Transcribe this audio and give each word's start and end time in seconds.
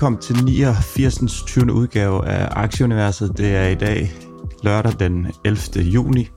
Velkommen 0.00 0.20
til 0.20 0.44
89. 0.44 1.42
20. 1.46 1.72
udgave 1.72 2.26
af 2.26 2.48
Aktieuniverset. 2.50 3.38
Det 3.38 3.56
er 3.56 3.68
i 3.68 3.74
dag 3.74 4.12
lørdag 4.62 4.92
den 4.98 5.26
11. 5.44 5.84
juni. 5.84 6.28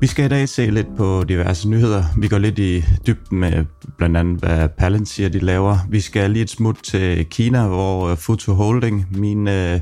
Vi 0.00 0.06
skal 0.06 0.24
i 0.24 0.28
dag 0.28 0.48
se 0.48 0.70
lidt 0.70 0.96
på 0.96 1.24
diverse 1.28 1.68
nyheder. 1.68 2.04
Vi 2.18 2.28
går 2.28 2.38
lidt 2.38 2.58
i 2.58 2.84
dybden 3.06 3.38
med 3.38 3.64
blandt 3.98 4.16
andet, 4.16 4.38
hvad 4.38 4.68
Palantir 4.68 5.28
de 5.28 5.38
laver. 5.38 5.78
Vi 5.90 6.00
skal 6.00 6.30
lige 6.30 6.42
et 6.42 6.50
smut 6.50 6.76
til 6.82 7.26
Kina, 7.26 7.66
hvor 7.66 8.14
Futu 8.14 8.52
Holding, 8.52 9.06
min 9.10 9.48
øh, 9.48 9.80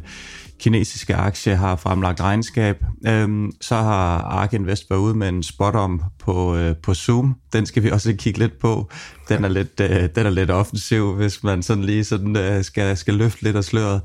kinesiske 0.60 1.14
aktie, 1.16 1.56
har 1.56 1.76
fremlagt 1.76 2.20
regnskab. 2.20 2.76
Øhm, 3.06 3.50
så 3.60 3.74
har 3.76 4.18
Ark 4.18 4.52
Invest 4.52 4.90
været 4.90 5.00
ude 5.00 5.14
med 5.14 5.28
en 5.28 5.42
spot 5.42 5.74
om 5.74 6.02
på, 6.18 6.56
øh, 6.56 6.76
på 6.82 6.94
Zoom. 6.94 7.34
Den 7.52 7.66
skal 7.66 7.82
vi 7.82 7.90
også 7.90 8.14
kigge 8.18 8.38
lidt 8.38 8.58
på. 8.60 8.90
Den 9.28 9.44
er 9.44 9.48
lidt, 9.48 9.80
øh, 9.80 10.08
den 10.14 10.26
er 10.26 10.30
lidt 10.30 10.50
offensiv, 10.50 11.14
hvis 11.14 11.42
man 11.42 11.62
sådan 11.62 11.84
lige 11.84 12.04
sådan, 12.04 12.36
øh, 12.36 12.64
skal, 12.64 12.96
skal 12.96 13.14
løfte 13.14 13.42
lidt 13.42 13.56
af 13.56 13.64
sløret. 13.64 14.00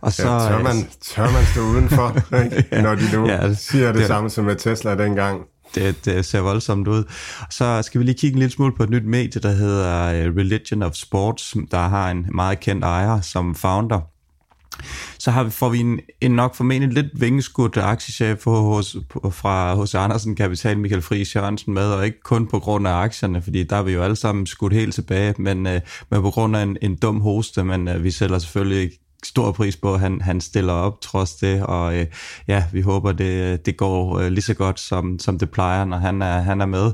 Og 0.00 0.12
så, 0.12 0.28
Ja, 0.32 0.38
tør, 0.38 0.62
man, 0.62 0.74
tør 1.14 1.30
man 1.32 1.44
stå 1.52 1.60
udenfor, 1.60 2.16
ikke? 2.44 2.64
Ja. 2.72 2.82
når 2.82 2.94
de 2.94 3.12
nu 3.12 3.26
Ja, 3.28 3.54
siger 3.54 3.86
det, 3.86 3.94
det- 3.94 4.00
det 4.00 4.06
samme 4.06 4.30
som 4.30 4.44
med 4.44 4.56
Tesla 4.56 4.96
dengang? 4.96 5.40
det, 5.74 6.04
det 6.04 6.24
ser 6.24 6.40
voldsomt 6.40 6.88
ud. 6.88 7.04
Så 7.50 7.82
skal 7.82 7.98
vi 7.98 8.04
lige 8.04 8.18
kigge 8.18 8.34
en 8.34 8.38
lille 8.38 8.52
smule 8.52 8.72
på 8.76 8.82
et 8.82 8.90
nyt 8.90 9.04
medie, 9.06 9.40
der 9.42 9.50
hedder 9.52 10.04
øh, 10.04 10.36
Religion 10.36 10.82
of 10.82 10.94
Sports, 10.94 11.56
der 11.70 11.88
har 11.88 12.10
en 12.10 12.26
meget 12.34 12.60
kendt 12.60 12.84
ejer 12.84 13.20
som 13.20 13.54
founder. 13.54 14.00
Så 15.18 15.30
har 15.30 15.44
vi, 15.44 15.50
får 15.50 15.68
vi 15.68 15.78
en, 15.78 16.00
en 16.20 16.30
nok 16.30 16.54
formentlig 16.54 16.92
lidt 16.92 17.20
vingeskudt 17.20 17.76
aktiechef 17.76 18.44
hos, 18.44 18.96
på- 19.10 19.30
fra 19.30 19.74
hos 19.74 19.94
Andersen 19.94 20.36
Kapital, 20.36 20.78
Michael 20.78 21.02
Friis 21.02 21.36
Jørgensen 21.36 21.74
med, 21.74 21.86
og 21.92 22.04
ikke 22.06 22.20
kun 22.24 22.46
på 22.46 22.58
grund 22.58 22.88
af 22.88 22.92
aktierne, 22.92 23.42
fordi 23.42 23.64
der 23.64 23.76
er 23.76 23.82
vi 23.82 23.92
jo 23.92 24.02
alle 24.02 24.16
sammen 24.16 24.46
skudt 24.46 24.72
helt 24.72 24.94
tilbage, 24.94 25.34
men, 25.38 25.66
øh, 25.66 25.80
men 26.10 26.22
på 26.22 26.30
grund 26.30 26.56
af 26.56 26.62
en, 26.62 26.76
en 26.82 26.96
dum 26.96 27.20
hoste, 27.20 27.64
men 27.64 27.88
øh, 27.88 28.04
vi 28.04 28.10
sælger 28.10 28.38
selvfølgelig 28.38 28.90
stor 29.24 29.52
pris 29.52 29.76
på, 29.76 29.94
at 29.94 30.00
han, 30.00 30.20
han 30.20 30.40
stiller 30.40 30.72
op 30.72 31.00
trods 31.00 31.34
det, 31.34 31.62
og 31.62 31.98
øh, 31.98 32.06
ja, 32.48 32.64
vi 32.72 32.80
håber, 32.80 33.12
det, 33.12 33.66
det 33.66 33.76
går 33.76 34.18
øh, 34.18 34.28
lige 34.28 34.42
så 34.42 34.54
godt, 34.54 34.80
som, 34.80 35.18
som 35.18 35.38
det 35.38 35.50
plejer, 35.50 35.84
når 35.84 35.96
han 35.98 36.22
er, 36.22 36.40
han 36.40 36.60
er 36.60 36.66
med. 36.66 36.92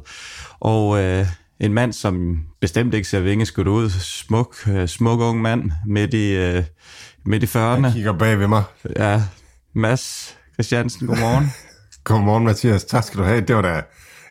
Og 0.61 1.03
øh, 1.03 1.27
en 1.61 1.75
mand, 1.75 1.93
som 1.93 2.39
bestemt 2.61 2.95
ikke 2.95 3.09
ser 3.09 3.21
vingeskudt 3.21 3.69
ud, 3.69 3.91
smuk, 3.91 4.57
øh, 4.69 4.89
smuk 4.89 5.21
ung 5.21 5.43
mand, 5.43 5.71
midt 5.87 6.15
i, 6.15 6.31
øh, 6.37 6.65
midt 7.27 7.43
i 7.43 7.47
40'erne. 7.47 7.59
Jeg 7.85 7.93
kigger 7.93 8.13
bag 8.13 8.39
ved 8.39 8.47
mig. 8.49 8.63
Ja, 8.97 9.23
Mads 9.75 10.37
Christiansen, 10.55 11.07
godmorgen. 11.07 11.53
Godmorgen, 12.05 12.45
Mathias. 12.45 12.85
Tak 12.85 13.05
skal 13.05 13.19
du 13.21 13.25
have. 13.25 13.41
Det 13.41 13.57
var 13.57 13.63
da 13.63 13.83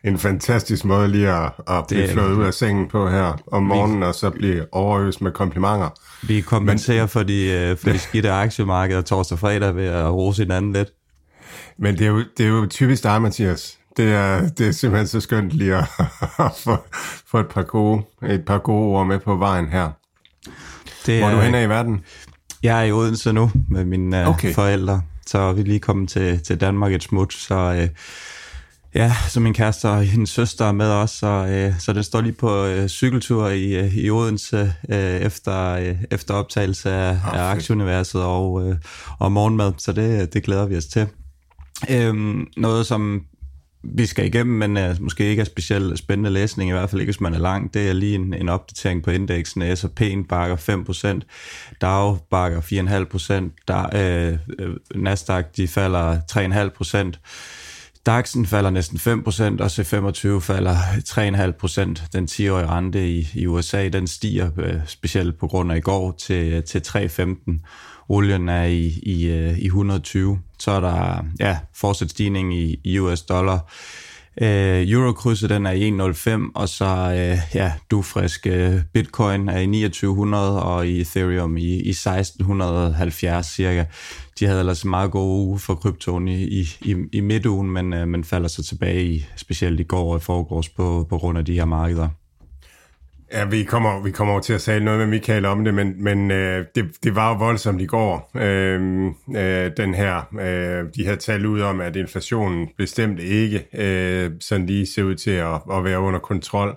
en 0.04 0.18
fantastisk 0.18 0.84
måde 0.84 1.08
lige 1.08 1.28
at, 1.30 1.52
at 1.68 1.84
blive 1.88 2.02
Det- 2.02 2.10
flået 2.10 2.32
ud 2.32 2.44
af 2.44 2.54
sengen 2.54 2.88
på 2.88 3.08
her 3.10 3.42
om 3.52 3.62
morgenen, 3.62 4.02
og 4.02 4.14
så 4.14 4.30
blive 4.30 4.66
overøst 4.72 5.20
med 5.20 5.32
komplimenter. 5.32 5.88
Vi 6.26 6.40
kompenserer 6.40 7.06
for 7.06 7.22
de, 7.22 7.50
øh, 7.50 7.76
for 7.78 7.90
de 7.90 7.98
skidte 7.98 8.30
aktiemarkeder 8.30 9.02
torsdag 9.02 9.34
og 9.34 9.38
fredag 9.38 9.76
ved 9.76 9.86
at 9.86 10.12
rose 10.12 10.42
hinanden 10.42 10.72
lidt. 10.72 10.88
Men 11.78 11.98
det 11.98 12.04
er 12.06 12.10
jo, 12.10 12.24
det 12.38 12.46
er 12.46 12.50
jo 12.50 12.66
typisk 12.66 13.02
dig, 13.02 13.22
Mathias. 13.22 13.78
Det 13.96 14.12
er, 14.12 14.48
det 14.48 14.68
er 14.68 14.72
simpelthen 14.72 15.06
så 15.06 15.20
skønt 15.20 15.52
lige 15.52 15.74
at, 15.76 15.84
at 16.46 16.52
få, 16.64 16.76
få 17.30 17.38
et, 17.38 17.48
par 17.48 17.62
gode, 17.62 18.02
et 18.28 18.44
par 18.46 18.58
gode 18.58 18.84
ord 18.96 19.06
med 19.06 19.18
på 19.18 19.36
vejen 19.36 19.68
her. 19.68 19.90
Det 21.06 21.18
Hvor 21.18 21.28
er 21.28 21.34
du 21.34 21.40
henne 21.40 21.62
i 21.62 21.68
verden? 21.68 22.00
Jeg 22.64 22.80
er 22.80 22.84
i 22.84 22.92
Odense 22.92 23.32
nu 23.32 23.50
med 23.70 23.84
mine 23.84 24.20
øh, 24.20 24.28
Okay. 24.28 24.54
forældre, 24.54 25.02
så 25.26 25.52
vi 25.52 25.60
er 25.60 25.64
lige 25.64 25.80
kommet 25.80 26.08
til, 26.08 26.40
til 26.40 26.60
Danmark 26.60 26.92
et 26.92 27.02
smut, 27.02 27.34
så 27.34 27.54
øh, 27.54 27.88
ja, 28.94 29.12
så 29.28 29.40
min 29.40 29.54
kæreste 29.54 29.88
og 29.88 30.04
hendes 30.04 30.30
søster 30.30 30.64
er 30.64 30.72
med 30.72 30.90
os, 30.90 31.10
så, 31.10 31.26
øh, 31.26 31.80
så 31.80 31.92
den 31.92 32.02
står 32.02 32.20
lige 32.20 32.32
på 32.32 32.64
øh, 32.64 32.88
cykeltur 32.88 33.48
i, 33.48 33.74
øh, 33.74 33.96
i 33.96 34.10
Odense 34.10 34.74
øh, 34.88 34.98
efter, 34.98 35.70
øh, 35.70 35.96
efter 36.10 36.34
optagelse 36.34 36.90
af, 36.90 37.08
af 37.08 37.18
fedt. 37.22 37.36
Aktieuniverset 37.36 38.22
og, 38.22 38.68
øh, 38.68 38.76
og 39.18 39.32
morgenmad, 39.32 39.72
så 39.78 39.92
det, 39.92 40.34
det 40.34 40.42
glæder 40.42 40.66
vi 40.66 40.76
os 40.76 40.86
til. 40.86 41.06
Øhm, 41.90 42.46
noget, 42.56 42.86
som 42.86 43.22
vi 43.84 44.06
skal 44.06 44.26
igennem, 44.26 44.56
men 44.56 44.76
uh, 44.76 45.02
måske 45.02 45.24
ikke 45.24 45.40
er 45.40 45.44
specielt 45.44 45.98
spændende 45.98 46.30
læsning, 46.30 46.70
i 46.70 46.72
hvert 46.72 46.90
fald 46.90 47.00
ikke, 47.00 47.10
hvis 47.10 47.20
man 47.20 47.34
er 47.34 47.38
lang. 47.38 47.74
Det 47.74 47.88
er 47.88 47.92
lige 47.92 48.14
en, 48.14 48.34
en 48.34 48.48
opdatering 48.48 49.02
på 49.02 49.10
indeksen. 49.10 49.62
S&P'en 49.62 50.26
bakker 50.28 50.56
5%, 50.56 51.76
Dow 51.80 52.16
bakker 52.30 52.60
4,5%, 52.60 53.64
der, 53.68 53.86
øh, 53.94 54.38
øh, 54.58 54.76
Nasdaq 54.94 55.44
de 55.56 55.68
falder 55.68 56.18
3,5%, 56.32 57.18
DAX'en 58.08 58.46
falder 58.46 58.70
næsten 58.70 58.98
5%, 58.98 59.62
og 59.62 59.66
C25 59.66 60.40
falder 60.40 60.76
3,5%. 61.08 62.08
Den 62.12 62.28
10-årige 62.30 62.66
rente 62.66 63.08
i, 63.08 63.28
i 63.34 63.46
USA, 63.46 63.88
den 63.88 64.06
stiger 64.06 64.50
øh, 64.58 64.74
specielt 64.86 65.38
på 65.38 65.46
grund 65.46 65.72
af 65.72 65.76
i 65.76 65.80
går 65.80 66.14
til, 66.18 66.52
øh, 66.52 66.64
til 66.64 66.82
3,15. 66.86 67.60
Olien 68.08 68.48
er 68.48 68.64
i, 68.64 68.86
i, 69.02 69.26
øh, 69.26 69.58
i 69.58 69.66
120. 69.66 70.38
Så 70.58 70.70
er 70.70 70.80
der 70.80 71.24
ja, 71.40 71.58
fortsat 71.74 72.10
stigning 72.10 72.54
i, 72.54 72.80
i 72.84 72.98
US 72.98 73.22
dollar. 73.22 73.72
Øh, 74.42 74.90
Eurokrydset 74.90 75.50
den 75.50 75.66
er 75.66 75.70
i 75.70 75.90
1,05, 75.90 76.50
og 76.54 76.68
så 76.68 76.84
øh, 76.84 77.38
ja, 77.54 77.72
dufrisk 77.90 78.46
øh, 78.46 78.74
Bitcoin 78.92 79.48
er 79.48 79.58
i 79.58 79.66
2900, 79.66 80.62
og 80.62 80.88
i 80.88 81.00
Ethereum 81.00 81.56
i, 81.56 81.62
i 81.62 81.90
1670 81.90 83.46
cirka. 83.46 83.84
De 84.40 84.46
havde 84.46 84.60
ellers 84.60 84.82
en 84.82 84.90
meget 84.90 85.10
god 85.10 85.46
uge 85.46 85.58
for 85.58 85.74
kryptoen 85.74 86.28
i, 86.28 86.44
i, 86.44 86.68
i, 86.80 86.96
i 87.12 87.20
midtugen, 87.20 87.70
men, 87.70 87.92
øh, 87.92 88.08
men 88.08 88.24
falder 88.24 88.48
så 88.48 88.62
tilbage 88.62 89.04
i, 89.04 89.26
specielt 89.36 89.80
i 89.80 89.84
går 89.84 90.12
og 90.12 90.16
i 90.16 90.20
forgårs 90.20 90.68
på, 90.68 91.06
på 91.08 91.18
grund 91.18 91.38
af 91.38 91.44
de 91.44 91.54
her 91.54 91.64
markeder. 91.64 92.08
Ja, 93.34 93.44
vi 93.44 93.64
kommer, 93.64 94.02
vi 94.02 94.10
kommer 94.10 94.32
over 94.32 94.42
til 94.42 94.52
at 94.52 94.60
tale 94.60 94.84
noget 94.84 95.00
med 95.00 95.06
Michael 95.06 95.44
om 95.44 95.64
det, 95.64 95.74
men, 95.74 96.04
men 96.04 96.30
øh, 96.30 96.64
det, 96.74 96.84
det 97.04 97.14
var 97.14 97.28
jo 97.28 97.38
voldsomt 97.38 97.80
i 97.80 97.86
går. 97.86 98.30
Øh, 98.36 99.06
øh, 99.36 99.70
den 99.76 99.94
her, 99.94 100.34
øh, 100.40 100.86
de 100.96 101.04
her 101.04 101.14
tal 101.14 101.46
ud 101.46 101.60
om, 101.60 101.80
at 101.80 101.96
inflationen 101.96 102.68
bestemt 102.78 103.20
ikke 103.20 103.66
øh, 103.74 104.30
sådan 104.40 104.66
lige 104.66 104.86
ser 104.86 105.02
ud 105.02 105.14
til 105.14 105.30
at, 105.30 105.60
at 105.72 105.84
være 105.84 106.00
under 106.00 106.20
kontrol. 106.20 106.76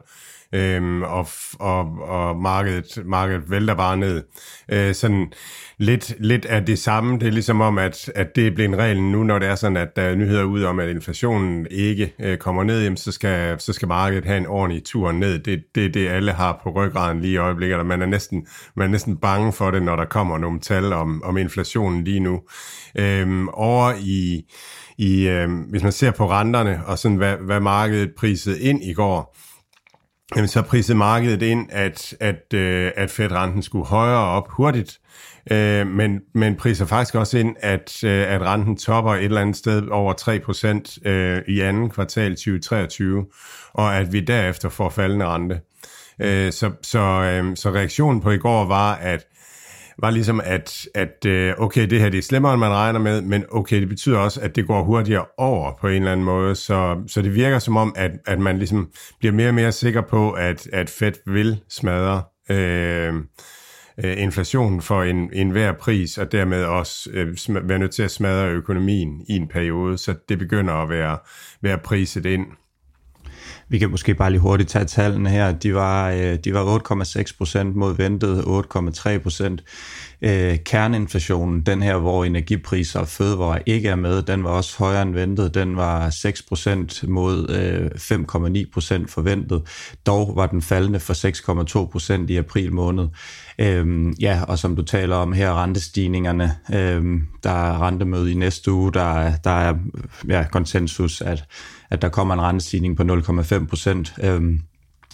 Øhm, 0.53 1.03
og, 1.03 1.27
og, 1.59 2.01
og 2.01 2.37
markedet, 2.37 3.05
markedet 3.05 3.51
vælter 3.51 3.75
bare 3.75 3.97
ned. 3.97 4.23
Øh, 4.71 4.93
sådan 4.93 5.33
lidt, 5.77 6.15
lidt 6.19 6.45
af 6.45 6.65
det 6.65 6.79
samme. 6.79 7.19
Det 7.19 7.27
er 7.27 7.31
ligesom 7.31 7.61
om, 7.61 7.77
at, 7.77 8.11
at 8.15 8.35
det 8.35 8.47
er 8.47 8.51
blevet 8.51 8.69
en 8.69 8.77
regel 8.77 9.01
nu, 9.01 9.23
når 9.23 9.39
det 9.39 9.47
er 9.47 9.55
sådan, 9.55 9.77
at 9.77 9.95
der 9.95 10.01
er 10.01 10.15
nyheder 10.15 10.43
ud 10.43 10.63
om, 10.63 10.79
at 10.79 10.89
inflationen 10.89 11.67
ikke 11.71 12.13
øh, 12.19 12.37
kommer 12.37 12.63
ned, 12.63 12.83
jamen, 12.83 12.97
så, 12.97 13.11
skal, 13.11 13.59
så 13.59 13.73
skal 13.73 13.87
markedet 13.87 14.25
have 14.25 14.37
en 14.37 14.45
ordentlig 14.45 14.83
tur 14.85 15.11
ned. 15.11 15.39
Det 15.39 15.53
er 15.53 15.57
det, 15.75 15.93
det, 15.93 16.07
alle 16.07 16.31
har 16.31 16.59
på 16.63 16.69
ryggraden 16.69 17.21
lige 17.21 17.33
i 17.33 17.37
øjeblikket, 17.37 17.77
og 17.77 17.85
man 17.85 18.01
er 18.01 18.05
næsten, 18.05 18.47
man 18.75 18.87
er 18.87 18.91
næsten 18.91 19.17
bange 19.17 19.53
for 19.53 19.71
det, 19.71 19.83
når 19.83 19.95
der 19.95 20.05
kommer 20.05 20.37
nogle 20.37 20.59
tal 20.59 20.93
om, 20.93 21.23
om 21.23 21.37
inflationen 21.37 22.03
lige 22.03 22.19
nu. 22.19 22.41
Øhm, 22.95 23.49
over 23.49 23.93
i, 23.99 24.43
i 24.97 25.27
øh, 25.27 25.49
hvis 25.69 25.83
man 25.83 25.91
ser 25.91 26.11
på 26.11 26.29
renterne, 26.29 26.81
og 26.85 26.99
sådan 26.99 27.17
hvad, 27.17 27.35
hvad 27.45 27.59
markedet 27.59 28.11
prisede 28.17 28.61
ind 28.61 28.83
i 28.83 28.93
går, 28.93 29.35
Jamen, 30.35 30.47
så 30.47 30.61
prisede 30.61 30.97
markedet 30.97 31.41
ind, 31.41 31.67
at, 31.71 32.15
at, 32.19 32.53
øh, 32.53 32.91
at 32.95 33.11
Fed-renten 33.11 33.61
skulle 33.61 33.85
højere 33.85 34.19
op 34.19 34.49
hurtigt, 34.49 34.99
øh, 35.51 35.87
men, 35.87 36.19
men 36.33 36.55
priser 36.55 36.85
faktisk 36.85 37.15
også 37.15 37.37
ind, 37.37 37.55
at, 37.59 38.03
øh, 38.03 38.33
at 38.33 38.41
renten 38.41 38.77
topper 38.77 39.13
et 39.13 39.23
eller 39.23 39.41
andet 39.41 39.55
sted 39.55 39.87
over 39.87 40.13
3% 41.03 41.09
øh, 41.09 41.41
i 41.47 41.59
anden 41.59 41.89
kvartal 41.89 42.35
2023, 42.35 43.25
og 43.73 43.97
at 43.97 44.13
vi 44.13 44.19
derefter 44.19 44.69
får 44.69 44.89
faldende 44.89 45.25
rente. 45.25 45.61
Øh, 46.21 46.51
så, 46.51 46.71
så, 46.81 46.99
øh, 46.99 47.55
så 47.55 47.69
reaktionen 47.69 48.21
på 48.21 48.31
i 48.31 48.37
går 48.37 48.65
var, 48.65 48.95
at 48.95 49.25
var 49.99 50.09
ligesom, 50.09 50.41
at, 50.43 50.87
at 50.95 51.25
øh, 51.25 51.53
okay, 51.57 51.89
det 51.89 51.99
her 51.99 52.09
det 52.09 52.17
er 52.17 52.21
slemmere, 52.21 52.53
end 52.53 52.59
man 52.59 52.71
regner 52.71 52.99
med, 52.99 53.21
men 53.21 53.43
okay, 53.51 53.79
det 53.79 53.89
betyder 53.89 54.17
også, 54.17 54.41
at 54.41 54.55
det 54.55 54.67
går 54.67 54.83
hurtigere 54.83 55.25
over 55.37 55.71
på 55.81 55.87
en 55.87 55.95
eller 55.95 56.11
anden 56.11 56.25
måde, 56.25 56.55
så, 56.55 57.03
så 57.07 57.21
det 57.21 57.35
virker 57.35 57.59
som 57.59 57.77
om, 57.77 57.93
at, 57.97 58.11
at 58.27 58.39
man 58.39 58.57
ligesom 58.57 58.89
bliver 59.19 59.33
mere 59.33 59.47
og 59.47 59.53
mere 59.53 59.71
sikker 59.71 60.01
på, 60.01 60.31
at, 60.31 60.67
at 60.73 60.89
Fed 60.89 61.13
vil 61.25 61.59
smadre 61.69 62.23
øh, 62.49 63.13
øh, 64.03 64.21
inflationen 64.21 64.81
for 64.81 65.03
en, 65.03 65.29
en 65.33 65.49
hver 65.49 65.71
pris, 65.71 66.17
og 66.17 66.31
dermed 66.31 66.63
også 66.63 67.09
øh, 67.13 67.33
sm- 67.33 67.67
være 67.67 67.79
nødt 67.79 67.91
til 67.91 68.03
at 68.03 68.11
smadre 68.11 68.49
økonomien 68.49 69.21
i 69.29 69.33
en 69.33 69.47
periode, 69.47 69.97
så 69.97 70.15
det 70.29 70.39
begynder 70.39 70.73
at 70.73 70.89
være, 70.89 71.17
være 71.61 71.77
priset 71.77 72.25
ind. 72.25 72.45
Vi 73.69 73.77
kan 73.77 73.89
måske 73.89 74.15
bare 74.15 74.31
lige 74.31 74.41
hurtigt 74.41 74.69
tage 74.69 74.85
tallene 74.85 75.29
her. 75.29 75.51
De 75.51 75.73
var, 75.73 76.11
øh, 76.11 76.37
de 76.43 76.53
var 76.53 76.63
8,6 76.63 77.37
procent 77.37 77.75
mod 77.75 77.95
ventet 77.97 78.43
8,3 78.43 79.17
procent. 79.17 79.63
Øh, 80.21 80.57
kerneinflationen, 80.65 81.61
den 81.61 81.81
her, 81.81 81.97
hvor 81.97 82.25
energipriser 82.25 82.99
og 82.99 83.07
fødevarer 83.07 83.59
ikke 83.65 83.89
er 83.89 83.95
med, 83.95 84.21
den 84.21 84.43
var 84.43 84.49
også 84.49 84.77
højere 84.77 85.01
end 85.01 85.13
ventet. 85.13 85.53
Den 85.53 85.77
var 85.77 86.09
6 86.09 86.41
procent 86.41 87.07
mod 87.07 87.49
øh, 87.49 87.85
5,9 88.65 88.71
procent 88.73 89.11
forventet. 89.11 89.61
Dog 90.05 90.33
var 90.35 90.47
den 90.47 90.61
faldende 90.61 90.99
for 90.99 91.83
6,2 91.83 91.91
procent 91.91 92.29
i 92.29 92.37
april 92.37 92.73
måned. 92.73 93.07
Øhm, 93.59 94.13
ja, 94.19 94.41
og 94.47 94.59
som 94.59 94.75
du 94.75 94.81
taler 94.81 95.15
om 95.15 95.33
her, 95.33 95.63
rentestigningerne, 95.63 96.55
øhm, 96.73 97.21
der 97.43 97.49
er 97.49 97.87
rentemøde 97.87 98.31
i 98.31 98.35
næste 98.35 98.71
uge, 98.71 98.93
der, 98.93 99.31
der 99.43 99.51
er 99.51 99.73
ja, 100.29 100.45
konsensus, 100.51 101.21
at, 101.21 101.43
at 101.89 102.01
der 102.01 102.09
kommer 102.09 102.33
en 102.33 102.41
rentestigning 102.41 102.97
på 102.97 103.03
0,5 103.03 103.67
procent. 103.67 104.13
Øhm, 104.23 104.59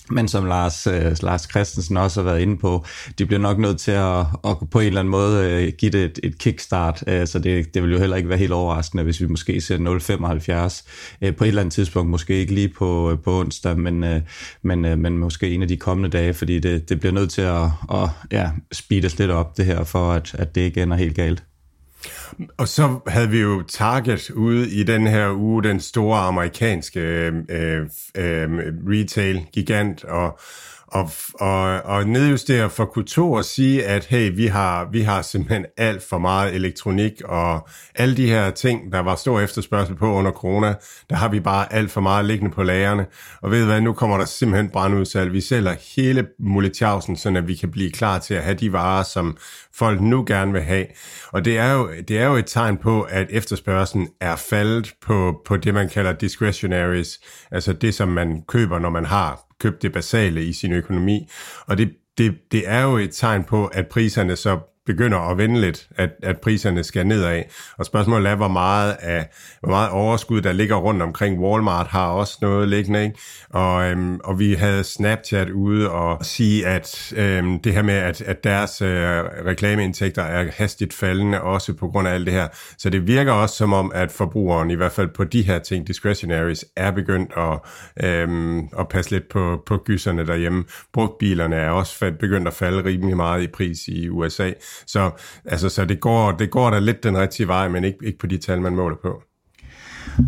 men 0.09 0.27
som 0.27 0.45
Lars, 0.45 0.87
øh, 0.87 1.15
Lars 1.21 1.47
Christensen 1.49 1.97
også 1.97 2.21
har 2.21 2.29
været 2.29 2.41
inde 2.41 2.57
på, 2.57 2.85
de 3.17 3.25
bliver 3.25 3.39
nok 3.39 3.57
nødt 3.57 3.79
til 3.79 3.91
at, 3.91 4.19
at 4.19 4.57
på 4.71 4.79
en 4.79 4.87
eller 4.87 4.99
anden 4.99 5.11
måde 5.11 5.49
øh, 5.49 5.73
give 5.77 5.91
det 5.91 6.03
et, 6.03 6.19
et 6.23 6.37
kickstart, 6.37 7.03
øh, 7.07 7.27
så 7.27 7.39
det, 7.39 7.73
det 7.73 7.83
vil 7.83 7.91
jo 7.91 7.99
heller 7.99 8.17
ikke 8.17 8.29
være 8.29 8.37
helt 8.37 8.51
overraskende, 8.51 9.03
hvis 9.03 9.21
vi 9.21 9.27
måske 9.27 9.61
ser 9.61 9.77
0,75 9.77 10.89
øh, 11.21 11.35
på 11.35 11.43
et 11.43 11.47
eller 11.47 11.61
andet 11.61 11.73
tidspunkt, 11.73 12.11
måske 12.11 12.33
ikke 12.33 12.53
lige 12.53 12.69
på, 12.69 13.11
øh, 13.11 13.17
på 13.19 13.39
onsdag, 13.39 13.79
men, 13.79 14.03
øh, 14.03 14.21
men, 14.61 14.85
øh, 14.85 14.97
men 14.97 15.17
måske 15.17 15.49
en 15.49 15.61
af 15.61 15.67
de 15.67 15.77
kommende 15.77 16.17
dage, 16.17 16.33
fordi 16.33 16.59
det, 16.59 16.89
det 16.89 16.99
bliver 16.99 17.13
nødt 17.13 17.31
til 17.31 17.41
at, 17.41 17.63
at 17.91 18.09
ja, 18.31 18.51
speedes 18.71 19.19
lidt 19.19 19.31
op 19.31 19.57
det 19.57 19.65
her, 19.65 19.83
for 19.83 20.11
at, 20.11 20.35
at 20.35 20.55
det 20.55 20.61
ikke 20.61 20.83
ender 20.83 20.97
helt 20.97 21.15
galt. 21.15 21.43
Og 22.57 22.67
så 22.67 22.99
havde 23.07 23.29
vi 23.29 23.39
jo 23.41 23.63
Target 23.67 24.29
ude 24.29 24.69
i 24.69 24.83
den 24.83 25.07
her 25.07 25.31
uge, 25.31 25.63
den 25.63 25.79
store 25.79 26.19
amerikanske 26.19 26.99
øh, 26.99 27.33
øh, 27.49 27.81
øh 28.17 28.49
retail-gigant, 28.87 30.03
og, 30.03 30.39
og, 30.93 31.11
og, 31.33 31.81
og 31.81 32.07
nedjustere 32.07 32.69
for 32.69 32.85
Q2 32.97 33.21
og 33.21 33.45
sige, 33.45 33.85
at 33.85 34.05
hey, 34.05 34.35
vi 34.35 34.47
har, 34.47 34.87
vi 34.91 35.01
har 35.01 35.21
simpelthen 35.21 35.65
alt 35.77 36.03
for 36.03 36.17
meget 36.17 36.55
elektronik, 36.55 37.21
og 37.25 37.67
alle 37.95 38.17
de 38.17 38.27
her 38.27 38.51
ting, 38.51 38.91
der 38.91 38.99
var 38.99 39.15
stor 39.15 39.39
efterspørgsel 39.39 39.95
på 39.95 40.13
under 40.13 40.31
corona, 40.31 40.75
der 41.09 41.15
har 41.15 41.29
vi 41.29 41.39
bare 41.39 41.73
alt 41.73 41.91
for 41.91 42.01
meget 42.01 42.25
liggende 42.25 42.55
på 42.55 42.63
lagerne. 42.63 43.05
Og 43.41 43.51
ved 43.51 43.65
hvad, 43.65 43.81
nu 43.81 43.93
kommer 43.93 44.17
der 44.17 44.25
simpelthen 44.25 44.69
brandudsalg. 44.69 45.33
Vi 45.33 45.41
sælger 45.41 45.75
hele 45.95 46.27
muligtjavsen, 46.39 47.17
så 47.17 47.41
vi 47.41 47.55
kan 47.55 47.71
blive 47.71 47.91
klar 47.91 48.19
til 48.19 48.33
at 48.33 48.43
have 48.43 48.55
de 48.55 48.73
varer, 48.73 49.03
som 49.03 49.37
folk 49.75 50.01
nu 50.01 50.23
gerne 50.27 50.51
vil 50.51 50.61
have. 50.61 50.85
Og 51.31 51.45
det 51.45 51.57
er 51.57 51.73
jo, 51.73 51.89
det 52.07 52.17
er 52.17 52.25
jo 52.25 52.35
et 52.35 52.45
tegn 52.45 52.77
på, 52.77 53.01
at 53.01 53.27
efterspørgselen 53.29 54.07
er 54.21 54.35
faldet 54.35 54.93
på, 55.01 55.41
på 55.45 55.57
det, 55.57 55.73
man 55.73 55.89
kalder 55.89 56.13
discretionaries, 56.13 57.19
altså 57.51 57.73
det, 57.73 57.93
som 57.93 58.07
man 58.07 58.43
køber, 58.47 58.79
når 58.79 58.89
man 58.89 59.05
har 59.05 59.52
købt 59.63 59.81
det 59.81 59.93
basale 59.93 60.45
i 60.45 60.53
sin 60.53 60.71
økonomi. 60.71 61.29
Og 61.65 61.77
det, 61.77 61.93
det, 62.17 62.35
det 62.51 62.63
er 62.65 62.81
jo 62.81 62.97
et 62.97 63.11
tegn 63.11 63.43
på, 63.43 63.65
at 63.65 63.87
priserne 63.87 64.35
så 64.35 64.59
begynder 64.85 65.19
at 65.19 65.37
vende 65.37 65.61
lidt, 65.61 65.87
at, 65.95 66.09
at 66.23 66.41
priserne 66.41 66.83
skal 66.83 67.07
nedad. 67.07 67.43
Og 67.77 67.85
spørgsmålet 67.85 68.31
er, 68.31 68.35
hvor 68.35 68.47
meget, 68.47 68.95
af, 68.99 69.29
hvor 69.59 69.69
meget 69.69 69.89
overskud, 69.89 70.41
der 70.41 70.51
ligger 70.51 70.75
rundt 70.75 71.01
omkring. 71.01 71.39
Walmart 71.39 71.87
har 71.87 72.07
også 72.07 72.37
noget 72.41 72.69
liggende, 72.69 73.03
ikke? 73.03 73.17
Og, 73.49 73.89
øhm, 73.89 74.19
og 74.23 74.39
vi 74.39 74.53
havde 74.53 74.83
Snapchat 74.83 75.49
ude 75.49 75.91
og 75.91 76.25
sige, 76.25 76.67
at 76.67 77.13
øhm, 77.15 77.59
det 77.59 77.73
her 77.73 77.81
med, 77.81 77.93
at, 77.93 78.21
at 78.21 78.43
deres 78.43 78.81
øh, 78.81 78.89
reklameindtægter 79.45 80.23
er 80.23 80.51
hastigt 80.51 80.93
faldende, 80.93 81.41
også 81.41 81.73
på 81.73 81.87
grund 81.87 82.07
af 82.07 82.13
alt 82.13 82.25
det 82.25 82.33
her. 82.33 82.47
Så 82.77 82.89
det 82.89 83.07
virker 83.07 83.31
også 83.31 83.55
som 83.55 83.73
om, 83.73 83.91
at 83.95 84.11
forbrugeren, 84.11 84.71
i 84.71 84.75
hvert 84.75 84.91
fald 84.91 85.07
på 85.07 85.23
de 85.23 85.41
her 85.41 85.59
ting, 85.59 85.87
discretionaries, 85.87 86.65
er 86.75 86.91
begyndt 86.91 87.31
at, 87.37 87.59
øhm, 88.07 88.59
at 88.79 88.87
passe 88.89 89.11
lidt 89.11 89.29
på, 89.29 89.63
på 89.65 89.77
gyserne 89.77 90.27
derhjemme. 90.27 90.63
Brugtbilerne 90.93 91.55
er 91.55 91.69
også 91.69 92.11
begyndt 92.19 92.47
at 92.47 92.53
falde 92.53 92.85
rimelig 92.85 93.17
meget 93.17 93.43
i 93.43 93.47
pris 93.47 93.87
i 93.87 94.09
USA. 94.09 94.51
Så, 94.87 95.11
altså, 95.45 95.69
så 95.69 95.85
det, 95.85 95.99
går, 95.99 96.31
det 96.31 96.51
går 96.51 96.69
da 96.69 96.79
lidt 96.79 97.03
den 97.03 97.17
rigtige 97.17 97.47
vej, 97.47 97.67
men 97.67 97.83
ikke, 97.83 97.97
ikke 98.03 98.19
på 98.19 98.27
de 98.27 98.37
tal, 98.37 98.61
man 98.61 98.75
måler 98.75 98.97
på. 99.01 99.23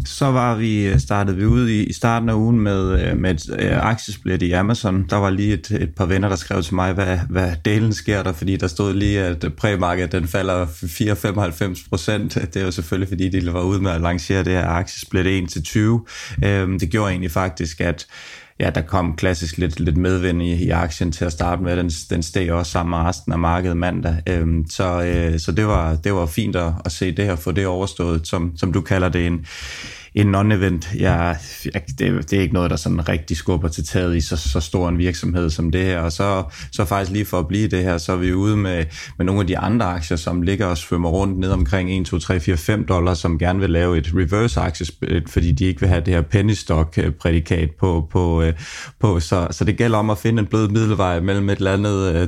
Så 0.05 0.25
var 0.25 0.55
vi 0.55 0.87
øh, 0.87 0.99
startede 0.99 0.99
startet 0.99 1.37
vi 1.37 1.45
ud 1.45 1.69
i, 1.69 1.83
i 1.83 1.93
starten 1.93 2.29
af 2.29 2.33
ugen 2.33 2.59
med, 2.59 3.01
øh, 3.01 3.17
med 3.17 3.31
et 3.31 3.59
øh, 3.59 3.85
aktiesplit 3.85 4.41
i 4.41 4.51
Amazon. 4.51 5.05
Der 5.09 5.15
var 5.15 5.29
lige 5.29 5.53
et, 5.53 5.71
et 5.71 5.95
par 5.95 6.05
venner, 6.05 6.29
der 6.29 6.35
skrev 6.35 6.63
til 6.63 6.75
mig, 6.75 6.93
hvad, 6.93 7.19
hvad 7.29 7.51
delen 7.65 7.93
sker 7.93 8.23
der, 8.23 8.33
fordi 8.33 8.57
der 8.57 8.67
stod 8.67 8.93
lige, 8.93 9.23
at 9.23 9.45
præmarkedet 9.57 10.11
den 10.11 10.27
falder 10.27 10.65
4,95 10.65 11.89
procent. 11.89 12.33
Det 12.35 12.55
er 12.55 12.65
jo 12.65 12.71
selvfølgelig, 12.71 13.07
fordi 13.07 13.29
de 13.29 13.53
var 13.53 13.61
ude 13.61 13.81
med 13.81 13.91
at 13.91 14.01
lancere 14.01 14.43
det 14.43 14.53
her 14.53 14.67
aktiesplit 14.67 15.25
1 15.25 15.49
til 15.49 15.63
20. 15.63 16.05
Øhm, 16.45 16.79
det 16.79 16.89
gjorde 16.89 17.11
egentlig 17.11 17.31
faktisk, 17.31 17.81
at 17.81 18.07
ja, 18.59 18.69
der 18.69 18.81
kom 18.81 19.15
klassisk 19.15 19.57
lidt, 19.57 19.79
lidt 19.79 19.97
medvind 19.97 20.41
i, 20.41 20.53
i 20.53 20.69
aktien 20.69 21.11
til 21.11 21.25
at 21.25 21.31
starte 21.31 21.63
med. 21.63 21.77
Den, 21.77 21.89
den 22.09 22.23
steg 22.23 22.51
også 22.51 22.71
sammen 22.71 22.89
med 22.89 22.97
resten 22.99 23.31
af 23.31 23.39
markedet 23.39 23.77
mandag. 23.77 24.21
Øhm, 24.29 24.65
så 24.69 25.03
øh, 25.03 25.39
så 25.39 25.51
det, 25.51 25.67
var, 25.67 25.95
det 25.95 26.13
var 26.13 26.25
fint 26.25 26.55
at, 26.55 26.73
at 26.85 26.91
se 26.91 27.11
det 27.11 27.25
her, 27.25 27.35
få 27.35 27.51
det 27.51 27.67
overstået, 27.67 28.27
som, 28.27 28.57
som 28.57 28.73
du 28.73 28.81
kalder 28.81 29.09
det 29.09 29.27
en, 29.27 29.45
en 30.15 30.35
non-event, 30.35 30.99
ja, 30.99 31.33
det, 31.99 32.31
det 32.31 32.33
er 32.33 32.41
ikke 32.41 32.53
noget, 32.53 32.71
der 32.71 32.75
sådan 32.75 33.09
rigtig 33.09 33.37
skubber 33.37 33.67
til 33.67 33.87
taget 33.87 34.15
i 34.15 34.21
så, 34.21 34.37
så 34.37 34.59
stor 34.59 34.89
en 34.89 34.97
virksomhed 34.97 35.49
som 35.49 35.71
det 35.71 35.85
her. 35.85 35.99
Og 35.99 36.11
så, 36.11 36.43
så 36.71 36.85
faktisk 36.85 37.11
lige 37.11 37.25
for 37.25 37.39
at 37.39 37.47
blive 37.47 37.67
det 37.67 37.83
her, 37.83 37.97
så 37.97 38.11
er 38.11 38.17
vi 38.17 38.33
ude 38.33 38.57
med, 38.57 38.85
med 39.17 39.25
nogle 39.25 39.41
af 39.41 39.47
de 39.47 39.57
andre 39.57 39.85
aktier, 39.85 40.17
som 40.17 40.41
ligger 40.41 40.65
og 40.65 40.77
svømmer 40.77 41.09
rundt 41.09 41.39
ned 41.39 41.51
omkring 41.51 41.99
1, 42.01 42.05
2, 42.05 42.19
3, 42.19 42.39
4, 42.39 42.57
5 42.57 42.85
dollar, 42.85 43.13
som 43.13 43.39
gerne 43.39 43.59
vil 43.59 43.69
lave 43.69 43.97
et 43.97 44.11
reverse 44.15 44.59
aktiesplit, 44.59 45.29
fordi 45.29 45.51
de 45.51 45.65
ikke 45.65 45.79
vil 45.79 45.89
have 45.89 46.01
det 46.01 46.13
her 46.13 46.21
penny 46.21 46.53
stock 46.53 46.97
øh, 46.97 47.11
prædikat 47.11 47.69
på, 47.79 48.07
på, 48.11 48.41
øh, 48.41 48.53
på. 48.99 49.19
Så, 49.19 49.47
så 49.51 49.63
det 49.63 49.77
gælder 49.77 49.97
om 49.97 50.09
at 50.09 50.17
finde 50.17 50.39
en 50.39 50.47
blød 50.47 50.67
middelvej 50.67 51.19
mellem 51.19 51.49
et 51.49 51.57
eller 51.57 51.73
andet 51.73 52.15
øh, 52.15 52.27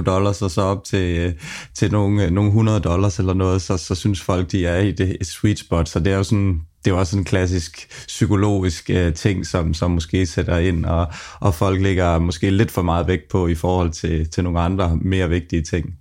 20-25 0.00 0.02
dollars 0.02 0.42
og 0.42 0.50
så 0.50 0.62
op 0.62 0.84
til, 0.84 1.34
til 1.74 1.92
nogle, 1.92 2.30
nogle 2.30 2.48
100 2.48 2.80
dollars 2.80 3.18
eller 3.18 3.34
noget, 3.34 3.62
så, 3.62 3.76
så 3.76 3.94
synes 3.94 4.20
folk, 4.20 4.52
de 4.52 4.66
er 4.66 4.78
i 4.78 4.92
det 4.92 5.16
sweet 5.22 5.58
spot. 5.58 5.88
Så 5.88 6.00
det 6.00 6.12
er 6.12 6.16
jo 6.16 6.22
sådan 6.22 6.60
det 6.84 6.90
er 6.90 6.94
også 6.94 7.18
en 7.18 7.24
klassisk 7.24 7.88
psykologisk 8.06 8.90
uh, 8.94 9.12
ting, 9.12 9.46
som, 9.46 9.74
som 9.74 9.90
måske 9.90 10.26
sætter 10.26 10.58
ind, 10.58 10.84
og, 10.84 11.12
og 11.40 11.54
folk 11.54 11.80
lægger 11.80 12.18
måske 12.18 12.50
lidt 12.50 12.70
for 12.70 12.82
meget 12.82 13.06
vægt 13.06 13.28
på 13.30 13.48
i 13.48 13.54
forhold 13.54 13.90
til, 13.90 14.30
til 14.30 14.44
nogle 14.44 14.60
andre 14.60 14.98
mere 15.02 15.28
vigtige 15.28 15.62
ting. 15.62 15.94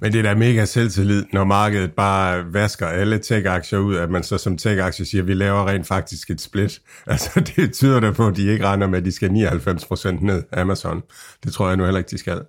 Men 0.00 0.12
det 0.12 0.18
er 0.18 0.22
da 0.22 0.34
mega 0.34 0.64
selvtillid, 0.64 1.24
når 1.32 1.44
markedet 1.44 1.92
bare 1.92 2.52
vasker 2.52 2.86
alle 2.86 3.18
tech-aktier 3.18 3.78
ud, 3.78 3.96
at 3.96 4.10
man 4.10 4.22
så 4.22 4.38
som 4.38 4.56
tech-aktier 4.56 5.06
siger, 5.06 5.22
at 5.22 5.28
vi 5.28 5.34
laver 5.34 5.68
rent 5.68 5.86
faktisk 5.86 6.30
et 6.30 6.40
split. 6.40 6.80
Altså 7.06 7.52
det 7.56 7.72
tyder 7.72 8.00
da 8.00 8.10
på, 8.10 8.26
at 8.26 8.36
de 8.36 8.52
ikke 8.52 8.66
regner 8.66 8.86
med, 8.86 8.98
at 8.98 9.04
de 9.04 9.12
skal 9.12 9.30
99% 9.30 10.24
ned 10.24 10.42
Amazon. 10.52 11.02
Det 11.44 11.52
tror 11.52 11.68
jeg 11.68 11.76
nu 11.76 11.84
heller 11.84 11.98
ikke, 11.98 12.10
de 12.10 12.18
skal. 12.18 12.40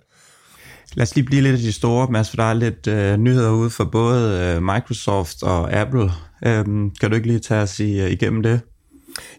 Lad 0.94 1.02
os 1.02 1.14
lige 1.14 1.24
blive 1.24 1.42
lidt 1.42 1.54
af 1.54 1.60
de 1.60 1.72
store, 1.72 2.08
Mads, 2.10 2.30
for 2.30 2.36
der 2.36 2.44
er 2.44 2.54
lidt 2.54 2.86
øh, 2.86 3.16
nyheder 3.16 3.50
ude 3.50 3.70
for 3.70 3.84
både 3.84 4.54
øh, 4.56 4.62
Microsoft 4.62 5.42
og 5.42 5.72
Apple. 5.72 6.10
Øhm, 6.46 6.90
kan 6.90 7.10
du 7.10 7.16
ikke 7.16 7.26
lige 7.26 7.38
tage 7.38 7.62
os 7.62 7.80
i, 7.80 8.00
øh, 8.00 8.10
igennem 8.10 8.42
det? 8.42 8.60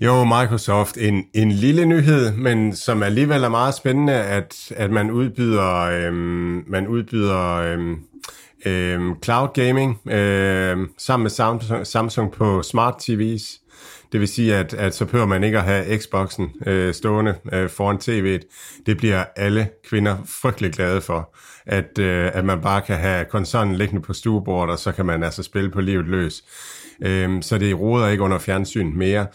Jo, 0.01 0.23
Microsoft, 0.23 0.97
en, 0.97 1.23
en 1.33 1.51
lille 1.51 1.85
nyhed, 1.85 2.31
men 2.31 2.75
som 2.75 3.03
alligevel 3.03 3.43
er 3.43 3.49
meget 3.49 3.73
spændende, 3.73 4.13
at, 4.13 4.71
at 4.75 4.91
man 4.91 5.11
udbyder, 5.11 5.73
øhm, 5.75 6.63
man 6.67 6.87
udbyder 6.87 7.55
øhm, 7.55 7.97
øhm, 8.65 9.13
cloud 9.23 9.47
gaming 9.53 10.09
øhm, 10.11 10.89
sammen 10.97 11.23
med 11.23 11.31
Samsung, 11.31 11.87
Samsung 11.87 12.31
på 12.31 12.61
smart 12.63 13.09
TV's. 13.09 13.63
Det 14.11 14.19
vil 14.19 14.27
sige, 14.27 14.55
at, 14.55 14.73
at 14.73 14.95
så 14.95 15.05
behøver 15.05 15.25
man 15.25 15.43
ikke 15.43 15.57
at 15.57 15.63
have 15.63 15.99
Xboxen 15.99 16.51
øh, 16.65 16.93
stående 16.93 17.35
øh, 17.53 17.69
foran 17.69 17.97
tv'et. 17.97 18.81
Det 18.85 18.97
bliver 18.97 19.23
alle 19.35 19.69
kvinder 19.89 20.17
frygtelig 20.41 20.73
glade 20.73 21.01
for, 21.01 21.35
at, 21.65 21.99
øh, 21.99 22.31
at 22.33 22.45
man 22.45 22.61
bare 22.61 22.81
kan 22.81 22.97
have 22.97 23.25
konsollen 23.25 23.75
liggende 23.75 24.01
på 24.01 24.13
stuebordet, 24.13 24.71
og 24.73 24.79
så 24.79 24.91
kan 24.91 25.05
man 25.05 25.23
altså 25.23 25.43
spille 25.43 25.71
på 25.71 25.81
livet 25.81 26.05
løs 26.05 26.43
øh, 27.01 27.41
så 27.41 27.57
det 27.57 27.79
roder 27.79 28.07
ikke 28.07 28.23
under 28.23 28.39
fjernsyn 28.39 28.97
mere. 28.97 29.27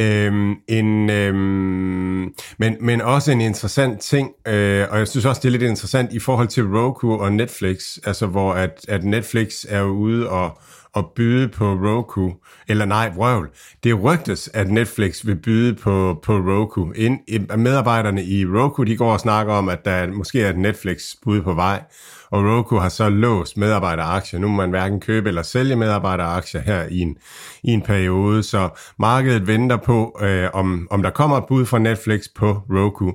Øhm, 0.00 0.54
en, 0.68 1.10
øhm, 1.10 2.34
men, 2.58 2.76
men 2.80 3.00
også 3.00 3.32
en 3.32 3.40
interessant 3.40 4.00
ting, 4.00 4.30
øh, 4.48 4.86
og 4.90 4.98
jeg 4.98 5.08
synes 5.08 5.24
også, 5.24 5.40
det 5.40 5.48
er 5.48 5.52
lidt 5.52 5.62
interessant 5.62 6.12
i 6.12 6.18
forhold 6.18 6.48
til 6.48 6.64
Roku 6.64 7.16
og 7.16 7.32
Netflix, 7.32 7.98
altså 8.04 8.26
hvor 8.26 8.52
at, 8.52 8.84
at 8.88 9.04
Netflix 9.04 9.64
er 9.68 9.82
ude 9.82 10.28
og 10.28 10.58
at 10.96 11.04
byde 11.16 11.48
på 11.48 11.72
Roku, 11.72 12.32
eller 12.68 12.84
nej, 12.84 13.12
vrøvl. 13.16 13.50
Det 13.84 14.04
rygtes, 14.04 14.50
at 14.54 14.70
Netflix 14.70 15.26
vil 15.26 15.36
byde 15.36 15.74
på, 15.74 16.20
på 16.22 16.32
Roku. 16.32 16.92
Ind, 16.92 17.20
medarbejderne 17.56 18.24
i 18.24 18.46
Roku, 18.46 18.82
de 18.82 18.96
går 18.96 19.12
og 19.12 19.20
snakker 19.20 19.52
om, 19.52 19.68
at 19.68 19.84
der 19.84 20.06
måske 20.06 20.42
er 20.42 20.50
et 20.50 20.58
Netflix-bud 20.58 21.42
på 21.42 21.54
vej, 21.54 21.82
og 22.32 22.44
Roku 22.44 22.76
har 22.76 22.88
så 22.88 23.08
låst 23.08 23.56
medarbejderaktier. 23.56 24.40
Nu 24.40 24.48
må 24.48 24.56
man 24.56 24.70
hverken 24.70 25.00
købe 25.00 25.28
eller 25.28 25.42
sælge 25.42 25.76
medarbejderaktier 25.76 26.60
her 26.60 26.86
i 26.90 26.98
en, 26.98 27.16
i 27.62 27.70
en 27.70 27.82
periode, 27.82 28.42
så 28.42 28.68
markedet 28.98 29.46
venter 29.46 29.76
på, 29.76 30.18
øh, 30.22 30.48
om, 30.52 30.88
om 30.90 31.02
der 31.02 31.10
kommer 31.10 31.36
et 31.36 31.44
bud 31.48 31.66
fra 31.66 31.78
Netflix 31.78 32.24
på 32.36 32.60
Roku, 32.70 33.12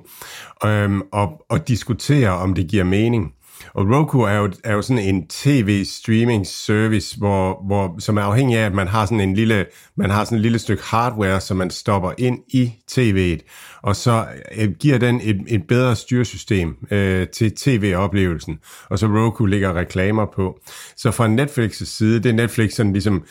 øh, 0.64 1.00
og, 1.12 1.44
og 1.48 1.68
diskuterer, 1.68 2.30
om 2.30 2.54
det 2.54 2.68
giver 2.68 2.84
mening 2.84 3.32
og 3.78 3.86
Roku 3.90 4.20
er 4.20 4.34
jo, 4.34 4.52
er 4.64 4.74
jo 4.74 4.82
sådan 4.82 5.02
en 5.02 5.26
tv-streaming 5.28 6.46
service, 6.46 7.18
hvor, 7.18 7.62
hvor, 7.66 7.96
som 7.98 8.16
er 8.16 8.22
afhængig 8.22 8.58
af, 8.58 8.66
at 8.66 8.74
man 8.74 8.88
har 8.88 9.06
sådan 9.06 9.20
en 9.20 9.34
lille, 9.34 9.66
man 9.96 10.10
har 10.10 10.24
sådan 10.24 10.38
en 10.38 10.42
lille 10.42 10.58
stykke 10.58 10.82
hardware, 10.86 11.40
som 11.40 11.56
man 11.56 11.70
stopper 11.70 12.12
ind 12.18 12.38
i 12.48 12.72
tv'et, 12.90 13.78
og 13.82 13.96
så 13.96 14.26
øh, 14.58 14.70
giver 14.70 14.98
den 14.98 15.20
et, 15.22 15.44
et 15.48 15.66
bedre 15.66 15.96
styresystem 15.96 16.76
øh, 16.90 17.28
til 17.28 17.52
tv-oplevelsen, 17.56 18.58
og 18.90 18.98
så 18.98 19.06
Roku 19.06 19.46
lægger 19.46 19.76
reklamer 19.76 20.26
på. 20.26 20.58
Så 20.96 21.10
fra 21.10 21.28
Netflix' 21.28 21.84
side, 21.84 22.20
det 22.20 22.34
Netflix 22.34 22.72
sådan 22.72 22.92
ligesom 22.92 23.24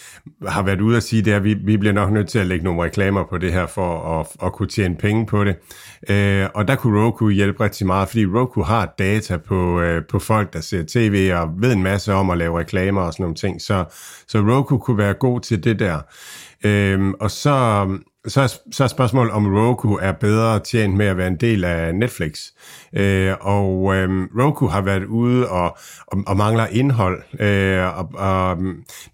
har 0.48 0.64
været 0.64 0.82
ude 0.82 0.98
at 0.98 1.04
sige, 1.04 1.22
det 1.22 1.34
er, 1.34 1.38
at 1.38 1.44
vi, 1.44 1.54
vi 1.54 1.78
bliver 1.78 1.94
nok 1.94 2.12
nødt 2.12 2.30
til 2.30 2.40
at 2.40 2.48
lægge 2.48 2.66
nogle 2.66 2.84
reklamer 2.84 3.24
på 3.30 3.38
det 3.38 3.54
her, 3.54 3.68
for 3.68 4.20
at, 4.20 4.28
at 4.48 4.54
kunne 4.54 4.68
tjene 4.68 4.96
penge 4.96 5.26
på 5.26 5.44
det. 5.44 5.56
Øh, 6.10 6.48
og 6.54 6.68
der 6.68 6.76
kunne 6.76 7.06
Roku 7.06 7.30
hjælpe 7.30 7.64
rigtig 7.64 7.88
meget, 7.88 8.10
fordi 8.10 8.26
Roku 8.26 8.62
har 8.62 8.94
data 9.00 9.38
på, 9.38 9.82
øh, 9.82 10.02
på 10.10 10.20
folk, 10.20 10.37
der 10.44 10.62
ser 10.62 10.84
tv, 10.88 11.32
og 11.36 11.50
ved 11.58 11.74
en 11.74 11.84
masse 11.84 12.14
om 12.14 12.30
at 12.30 12.38
lave 12.38 12.60
reklamer 12.60 13.02
og 13.02 13.14
sådan 13.14 13.24
nogle 13.24 13.36
ting. 13.36 13.62
Så, 13.62 13.86
så 14.28 14.40
Roku 14.40 14.78
kunne 14.78 14.98
være 14.98 15.14
god 15.14 15.42
til 15.42 15.64
det 15.64 15.80
der. 15.80 16.00
Øhm, 16.64 17.14
og 17.14 17.32
så 17.32 17.88
så 18.28 18.60
så 18.72 18.84
er 18.84 18.88
spørgsmålet, 18.88 19.34
om 19.34 19.56
Roku 19.56 19.94
er 20.02 20.12
bedre 20.12 20.60
tjent 20.60 20.96
med 20.96 21.06
at 21.06 21.18
være 21.18 21.28
en 21.28 21.36
del 21.36 21.64
af 21.64 21.96
Netflix. 21.96 22.40
Øh, 22.94 23.34
og 23.42 23.96
øh, 23.96 24.10
Roku 24.40 24.68
har 24.68 24.82
været 24.82 25.06
ude 25.06 25.50
og, 25.50 25.78
og, 26.08 26.24
og 26.28 26.38
mangler 26.38 26.68
indhold. 26.68 27.22
Øh, 27.40 27.98
og, 27.98 28.12
og 28.14 28.58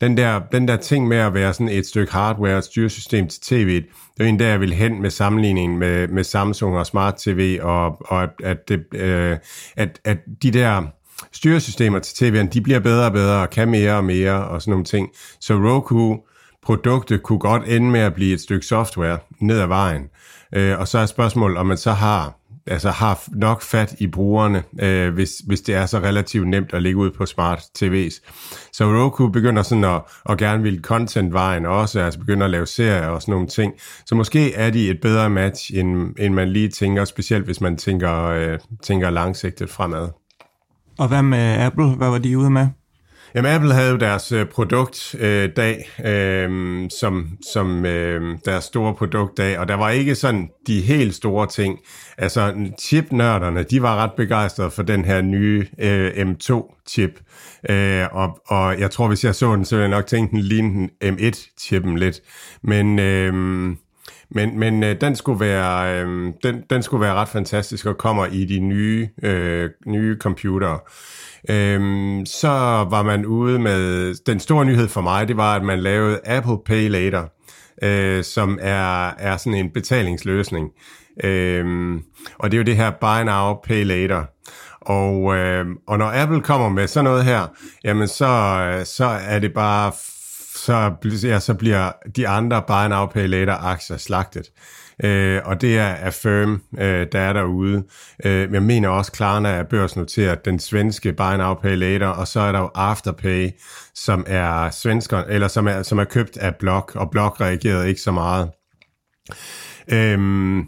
den, 0.01 0.17
der, 0.17 0.41
den 0.51 0.67
der 0.67 0.77
ting 0.77 1.07
med 1.07 1.17
at 1.17 1.33
være 1.33 1.53
sådan 1.53 1.69
et 1.69 1.85
stykke 1.85 2.13
hardware 2.13 2.57
og 2.57 2.63
styresystem 2.63 3.27
til 3.27 3.41
tv, 3.41 3.83
det 4.17 4.25
er 4.25 4.29
en 4.29 4.39
der, 4.39 4.47
jeg 4.47 4.59
vil 4.59 4.73
hen 4.73 5.01
med 5.01 5.09
sammenligningen 5.09 5.79
med, 5.79 6.07
med 6.07 6.23
Samsung 6.23 6.77
og 6.77 6.85
Smart 6.85 7.15
TV, 7.17 7.59
og, 7.61 7.97
og 8.05 8.23
at, 8.23 8.29
at, 8.43 8.69
det, 8.69 8.83
øh, 8.93 9.37
at, 9.75 9.99
at 10.05 10.17
de 10.43 10.51
der 10.51 10.83
styresystemer 11.31 11.99
til 11.99 12.25
tv'en, 12.25 12.47
de 12.47 12.61
bliver 12.61 12.79
bedre 12.79 13.05
og 13.05 13.13
bedre 13.13 13.41
og 13.41 13.49
kan 13.49 13.69
mere 13.69 13.95
og 13.95 14.03
mere 14.03 14.47
og 14.47 14.61
sådan 14.61 14.71
nogle 14.71 14.85
ting. 14.85 15.09
Så 15.39 15.53
Roku 15.53 16.17
produktet 16.63 17.23
kunne 17.23 17.39
godt 17.39 17.63
ende 17.67 17.89
med 17.91 17.99
at 17.99 18.13
blive 18.13 18.33
et 18.33 18.41
stykke 18.41 18.65
software 18.65 19.19
ned 19.39 19.59
ad 19.59 19.67
vejen. 19.67 20.09
Øh, 20.55 20.79
og 20.79 20.87
så 20.87 20.97
er 20.97 21.05
spørgsmålet, 21.05 21.57
om 21.57 21.65
man 21.65 21.77
så 21.77 21.91
har 21.91 22.33
altså 22.67 22.89
har 22.89 23.23
nok 23.31 23.61
fat 23.61 23.95
i 23.99 24.07
brugerne, 24.07 24.63
øh, 24.81 25.13
hvis, 25.13 25.31
hvis 25.47 25.61
det 25.61 25.75
er 25.75 25.85
så 25.85 25.99
relativt 25.99 26.47
nemt 26.47 26.73
at 26.73 26.81
ligge 26.81 26.97
ud 26.97 27.11
på 27.11 27.25
smart 27.25 27.59
TV's. 27.59 28.21
Så 28.73 28.85
Roku 28.85 29.27
begynder 29.27 29.63
sådan 29.63 29.83
at, 29.83 30.01
at 30.29 30.37
gerne 30.37 30.63
ville 30.63 30.81
content-vejen 30.81 31.65
også, 31.65 31.99
altså 31.99 32.19
begynder 32.19 32.45
at 32.45 32.51
lave 32.51 32.67
serier 32.67 33.07
og 33.07 33.21
sådan 33.21 33.31
nogle 33.31 33.47
ting. 33.47 33.73
Så 34.05 34.15
måske 34.15 34.53
er 34.53 34.69
de 34.69 34.89
et 34.89 35.01
bedre 35.01 35.29
match, 35.29 35.71
end, 35.75 36.15
end 36.19 36.33
man 36.33 36.49
lige 36.49 36.69
tænker, 36.69 37.05
specielt 37.05 37.45
hvis 37.45 37.61
man 37.61 37.77
tænker, 37.77 38.25
øh, 38.25 38.59
tænker 38.83 39.09
langsigtet 39.09 39.69
fremad. 39.69 40.09
Og 40.99 41.07
hvad 41.07 41.23
med 41.23 41.57
Apple? 41.59 41.89
Hvad 41.89 42.09
var 42.09 42.17
de 42.17 42.37
ude 42.37 42.49
med? 42.49 42.67
Jamen, 43.35 43.51
Apple 43.51 43.73
havde 43.73 43.89
jo 43.89 43.97
deres 43.97 44.31
øh, 44.31 44.45
produktdag, 44.45 45.89
øh, 46.05 46.43
øh, 46.43 46.89
som, 46.99 47.29
som 47.53 47.85
øh, 47.85 48.37
deres 48.45 48.63
store 48.63 48.95
produktdag, 48.95 49.59
og 49.59 49.67
der 49.67 49.75
var 49.75 49.89
ikke 49.89 50.15
sådan 50.15 50.49
de 50.67 50.81
helt 50.81 51.15
store 51.15 51.47
ting. 51.47 51.79
Altså, 52.17 52.55
chipnørderne, 52.79 53.63
de 53.63 53.81
var 53.81 53.95
ret 53.95 54.11
begejstrede 54.17 54.71
for 54.71 54.83
den 54.83 55.05
her 55.05 55.21
nye 55.21 55.67
øh, 55.79 56.11
M2-chip, 56.11 57.19
øh, 57.69 58.05
og, 58.11 58.39
og 58.47 58.79
jeg 58.79 58.91
tror, 58.91 59.07
hvis 59.07 59.23
jeg 59.23 59.35
så 59.35 59.55
den, 59.55 59.65
så 59.65 59.75
ville 59.75 59.89
jeg 59.89 59.97
nok 59.97 60.07
tænke, 60.07 60.31
den 60.31 60.39
lignede 60.39 60.89
M1-chippen 61.03 61.97
lidt. 61.97 62.19
Men... 62.63 62.99
Øh, 62.99 63.75
men, 64.35 64.59
men 64.59 64.83
øh, 64.83 65.01
den, 65.01 65.15
skulle 65.15 65.39
være, 65.39 66.01
øh, 66.03 66.33
den, 66.43 66.63
den 66.69 66.83
skulle 66.83 67.01
være 67.01 67.13
ret 67.13 67.29
fantastisk 67.29 67.85
og 67.85 67.97
kommer 67.97 68.25
i 68.25 68.45
de 68.45 68.59
nye, 68.59 69.09
øh, 69.23 69.69
nye 69.87 70.17
computere. 70.19 70.79
Øhm, 71.49 72.25
så 72.25 72.47
var 72.89 73.03
man 73.03 73.25
ude 73.25 73.59
med, 73.59 74.13
den 74.25 74.39
store 74.39 74.65
nyhed 74.65 74.87
for 74.87 75.01
mig, 75.01 75.27
det 75.27 75.37
var, 75.37 75.55
at 75.55 75.63
man 75.63 75.79
lavede 75.79 76.19
Apple 76.25 76.57
Pay 76.65 76.89
Later, 76.89 77.23
øh, 77.83 78.23
som 78.23 78.59
er, 78.61 79.07
er 79.09 79.37
sådan 79.37 79.53
en 79.53 79.69
betalingsløsning. 79.69 80.69
Øhm, 81.23 82.01
og 82.39 82.51
det 82.51 82.57
er 82.57 82.59
jo 82.59 82.63
det 82.63 82.75
her 82.75 82.91
Buy 82.91 83.25
Now, 83.25 83.53
Pay 83.63 83.85
Later. 83.85 84.23
Og, 84.81 85.35
øh, 85.35 85.65
og 85.87 85.97
når 85.97 86.21
Apple 86.23 86.41
kommer 86.41 86.69
med 86.69 86.87
sådan 86.87 87.03
noget 87.03 87.23
her, 87.23 87.47
jamen 87.83 88.07
så, 88.07 88.25
øh, 88.25 88.85
så 88.85 89.05
er 89.05 89.39
det 89.39 89.53
bare 89.53 89.91
så, 90.65 90.93
ja, 91.23 91.39
så 91.39 91.53
bliver 91.53 91.91
de 92.15 92.27
andre 92.27 92.63
Buy 92.67 92.87
Now 92.89 93.05
Pay 93.05 93.27
Later 93.27 93.53
aktier 93.53 93.97
slagtet 93.97 94.45
øh, 95.03 95.41
og 95.45 95.61
det 95.61 95.77
er 95.77 95.87
Affirm, 95.87 96.61
øh, 96.77 97.07
der 97.11 97.19
er 97.19 97.33
derude. 97.33 97.83
Øh, 98.25 98.53
jeg 98.53 98.63
mener 98.63 98.89
også, 98.89 99.11
Klarna 99.11 99.49
er 99.49 99.63
børsnoteret, 99.63 100.45
den 100.45 100.59
svenske 100.59 101.13
Buy 101.13 101.35
Now 101.37 101.53
Pay 101.53 101.75
Later, 101.75 102.07
og 102.07 102.27
så 102.27 102.39
er 102.39 102.51
der 102.51 102.59
jo 102.59 102.69
Afterpay, 102.75 103.49
som 103.95 104.25
er 104.27 104.69
svensker, 104.69 105.17
eller 105.17 105.47
som 105.47 105.67
er, 105.67 105.83
som 105.83 105.99
er 105.99 106.03
købt 106.03 106.37
af 106.37 106.55
Block, 106.55 106.95
og 106.95 107.11
Block 107.11 107.41
reagerede 107.41 107.89
ikke 107.89 108.01
så 108.01 108.11
meget. 108.11 108.49
Øhm, 109.87 110.59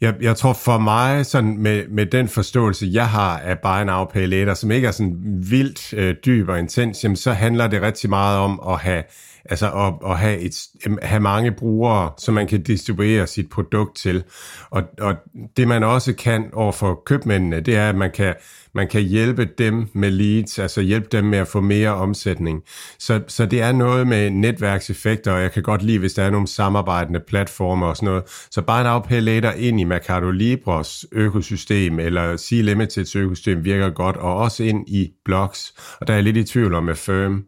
jeg, 0.00 0.14
jeg 0.20 0.36
tror 0.36 0.52
for 0.52 0.78
mig, 0.78 1.26
sådan 1.26 1.58
med, 1.58 1.88
med 1.88 2.06
den 2.06 2.28
forståelse, 2.28 2.88
jeg 2.92 3.08
har 3.08 3.38
af 3.38 3.58
Buy 3.58 3.86
Now 3.86 4.04
Pay 4.04 4.26
Later, 4.26 4.54
som 4.54 4.70
ikke 4.70 4.88
er 4.88 4.92
sådan 4.92 5.16
vildt 5.50 5.94
øh, 5.94 6.14
dyb 6.26 6.48
og 6.48 6.58
intens, 6.58 7.04
jamen, 7.04 7.16
så 7.16 7.32
handler 7.32 7.66
det 7.66 7.82
rigtig 7.82 8.10
meget 8.10 8.38
om 8.38 8.60
at 8.68 8.78
have 8.78 9.02
altså 9.50 9.70
at, 9.70 10.10
at 10.10 10.18
have, 10.18 10.38
et, 10.38 10.54
have 11.02 11.20
mange 11.20 11.52
brugere, 11.52 12.10
som 12.18 12.34
man 12.34 12.46
kan 12.46 12.62
distribuere 12.62 13.26
sit 13.26 13.50
produkt 13.50 13.96
til. 13.96 14.24
Og, 14.70 14.82
og 15.00 15.14
det 15.56 15.68
man 15.68 15.84
også 15.84 16.14
kan 16.14 16.50
over 16.52 16.72
for 16.72 17.02
købmændene, 17.06 17.60
det 17.60 17.76
er, 17.76 17.88
at 17.88 17.94
man 17.94 18.10
kan, 18.10 18.34
man 18.74 18.88
kan 18.88 19.02
hjælpe 19.02 19.44
dem 19.58 19.88
med 19.92 20.10
leads, 20.10 20.58
altså 20.58 20.80
hjælpe 20.80 21.08
dem 21.12 21.24
med 21.24 21.38
at 21.38 21.48
få 21.48 21.60
mere 21.60 21.94
omsætning. 21.94 22.62
Så, 22.98 23.20
så 23.28 23.46
det 23.46 23.62
er 23.62 23.72
noget 23.72 24.06
med 24.06 24.30
netværkseffekter, 24.30 25.32
og 25.32 25.42
jeg 25.42 25.52
kan 25.52 25.62
godt 25.62 25.82
lide, 25.82 25.98
hvis 25.98 26.14
der 26.14 26.22
er 26.22 26.30
nogle 26.30 26.46
samarbejdende 26.46 27.20
platformer 27.28 27.86
og 27.86 27.96
sådan 27.96 28.06
noget. 28.06 28.22
Så 28.50 28.62
bare 28.62 28.80
en 28.80 28.86
appellator 28.86 29.50
ind 29.50 29.80
i 29.80 29.84
Mercado 29.84 30.30
Libres 30.30 31.06
økosystem, 31.12 31.98
eller 31.98 32.36
C-Limiteds 32.36 33.18
økosystem 33.18 33.64
virker 33.64 33.90
godt, 33.90 34.16
og 34.16 34.36
også 34.36 34.62
ind 34.62 34.88
i 34.88 35.10
blogs. 35.24 35.74
Og 36.00 36.06
der 36.06 36.12
er 36.12 36.16
jeg 36.16 36.24
lidt 36.24 36.36
i 36.36 36.44
tvivl 36.44 36.74
om 36.74 36.84
med 36.84 36.94
Firm. 36.94 37.44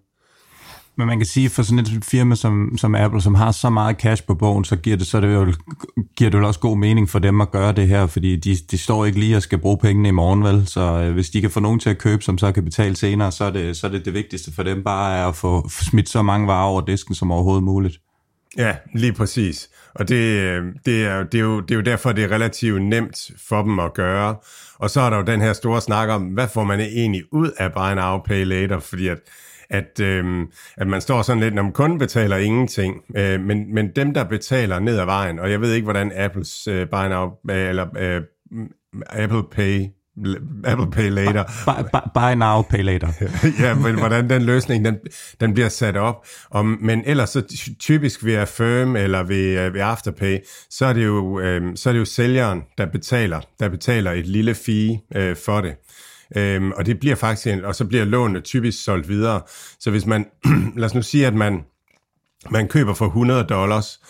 Men 0.99 1.07
man 1.07 1.19
kan 1.19 1.27
sige, 1.27 1.51
for 1.51 1.63
sådan 1.63 1.79
et 1.79 2.05
firma 2.05 2.35
som, 2.35 2.79
som 2.79 2.95
Apple, 2.95 3.21
som 3.21 3.35
har 3.35 3.53
så 3.53 3.71
meget 3.71 3.97
cash 3.97 4.27
på 4.27 4.35
bogen, 4.35 4.65
så 4.65 4.77
giver 4.77 4.97
det, 4.97 5.07
så 5.07 5.21
det 5.21 5.35
jo, 5.35 5.53
giver 6.17 6.31
det 6.31 6.39
jo 6.39 6.47
også 6.47 6.61
god 6.61 6.79
mening 6.79 7.09
for 7.09 7.19
dem 7.19 7.41
at 7.41 7.51
gøre 7.51 7.73
det 7.73 7.89
her, 7.89 8.07
fordi 8.07 8.37
de, 8.37 8.57
de 8.71 8.79
står 8.79 9.05
ikke 9.05 9.19
lige 9.19 9.37
og 9.37 9.43
skal 9.43 9.59
bruge 9.59 9.79
pengene 9.79 10.09
i 10.09 10.13
morgen, 10.13 10.45
vel? 10.45 10.67
Så 10.67 10.81
øh, 10.81 11.13
hvis 11.13 11.31
de 11.31 11.41
kan 11.41 11.51
få 11.51 11.61
nogen 11.61 11.81
til 11.81 11.91
at 11.91 11.99
købe, 11.99 12.23
som 12.23 12.39
så 12.39 12.53
kan 12.53 12.65
betale 12.65 12.97
senere, 12.97 13.33
så 13.33 13.45
er 13.45 13.51
det 13.51 13.77
så 13.77 13.87
er 13.87 13.91
det, 13.91 14.05
det 14.05 14.15
vigtigste 14.15 14.53
for 14.55 14.63
dem 14.63 14.85
bare 14.85 15.29
at 15.29 15.37
få 15.37 15.69
smidt 15.69 16.09
så 16.09 16.23
mange 16.23 16.47
varer 16.47 16.67
over 16.67 16.81
disken 16.81 17.15
som 17.15 17.33
overhovedet 17.33 17.65
muligt. 17.65 17.99
Ja, 18.57 18.77
lige 18.95 19.13
præcis. 19.13 19.69
Og 19.95 20.09
det, 20.09 20.41
øh, 20.41 20.63
det, 20.87 21.05
er, 21.05 21.25
det, 21.25 21.41
er 21.41 21.45
jo, 21.45 21.61
det 21.61 21.71
er 21.71 21.75
jo 21.75 21.83
derfor, 21.83 22.13
det 22.13 22.25
er 22.25 22.31
relativt 22.31 22.83
nemt 22.83 23.31
for 23.49 23.63
dem 23.63 23.79
at 23.79 23.95
gøre. 23.95 24.37
Og 24.79 24.91
så 24.91 25.01
er 25.01 25.11
der 25.11 25.17
jo 25.17 25.23
den 25.23 25.41
her 25.41 25.53
store 25.53 25.81
snak 25.81 26.09
om, 26.09 26.23
hvad 26.23 26.49
får 26.55 26.65
man 26.65 26.81
egentlig 26.81 27.23
ud 27.33 27.51
af 27.59 27.73
Buy 27.73 27.95
Now, 27.95 28.19
Pay 28.19 28.45
Later, 28.45 28.79
fordi 28.79 29.09
at 29.09 29.19
at, 29.71 30.01
øh, 30.01 30.47
at 30.77 30.87
man 30.87 31.01
står 31.01 31.23
sådan 31.23 31.43
lidt, 31.43 31.55
når 31.55 31.71
kun 31.71 31.99
betaler 31.99 32.37
ingenting, 32.37 33.03
øh, 33.17 33.41
men, 33.41 33.75
men 33.75 33.91
dem, 33.97 34.15
der 34.15 34.25
betaler 34.25 34.79
ned 34.79 34.99
ad 34.99 35.05
vejen, 35.05 35.39
og 35.39 35.51
jeg 35.51 35.61
ved 35.61 35.73
ikke, 35.73 35.85
hvordan 35.85 36.13
Apples 36.17 36.67
øh, 36.67 36.89
buy 36.89 37.09
now, 37.09 37.31
øh, 37.51 37.69
eller 37.69 37.87
øh, 37.97 38.23
Apple 39.07 39.43
Pay 39.51 39.87
Apple 40.65 40.91
Pay 40.91 41.11
Later. 41.11 41.45
Buy, 41.65 41.83
buy, 41.93 42.01
buy 42.15 42.35
now, 42.35 42.63
pay 42.63 42.83
later. 42.83 43.09
ja, 43.65 43.75
men 43.75 43.99
hvordan 43.99 44.31
den 44.31 44.43
løsning, 44.43 44.85
den, 44.85 44.97
den 45.41 45.55
bliver 45.55 45.69
sat 45.69 45.97
op. 45.97 46.27
Om, 46.51 46.79
men 46.81 47.03
ellers 47.07 47.31
så 47.31 47.43
typisk 47.81 48.25
ved 48.25 48.35
Affirm 48.35 48.97
eller 48.97 49.23
ved, 49.23 49.67
uh, 49.67 49.75
ved 49.75 49.81
Afterpay, 49.81 50.39
så 50.71 50.87
er, 50.87 50.93
det 50.93 51.05
jo, 51.05 51.41
øh, 51.41 51.77
så 51.77 51.89
er 51.89 51.93
det 51.93 52.01
jo 52.01 52.05
sælgeren, 52.05 52.63
der 52.79 52.87
betaler, 52.87 53.41
der 53.61 53.69
betaler 53.69 54.13
et 54.13 54.27
lille 54.27 54.55
fee 54.55 55.01
øh, 55.17 55.37
for 55.37 55.61
det. 55.61 55.75
Øhm, 56.37 56.73
og 56.73 56.87
det 56.87 57.01
bliver 57.01 57.15
faktisk, 57.15 57.47
en, 57.47 57.65
og 57.65 57.75
så 57.75 57.85
bliver 57.85 58.05
lånet 58.05 58.45
typisk 58.45 58.85
solgt 58.85 59.09
videre. 59.09 59.41
Så 59.81 59.91
hvis 59.91 60.07
man, 60.07 60.27
lad 60.77 60.85
os 60.85 60.95
nu 60.95 61.03
sige, 61.03 61.27
at 61.27 61.35
man, 61.35 61.65
man 62.51 62.69
køber 62.69 62.95
for 62.95 63.07
100 63.07 63.45
dollars, 63.45 64.01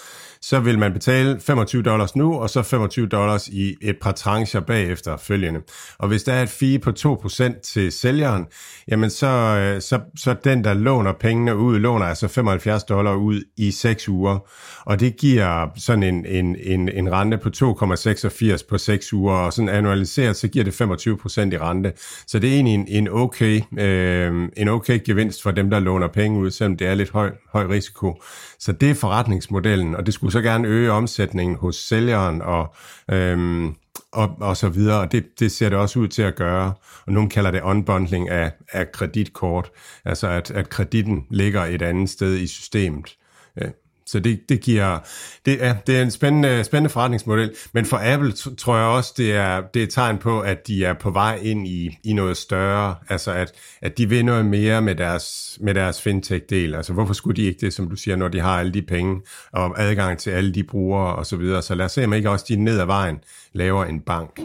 så 0.48 0.60
vil 0.60 0.78
man 0.78 0.92
betale 0.92 1.40
25 1.40 1.82
dollars 1.82 2.16
nu, 2.16 2.34
og 2.34 2.50
så 2.50 2.62
25 2.62 3.06
dollars 3.06 3.48
i 3.48 3.76
et 3.82 3.96
par 4.02 4.12
trancher 4.12 4.60
bagefter 4.60 5.16
følgende. 5.16 5.60
Og 5.98 6.08
hvis 6.08 6.22
der 6.22 6.32
er 6.32 6.42
et 6.42 6.48
fee 6.48 6.78
på 6.78 6.90
2% 6.90 7.60
til 7.60 7.92
sælgeren, 7.92 8.46
jamen 8.88 9.10
så, 9.10 9.26
øh, 9.26 9.80
så, 9.80 10.00
så 10.16 10.34
den, 10.44 10.64
der 10.64 10.74
låner 10.74 11.12
pengene 11.12 11.56
ud, 11.56 11.78
låner 11.78 12.06
altså 12.06 12.28
75 12.28 12.84
dollar 12.84 13.14
ud 13.14 13.42
i 13.56 13.70
6 13.70 14.08
uger. 14.08 14.38
Og 14.84 15.00
det 15.00 15.16
giver 15.16 15.68
sådan 15.76 16.02
en, 16.02 16.26
en, 16.26 16.56
en, 16.60 16.88
en 16.88 17.12
rente 17.12 17.38
på 17.38 17.48
2,86 17.48 18.68
på 18.68 18.78
6 18.78 19.12
uger, 19.12 19.34
og 19.34 19.52
sådan 19.52 19.68
annualiseret, 19.68 20.36
så 20.36 20.48
giver 20.48 20.64
det 20.64 20.80
25% 20.80 21.54
i 21.54 21.58
rente. 21.58 21.92
Så 22.26 22.38
det 22.38 22.50
er 22.50 22.54
egentlig 22.54 22.74
en, 22.74 22.86
en, 22.88 23.08
okay, 23.08 23.60
øh, 23.78 24.48
en 24.56 24.68
okay 24.68 25.00
gevinst 25.04 25.42
for 25.42 25.50
dem, 25.50 25.70
der 25.70 25.80
låner 25.80 26.08
penge 26.08 26.38
ud, 26.38 26.50
selvom 26.50 26.76
det 26.76 26.86
er 26.86 26.94
lidt 26.94 27.10
høj, 27.10 27.30
høj 27.52 27.64
risiko. 27.64 28.22
Så 28.58 28.72
det 28.72 28.90
er 28.90 28.94
forretningsmodellen, 28.94 29.94
og 29.96 30.06
det 30.06 30.14
skulle 30.14 30.32
så 30.32 30.40
gerne 30.40 30.68
øge 30.68 30.92
omsætningen 30.92 31.56
hos 31.56 31.76
sælgeren 31.76 32.42
og, 32.42 32.74
øhm, 33.10 33.74
og, 34.12 34.36
og 34.40 34.56
så 34.56 34.68
videre, 34.68 35.00
og 35.00 35.12
det, 35.12 35.40
det 35.40 35.52
ser 35.52 35.68
det 35.68 35.78
også 35.78 35.98
ud 35.98 36.08
til 36.08 36.22
at 36.22 36.36
gøre. 36.36 36.74
Og 37.06 37.12
nogen 37.12 37.28
kalder 37.28 37.50
det 37.50 37.62
unbundling 37.62 38.28
af, 38.28 38.52
af 38.72 38.92
kreditkort, 38.92 39.70
altså 40.04 40.28
at, 40.28 40.50
at 40.50 40.68
kreditten 40.68 41.26
ligger 41.30 41.64
et 41.64 41.82
andet 41.82 42.10
sted 42.10 42.36
i 42.36 42.46
systemet. 42.46 43.16
Øh, 43.62 43.70
så 44.08 44.20
det, 44.20 44.48
det 44.48 44.60
giver, 44.60 44.98
det 45.46 45.64
er, 45.64 45.74
det 45.74 45.98
er 45.98 46.02
en 46.02 46.10
spændende, 46.10 46.64
spændende 46.64 46.90
forretningsmodel, 46.90 47.54
men 47.72 47.84
for 47.84 48.00
Apple 48.02 48.32
tror 48.32 48.76
jeg 48.76 48.86
også, 48.86 49.14
det 49.16 49.32
er, 49.32 49.62
det 49.74 49.80
er 49.80 49.84
et 49.86 49.92
tegn 49.92 50.18
på, 50.18 50.40
at 50.40 50.66
de 50.66 50.84
er 50.84 50.94
på 50.94 51.10
vej 51.10 51.38
ind 51.42 51.66
i, 51.66 51.98
i 52.04 52.12
noget 52.12 52.36
større, 52.36 52.94
altså 53.08 53.32
at, 53.32 53.52
at 53.82 53.98
de 53.98 54.08
vil 54.08 54.24
noget 54.24 54.46
mere 54.46 54.82
med 54.82 54.94
deres, 54.94 55.58
med 55.60 55.74
deres 55.74 56.02
fintech-del. 56.02 56.74
Altså 56.74 56.92
hvorfor 56.92 57.14
skulle 57.14 57.36
de 57.36 57.46
ikke 57.46 57.60
det, 57.60 57.72
som 57.72 57.90
du 57.90 57.96
siger, 57.96 58.16
når 58.16 58.28
de 58.28 58.40
har 58.40 58.58
alle 58.58 58.72
de 58.72 58.82
penge 58.82 59.20
og 59.52 59.82
adgang 59.82 60.18
til 60.18 60.30
alle 60.30 60.54
de 60.54 60.64
brugere 60.64 61.14
og 61.14 61.26
så 61.26 61.36
videre. 61.36 61.62
Så 61.62 61.74
lad 61.74 61.84
os 61.84 61.92
se, 61.92 62.04
om 62.04 62.12
ikke 62.12 62.30
også 62.30 62.44
de 62.48 62.56
ned 62.56 62.80
ad 62.80 62.86
vejen 62.86 63.16
laver 63.52 63.84
en 63.84 64.00
bank. 64.00 64.40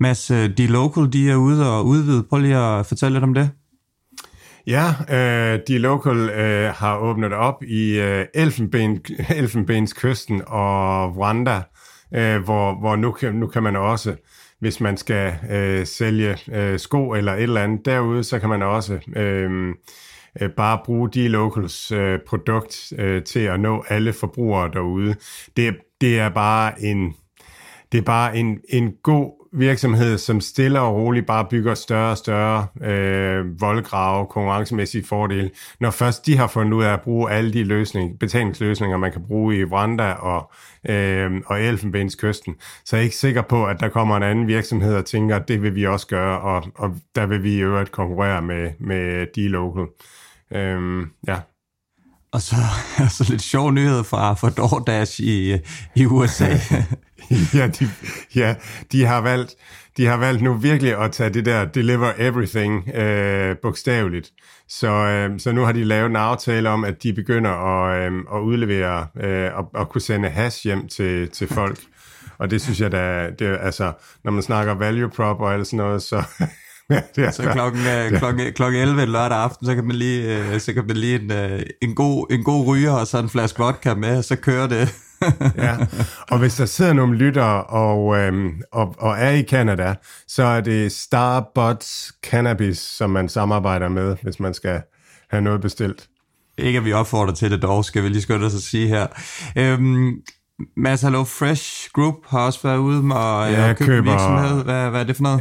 Mads, 0.00 0.30
øh, 0.30 0.56
de 0.56 0.66
local, 0.66 1.12
de 1.12 1.30
er 1.30 1.36
ude 1.36 1.70
og 1.72 1.86
udvide. 1.86 2.22
Prøv 2.22 2.40
lige 2.40 2.56
at 2.56 2.86
fortælle 2.86 3.14
lidt 3.14 3.24
om 3.24 3.34
det. 3.34 3.50
Ja, 4.66 4.94
øh, 5.10 5.60
de 5.68 5.78
local 5.78 6.16
øh, 6.30 6.70
har 6.74 6.98
åbnet 6.98 7.32
op 7.32 7.62
i 7.62 8.00
øh, 8.00 8.26
Elfenben, 8.34 9.04
Elfenbenskysten 9.36 10.42
og 10.46 11.16
Rwanda, 11.16 11.62
øh, 12.14 12.44
hvor, 12.44 12.80
hvor 12.80 12.96
nu, 12.96 13.12
kan, 13.12 13.34
nu 13.34 13.46
kan 13.46 13.62
man 13.62 13.76
også, 13.76 14.16
hvis 14.60 14.80
man 14.80 14.96
skal 14.96 15.34
øh, 15.50 15.86
sælge 15.86 16.36
øh, 16.52 16.78
sko 16.78 17.10
eller 17.10 17.32
et 17.32 17.42
eller 17.42 17.62
andet 17.62 17.86
derude, 17.86 18.24
så 18.24 18.38
kan 18.38 18.48
man 18.48 18.62
også 18.62 18.98
øh, 19.16 19.74
øh, 20.40 20.50
bare 20.50 20.80
bruge 20.84 21.10
de 21.10 21.28
locals 21.28 21.92
øh, 21.92 22.18
produkt 22.26 22.92
øh, 22.98 23.22
til 23.22 23.40
at 23.40 23.60
nå 23.60 23.84
alle 23.88 24.12
forbrugere 24.12 24.70
derude. 24.72 25.14
Det, 25.56 25.76
det 26.00 26.18
er 26.18 26.28
bare 26.28 26.82
en 26.82 27.14
det 27.92 27.98
er 27.98 28.02
bare 28.02 28.36
en, 28.36 28.58
en 28.68 28.92
god 29.02 29.35
virksomhed, 29.52 30.18
som 30.18 30.40
stille 30.40 30.80
og 30.80 30.94
roligt 30.94 31.26
bare 31.26 31.46
bygger 31.50 31.74
større 31.74 32.10
og 32.10 32.18
større 32.18 32.66
øh, 32.82 33.60
voldgrave, 33.60 34.26
konkurrencemæssige 34.26 35.04
fordele. 35.04 35.50
Når 35.80 35.90
først 35.90 36.26
de 36.26 36.36
har 36.36 36.46
fundet 36.46 36.72
ud 36.72 36.84
af 36.84 36.92
at 36.92 37.00
bruge 37.00 37.30
alle 37.30 37.52
de 37.52 37.64
løsning, 37.64 38.18
betalingsløsninger, 38.18 38.96
man 38.96 39.12
kan 39.12 39.22
bruge 39.26 39.58
i 39.58 39.64
Rwanda 39.64 40.12
og, 40.12 40.52
øh, 40.88 41.30
og 41.46 41.60
Elfenbenskysten, 41.62 42.54
så 42.84 42.96
er 42.96 43.00
jeg 43.00 43.04
ikke 43.04 43.16
sikker 43.16 43.42
på, 43.42 43.66
at 43.66 43.80
der 43.80 43.88
kommer 43.88 44.16
en 44.16 44.22
anden 44.22 44.46
virksomhed 44.46 44.94
og 44.94 45.04
tænker, 45.04 45.36
at 45.36 45.48
det 45.48 45.62
vil 45.62 45.74
vi 45.74 45.86
også 45.86 46.06
gøre, 46.06 46.40
og, 46.40 46.64
og 46.74 46.96
der 47.14 47.26
vil 47.26 47.42
vi 47.42 47.54
i 47.54 47.60
øvrigt 47.60 47.92
konkurrere 47.92 48.42
med, 48.42 48.70
med 48.80 49.26
de 49.34 49.48
local. 49.48 49.86
Øh, 50.52 51.06
ja. 51.28 51.36
Og 52.32 52.42
så, 52.42 52.56
så 53.16 53.26
lidt 53.28 53.42
sjov 53.42 53.72
nyhed 53.72 54.04
fra, 54.04 54.34
fra 54.34 54.50
DoorDash 54.50 55.20
i, 55.20 55.58
i 55.96 56.06
USA. 56.06 56.48
ja, 57.58 57.66
de, 57.66 57.90
ja, 58.34 58.54
de 58.92 59.04
har 59.04 59.20
valgt 59.20 59.54
de 59.96 60.06
har 60.06 60.16
valgt 60.16 60.42
nu 60.42 60.54
virkelig 60.54 60.98
at 60.98 61.12
tage 61.12 61.30
det 61.30 61.44
der 61.44 61.64
deliver 61.64 62.12
everything 62.18 62.88
øh, 62.94 63.56
bogstaveligt. 63.62 64.30
Så, 64.68 64.88
øh, 64.88 65.40
så 65.40 65.52
nu 65.52 65.64
har 65.64 65.72
de 65.72 65.84
lavet 65.84 66.06
en 66.06 66.16
aftale 66.16 66.68
om, 66.68 66.84
at 66.84 67.02
de 67.02 67.12
begynder 67.12 67.50
at, 67.50 68.12
øh, 68.12 68.18
at 68.34 68.40
udlevere 68.40 69.06
øh, 69.20 69.50
og, 69.54 69.80
at 69.80 69.88
kunne 69.88 70.00
sende 70.00 70.28
hash 70.28 70.64
hjem 70.64 70.88
til, 70.88 71.28
til 71.28 71.48
folk. 71.48 71.78
Og 72.38 72.50
det 72.50 72.62
synes 72.62 72.80
jeg 72.80 72.92
da, 72.92 73.30
det, 73.38 73.58
altså, 73.60 73.92
når 74.24 74.32
man 74.32 74.42
snakker 74.42 74.74
value 74.74 75.10
prop 75.10 75.40
og 75.40 75.54
alt 75.54 75.66
sådan 75.66 75.76
noget, 75.76 76.02
så, 76.02 76.24
ja, 76.90 77.00
det 77.16 77.24
er 77.24 77.30
så 77.30 77.42
klokken, 77.52 77.80
øh, 77.86 78.18
klokken, 78.18 78.52
klokken 78.52 78.82
11 78.82 79.06
lørdag 79.06 79.38
aften, 79.38 79.66
så 79.66 79.74
kan 79.74 79.84
man 79.84 79.96
lige, 79.96 80.38
øh, 80.38 80.60
så 80.60 80.72
kan 80.72 80.86
man 80.86 80.96
lige 80.96 81.20
en, 81.20 81.32
øh, 81.32 81.62
en, 81.82 81.94
god, 81.94 82.26
en 82.30 82.44
god 82.44 82.66
ryger 82.66 82.92
og 82.92 83.06
så 83.06 83.18
en 83.18 83.28
flaske 83.28 83.58
vodka 83.58 83.94
med, 83.94 84.22
så 84.22 84.36
kører 84.36 84.66
det. 84.66 84.94
ja, 85.66 85.76
og 86.30 86.38
hvis 86.38 86.54
der 86.54 86.66
sidder 86.66 86.92
nogle 86.92 87.16
lyttere 87.16 87.64
og, 87.64 88.16
øhm, 88.16 88.62
og, 88.72 88.94
og 88.98 89.18
er 89.18 89.30
i 89.30 89.42
Canada, 89.42 89.94
så 90.28 90.42
er 90.42 90.60
det 90.60 90.92
Starbucks 90.92 92.12
Cannabis, 92.22 92.78
som 92.78 93.10
man 93.10 93.28
samarbejder 93.28 93.88
med, 93.88 94.16
hvis 94.22 94.40
man 94.40 94.54
skal 94.54 94.82
have 95.30 95.42
noget 95.42 95.60
bestilt. 95.60 96.08
Ikke 96.58 96.78
at 96.78 96.84
vi 96.84 96.92
opfordrer 96.92 97.34
til 97.34 97.50
det 97.50 97.62
dog, 97.62 97.84
skal 97.84 98.02
vi 98.02 98.08
lige 98.08 98.22
skynde 98.22 98.46
os 98.46 98.54
at 98.54 98.62
sige 98.62 98.88
her. 98.88 99.06
Øhm, 99.56 100.12
Mads 100.76 101.02
Hello 101.02 101.24
Fresh 101.24 101.90
Group 101.92 102.14
har 102.26 102.46
også 102.46 102.60
været 102.62 102.78
ude 102.78 103.02
med 103.02 103.16
at 103.16 103.52
ja, 103.52 103.72
købe 103.72 103.90
køber, 103.90 104.10
virksomhed. 104.10 104.64
Hvad, 104.64 104.90
hvad 104.90 105.00
er 105.00 105.04
det 105.04 105.16
for 105.16 105.22
noget? 105.22 105.40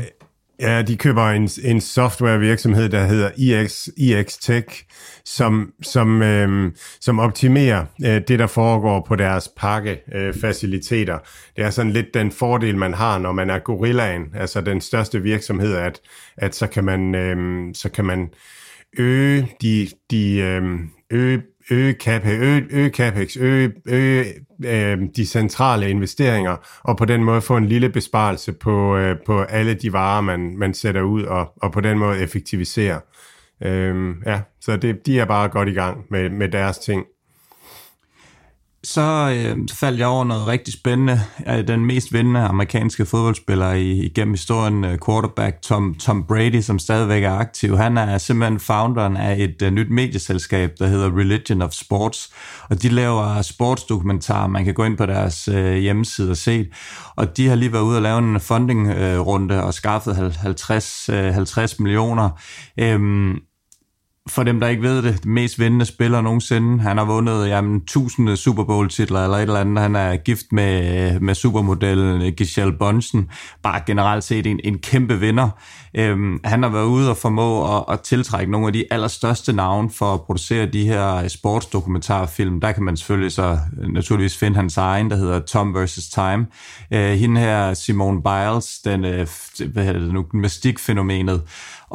Ja, 0.59 0.81
de 0.81 0.97
køber 0.97 1.23
en, 1.23 1.49
en 1.63 1.81
softwarevirksomhed, 1.81 2.89
der 2.89 3.05
hedder 3.05 3.29
EX, 3.37 3.87
EX 3.97 4.37
Tech, 4.37 4.83
som, 5.25 5.73
som, 5.81 6.21
øh, 6.21 6.71
som 7.01 7.19
optimerer 7.19 7.85
øh, 8.05 8.21
det, 8.27 8.39
der 8.39 8.47
foregår 8.47 9.05
på 9.07 9.15
deres 9.15 9.49
pakkefaciliteter. 9.57 11.15
Øh, 11.15 11.21
det 11.55 11.65
er 11.65 11.69
sådan 11.69 11.91
lidt 11.91 12.13
den 12.13 12.31
fordel, 12.31 12.77
man 12.77 12.93
har, 12.93 13.19
når 13.19 13.31
man 13.31 13.49
er 13.49 13.59
gorillaen, 13.59 14.23
altså 14.35 14.61
den 14.61 14.81
største 14.81 15.21
virksomhed, 15.21 15.75
at, 15.75 15.99
at 16.37 16.55
så 16.55 16.67
kan 16.67 16.83
man, 16.83 17.15
øh, 17.15 17.37
så 17.73 17.89
kan 17.89 18.05
man 18.05 18.29
øge 18.97 19.51
de, 19.61 19.87
de 20.11 20.37
øh, 20.37 20.63
øge 21.11 21.41
øge, 21.71 21.93
capex, 21.93 22.39
øge, 22.39 22.65
øge, 22.69 22.89
capex, 22.89 23.37
øge, 23.37 23.73
øge 23.85 24.25
øh, 24.65 24.97
de 25.15 25.25
centrale 25.25 25.89
investeringer, 25.89 26.55
og 26.83 26.97
på 26.97 27.05
den 27.05 27.23
måde 27.23 27.41
få 27.41 27.57
en 27.57 27.65
lille 27.65 27.89
besparelse 27.89 28.53
på, 28.53 28.97
øh, 28.97 29.17
på 29.25 29.41
alle 29.41 29.73
de 29.73 29.93
varer, 29.93 30.21
man, 30.21 30.57
man 30.57 30.73
sætter 30.73 31.01
ud, 31.01 31.23
og, 31.23 31.53
og 31.61 31.71
på 31.71 31.81
den 31.81 31.97
måde 31.99 32.19
effektivisere. 32.19 33.01
Øh, 33.63 34.15
ja, 34.25 34.41
så 34.61 34.77
det, 34.77 35.05
de 35.05 35.19
er 35.19 35.25
bare 35.25 35.49
godt 35.49 35.69
i 35.69 35.73
gang 35.73 36.05
med, 36.09 36.29
med 36.29 36.49
deres 36.49 36.77
ting 36.77 37.05
så, 38.85 39.35
øh, 39.35 39.57
faldt 39.73 39.99
jeg 39.99 40.07
over 40.07 40.23
noget 40.23 40.47
rigtig 40.47 40.73
spændende. 40.73 41.19
Den 41.67 41.85
mest 41.85 42.13
vindende 42.13 42.39
amerikanske 42.39 43.05
fodboldspiller 43.05 43.73
i, 43.73 43.91
igennem 43.91 44.33
historien, 44.33 44.83
øh, 44.83 44.97
quarterback 45.05 45.61
Tom, 45.61 45.95
Tom 45.99 46.23
Brady, 46.23 46.61
som 46.61 46.79
stadigvæk 46.79 47.23
er 47.23 47.31
aktiv. 47.31 47.77
Han 47.77 47.97
er 47.97 48.17
simpelthen 48.17 48.59
founderen 48.59 49.17
af 49.17 49.35
et 49.39 49.61
uh, 49.61 49.69
nyt 49.69 49.89
medieselskab, 49.89 50.71
der 50.79 50.87
hedder 50.87 51.17
Religion 51.17 51.61
of 51.61 51.71
Sports. 51.71 52.33
Og 52.69 52.81
de 52.81 52.89
laver 52.89 53.41
sportsdokumentarer. 53.41 54.47
Man 54.47 54.65
kan 54.65 54.73
gå 54.73 54.83
ind 54.83 54.97
på 54.97 55.05
deres 55.05 55.47
øh, 55.47 55.75
hjemmeside 55.75 56.31
og 56.31 56.37
se. 56.37 56.65
Og 57.15 57.37
de 57.37 57.47
har 57.47 57.55
lige 57.55 57.73
været 57.73 57.83
ude 57.83 57.97
og 57.97 58.01
lave 58.01 58.17
en 58.17 58.39
fundingrunde 58.39 59.55
øh, 59.55 59.65
og 59.65 59.73
skaffet 59.73 60.35
50, 60.35 61.09
øh, 61.09 61.33
50 61.33 61.79
millioner. 61.79 62.29
Um, 62.95 63.41
for 64.29 64.43
dem, 64.43 64.59
der 64.59 64.67
ikke 64.67 64.83
ved 64.83 65.01
det, 65.01 65.13
det 65.13 65.25
mest 65.25 65.59
vindende 65.59 65.85
spiller 65.85 66.21
nogensinde. 66.21 66.81
Han 66.81 66.97
har 66.97 67.05
vundet 67.05 67.47
jamen, 67.47 67.85
tusinde 67.85 68.37
Super 68.37 68.63
Bowl-titler 68.63 69.23
eller 69.23 69.37
et 69.37 69.41
eller 69.41 69.59
andet. 69.59 69.81
Han 69.81 69.95
er 69.95 70.17
gift 70.17 70.45
med, 70.51 71.19
med 71.19 71.35
supermodellen 71.35 72.21
øh, 72.21 72.33
Giselle 72.37 72.73
Bonsen. 72.73 73.29
Bare 73.63 73.81
generelt 73.85 74.23
set 74.23 74.47
en, 74.47 74.59
en 74.63 74.77
kæmpe 74.77 75.19
vinder. 75.19 75.49
Øhm, 75.97 76.39
han 76.43 76.63
har 76.63 76.69
været 76.69 76.85
ude 76.85 77.09
og 77.09 77.17
formå 77.17 77.77
at, 77.77 77.83
at 77.89 78.01
tiltrække 78.01 78.51
nogle 78.51 78.67
af 78.67 78.73
de 78.73 78.85
allerstørste 78.91 79.53
navne 79.53 79.89
for 79.89 80.13
at 80.13 80.21
producere 80.21 80.65
de 80.65 80.85
her 80.85 81.15
øh, 81.15 81.29
sportsdokumentarfilm. 81.29 82.61
Der 82.61 82.71
kan 82.71 82.83
man 82.83 82.97
selvfølgelig 82.97 83.31
så 83.31 83.59
øh, 83.81 83.87
naturligvis 83.89 84.37
finde 84.37 84.55
hans 84.55 84.77
egen, 84.77 85.11
der 85.11 85.17
hedder 85.17 85.39
Tom 85.39 85.75
vs. 85.75 86.09
Time. 86.09 86.45
Øh, 86.91 87.11
hende 87.11 87.41
her, 87.41 87.73
Simone 87.73 88.21
Biles, 88.23 88.79
den, 88.85 89.05
øh, 89.05 89.27
hvad 89.73 89.83
hedder 89.85 89.99
det 89.99 90.13
nu, 90.13 90.25
mystikfænomenet 90.33 91.41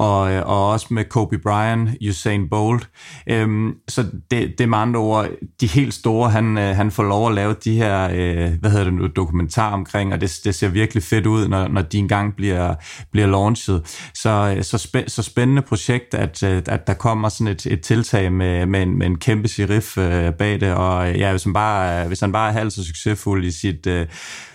og, 0.00 0.32
øh, 0.32 0.42
og 0.46 0.70
også 0.70 0.86
med 0.90 1.04
Kobe 1.04 1.38
Bryant, 1.38 1.90
Usain 2.08 2.48
Bolt. 2.48 2.88
Øhm, 3.26 3.74
så 3.88 4.02
det, 4.02 4.54
det 4.58 4.60
er 4.60 4.66
med 4.66 4.78
andre 4.78 5.00
ord, 5.00 5.28
de 5.60 5.66
helt 5.66 5.94
store, 5.94 6.30
han, 6.30 6.58
øh, 6.58 6.76
han 6.76 6.90
får 6.90 7.02
lov 7.02 7.28
at 7.28 7.34
lave 7.34 7.54
de 7.64 7.76
her, 7.76 8.08
øh, 8.12 8.52
hvad 8.60 8.70
hedder 8.70 8.84
det 8.84 8.94
nu, 8.94 9.06
dokumentar 9.06 9.72
omkring, 9.72 10.12
og 10.12 10.20
det, 10.20 10.40
det 10.44 10.54
ser 10.54 10.68
virkelig 10.68 11.02
fedt 11.02 11.26
ud, 11.26 11.48
når, 11.48 11.68
når 11.68 11.82
de 11.82 11.98
engang 11.98 12.36
bliver, 12.36 12.74
bliver 13.12 13.26
launchet. 13.26 14.08
Så, 14.14 14.54
øh, 14.56 14.64
så, 14.64 14.78
spæ, 14.78 15.02
så 15.06 15.22
spændende 15.22 15.62
projekt, 15.62 16.14
at, 16.14 16.42
at 16.42 16.86
der 16.86 16.94
kommer 16.94 17.28
sådan 17.28 17.52
et, 17.52 17.66
et 17.66 17.80
tiltag 17.80 18.32
med, 18.32 18.66
med, 18.66 18.82
en, 18.82 18.98
med 18.98 19.06
en 19.06 19.18
kæmpe 19.18 19.48
sheriff 19.48 19.98
øh, 19.98 20.32
bag 20.32 20.60
det, 20.60 20.74
og 20.74 21.14
ja, 21.14 21.30
hvis 21.30 21.44
han 21.44 21.52
bare, 21.52 22.08
hvis 22.08 22.20
han 22.20 22.32
bare 22.32 22.48
er 22.48 22.52
halvt 22.52 22.72
så 22.72 22.84
succesfuld 22.84 23.44
i 23.44 23.50
sit 23.50 23.86
øh, 23.86 24.06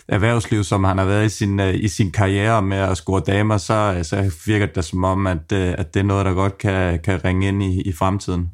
erhvervsliv, 0.08 0.64
som 0.64 0.84
han 0.84 0.98
har 0.98 1.06
været 1.06 1.26
i 1.26 1.30
sin, 1.30 1.60
øh, 1.60 1.74
i 1.76 1.88
sin 1.88 2.12
karriere 2.12 2.62
med 2.62 2.78
at 2.78 2.98
score 2.98 3.22
damer, 3.28 3.58
så, 3.58 3.96
øh, 3.98 4.04
så 4.04 4.36
virker 4.46 4.66
det 4.66 4.86
som 4.86 5.04
om, 5.04 5.28
at, 5.28 5.52
øh, 5.54 5.76
at 5.78 5.94
det 5.94 6.00
er 6.00 6.04
noget, 6.04 6.26
der 6.26 6.34
godt 6.34 6.58
kan, 6.58 7.00
kan 7.00 7.26
ringe 7.26 7.48
ind 7.48 7.64
i, 7.64 7.82
i 7.82 7.92
fremtiden. 7.92 8.50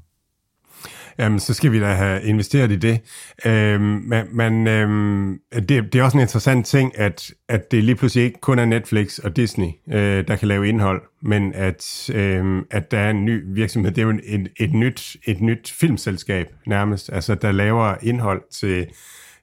Jamen, 1.17 1.39
så 1.39 1.53
skal 1.53 1.71
vi 1.71 1.79
da 1.79 1.85
have 1.85 2.23
investeret 2.23 2.71
i 2.71 2.75
det. 2.75 2.99
Øhm, 3.45 4.11
men 4.31 4.67
øhm, 4.67 5.39
det, 5.53 5.69
det 5.69 5.95
er 5.95 6.03
også 6.03 6.17
en 6.17 6.21
interessant 6.21 6.65
ting, 6.65 6.99
at, 6.99 7.31
at 7.49 7.71
det 7.71 7.83
lige 7.83 7.95
pludselig 7.95 8.25
ikke 8.25 8.39
kun 8.41 8.59
er 8.59 8.65
Netflix 8.65 9.19
og 9.19 9.35
Disney, 9.35 9.67
øh, 9.93 10.27
der 10.27 10.35
kan 10.35 10.47
lave 10.47 10.67
indhold, 10.67 11.01
men 11.21 11.53
at, 11.53 12.09
øhm, 12.13 12.65
at 12.71 12.91
der 12.91 12.99
er 12.99 13.09
en 13.09 13.25
ny 13.25 13.43
virksomhed. 13.45 13.91
Det 13.91 14.01
er 14.01 14.05
jo 14.05 14.19
et, 14.23 14.47
et, 14.59 14.73
nyt, 14.73 15.17
et 15.25 15.41
nyt 15.41 15.73
filmselskab 15.79 16.47
nærmest, 16.67 17.09
altså 17.13 17.35
der 17.35 17.51
laver 17.51 17.95
indhold 18.01 18.41
til 18.53 18.87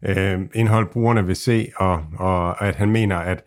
øh, 0.06 0.40
indhold, 0.54 0.86
brugerne 0.92 1.26
vil 1.26 1.36
se, 1.36 1.68
og, 1.76 2.04
og 2.18 2.66
at 2.66 2.76
han 2.76 2.90
mener, 2.90 3.16
at 3.16 3.44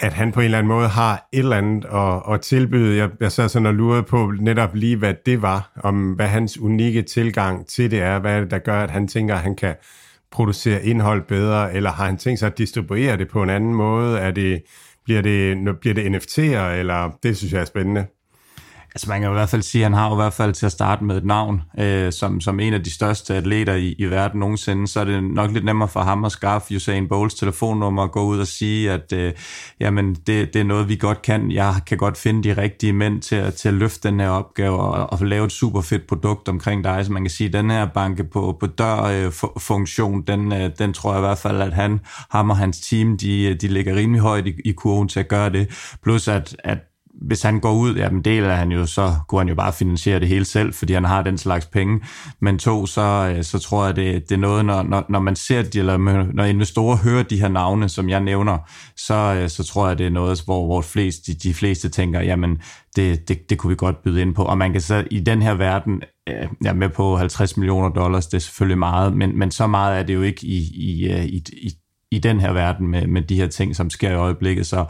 at 0.00 0.12
han 0.12 0.32
på 0.32 0.40
en 0.40 0.44
eller 0.44 0.58
anden 0.58 0.68
måde 0.68 0.88
har 0.88 1.28
et 1.32 1.38
eller 1.38 1.56
andet 1.56 1.84
at, 1.84 2.34
at 2.34 2.40
tilbyde. 2.40 2.96
Jeg, 2.96 3.10
jeg 3.20 3.32
sad 3.32 3.48
sådan 3.48 3.66
og 3.66 3.74
lurede 3.74 4.02
på 4.02 4.32
netop 4.40 4.74
lige, 4.74 4.96
hvad 4.96 5.14
det 5.26 5.42
var, 5.42 5.72
om 5.76 6.12
hvad 6.12 6.26
hans 6.26 6.58
unikke 6.58 7.02
tilgang 7.02 7.66
til 7.66 7.90
det 7.90 8.00
er, 8.00 8.18
hvad 8.18 8.36
er 8.36 8.40
det, 8.40 8.50
der 8.50 8.58
gør, 8.58 8.82
at 8.82 8.90
han 8.90 9.08
tænker, 9.08 9.34
at 9.34 9.40
han 9.40 9.56
kan 9.56 9.74
producere 10.30 10.84
indhold 10.84 11.22
bedre, 11.22 11.74
eller 11.74 11.90
har 11.90 12.04
han 12.06 12.16
tænkt 12.16 12.38
sig 12.38 12.46
at 12.46 12.58
distribuere 12.58 13.16
det 13.16 13.28
på 13.28 13.42
en 13.42 13.50
anden 13.50 13.74
måde? 13.74 14.18
Er 14.18 14.30
det, 14.30 14.62
bliver, 15.04 15.22
det, 15.22 15.58
bliver 15.80 15.94
det 15.94 16.16
NFT'er, 16.16 16.78
eller 16.78 17.18
det 17.22 17.36
synes 17.36 17.52
jeg 17.52 17.60
er 17.60 17.64
spændende. 17.64 18.06
Altså 18.98 19.10
man 19.10 19.20
kan 19.20 19.30
i 19.30 19.32
hvert 19.32 19.48
fald 19.48 19.62
sige, 19.62 19.82
at 19.82 19.90
han 19.90 19.98
har 19.98 20.12
i 20.12 20.14
hvert 20.14 20.32
fald 20.32 20.52
til 20.52 20.66
at 20.66 20.72
starte 20.72 21.04
med 21.04 21.16
et 21.16 21.24
navn, 21.24 21.62
øh, 21.78 22.12
som, 22.12 22.40
som 22.40 22.60
en 22.60 22.74
af 22.74 22.84
de 22.84 22.90
største 22.90 23.34
atleter 23.34 23.74
i, 23.74 23.94
i 23.98 24.04
verden 24.04 24.40
nogensinde, 24.40 24.88
så 24.88 25.00
er 25.00 25.04
det 25.04 25.24
nok 25.24 25.50
lidt 25.50 25.64
nemmere 25.64 25.88
for 25.88 26.00
ham 26.00 26.24
at 26.24 26.32
skaffe 26.32 26.76
Usain 26.76 27.08
Bolts 27.08 27.34
telefonnummer 27.34 28.02
og 28.02 28.12
gå 28.12 28.24
ud 28.24 28.38
og 28.38 28.46
sige, 28.46 28.90
at 28.90 29.12
øh, 29.12 29.32
jamen, 29.80 30.14
det, 30.14 30.54
det 30.54 30.56
er 30.56 30.64
noget, 30.64 30.88
vi 30.88 30.96
godt 30.96 31.22
kan. 31.22 31.50
Jeg 31.50 31.74
kan 31.86 31.98
godt 31.98 32.18
finde 32.18 32.48
de 32.48 32.62
rigtige 32.62 32.92
mænd 32.92 33.22
til, 33.22 33.36
at, 33.36 33.54
til 33.54 33.68
at 33.68 33.74
løfte 33.74 34.08
den 34.08 34.20
her 34.20 34.28
opgave 34.28 34.78
og, 34.80 35.12
og 35.12 35.26
lave 35.26 35.44
et 35.44 35.52
super 35.52 35.80
fedt 35.80 36.06
produkt 36.06 36.48
omkring 36.48 36.84
dig. 36.84 37.06
Så 37.06 37.12
man 37.12 37.22
kan 37.22 37.30
sige, 37.30 37.46
at 37.46 37.52
den 37.52 37.70
her 37.70 37.86
banke 37.86 38.24
på, 38.24 38.56
på 38.60 38.66
dør-funktion, 38.66 40.18
øh, 40.18 40.26
den, 40.26 40.52
øh, 40.52 40.70
den 40.78 40.92
tror 40.92 41.12
jeg 41.12 41.18
i 41.18 41.26
hvert 41.26 41.38
fald, 41.38 41.62
at 41.62 41.72
han, 41.72 42.00
ham 42.30 42.50
og 42.50 42.56
hans 42.56 42.80
team, 42.80 43.18
de, 43.18 43.54
de 43.54 43.68
ligger 43.68 43.96
rimelig 43.96 44.20
højt 44.20 44.46
i, 44.46 44.54
i 44.64 44.72
kurven 44.72 45.08
til 45.08 45.20
at 45.20 45.28
gøre 45.28 45.50
det. 45.50 45.96
Plus 46.02 46.28
at, 46.28 46.56
at 46.64 46.78
hvis 47.26 47.42
han 47.42 47.60
går 47.60 47.72
ud, 47.72 47.94
jamen 47.94 48.22
del 48.22 48.44
af 48.44 48.56
han 48.56 48.72
jo, 48.72 48.86
så 48.86 49.14
kunne 49.28 49.40
han 49.40 49.48
jo 49.48 49.54
bare 49.54 49.72
finansiere 49.72 50.20
det 50.20 50.28
hele 50.28 50.44
selv, 50.44 50.74
fordi 50.74 50.92
han 50.92 51.04
har 51.04 51.22
den 51.22 51.38
slags 51.38 51.66
penge. 51.66 52.00
Men 52.40 52.58
to, 52.58 52.86
så, 52.86 53.34
øh, 53.36 53.44
så 53.44 53.58
tror 53.58 53.86
jeg, 53.86 53.96
det, 53.96 54.28
det 54.28 54.34
er 54.34 54.38
noget, 54.38 54.64
når, 54.64 54.82
når, 54.82 55.04
når 55.08 55.18
man 55.18 55.36
ser 55.36 55.62
de, 55.62 55.78
eller 55.78 55.96
når 56.34 56.44
investorer 56.44 56.96
hører 56.96 57.22
de 57.22 57.40
her 57.40 57.48
navne, 57.48 57.88
som 57.88 58.08
jeg 58.08 58.20
nævner, 58.20 58.58
så, 58.96 59.14
øh, 59.14 59.48
så 59.48 59.64
tror 59.64 59.88
jeg, 59.88 59.98
det 59.98 60.06
er 60.06 60.10
noget, 60.10 60.42
hvor, 60.44 60.66
hvor 60.66 60.80
flest, 60.80 61.26
de, 61.26 61.34
de 61.34 61.54
fleste 61.54 61.88
tænker, 61.88 62.20
jamen 62.20 62.58
det, 62.96 63.28
det, 63.28 63.50
det 63.50 63.58
kunne 63.58 63.70
vi 63.70 63.76
godt 63.76 64.02
byde 64.02 64.22
ind 64.22 64.34
på. 64.34 64.44
Og 64.44 64.58
man 64.58 64.72
kan 64.72 64.80
så 64.80 65.04
i 65.10 65.20
den 65.20 65.42
her 65.42 65.54
verden, 65.54 66.02
ja, 66.26 66.46
jeg 66.62 66.68
er 66.68 66.74
med 66.74 66.88
på 66.88 67.16
50 67.16 67.56
millioner 67.56 67.88
dollars, 67.88 68.26
det 68.26 68.36
er 68.36 68.40
selvfølgelig 68.40 68.78
meget, 68.78 69.16
men, 69.16 69.38
men 69.38 69.50
så 69.50 69.66
meget 69.66 69.98
er 69.98 70.02
det 70.02 70.14
jo 70.14 70.22
ikke 70.22 70.46
i, 70.46 70.58
i, 70.74 71.08
i, 71.24 71.44
i, 71.52 71.70
i 72.10 72.18
den 72.18 72.40
her 72.40 72.52
verden 72.52 72.88
med, 72.88 73.06
med 73.06 73.22
de 73.22 73.36
her 73.36 73.46
ting, 73.46 73.76
som 73.76 73.90
sker 73.90 74.10
i 74.10 74.14
øjeblikket. 74.14 74.66
Så 74.66 74.84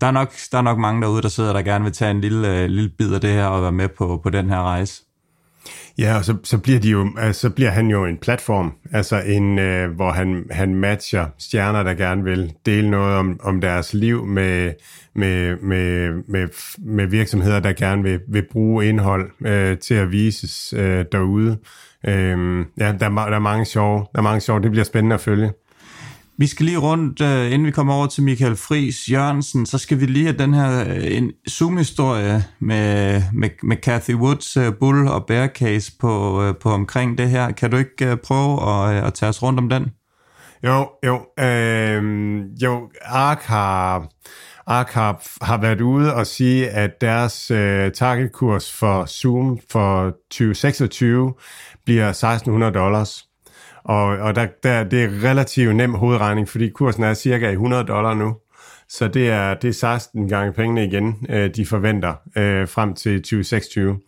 der 0.00 0.06
er, 0.06 0.10
nok, 0.10 0.32
der 0.52 0.58
er 0.58 0.62
nok 0.62 0.78
mange 0.78 1.02
derude, 1.02 1.22
der 1.22 1.28
sidder 1.28 1.52
der 1.52 1.62
gerne 1.62 1.84
vil 1.84 1.92
tage 1.92 2.10
en 2.10 2.20
lille, 2.20 2.48
øh, 2.48 2.68
lille 2.68 2.90
bid 2.98 3.14
af 3.14 3.20
det 3.20 3.30
her 3.30 3.46
og 3.46 3.62
være 3.62 3.72
med 3.72 3.88
på, 3.88 4.20
på 4.22 4.30
den 4.30 4.50
her 4.50 4.62
rejse. 4.62 5.02
Ja, 5.98 6.16
og 6.16 6.24
så, 6.24 6.36
så, 6.44 6.58
bliver 6.58 6.80
de 6.80 6.90
jo, 6.90 7.08
altså, 7.18 7.40
så 7.40 7.50
bliver 7.50 7.70
han 7.70 7.86
jo 7.86 8.04
en 8.04 8.16
platform, 8.16 8.72
altså 8.92 9.20
en, 9.20 9.58
øh, 9.58 9.90
hvor 9.90 10.10
han, 10.10 10.44
han 10.50 10.74
matcher 10.74 11.26
stjerner, 11.38 11.82
der 11.82 11.94
gerne 11.94 12.24
vil 12.24 12.52
dele 12.66 12.90
noget 12.90 13.16
om, 13.16 13.40
om 13.42 13.60
deres 13.60 13.94
liv 13.94 14.26
med, 14.26 14.72
med, 15.14 15.56
med, 15.56 16.10
med, 16.28 16.48
med 16.78 17.06
virksomheder, 17.06 17.60
der 17.60 17.72
gerne 17.72 18.02
vil, 18.02 18.20
vil 18.28 18.44
bruge 18.52 18.88
indhold 18.88 19.30
øh, 19.46 19.78
til 19.78 19.94
at 19.94 20.12
vises 20.12 20.74
øh, 20.76 21.04
derude. 21.12 21.58
Øh, 22.06 22.66
ja, 22.78 22.92
der, 23.00 23.08
der 23.08 23.34
er 23.34 23.38
mange 23.38 23.64
sjove, 23.64 23.98
der 24.12 24.18
er 24.18 24.22
mange 24.22 24.40
sjove, 24.40 24.62
det 24.62 24.70
bliver 24.70 24.84
spændende 24.84 25.14
at 25.14 25.20
følge. 25.20 25.52
Vi 26.38 26.46
skal 26.46 26.66
lige 26.66 26.78
rundt, 26.78 27.20
uh, 27.20 27.52
inden 27.52 27.66
vi 27.66 27.70
kommer 27.70 27.94
over 27.94 28.06
til 28.06 28.22
Michael 28.22 28.56
Fris 28.56 29.08
Jørgensen, 29.10 29.66
så 29.66 29.78
skal 29.78 30.00
vi 30.00 30.06
lige 30.06 30.24
have 30.24 30.38
den 30.38 30.54
her 30.54 30.84
uh, 30.84 31.16
en 31.16 31.32
Zoom-historie 31.50 32.44
med, 32.60 33.22
med, 33.32 33.50
med 33.62 33.76
Kathy 33.76 34.14
Woods 34.14 34.56
uh, 34.56 34.74
Bull 34.80 35.08
og 35.08 35.26
Bear 35.26 35.46
Case 35.46 35.92
på, 36.00 36.42
uh, 36.48 36.54
på 36.60 36.70
omkring 36.70 37.18
det 37.18 37.30
her. 37.30 37.52
Kan 37.52 37.70
du 37.70 37.76
ikke 37.76 38.12
uh, 38.12 38.18
prøve 38.18 38.52
at, 38.52 39.02
uh, 39.02 39.06
at 39.06 39.14
tage 39.14 39.28
os 39.28 39.42
rundt 39.42 39.58
om 39.58 39.68
den? 39.68 39.90
Jo, 40.64 40.88
jo. 41.04 41.26
Øh, 41.44 42.02
jo, 42.62 42.90
ARK 43.02 43.42
har, 43.42 44.08
ARK 44.66 44.90
har, 44.90 45.44
har 45.44 45.60
været 45.60 45.80
ude 45.80 46.14
og 46.14 46.26
sige, 46.26 46.70
at 46.70 47.00
deres 47.00 47.50
øh, 47.50 47.92
targetkurs 47.92 48.72
for 48.72 49.06
Zoom 49.06 49.58
for 49.70 50.10
2026 50.30 51.34
bliver 51.84 52.08
1600 52.08 52.72
dollars. 52.72 53.25
Og, 53.88 54.04
og 54.04 54.34
der, 54.34 54.46
der, 54.62 54.84
det 54.84 55.04
er 55.04 55.30
relativt 55.30 55.76
nem 55.76 55.94
hovedregning, 55.94 56.48
fordi 56.48 56.68
kursen 56.68 57.02
er 57.02 57.14
cirka 57.14 57.50
100 57.50 57.84
dollar 57.84 58.14
nu. 58.14 58.36
Så 58.88 59.08
det 59.08 59.30
er, 59.30 59.54
det 59.54 59.68
er 59.68 59.72
16 59.72 60.28
gange 60.28 60.52
pengene 60.52 60.84
igen, 60.84 61.26
øh, 61.28 61.50
de 61.56 61.66
forventer 61.66 62.14
øh, 62.36 62.68
frem 62.68 62.94
til 62.94 63.22
2026. 63.22 63.98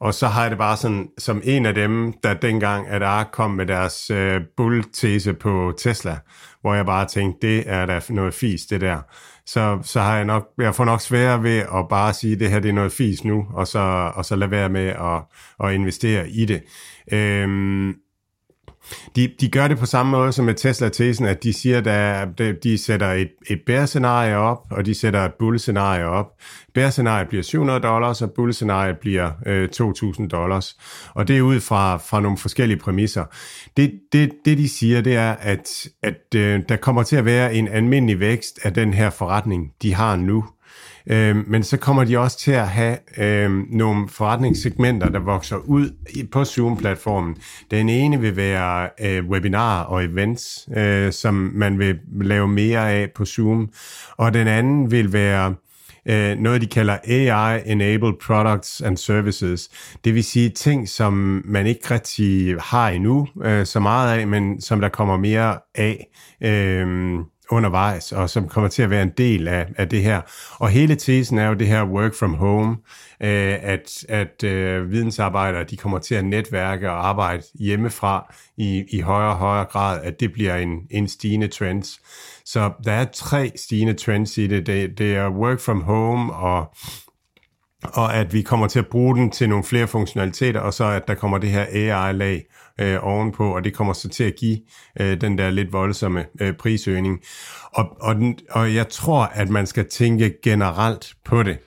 Og 0.00 0.14
så 0.14 0.26
har 0.26 0.42
jeg 0.42 0.50
det 0.50 0.58
bare 0.58 0.76
sådan, 0.76 1.08
som 1.18 1.40
en 1.44 1.66
af 1.66 1.74
dem, 1.74 2.12
der 2.22 2.34
dengang, 2.34 2.88
at 2.88 3.02
ARK 3.02 3.28
kom 3.32 3.50
med 3.50 3.66
deres 3.66 4.10
øh, 4.10 4.40
bull-tese 4.56 5.32
på 5.32 5.72
Tesla, 5.78 6.18
hvor 6.60 6.74
jeg 6.74 6.86
bare 6.86 7.06
tænkte, 7.06 7.46
det 7.46 7.64
er 7.66 7.86
da 7.86 8.00
noget 8.08 8.34
fis, 8.34 8.62
det 8.62 8.80
der. 8.80 9.00
Så, 9.46 9.78
så 9.82 10.00
har 10.00 10.16
jeg 10.16 10.24
nok, 10.24 10.48
jeg 10.58 10.74
får 10.74 10.84
nok 10.84 11.00
sværere 11.00 11.42
ved 11.42 11.58
at 11.58 11.88
bare 11.90 12.12
sige, 12.12 12.36
det 12.36 12.50
her 12.50 12.60
det 12.60 12.68
er 12.68 12.72
noget 12.72 12.92
fis 12.92 13.24
nu, 13.24 13.46
og 13.54 13.66
så, 13.66 14.12
og 14.14 14.24
så 14.24 14.36
lade 14.36 14.50
være 14.50 14.68
med 14.68 14.86
at, 14.86 15.22
at 15.64 15.74
investere 15.74 16.28
i 16.28 16.44
det. 16.44 16.62
Øhm, 17.12 17.94
de, 19.16 19.30
de 19.40 19.48
gør 19.48 19.68
det 19.68 19.78
på 19.78 19.86
samme 19.86 20.12
måde 20.12 20.32
som 20.32 20.44
med 20.44 20.54
Tesla-tesen, 20.54 21.26
at 21.26 21.42
de 21.42 21.52
siger, 21.52 21.78
at 21.78 22.62
de 22.62 22.78
sætter 22.78 23.12
et, 23.12 23.30
et 23.50 23.60
bear-scenarie 23.66 24.36
op, 24.36 24.58
og 24.70 24.86
de 24.86 24.94
sætter 24.94 25.20
et 25.20 25.32
bull-scenarie 25.38 26.04
op. 26.04 26.26
Bear-scenariet 26.74 27.28
bliver 27.28 27.42
700 27.42 27.80
dollars, 27.80 28.22
og 28.22 28.30
bull-scenariet 28.30 28.98
bliver 28.98 29.30
øh, 29.46 29.68
2.000 29.76 30.28
dollars. 30.28 30.76
Og 31.14 31.28
det 31.28 31.38
er 31.38 31.42
ud 31.42 31.60
fra, 31.60 31.96
fra 31.96 32.20
nogle 32.20 32.38
forskellige 32.38 32.78
præmisser. 32.78 33.24
Det, 33.76 33.92
det, 34.12 34.32
det 34.44 34.58
de 34.58 34.68
siger, 34.68 35.00
det 35.00 35.16
er, 35.16 35.32
at, 35.32 35.88
at 36.02 36.34
øh, 36.34 36.60
der 36.68 36.76
kommer 36.76 37.02
til 37.02 37.16
at 37.16 37.24
være 37.24 37.54
en 37.54 37.68
almindelig 37.68 38.20
vækst 38.20 38.58
af 38.62 38.74
den 38.74 38.94
her 38.94 39.10
forretning, 39.10 39.72
de 39.82 39.94
har 39.94 40.16
nu. 40.16 40.44
Øh, 41.10 41.36
men 41.48 41.62
så 41.62 41.76
kommer 41.76 42.04
de 42.04 42.18
også 42.18 42.38
til 42.38 42.52
at 42.52 42.68
have 42.68 42.98
øh, 43.18 43.50
nogle 43.70 44.08
forretningssegmenter, 44.08 45.08
der 45.08 45.18
vokser 45.18 45.56
ud 45.56 45.90
på 46.32 46.44
Zoom-platformen. 46.44 47.36
Den 47.70 47.88
ene 47.88 48.20
vil 48.20 48.36
være 48.36 48.88
øh, 49.00 49.28
webinarer 49.28 49.84
og 49.84 50.04
events, 50.04 50.68
øh, 50.76 51.12
som 51.12 51.34
man 51.54 51.78
vil 51.78 51.98
lave 52.20 52.48
mere 52.48 52.92
af 52.92 53.10
på 53.14 53.24
Zoom. 53.24 53.68
Og 54.16 54.34
den 54.34 54.46
anden 54.46 54.90
vil 54.90 55.12
være 55.12 55.54
øh, 56.06 56.38
noget, 56.38 56.60
de 56.60 56.66
kalder 56.66 56.98
AI-enabled 57.04 58.18
products 58.26 58.80
and 58.80 58.96
services. 58.96 59.68
Det 60.04 60.14
vil 60.14 60.24
sige 60.24 60.48
ting, 60.48 60.88
som 60.88 61.42
man 61.44 61.66
ikke 61.66 61.90
rigtig 61.90 62.54
har 62.60 62.88
endnu 62.88 63.28
øh, 63.44 63.66
så 63.66 63.80
meget 63.80 64.18
af, 64.18 64.26
men 64.26 64.60
som 64.60 64.80
der 64.80 64.88
kommer 64.88 65.16
mere 65.16 65.58
af. 65.74 66.06
Øh, 66.42 67.18
undervejs, 67.50 68.12
og 68.12 68.30
som 68.30 68.48
kommer 68.48 68.68
til 68.68 68.82
at 68.82 68.90
være 68.90 69.02
en 69.02 69.12
del 69.18 69.48
af, 69.48 69.66
af 69.76 69.88
det 69.88 70.02
her. 70.02 70.20
Og 70.58 70.68
hele 70.68 70.94
tesen 70.94 71.38
er 71.38 71.48
jo 71.48 71.54
det 71.54 71.66
her 71.66 71.84
work 71.84 72.14
from 72.14 72.34
home, 72.34 72.76
øh, 73.22 73.56
at, 73.62 74.04
at 74.08 74.44
øh, 74.44 74.90
vidensarbejdere 74.90 75.64
de 75.64 75.76
kommer 75.76 75.98
til 75.98 76.14
at 76.14 76.24
netværke 76.24 76.90
og 76.90 77.08
arbejde 77.08 77.42
hjemmefra 77.58 78.34
i, 78.56 78.84
i 78.88 79.00
højere 79.00 79.30
og 79.30 79.36
højere 79.36 79.64
grad, 79.64 80.00
at 80.02 80.20
det 80.20 80.32
bliver 80.32 80.56
en, 80.56 80.78
en 80.90 81.08
stigende 81.08 81.48
trend. 81.48 81.82
Så 82.44 82.70
der 82.84 82.92
er 82.92 83.04
tre 83.04 83.52
stigende 83.56 83.94
trends 83.94 84.38
i 84.38 84.46
det. 84.46 84.66
Det, 84.66 84.98
det 84.98 85.16
er 85.16 85.28
work 85.28 85.60
from 85.60 85.82
home 85.82 86.32
og 86.32 86.74
og 87.82 88.14
at 88.14 88.32
vi 88.32 88.42
kommer 88.42 88.66
til 88.66 88.78
at 88.78 88.86
bruge 88.86 89.16
den 89.16 89.30
til 89.30 89.48
nogle 89.48 89.64
flere 89.64 89.86
funktionaliteter, 89.86 90.60
og 90.60 90.74
så 90.74 90.84
at 90.84 91.08
der 91.08 91.14
kommer 91.14 91.38
det 91.38 91.50
her 91.50 91.66
AI-lag 91.70 92.44
øh, 92.80 92.98
ovenpå, 93.02 93.54
og 93.54 93.64
det 93.64 93.74
kommer 93.74 93.92
så 93.92 94.08
til 94.08 94.24
at 94.24 94.36
give 94.36 94.58
øh, 95.00 95.20
den 95.20 95.38
der 95.38 95.50
lidt 95.50 95.72
voldsomme 95.72 96.26
øh, 96.40 96.52
prisøgning. 96.52 97.20
Og, 97.72 97.96
og, 98.00 98.14
den, 98.14 98.38
og 98.50 98.74
jeg 98.74 98.88
tror, 98.88 99.22
at 99.22 99.48
man 99.48 99.66
skal 99.66 99.88
tænke 99.88 100.34
generelt 100.42 101.14
på 101.24 101.42
det. 101.42 101.58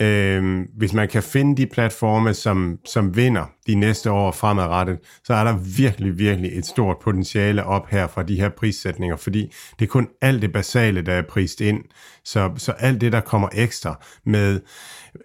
Øh, 0.00 0.66
hvis 0.76 0.92
man 0.92 1.08
kan 1.08 1.22
finde 1.22 1.56
de 1.56 1.66
platforme, 1.66 2.34
som, 2.34 2.78
som 2.84 3.16
vinder 3.16 3.44
de 3.66 3.74
næste 3.74 4.10
år 4.10 4.32
fremadrettet, 4.32 4.98
så 5.24 5.34
er 5.34 5.44
der 5.44 5.56
virkelig, 5.76 6.18
virkelig 6.18 6.58
et 6.58 6.66
stort 6.66 6.96
potentiale 7.02 7.64
op 7.64 7.88
her 7.90 8.06
fra 8.06 8.22
de 8.22 8.36
her 8.36 8.48
prissætninger, 8.48 9.16
fordi 9.16 9.52
det 9.78 9.84
er 9.84 9.90
kun 9.90 10.08
alt 10.20 10.42
det 10.42 10.52
basale, 10.52 11.02
der 11.02 11.12
er 11.12 11.22
prist 11.22 11.60
ind. 11.60 11.80
Så, 12.24 12.50
så 12.56 12.72
alt 12.72 13.00
det, 13.00 13.12
der 13.12 13.20
kommer 13.20 13.48
ekstra 13.52 14.04
med 14.24 14.60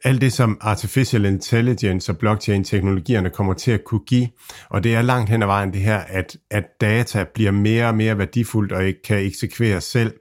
alt 0.04 0.22
det, 0.22 0.34
som 0.34 0.58
artificial 0.62 1.26
intelligence 1.26 2.12
og 2.12 2.18
blockchain-teknologierne 2.18 3.30
kommer 3.30 3.54
til 3.54 3.72
at 3.72 3.84
kunne 3.84 4.06
give, 4.08 4.28
og 4.70 4.84
det 4.84 4.96
er 4.96 5.02
langt 5.02 5.30
hen 5.30 5.42
ad 5.42 5.48
vejen 5.48 5.74
det 5.74 5.82
her, 5.82 5.98
at, 5.98 6.38
at 6.52 6.64
data 6.82 7.26
bliver 7.34 7.52
mere 7.52 7.88
og 7.88 7.96
mere 7.96 8.18
værdifuldt 8.18 8.72
og 8.72 8.86
ikke 8.86 9.02
kan 9.02 9.20
eksekveres 9.20 9.84
selv, 9.84 10.14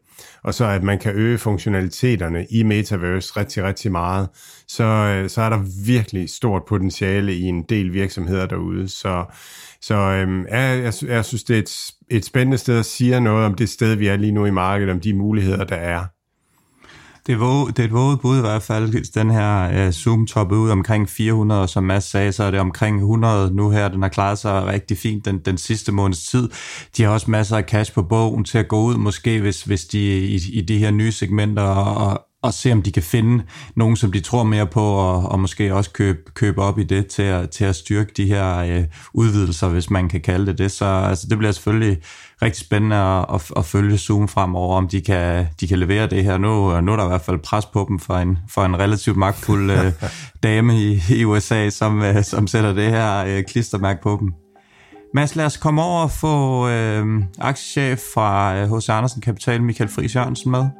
og 0.43 0.55
så 0.55 0.65
at 0.65 0.83
man 0.83 0.99
kan 0.99 1.15
øge 1.15 1.39
funktionaliteterne 1.39 2.47
i 2.51 2.63
Metaverse 2.63 3.33
rigtig, 3.37 3.63
rigtig 3.63 3.93
meget, 3.93 4.29
så, 4.69 4.85
øh, 4.85 5.31
så 5.31 5.43
er 5.43 5.49
der 5.49 5.85
virkelig 5.87 6.31
stort 6.31 6.63
potentiale 6.69 7.35
i 7.35 7.43
en 7.43 7.63
del 7.63 7.93
virksomheder 7.93 8.47
derude. 8.47 8.89
Så, 8.89 9.25
så 9.81 9.95
øhm, 9.95 10.47
jeg, 10.47 10.93
jeg 11.03 11.25
synes, 11.25 11.45
det 11.45 11.57
er 11.57 11.63
et, 11.63 11.93
et 12.11 12.25
spændende 12.25 12.59
sted 12.59 12.79
at 12.79 12.87
sige 12.87 13.21
noget 13.21 13.47
om 13.47 13.55
det 13.55 13.69
sted, 13.69 13.95
vi 13.95 14.07
er 14.07 14.17
lige 14.17 14.33
nu 14.33 14.47
i 14.47 14.51
markedet, 14.51 14.93
om 14.93 15.01
de 15.01 15.15
muligheder, 15.15 15.65
der 15.65 15.77
er. 15.77 16.05
Det 17.31 17.40
våge, 17.40 17.66
det 17.69 17.79
er 17.79 17.85
et 17.85 17.93
våget 17.93 18.21
bud 18.21 18.38
i 18.38 18.40
hvert 18.40 18.62
fald. 18.62 19.12
Den 19.12 19.31
her 19.31 19.87
uh, 19.87 19.93
Zoom 19.93 20.27
toppede 20.27 20.61
ud 20.61 20.71
omkring 20.71 21.09
400, 21.09 21.62
og 21.62 21.69
som 21.69 21.85
Mads 21.85 22.05
sagde, 22.05 22.33
så 22.33 22.45
er 22.45 22.51
det 22.51 22.61
omkring 22.61 22.97
100 22.97 23.55
nu 23.55 23.71
her. 23.71 23.88
Den 23.88 24.03
har 24.03 24.09
klaret 24.09 24.38
sig 24.38 24.66
rigtig 24.66 24.99
fint 24.99 25.25
den, 25.25 25.38
den 25.38 25.59
sidste 25.59 25.93
måneds 25.93 26.27
tid. 26.27 26.49
De 26.97 27.03
har 27.03 27.11
også 27.11 27.31
masser 27.31 27.57
af 27.57 27.64
cash 27.64 27.95
på 27.95 28.03
bogen 28.03 28.45
til 28.45 28.59
at 28.59 28.69
gå 28.69 28.83
ud, 28.83 28.97
måske 28.97 29.40
hvis, 29.40 29.62
hvis 29.62 29.85
de 29.85 30.19
i, 30.19 30.40
i 30.53 30.61
de 30.61 30.79
her 30.79 30.90
nye 30.90 31.12
segmenter 31.12 31.62
og, 31.62 32.25
og 32.42 32.55
se, 32.55 32.72
om 32.72 32.83
de 32.83 32.92
kan 32.92 33.03
finde 33.03 33.44
nogen, 33.76 33.96
som 33.96 34.12
de 34.12 34.20
tror 34.20 34.42
mere 34.42 34.66
på, 34.66 34.81
og, 34.81 35.22
og 35.22 35.40
måske 35.40 35.74
også 35.74 35.90
købe, 35.90 36.18
købe 36.35 36.62
op 36.62 36.79
i 36.79 36.85
det 36.85 37.07
til 37.07 37.22
at, 37.22 37.50
til 37.50 37.64
at 37.64 37.76
styrke 37.76 38.12
de 38.16 38.26
her 38.26 38.57
øh, 38.59 38.85
udvidelser, 39.14 39.68
hvis 39.68 39.90
man 39.90 40.09
kan 40.09 40.20
kalde 40.20 40.46
det 40.46 40.59
det. 40.59 40.72
Så 40.72 40.85
altså, 40.85 41.26
det 41.31 41.38
bliver 41.38 41.53
selvfølgelig 41.53 41.98
rigtig 42.42 42.61
spændende 42.61 42.96
at, 42.96 43.26
at, 43.35 43.53
at 43.57 43.64
følge 43.64 43.98
Zoom 43.98 44.29
fremover, 44.29 44.76
om 44.76 44.88
de 44.88 45.00
kan, 45.00 45.46
de 45.61 45.68
kan 45.68 45.79
levere 45.79 46.07
det 46.07 46.24
her. 46.24 46.38
Nu, 46.38 46.81
nu 46.81 46.92
er 46.92 46.96
der 46.96 47.05
i 47.05 47.09
hvert 47.09 47.20
fald 47.20 47.38
pres 47.38 47.66
på 47.66 47.87
dem 47.88 47.98
for 47.98 48.16
en, 48.16 48.38
for 48.48 48.64
en 48.64 48.79
relativt 48.79 49.16
magtfuld 49.16 49.70
øh, 49.70 49.92
dame 50.42 50.83
i, 50.83 51.03
i 51.11 51.24
USA, 51.24 51.70
som, 51.70 52.03
øh, 52.03 52.24
som 52.24 52.46
sætter 52.46 52.72
det 52.72 52.90
her 52.90 53.24
øh, 53.26 53.44
klistermærke 53.44 54.03
på 54.03 54.16
dem. 54.20 54.33
Mads, 55.14 55.37
lad 55.37 55.46
os 55.46 55.57
komme 55.57 55.83
over 55.83 56.03
og 56.03 56.11
få 56.11 56.68
øh, 56.68 57.22
aktiechef 57.38 58.00
fra 58.14 58.55
H.C. 58.64 58.88
Øh, 58.88 58.96
Andersen 58.96 59.20
Kapital, 59.20 59.62
Michael 59.62 59.90
Friis 59.90 60.16
Jørgensen 60.16 60.50
med. 60.50 60.80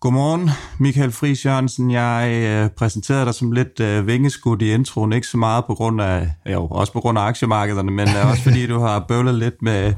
Godmorgen, 0.00 0.50
Michael 0.78 1.12
Friis 1.12 1.46
Jørgensen. 1.46 1.90
Jeg 1.90 2.30
øh, 2.32 2.70
præsenterede 2.70 3.24
dig 3.24 3.34
som 3.34 3.52
lidt 3.52 3.80
øh, 3.80 4.06
vingeskudt 4.06 4.62
i 4.62 4.72
introen, 4.72 5.12
ikke 5.12 5.26
så 5.26 5.36
meget 5.36 5.64
på 5.64 5.74
grund 5.74 6.00
af, 6.00 6.28
jo, 6.46 6.66
også 6.66 6.92
på 6.92 7.00
grund 7.00 7.18
af 7.18 7.22
aktiemarkederne, 7.22 7.90
men 7.90 8.08
øh, 8.08 8.30
også 8.30 8.42
fordi 8.42 8.66
du 8.66 8.78
har 8.78 9.04
bøvlet 9.08 9.34
lidt 9.34 9.62
med, 9.62 9.92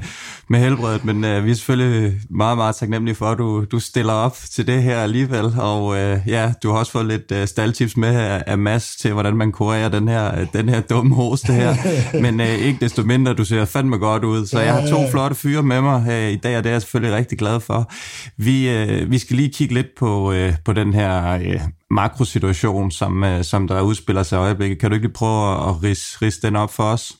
med 0.49 0.59
helbredet, 0.59 1.05
men 1.05 1.25
øh, 1.25 1.45
vi 1.45 1.51
er 1.51 1.55
selvfølgelig 1.55 2.13
meget, 2.29 2.57
meget 2.57 2.75
taknemmelige 2.75 3.15
for, 3.15 3.25
at 3.25 3.37
du, 3.37 3.65
du 3.71 3.79
stiller 3.79 4.13
op 4.13 4.37
til 4.51 4.67
det 4.67 4.83
her 4.83 4.99
alligevel, 4.99 5.53
og 5.59 5.97
øh, 5.97 6.19
ja, 6.27 6.53
du 6.63 6.71
har 6.71 6.79
også 6.79 6.91
fået 6.91 7.05
lidt 7.05 7.31
øh, 7.31 7.47
staldtips 7.47 7.97
med 7.97 8.15
af, 8.15 8.43
af 8.47 8.57
Mads 8.57 8.95
til, 8.95 9.13
hvordan 9.13 9.35
man 9.35 9.51
kurerer 9.51 9.89
den 9.89 10.07
her, 10.07 10.39
øh, 10.39 10.47
den 10.53 10.69
her 10.69 10.81
dumme 10.81 11.15
hoste 11.15 11.53
her, 11.53 11.75
men 12.21 12.39
øh, 12.39 12.47
ikke 12.47 12.79
desto 12.81 13.03
mindre, 13.03 13.33
du 13.33 13.45
ser 13.45 13.65
fandme 13.65 13.97
godt 13.97 14.23
ud, 14.23 14.45
så 14.45 14.59
jeg 14.59 14.73
har 14.73 14.87
to 14.87 15.09
flotte 15.11 15.35
fyre 15.35 15.63
med 15.63 15.81
mig 15.81 16.05
øh, 16.11 16.31
i 16.31 16.35
dag, 16.35 16.57
og 16.57 16.63
det 16.63 16.69
er 16.69 16.73
jeg 16.73 16.81
selvfølgelig 16.81 17.17
rigtig 17.17 17.37
glad 17.37 17.59
for. 17.59 17.91
Vi, 18.37 18.69
øh, 18.69 19.11
vi 19.11 19.17
skal 19.17 19.35
lige 19.35 19.49
kigge 19.49 19.73
lidt 19.73 19.92
på, 19.97 20.31
øh, 20.31 20.53
på 20.65 20.73
den 20.73 20.93
her 20.93 21.29
øh, 21.29 21.61
makrosituation, 21.89 22.91
som, 22.91 23.23
øh, 23.23 23.43
som 23.43 23.67
der 23.67 23.81
udspiller 23.81 24.23
sig 24.23 24.35
i 24.35 24.39
øjeblikket. 24.39 24.79
Kan 24.79 24.89
du 24.89 24.95
ikke 24.95 25.07
lige 25.07 25.13
prøve 25.13 25.69
at 25.69 25.83
ris, 25.83 26.21
ris 26.21 26.37
den 26.37 26.55
op 26.55 26.73
for 26.73 26.83
os? 26.83 27.13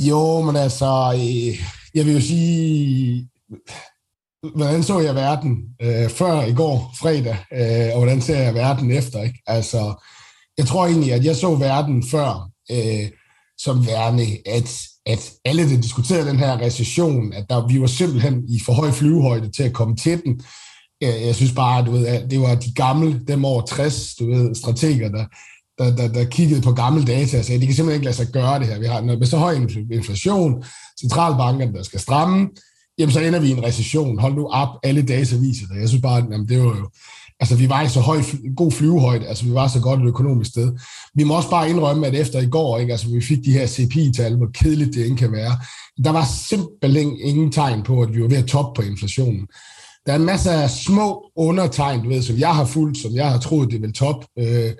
Jo, 0.00 0.40
men 0.40 0.56
altså, 0.56 1.12
øh, 1.14 1.60
jeg 1.94 2.06
vil 2.06 2.14
jo 2.14 2.20
sige, 2.20 3.28
hvordan 4.54 4.82
så 4.82 5.00
jeg 5.00 5.14
verden 5.14 5.56
øh, 5.82 6.10
før 6.10 6.42
i 6.42 6.52
går 6.52 6.94
fredag, 7.00 7.36
øh, 7.52 7.90
og 7.92 7.98
hvordan 7.98 8.20
ser 8.20 8.38
jeg 8.38 8.54
verden 8.54 8.90
efter? 8.90 9.22
Ikke? 9.22 9.42
Altså, 9.46 10.04
jeg 10.58 10.66
tror 10.66 10.86
egentlig, 10.86 11.12
at 11.12 11.24
jeg 11.24 11.36
så 11.36 11.54
verden 11.54 12.04
før 12.10 12.50
øh, 12.70 13.08
som 13.58 13.86
værende, 13.86 14.26
at, 14.46 14.78
at 15.06 15.32
alle, 15.44 15.70
der 15.70 15.80
diskuterede 15.80 16.28
den 16.28 16.38
her 16.38 16.60
recession, 16.60 17.32
at 17.32 17.44
der, 17.48 17.66
vi 17.66 17.80
var 17.80 17.86
simpelthen 17.86 18.44
i 18.48 18.60
for 18.66 18.72
høj 18.72 18.90
flyvehøjde 18.90 19.50
til 19.50 19.62
at 19.62 19.72
komme 19.72 19.96
til 19.96 20.22
den, 20.24 20.40
jeg, 21.02 21.26
jeg 21.26 21.34
synes 21.34 21.52
bare, 21.52 21.84
du 21.86 21.90
ved, 21.90 22.06
at 22.06 22.30
det 22.30 22.40
var 22.40 22.54
de 22.54 22.72
gamle, 22.74 23.20
dem 23.28 23.44
over 23.44 23.62
60, 23.62 24.14
du 24.14 24.30
ved, 24.30 24.54
strateger, 24.54 25.08
der, 25.08 25.24
der, 25.78 25.96
der, 25.96 26.08
der 26.08 26.24
kiggede 26.24 26.62
på 26.62 26.72
gamle 26.72 27.04
data 27.04 27.38
og 27.38 27.44
sagde, 27.44 27.60
de 27.60 27.66
kan 27.66 27.74
simpelthen 27.74 28.00
ikke 28.00 28.04
lade 28.04 28.16
sig 28.16 28.26
gøre 28.32 28.58
det 28.58 28.66
her. 28.66 28.78
Vi 28.78 28.86
har 28.86 29.00
noget 29.00 29.18
med 29.18 29.26
så 29.26 29.36
høj 29.36 29.54
inflation, 29.92 30.64
centralbankerne, 31.00 31.72
der 31.72 31.82
skal 31.82 32.00
stramme, 32.00 32.48
jamen 32.98 33.12
så 33.12 33.20
ender 33.20 33.40
vi 33.40 33.48
i 33.48 33.50
en 33.50 33.64
recession. 33.64 34.18
Hold 34.18 34.34
nu 34.34 34.46
op, 34.46 34.68
alle 34.82 35.02
data 35.02 35.36
viser 35.36 35.66
det. 35.66 35.80
Jeg 35.80 35.88
synes 35.88 36.02
bare, 36.02 36.26
jamen 36.30 36.48
det 36.48 36.58
var 36.58 36.64
jo, 36.64 36.90
altså 37.40 37.56
vi 37.56 37.68
var 37.68 37.82
i 37.82 37.88
så 37.88 38.00
høj, 38.00 38.22
god 38.56 38.72
flyvehøjde, 38.72 39.26
altså 39.26 39.44
vi 39.44 39.54
var 39.54 39.68
så 39.68 39.80
godt 39.80 40.00
et 40.00 40.06
økonomisk 40.06 40.50
sted. 40.50 40.72
Vi 41.14 41.24
må 41.24 41.36
også 41.36 41.50
bare 41.50 41.70
indrømme, 41.70 42.06
at 42.06 42.14
efter 42.14 42.40
i 42.40 42.46
går, 42.46 42.78
ikke, 42.78 42.92
altså 42.92 43.08
vi 43.08 43.20
fik 43.20 43.44
de 43.44 43.52
her 43.52 43.66
CPI-tal, 43.66 44.36
hvor 44.36 44.50
kedeligt 44.54 44.94
det 44.94 45.04
ikke 45.04 45.16
kan 45.16 45.32
være, 45.32 45.56
der 46.04 46.10
var 46.10 46.24
simpelthen 46.48 47.18
ingen 47.20 47.52
tegn 47.52 47.82
på, 47.82 48.02
at 48.02 48.14
vi 48.14 48.22
var 48.22 48.28
ved 48.28 48.36
at 48.36 48.46
toppe 48.46 48.82
på 48.82 48.88
inflationen. 48.90 49.46
Der 50.06 50.12
er 50.12 50.18
masser 50.18 50.52
af 50.52 50.70
små 50.70 51.30
undertegn, 51.36 52.02
du 52.02 52.08
ved, 52.08 52.22
som 52.22 52.38
jeg 52.38 52.54
har 52.54 52.64
fulgt, 52.64 52.98
som 52.98 53.14
jeg 53.14 53.30
har 53.30 53.38
troet, 53.38 53.70
det 53.70 53.82
vil 53.82 53.92
top. 53.92 54.24
Øh, 54.38 54.70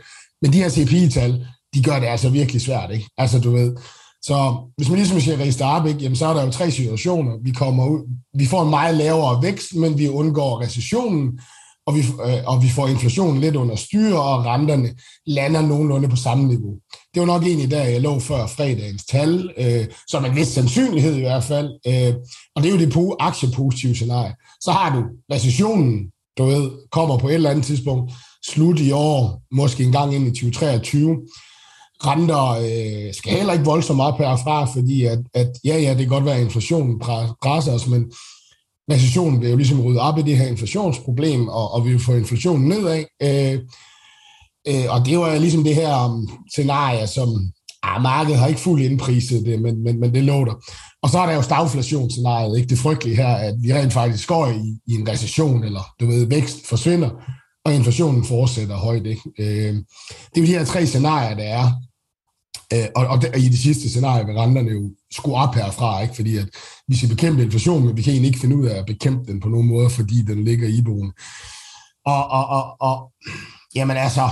men 0.43 0.53
de 0.53 0.59
her 0.63 0.69
CPI-tal, 0.69 1.47
de 1.75 1.83
gør 1.83 1.99
det 1.99 2.07
altså 2.07 2.29
virkelig 2.29 2.63
svært, 2.63 2.91
ikke? 2.91 3.07
Altså, 3.19 3.41
du 3.41 3.51
ved, 3.51 3.77
så 4.23 4.57
hvis 4.77 4.89
man 4.89 4.99
ligesom 4.99 5.21
siger 5.21 5.39
riste 5.39 5.63
op, 5.63 5.87
ikke, 5.87 6.01
jamen, 6.01 6.17
så 6.17 6.27
er 6.27 6.35
der 6.35 6.45
jo 6.45 6.51
tre 6.51 6.71
situationer. 6.71 7.39
Vi, 7.43 7.51
kommer 7.51 7.87
ud, 7.87 8.01
vi 8.39 8.47
får 8.47 8.63
en 8.63 8.71
meget 8.71 8.97
lavere 8.97 9.43
vækst, 9.43 9.75
men 9.75 9.99
vi 9.99 10.09
undgår 10.09 10.61
recessionen, 10.61 11.41
og 11.87 11.95
vi, 11.95 12.01
øh, 12.01 12.43
og 12.47 12.63
vi 12.63 12.69
får 12.69 12.89
inflationen 12.89 13.41
lidt 13.41 13.57
under 13.57 13.77
styre, 13.77 14.23
og 14.23 14.45
renterne 14.45 14.95
lander 15.27 15.61
nogenlunde 15.61 16.09
på 16.09 16.17
samme 16.17 16.45
niveau. 16.45 16.75
Det 17.15 17.21
var 17.21 17.27
nok 17.27 17.43
egentlig 17.43 17.71
der, 17.71 17.83
jeg 17.83 18.01
lå 18.01 18.19
før 18.19 18.47
fredagens 18.47 19.05
tal, 19.05 19.51
øh, 19.59 19.87
som 20.09 20.25
en 20.25 20.37
vis 20.37 20.49
sandsynlighed 20.49 21.17
i 21.17 21.21
hvert 21.21 21.45
fald. 21.45 21.71
Øh, 21.87 22.15
og 22.57 22.63
det 22.63 22.69
er 22.69 22.73
jo 22.73 22.79
det 22.79 22.93
på 22.93 23.17
aktiepositive 23.21 23.95
scenarie. 23.95 24.35
Så 24.61 24.71
har 24.71 24.97
du 24.97 25.05
recessionen, 25.35 26.07
du 26.39 26.45
ved, 26.45 26.71
kommer 26.91 27.19
på 27.19 27.29
et 27.29 27.35
eller 27.35 27.51
andet 27.51 27.65
tidspunkt, 27.65 28.13
slut 28.47 28.81
i 28.81 28.91
år, 28.91 29.43
måske 29.53 29.85
en 29.85 29.93
gang 29.93 30.15
ind 30.15 30.27
i 30.27 30.31
2023. 30.31 31.17
Renter 32.05 32.49
øh, 32.49 33.15
skal 33.15 33.33
heller 33.33 33.53
ikke 33.53 33.65
voldsomt 33.65 34.01
op 34.01 34.19
herfra, 34.19 34.65
fordi 34.65 35.05
at, 35.05 35.19
at 35.35 35.51
ja, 35.65 35.79
ja, 35.79 35.91
det 35.91 35.99
kan 35.99 36.09
godt 36.09 36.25
være, 36.25 36.37
at 36.37 36.43
inflationen 36.43 36.99
presser 37.43 37.73
os, 37.73 37.87
men 37.87 38.13
recessionen 38.91 39.41
vil 39.41 39.51
jo 39.51 39.57
ligesom 39.57 39.81
rydde 39.81 40.01
op 40.01 40.19
i 40.19 40.23
det 40.23 40.37
her 40.37 40.47
inflationsproblem, 40.47 41.49
og, 41.49 41.75
og 41.75 41.85
vi 41.85 41.91
vil 41.91 42.01
få 42.01 42.15
inflationen 42.15 42.69
nedad. 42.69 43.05
Øh, 43.23 43.61
øh, 44.69 44.85
og 44.89 45.07
det 45.07 45.19
var 45.19 45.39
ligesom 45.39 45.65
det 45.65 45.75
her 45.75 46.05
um, 46.05 46.29
scenarie, 46.53 47.07
som 47.07 47.29
ah, 47.83 48.03
markedet 48.03 48.39
har 48.39 48.47
ikke 48.47 48.61
fuldt 48.61 48.85
indpriset 48.85 49.47
det, 49.47 49.63
men, 49.63 49.83
men, 49.85 50.01
men 50.01 50.15
det 50.15 50.25
lå 50.25 50.45
der. 50.45 50.55
Og 51.03 51.11
så 51.11 51.19
er 51.19 51.27
der 51.27 51.35
jo 51.35 51.43
stagflationsscenariet, 51.43 52.59
ikke 52.59 52.69
det 52.69 52.79
frygtelige 52.79 53.17
her, 53.17 53.35
at 53.35 53.55
vi 53.63 53.73
rent 53.75 53.93
faktisk 53.93 54.29
går 54.29 54.47
i, 54.47 54.93
i 54.93 54.95
en 54.95 55.09
recession, 55.09 55.65
eller 55.65 55.81
du 56.01 56.07
ved, 56.07 56.27
vækst 56.27 56.67
forsvinder, 56.67 57.11
og 57.65 57.75
inflationen 57.75 58.25
fortsætter 58.25 58.77
højt. 58.77 59.07
Ikke? 59.07 59.23
Øh, 59.39 59.75
det 60.35 60.37
er 60.37 60.41
jo 60.41 60.47
de 60.47 60.59
her 60.59 60.65
tre 60.65 60.87
scenarier, 60.87 61.37
der 61.37 61.45
er. 61.45 61.73
Øh, 62.73 62.89
og, 62.97 63.07
og, 63.07 63.23
og 63.35 63.39
i 63.39 63.49
det 63.49 63.59
sidste 63.59 63.89
scenarie 63.89 64.27
vil 64.27 64.35
renterne 64.35 64.71
jo 64.71 64.91
skulle 65.11 65.37
op 65.37 65.55
herfra, 65.55 66.03
ikke? 66.03 66.15
fordi 66.15 66.37
at 66.37 66.49
vi 66.89 66.97
skal 66.97 67.09
bekæmpe 67.09 67.43
inflationen, 67.43 67.87
men 67.87 67.97
vi 67.97 68.03
kan 68.03 68.13
egentlig 68.13 68.29
ikke 68.29 68.41
finde 68.41 68.57
ud 68.57 68.67
af 68.67 68.79
at 68.79 68.87
bekæmpe 68.87 69.33
den 69.33 69.41
på 69.41 69.49
nogen 69.49 69.69
måde, 69.69 69.91
fordi 69.91 70.23
den 70.23 70.45
ligger 70.45 70.69
i 70.69 70.83
boen. 70.83 71.13
Og, 72.07 72.31
og, 72.31 72.47
og, 72.47 72.77
og 72.81 73.13
jamen 73.75 73.97
altså, 73.97 74.29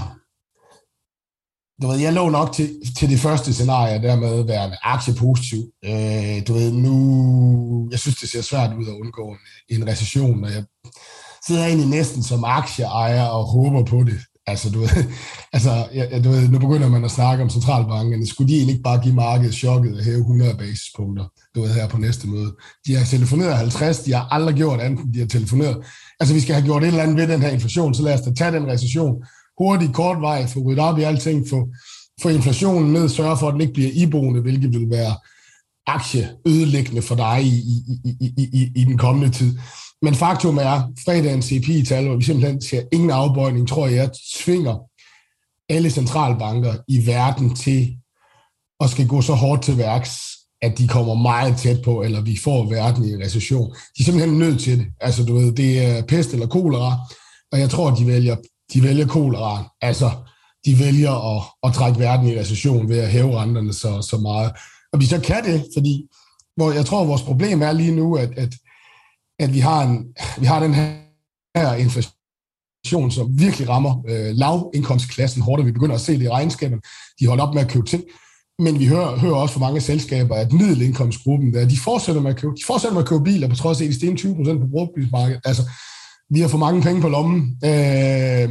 du 1.83 1.87
ved, 1.87 1.99
jeg 1.99 2.13
lå 2.13 2.29
nok 2.29 2.53
til, 2.53 2.81
til 2.99 3.11
det 3.11 3.19
første 3.19 3.53
scenarie, 3.55 4.03
dermed 4.03 4.43
være 4.43 4.77
aktiepositiv. 4.83 5.59
Øh, 5.85 6.47
du 6.49 6.53
ved, 6.53 6.73
nu, 6.73 7.89
jeg 7.91 7.99
synes, 7.99 8.17
det 8.17 8.29
ser 8.29 8.43
svært 8.43 8.77
ud 8.79 8.87
at 8.87 9.01
undgå 9.01 9.29
en, 9.29 9.39
en 9.69 9.89
recession, 9.89 10.45
og 10.45 10.51
jeg 10.51 10.65
sidder 11.47 11.65
egentlig 11.65 11.89
næsten 11.89 12.23
som 12.23 12.45
aktieejer 12.45 13.25
og 13.25 13.45
håber 13.45 13.85
på 13.85 14.05
det. 14.05 14.19
Altså, 14.51 14.71
du 14.71 14.79
ved, 14.81 14.89
altså, 15.57 15.87
ja, 15.95 16.21
du 16.25 16.31
ved, 16.31 16.49
nu 16.49 16.59
begynder 16.59 16.89
man 16.89 17.05
at 17.05 17.11
snakke 17.11 17.45
om 17.45 17.51
centralbankerne. 17.51 18.27
Skulle 18.27 18.49
de 18.49 18.57
egentlig 18.57 18.73
ikke 18.73 18.83
bare 18.83 19.03
give 19.03 19.15
markedet 19.15 19.55
chokket 19.55 19.99
og 19.99 20.05
hæve 20.05 20.19
100 20.19 20.55
basispunkter, 20.59 21.25
du 21.55 21.63
ved, 21.63 21.71
her 21.75 21.89
på 21.89 21.99
næste 21.99 22.29
møde? 22.29 22.57
De 22.87 22.95
har 22.95 23.05
telefoneret 23.05 23.57
50, 23.57 23.99
de 23.99 24.13
har 24.13 24.29
aldrig 24.31 24.55
gjort 24.55 24.81
andet, 24.81 25.15
de 25.15 25.19
har 25.19 25.27
telefoneret. 25.27 25.77
Altså, 26.21 26.35
vi 26.35 26.41
skal 26.41 26.55
have 26.55 26.65
gjort 26.65 26.83
et 26.83 26.89
eller 26.89 27.03
andet 27.03 27.17
ved 27.17 27.29
den 27.29 27.43
her 27.43 27.49
inflation, 27.49 27.95
så 27.95 28.03
lad 28.03 28.15
os 28.15 28.21
da 28.21 28.33
tage 28.33 28.53
den 28.53 28.67
recession 28.67 29.15
hurtigt, 29.59 29.95
kort 29.95 30.21
vej, 30.21 30.47
få 30.47 30.61
ryddet 30.61 30.85
op 30.85 30.99
i 30.99 31.03
alting, 31.03 31.49
få, 31.49 31.69
få 32.23 32.29
inflationen 32.29 32.93
ned, 32.93 33.09
sørge 33.09 33.37
for, 33.37 33.49
at 33.49 33.53
den 33.53 33.61
ikke 33.61 33.73
bliver 33.73 33.91
iboende, 33.95 34.41
hvilket 34.41 34.73
vil 34.73 34.91
være 34.91 35.15
aktieødelæggende 35.87 37.03
for 37.03 37.15
dig 37.15 37.43
i, 37.43 37.57
i, 38.05 38.13
i, 38.21 38.49
i, 38.53 38.73
i 38.77 38.85
den 38.85 38.99
kommende 38.99 39.31
tid. 39.31 39.59
Men 40.03 40.15
faktum 40.15 40.59
er, 40.59 40.93
fredagens 41.05 41.45
CPI-tal, 41.45 42.07
hvor 42.07 42.17
vi 42.17 42.25
simpelthen 42.25 42.63
ser 42.63 42.83
ingen 42.93 43.11
afbøjning, 43.11 43.69
tror 43.69 43.87
jeg, 43.87 44.11
tvinger 44.35 44.79
alle 45.69 45.91
centralbanker 45.91 46.75
i 46.89 47.07
verden 47.07 47.55
til 47.57 47.97
at 48.81 48.91
skal 48.91 49.07
gå 49.07 49.23
så 49.23 49.35
hårdt 49.35 49.63
til 49.63 49.79
værks, 49.79 50.11
at 50.63 50.79
de 50.79 50.89
kommer 50.89 51.15
meget 51.15 51.57
tæt 51.57 51.83
på, 51.85 52.03
eller 52.03 52.21
vi 52.21 52.39
får 52.45 52.69
verden 52.69 53.05
i 53.05 53.13
en 53.13 53.23
recession. 53.23 53.71
De 53.71 54.03
er 54.03 54.05
simpelthen 54.05 54.39
nødt 54.39 54.61
til 54.61 54.79
det. 54.79 54.87
Altså, 55.01 55.25
du 55.25 55.35
ved, 55.35 55.53
det 55.53 55.87
er 55.87 56.03
pest 56.03 56.33
eller 56.33 56.47
kolera, 56.47 56.99
og 57.53 57.61
jeg 57.61 57.71
tror, 57.71 57.91
de 57.91 58.07
vælger 58.07 58.37
de 58.73 58.83
vælger 58.83 59.07
kolera. 59.07 59.75
Altså, 59.81 60.11
de 60.65 60.79
vælger 60.79 61.37
at, 61.37 61.43
at 61.63 61.75
trække 61.75 61.99
verden 61.99 62.27
i 62.27 62.39
recession 62.39 62.89
ved 62.89 62.99
at 62.99 63.11
hæve 63.11 63.41
renterne 63.41 63.73
så, 63.73 64.03
så 64.03 64.17
meget. 64.17 64.53
Og 64.93 65.01
vi 65.01 65.07
så 65.07 65.21
kan 65.21 65.45
det, 65.45 65.67
fordi 65.77 66.09
hvor 66.57 66.73
jeg 66.73 66.87
tror, 66.87 67.05
vores 67.05 67.23
problem 67.23 67.63
er 67.63 67.73
lige 67.73 67.95
nu, 67.97 68.17
at, 68.17 68.31
at, 68.37 68.55
at 69.41 69.55
vi 69.55 69.59
har, 69.59 69.83
en, 69.83 70.05
vi 70.39 70.47
har 70.47 70.61
den 70.61 70.75
her 70.75 71.75
inflation, 71.75 73.11
som 73.11 73.39
virkelig 73.39 73.69
rammer 73.69 74.05
øh, 74.09 74.31
lavindkomstklassen 74.35 75.43
hårdt, 75.43 75.61
og 75.61 75.67
vi 75.67 75.73
begynder 75.73 75.95
at 75.95 76.01
se 76.01 76.13
det 76.19 76.23
i 76.23 76.29
regnskaberne. 76.29 76.83
De 77.21 77.27
holder 77.27 77.45
op 77.45 77.55
med 77.55 77.63
at 77.63 77.71
købe 77.71 77.87
ting. 77.87 78.05
Men 78.59 78.79
vi 78.79 78.87
hører, 78.87 79.19
hører 79.19 79.35
også 79.35 79.55
fra 79.55 79.61
mange 79.61 79.81
selskaber, 79.81 80.35
at 80.35 80.53
middelindkomstgruppen, 80.53 81.55
der, 81.55 81.69
de 81.69 81.79
fortsætter 81.79 82.23
med 82.23 82.31
at 82.31 82.37
købe, 82.37 82.55
de 82.55 82.65
fortsætter 82.67 82.95
med 82.95 83.03
at 83.03 83.09
købe 83.09 83.25
biler, 83.25 83.49
på 83.49 83.57
trods 83.57 83.81
af, 83.81 83.85
at 83.85 83.89
de 83.89 83.95
stiger 83.95 84.17
20 84.17 84.37
procent 84.37 84.61
på 84.61 84.67
brugtbilsmarkedet. 84.67 85.41
Altså, 85.45 85.63
vi 86.31 86.41
har 86.41 86.49
for 86.49 86.59
mange 86.59 86.83
penge 86.83 87.01
på 87.01 87.09
lommen, 87.09 87.59
øh, 87.65 88.49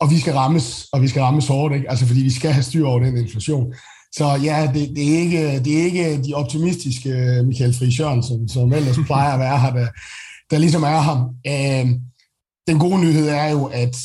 og 0.00 0.10
vi 0.10 0.18
skal 0.18 0.32
rammes, 0.32 0.88
og 0.92 1.02
vi 1.02 1.08
skal 1.08 1.22
rammes 1.22 1.46
hårdt, 1.46 1.74
ikke? 1.74 1.90
Altså, 1.90 2.06
fordi 2.06 2.20
vi 2.20 2.30
skal 2.30 2.52
have 2.52 2.62
styr 2.62 2.86
over 2.86 2.98
den 2.98 3.16
inflation. 3.16 3.74
Så 4.16 4.40
ja, 4.42 4.70
det, 4.74 4.96
det, 4.96 5.14
er 5.14 5.18
ikke, 5.18 5.60
det 5.64 5.80
er 5.80 5.84
ikke 5.84 6.22
de 6.22 6.34
optimistiske 6.34 7.10
øh, 7.10 7.46
Michael 7.46 7.74
Friis 7.74 8.00
Jørgensen, 8.00 8.48
som 8.48 8.72
ellers 8.72 8.96
plejer 9.06 9.32
at 9.32 9.40
være 9.40 9.60
her, 9.60 9.72
der, 9.72 9.88
der 10.50 10.58
ligesom 10.58 10.82
er 10.82 10.98
ham. 10.98 11.18
Øh, 11.46 11.86
den 12.68 12.78
gode 12.78 13.00
nyhed 13.00 13.28
er 13.28 13.50
jo, 13.50 13.64
at 13.64 13.96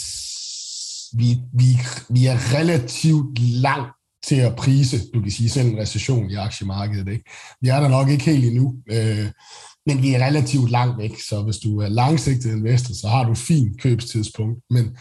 vi, 1.17 1.37
vi, 1.53 1.79
vi 2.09 2.25
er 2.25 2.57
relativt 2.59 3.39
langt 3.39 3.91
til 4.27 4.35
at 4.35 4.55
prise, 4.55 5.11
du 5.13 5.21
kan 5.21 5.31
sige, 5.31 5.49
selv 5.49 5.67
en 5.67 5.79
recession 5.79 6.29
i 6.29 6.35
aktiemarkedet. 6.35 7.11
Ikke? 7.11 7.23
Vi 7.61 7.69
er 7.69 7.79
der 7.79 7.87
nok 7.87 8.09
ikke 8.09 8.25
helt 8.25 8.45
endnu, 8.45 8.75
øh, 8.91 9.27
men 9.85 10.01
vi 10.01 10.13
er 10.13 10.25
relativt 10.25 10.71
langt 10.71 10.97
væk, 10.97 11.19
så 11.29 11.41
hvis 11.41 11.57
du 11.57 11.81
er 11.81 11.87
langsigtet 11.87 12.51
investor, 12.51 12.93
så 12.93 13.07
har 13.07 13.23
du 13.23 13.31
et 13.31 13.37
fint 13.37 13.81
købstidspunkt. 13.81 14.59
Men 14.69 14.97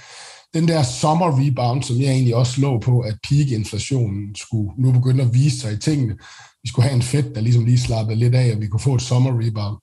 den 0.54 0.68
der 0.68 0.82
sommer 0.82 1.40
rebound, 1.40 1.82
som 1.82 1.96
jeg 2.00 2.10
egentlig 2.10 2.34
også 2.34 2.60
lå 2.60 2.78
på, 2.78 3.00
at 3.00 3.16
peak-inflationen 3.28 4.34
skulle 4.34 4.72
nu 4.78 4.92
begynde 4.92 5.22
at 5.22 5.34
vise 5.34 5.60
sig 5.60 5.72
i 5.72 5.76
tingene, 5.76 6.16
vi 6.62 6.68
skulle 6.68 6.88
have 6.88 6.96
en 6.96 7.02
fedt, 7.02 7.34
der 7.34 7.40
ligesom 7.40 7.64
lige 7.64 7.80
slappede 7.80 8.18
lidt 8.18 8.34
af, 8.34 8.54
og 8.54 8.60
vi 8.60 8.66
kunne 8.66 8.80
få 8.80 8.94
et 8.94 9.02
sommer 9.02 9.30
rebound, 9.30 9.76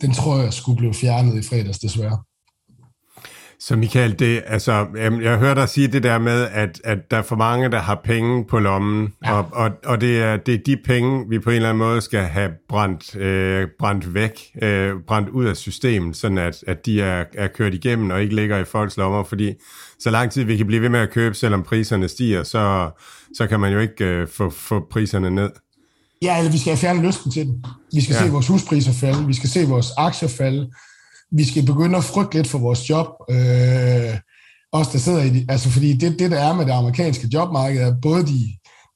den 0.00 0.12
tror 0.12 0.42
jeg 0.42 0.52
skulle 0.52 0.76
blive 0.76 0.94
fjernet 0.94 1.38
i 1.38 1.48
fredags 1.48 1.78
desværre. 1.78 2.18
Så 3.58 3.76
Michael, 3.76 4.18
det, 4.18 4.42
altså, 4.46 4.86
jeg 5.22 5.38
hører 5.38 5.54
dig 5.54 5.68
sige 5.68 5.88
det 5.88 6.02
der 6.02 6.18
med, 6.18 6.48
at, 6.52 6.80
at 6.84 7.10
der 7.10 7.16
er 7.16 7.22
for 7.22 7.36
mange, 7.36 7.70
der 7.70 7.78
har 7.78 8.00
penge 8.04 8.44
på 8.44 8.58
lommen, 8.58 9.12
ja. 9.24 9.32
og, 9.32 9.48
og, 9.52 9.70
og 9.84 10.00
det, 10.00 10.22
er, 10.22 10.36
det 10.36 10.54
er 10.54 10.58
de 10.66 10.76
penge, 10.84 11.28
vi 11.28 11.38
på 11.38 11.50
en 11.50 11.56
eller 11.56 11.68
anden 11.68 11.78
måde 11.78 12.00
skal 12.00 12.20
have 12.20 12.50
brændt, 12.68 13.16
øh, 13.16 13.68
brændt 13.78 14.14
væk, 14.14 14.40
øh, 14.62 14.92
brændt 15.06 15.28
ud 15.28 15.44
af 15.44 15.56
systemet, 15.56 16.16
sådan 16.16 16.38
at, 16.38 16.64
at 16.66 16.86
de 16.86 17.02
er, 17.02 17.24
er 17.34 17.48
kørt 17.48 17.74
igennem 17.74 18.10
og 18.10 18.22
ikke 18.22 18.34
ligger 18.34 18.58
i 18.58 18.64
folks 18.64 18.96
lommer, 18.96 19.24
fordi 19.24 19.52
så 20.04 20.10
lang 20.10 20.30
tid 20.32 20.44
vi 20.44 20.56
kan 20.56 20.66
blive 20.66 20.82
ved 20.82 20.88
med 20.88 21.00
at 21.00 21.10
købe, 21.10 21.34
selvom 21.34 21.62
priserne 21.62 22.08
stiger, 22.08 22.42
så, 22.42 22.90
så 23.36 23.46
kan 23.46 23.60
man 23.60 23.72
jo 23.72 23.78
ikke 23.78 24.04
øh, 24.04 24.28
få, 24.28 24.50
få 24.50 24.86
priserne 24.92 25.30
ned. 25.30 25.50
Ja, 26.22 26.38
eller 26.38 26.52
vi 26.52 26.58
skal 26.58 26.70
have 26.70 26.78
fjerne 26.78 27.06
lysten 27.06 27.30
til 27.30 27.46
den. 27.46 27.64
Vi 27.92 28.00
skal 28.00 28.14
ja. 28.14 28.22
se 28.22 28.30
vores 28.30 28.46
huspriser 28.46 28.92
falde, 28.92 29.26
vi 29.26 29.34
skal 29.34 29.48
se 29.48 29.68
vores 29.68 29.90
aktier 29.96 30.28
falde, 30.28 30.70
vi 31.32 31.44
skal 31.44 31.66
begynde 31.66 31.96
at 31.96 32.04
frygte 32.04 32.36
lidt 32.36 32.46
for 32.46 32.58
vores 32.58 32.90
job. 32.90 33.06
Øh, 33.30 34.14
os, 34.72 34.88
der 34.88 34.98
sidder 34.98 35.22
i 35.22 35.30
de, 35.30 35.46
altså 35.48 35.70
fordi 35.70 35.92
det, 35.92 36.18
det, 36.18 36.30
der 36.30 36.38
er 36.38 36.54
med 36.54 36.66
det 36.66 36.72
amerikanske 36.72 37.28
jobmarked, 37.34 37.80
er 37.80 37.94
både 38.02 38.26
de, 38.26 38.40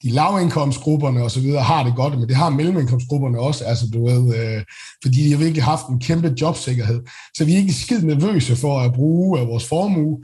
de 0.03 0.11
lavindkomstgrupperne 0.11 1.23
og 1.23 1.31
så 1.31 1.41
videre 1.41 1.63
har 1.63 1.85
det 1.85 1.97
godt, 1.97 2.19
men 2.19 2.29
det 2.29 2.37
har 2.37 2.51
mellemindkomstgrupperne 2.51 3.39
også, 3.39 3.65
altså 3.65 3.87
du 3.93 4.07
ved, 4.07 4.37
øh, 4.39 4.63
fordi 5.03 5.25
de 5.25 5.31
har 5.31 5.39
virkelig 5.39 5.65
haft 5.65 5.87
en 5.87 6.01
kæmpe 6.01 6.35
jobsikkerhed. 6.41 7.01
Så 7.35 7.45
vi 7.45 7.55
er 7.55 7.59
ikke 7.59 7.73
skid 7.73 8.03
nervøse 8.03 8.57
for 8.57 8.81
at 8.81 8.93
bruge 8.93 9.41
af 9.41 9.47
vores 9.47 9.69
formue. 9.69 10.19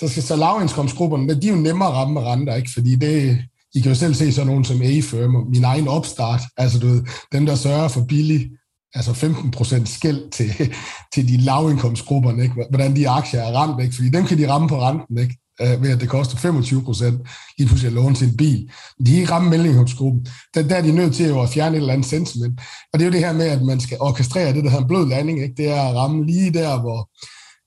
Så 0.00 0.08
skal 0.08 0.22
så 0.22 0.36
lavindkomstgrupperne, 0.36 1.40
de 1.40 1.48
er 1.48 1.52
jo 1.52 1.60
nemmere 1.60 1.88
at 1.88 1.94
ramme 1.94 2.14
med 2.14 2.22
renter, 2.22 2.54
ikke? 2.54 2.70
Fordi 2.74 2.96
det, 2.96 3.38
I 3.74 3.80
kan 3.80 3.92
jo 3.92 3.94
selv 3.94 4.14
se 4.14 4.32
sådan 4.32 4.46
nogen 4.46 4.64
som 4.64 4.82
A-firm 4.82 5.34
og 5.34 5.46
min 5.50 5.64
egen 5.64 5.88
opstart, 5.88 6.40
altså 6.56 6.78
du 6.78 6.86
ved, 6.86 7.02
dem 7.32 7.46
der 7.46 7.54
sørger 7.54 7.88
for 7.88 8.04
billig 8.08 8.50
altså 8.94 9.12
15 9.12 9.50
procent 9.50 9.88
skæld 9.88 10.30
til, 10.30 10.50
til 11.14 11.28
de 11.28 11.36
lavindkomstgrupperne, 11.36 12.42
ikke? 12.42 12.54
hvordan 12.70 12.96
de 12.96 13.08
aktier 13.08 13.40
er 13.40 13.52
ramt, 13.52 13.82
ikke? 13.82 13.94
fordi 13.94 14.08
dem 14.08 14.24
kan 14.24 14.38
de 14.38 14.52
ramme 14.52 14.68
på 14.68 14.80
renten, 14.80 15.18
ikke? 15.18 15.36
Øh, 15.62 15.82
ved 15.82 15.90
at 15.90 16.00
det 16.00 16.08
koster 16.08 16.36
25 16.36 16.82
procent 16.82 17.20
lige 17.58 17.66
pludselig 17.66 17.88
at 17.88 17.92
låne 17.92 18.14
til 18.14 18.28
en 18.28 18.36
bil. 18.36 18.70
De 19.06 19.14
er 19.14 19.20
ikke 19.20 19.32
ramme 19.32 19.50
mellemindkomstgruppen. 19.50 20.26
Der, 20.54 20.62
der 20.62 20.76
er 20.76 20.82
de 20.82 20.92
nødt 20.92 21.14
til 21.14 21.24
at 21.24 21.48
fjerne 21.48 21.76
et 21.76 21.80
eller 21.80 21.92
andet 21.92 22.06
sentiment. 22.06 22.60
Og 22.92 22.98
det 22.98 23.04
er 23.04 23.08
jo 23.08 23.12
det 23.12 23.20
her 23.20 23.32
med, 23.32 23.46
at 23.46 23.62
man 23.62 23.80
skal 23.80 23.96
orkestrere 24.00 24.52
det, 24.52 24.64
der 24.64 24.70
hedder 24.70 24.82
en 24.82 24.88
blød 24.88 25.08
landing. 25.08 25.42
Ikke? 25.42 25.54
Det 25.56 25.68
er 25.68 25.82
at 25.82 25.96
ramme 25.96 26.26
lige 26.26 26.52
der, 26.52 26.80
hvor, 26.80 27.10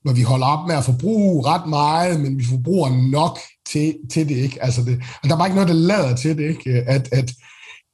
når 0.04 0.12
vi 0.12 0.22
holder 0.22 0.46
op 0.46 0.66
med 0.66 0.76
at 0.76 0.84
forbruge 0.84 1.46
ret 1.46 1.68
meget, 1.68 2.20
men 2.20 2.38
vi 2.38 2.44
forbruger 2.44 3.10
nok 3.10 3.38
til, 3.72 3.94
til 4.12 4.28
det. 4.28 4.36
Ikke? 4.36 4.64
Altså 4.64 4.82
det, 4.82 5.02
og 5.22 5.28
der 5.28 5.34
er 5.34 5.38
bare 5.38 5.48
ikke 5.48 5.60
noget, 5.60 5.68
der 5.68 5.74
lader 5.74 6.16
til 6.16 6.38
det. 6.38 6.48
Ikke? 6.48 6.70
At, 6.70 7.08
at, 7.12 7.32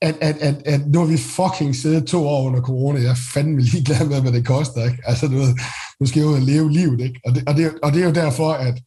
at, 0.02 0.14
at, 0.20 0.36
at, 0.40 0.62
at 0.66 0.80
nu 0.88 0.98
har 0.98 1.06
vi 1.06 1.16
fucking 1.16 1.76
siddet 1.76 2.06
to 2.06 2.28
år 2.28 2.46
under 2.46 2.60
corona, 2.60 3.00
jeg 3.00 3.10
er 3.10 3.28
fandme 3.34 3.60
ligeglad 3.60 4.06
med, 4.06 4.20
hvad 4.20 4.32
det 4.32 4.46
koster, 4.46 4.84
ikke? 4.84 4.98
Altså, 5.04 5.26
du 5.26 5.36
ved, 5.36 5.54
nu 6.00 6.06
skal 6.06 6.20
jeg 6.20 6.26
jo 6.26 6.38
leve 6.38 6.72
livet, 6.72 7.00
ikke? 7.00 7.20
Og 7.26 7.34
det, 7.34 7.48
og 7.48 7.56
det, 7.56 7.74
og 7.82 7.92
det 7.92 8.02
er 8.02 8.06
jo 8.06 8.12
derfor, 8.12 8.52
at 8.52 8.82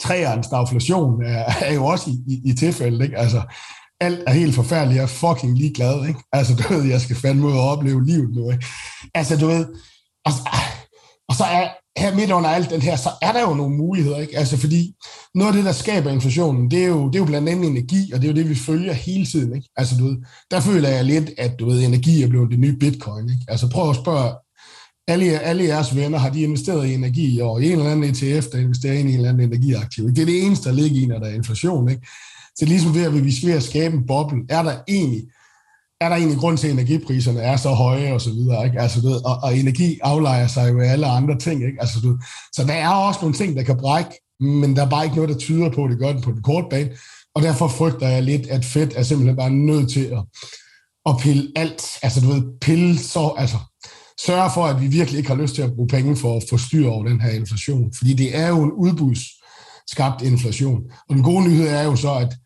træernes 0.00 0.46
stagflation 0.46 1.22
er, 1.22 1.44
er 1.60 1.74
jo 1.74 1.86
også 1.86 2.10
i, 2.10 2.32
i, 2.32 2.50
i 2.50 2.54
tilfælde, 2.54 3.04
ikke? 3.04 3.18
Altså, 3.18 3.42
alt 4.00 4.22
er 4.26 4.32
helt 4.32 4.54
forfærdeligt, 4.54 4.96
jeg 4.96 5.02
er 5.02 5.06
fucking 5.06 5.58
ligeglad, 5.58 6.08
ikke? 6.08 6.20
Altså, 6.32 6.54
du 6.54 6.74
ved, 6.74 6.84
jeg 6.84 7.00
skal 7.00 7.16
fandme 7.16 7.46
ud 7.46 7.52
og 7.52 7.68
opleve 7.68 8.04
livet 8.04 8.34
nu, 8.34 8.50
ikke? 8.50 8.66
Altså, 9.14 9.36
du 9.36 9.46
ved, 9.46 9.66
og, 10.24 10.32
og 11.28 11.34
så 11.34 11.44
er, 11.44 11.68
her 11.98 12.14
midt 12.14 12.30
under 12.30 12.50
alt 12.50 12.70
den 12.70 12.82
her, 12.82 12.96
så 12.96 13.08
er 13.22 13.32
der 13.32 13.40
jo 13.40 13.54
nogle 13.54 13.76
muligheder, 13.76 14.18
ikke? 14.18 14.38
Altså 14.38 14.56
fordi 14.56 14.94
noget 15.34 15.50
af 15.50 15.56
det, 15.56 15.64
der 15.64 15.72
skaber 15.72 16.10
inflationen, 16.10 16.70
det 16.70 16.84
er 16.84 16.88
jo, 16.88 17.06
det 17.06 17.14
er 17.14 17.18
jo 17.18 17.24
blandt 17.24 17.48
andet 17.48 17.70
energi, 17.70 18.12
og 18.12 18.20
det 18.20 18.28
er 18.28 18.32
jo 18.32 18.36
det, 18.36 18.48
vi 18.48 18.54
følger 18.54 18.92
hele 18.92 19.26
tiden, 19.26 19.54
ikke? 19.56 19.68
Altså 19.76 19.96
du 19.96 20.04
ved, 20.04 20.16
der 20.50 20.60
føler 20.60 20.88
jeg 20.88 21.04
lidt, 21.04 21.30
at 21.38 21.52
du 21.58 21.66
ved, 21.66 21.84
energi 21.84 22.22
er 22.22 22.28
blevet 22.28 22.50
det 22.50 22.58
nye 22.58 22.76
bitcoin, 22.76 23.24
ikke? 23.24 23.44
Altså 23.48 23.68
prøv 23.70 23.90
at 23.90 23.96
spørge 23.96 24.32
alle, 25.08 25.40
alle 25.40 25.64
jeres 25.64 25.96
venner, 25.96 26.18
har 26.18 26.30
de 26.30 26.42
investeret 26.42 26.86
i 26.86 26.94
energi, 26.94 27.40
og 27.40 27.62
i 27.62 27.66
en 27.66 27.78
eller 27.78 27.90
anden 27.90 28.10
ETF, 28.10 28.46
der 28.46 28.58
investerer 28.58 28.92
i 28.92 29.00
en 29.00 29.08
eller 29.08 29.28
anden 29.28 29.52
energiaktiv. 29.52 30.04
Ikke? 30.04 30.14
Det 30.14 30.22
er 30.22 30.26
det 30.26 30.44
eneste, 30.44 30.68
der 30.68 30.74
ligger 30.74 31.00
i, 31.00 31.06
når 31.06 31.18
der 31.18 31.26
er 31.26 31.34
inflation, 31.34 31.88
ikke? 31.88 32.06
Så 32.56 32.64
ligesom 32.64 32.94
ved, 32.94 33.04
at 33.04 33.14
vi 33.14 33.18
er 33.18 33.46
ved 33.46 33.54
at 33.54 33.62
skabe 33.62 33.96
en 33.96 34.06
boble, 34.06 34.38
er 34.48 34.62
der 34.62 34.76
egentlig 34.88 35.22
er 36.00 36.08
der 36.08 36.16
egentlig 36.16 36.38
grund 36.38 36.58
til, 36.58 36.66
at 36.66 36.72
energipriserne 36.72 37.40
er 37.40 37.56
så 37.56 37.70
høje 37.70 38.12
og 38.12 38.20
så 38.20 38.30
videre, 38.30 38.66
ikke? 38.66 38.80
Altså, 38.80 39.00
du 39.00 39.08
ved, 39.08 39.24
og, 39.24 39.38
og 39.42 39.56
energi 39.58 39.98
aflejer 40.02 40.46
sig 40.46 40.72
jo 40.72 40.80
alle 40.80 41.06
andre 41.06 41.38
ting, 41.38 41.66
ikke? 41.66 41.80
Altså, 41.80 42.00
du, 42.00 42.18
så 42.52 42.64
der 42.64 42.72
er 42.72 42.88
også 42.88 43.20
nogle 43.22 43.36
ting, 43.36 43.56
der 43.56 43.62
kan 43.62 43.76
brække, 43.76 44.10
men 44.40 44.76
der 44.76 44.84
er 44.84 44.90
bare 44.90 45.04
ikke 45.04 45.16
noget, 45.16 45.30
der 45.30 45.38
tyder 45.38 45.70
på, 45.70 45.84
at 45.84 45.90
det 45.90 45.98
gør 45.98 46.12
den 46.12 46.22
på 46.22 46.30
den 46.30 46.42
korte 46.42 46.66
bane, 46.70 46.90
og 47.34 47.42
derfor 47.42 47.68
frygter 47.68 48.08
jeg 48.08 48.22
lidt, 48.22 48.46
at 48.46 48.64
Fed 48.64 48.90
er 48.96 49.02
simpelthen 49.02 49.36
bare 49.36 49.50
nødt 49.50 49.90
til 49.90 50.04
at, 50.04 50.24
at 51.06 51.14
pille 51.20 51.52
alt, 51.56 51.82
altså 52.02 52.20
du 52.20 52.26
ved, 52.26 52.42
pille 52.60 52.98
så, 52.98 53.34
altså 53.38 53.56
sørge 54.26 54.50
for, 54.54 54.66
at 54.66 54.80
vi 54.80 54.86
virkelig 54.86 55.18
ikke 55.18 55.30
har 55.30 55.42
lyst 55.42 55.54
til 55.54 55.62
at 55.62 55.74
bruge 55.74 55.88
penge 55.88 56.16
for 56.16 56.36
at 56.36 56.44
få 56.50 56.58
styr 56.58 56.88
over 56.88 57.04
den 57.04 57.20
her 57.20 57.30
inflation, 57.30 57.92
fordi 57.98 58.14
det 58.14 58.36
er 58.36 58.48
jo 58.48 58.62
en 58.62 58.72
udbudsskabt 58.72 60.22
inflation. 60.22 60.82
Og 61.08 61.14
den 61.14 61.22
gode 61.22 61.44
nyhed 61.44 61.68
er 61.68 61.82
jo 61.82 61.96
så, 61.96 62.14
at 62.14 62.36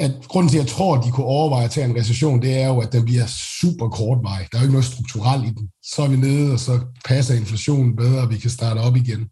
at 0.00 0.10
grunden 0.28 0.50
til, 0.50 0.58
at 0.58 0.64
jeg 0.64 0.70
tror, 0.72 0.96
at 0.96 1.04
de 1.04 1.10
kunne 1.10 1.26
overveje 1.26 1.64
at 1.64 1.70
tage 1.70 1.86
en 1.90 1.96
recession, 1.96 2.42
det 2.42 2.62
er 2.62 2.66
jo, 2.66 2.80
at 2.80 2.92
den 2.92 3.04
bliver 3.04 3.26
super 3.26 3.88
kortvarig. 3.88 4.46
Der 4.52 4.58
er 4.58 4.62
jo 4.62 4.64
ikke 4.64 4.72
noget 4.72 4.84
strukturelt 4.84 5.44
i 5.44 5.48
den. 5.48 5.68
Så 5.82 6.02
er 6.02 6.08
vi 6.08 6.16
nede, 6.16 6.52
og 6.52 6.58
så 6.58 6.80
passer 7.04 7.34
inflationen 7.34 7.96
bedre, 7.96 8.20
og 8.20 8.30
vi 8.30 8.36
kan 8.36 8.50
starte 8.50 8.78
op 8.78 8.96
igen. 8.96 9.28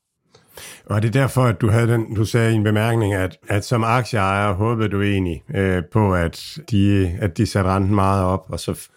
Og 0.86 1.02
det 1.02 1.08
er 1.08 1.12
derfor, 1.12 1.44
at 1.44 1.60
du 1.60 1.70
havde 1.70 1.88
den, 1.88 2.14
du 2.14 2.24
sagde 2.24 2.52
i 2.52 2.54
en 2.54 2.64
bemærkning, 2.64 3.14
at, 3.14 3.36
at 3.48 3.64
som 3.64 3.84
aktieejer 3.84 4.52
håbede 4.52 4.88
du 4.88 5.02
egentlig 5.02 5.42
øh, 5.54 5.82
på, 5.92 6.14
at 6.14 6.58
de, 6.70 7.16
at 7.20 7.36
de 7.36 7.46
satte 7.46 7.70
renten 7.70 7.94
meget 7.94 8.24
op, 8.24 8.44
og 8.48 8.60
så 8.60 8.88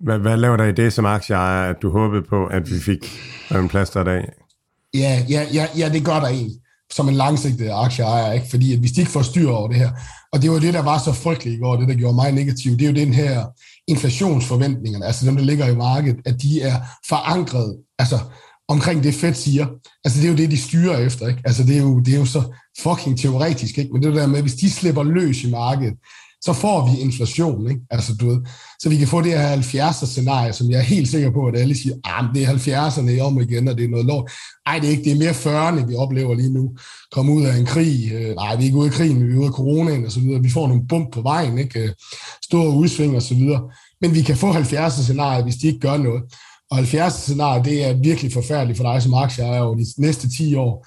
hvad, 0.00 0.18
hvad 0.18 0.36
laver 0.36 0.56
der 0.56 0.64
i 0.64 0.72
det 0.72 0.92
som 0.92 1.04
aktieejer, 1.04 1.70
at 1.70 1.76
du 1.82 1.90
håbede 1.90 2.22
på, 2.22 2.46
at 2.46 2.70
vi 2.70 2.80
fik 2.80 3.06
en 3.50 3.68
plads 3.68 3.90
der 3.90 4.04
dag? 4.04 4.28
Ja, 4.94 5.22
ja, 5.28 5.46
ja, 5.52 5.66
ja, 5.78 5.88
det 5.88 6.04
gør 6.04 6.20
der 6.20 6.26
egentlig 6.26 6.56
som 6.96 7.08
en 7.08 7.14
langsigtet 7.14 7.70
aktieejer, 7.72 8.32
ikke? 8.32 8.46
fordi 8.50 8.72
at 8.72 8.78
hvis 8.78 8.92
de 8.92 9.00
ikke 9.00 9.12
får 9.12 9.22
styr 9.22 9.50
over 9.50 9.68
det 9.68 9.76
her, 9.76 9.90
og 10.32 10.42
det 10.42 10.50
var 10.50 10.58
det, 10.58 10.74
der 10.74 10.82
var 10.82 10.98
så 10.98 11.12
frygteligt 11.12 11.56
i 11.56 11.58
går, 11.58 11.76
det 11.76 11.88
der 11.88 11.94
gjorde 11.94 12.14
mig 12.14 12.32
negativ, 12.32 12.72
det 12.72 12.82
er 12.82 12.90
jo 12.90 13.06
den 13.06 13.14
her 13.14 13.46
inflationsforventningerne, 13.88 15.06
altså 15.06 15.26
dem, 15.26 15.36
der 15.36 15.44
ligger 15.44 15.66
i 15.66 15.76
markedet, 15.76 16.20
at 16.24 16.42
de 16.42 16.62
er 16.62 16.76
forankret, 17.08 17.76
altså 17.98 18.18
omkring 18.68 19.02
det 19.02 19.14
Fed 19.14 19.34
siger. 19.34 19.66
Altså 20.04 20.20
det 20.20 20.26
er 20.26 20.30
jo 20.30 20.36
det, 20.36 20.50
de 20.50 20.56
styrer 20.56 20.98
efter, 20.98 21.28
ikke? 21.28 21.42
Altså 21.44 21.62
det 21.62 21.76
er 21.76 21.80
jo, 21.80 22.00
det 22.00 22.14
er 22.14 22.18
jo 22.18 22.24
så 22.24 22.42
fucking 22.78 23.18
teoretisk, 23.18 23.78
ikke? 23.78 23.92
Men 23.92 24.02
det 24.02 24.14
der 24.14 24.26
med, 24.26 24.42
hvis 24.42 24.54
de 24.54 24.70
slipper 24.70 25.02
løs 25.02 25.44
i 25.44 25.50
markedet, 25.50 25.94
så 26.42 26.52
får 26.52 26.90
vi 26.90 27.00
inflation, 27.00 27.70
ikke? 27.70 27.80
Altså, 27.90 28.12
du 28.20 28.28
ved, 28.28 28.40
så 28.78 28.88
vi 28.88 28.96
kan 28.96 29.08
få 29.08 29.22
det 29.22 29.32
her 29.32 29.56
70'er 29.56 30.06
scenarie, 30.06 30.52
som 30.52 30.70
jeg 30.70 30.78
er 30.78 30.82
helt 30.82 31.08
sikker 31.08 31.30
på, 31.30 31.46
at 31.46 31.56
alle 31.56 31.76
siger, 31.76 31.96
ah, 32.04 32.24
det 32.34 32.42
er 32.42 32.48
70'erne 32.48 33.20
om 33.20 33.40
igen, 33.40 33.68
og 33.68 33.76
det 33.78 33.84
er 33.84 33.88
noget 33.88 34.06
lort. 34.06 34.30
Nej, 34.66 34.78
det 34.78 34.86
er 34.86 34.90
ikke, 34.90 35.04
det 35.04 35.12
er 35.12 35.18
mere 35.18 35.30
40'erne, 35.30 35.86
vi 35.86 35.94
oplever 35.94 36.34
lige 36.34 36.52
nu. 36.52 36.76
Komme 37.12 37.32
ud 37.32 37.44
af 37.44 37.56
en 37.56 37.66
krig, 37.66 38.12
øh, 38.12 38.34
nej, 38.34 38.56
vi 38.56 38.62
er 38.62 38.66
ikke 38.66 38.78
ude 38.78 38.86
af 38.86 38.92
krigen, 38.92 39.28
vi 39.28 39.32
er 39.34 39.38
ude 39.38 39.46
af 39.46 39.52
coronaen 39.52 40.04
og 40.04 40.12
så 40.12 40.20
videre. 40.20 40.42
Vi 40.42 40.50
får 40.50 40.68
nogle 40.68 40.86
bump 40.88 41.12
på 41.12 41.20
vejen, 41.22 41.58
ikke? 41.58 41.80
Øh, 41.80 41.90
store 42.42 42.70
udsving 42.70 43.16
og 43.16 43.22
så 43.22 43.34
videre. 43.34 43.62
Men 44.00 44.14
vi 44.14 44.22
kan 44.22 44.36
få 44.36 44.52
70'er 44.52 45.02
scenarie, 45.02 45.42
hvis 45.42 45.56
de 45.56 45.66
ikke 45.66 45.80
gør 45.80 45.96
noget. 45.96 46.22
Og 46.70 46.78
70'er 46.78 47.10
scenarie, 47.10 47.64
det 47.64 47.84
er 47.84 48.02
virkelig 48.02 48.32
forfærdeligt 48.32 48.76
for 48.76 48.92
dig 48.92 49.02
som 49.02 49.14
aktieejer 49.14 49.60
over 49.60 49.76
de 49.76 49.86
næste 49.98 50.30
10 50.36 50.54
år 50.54 50.86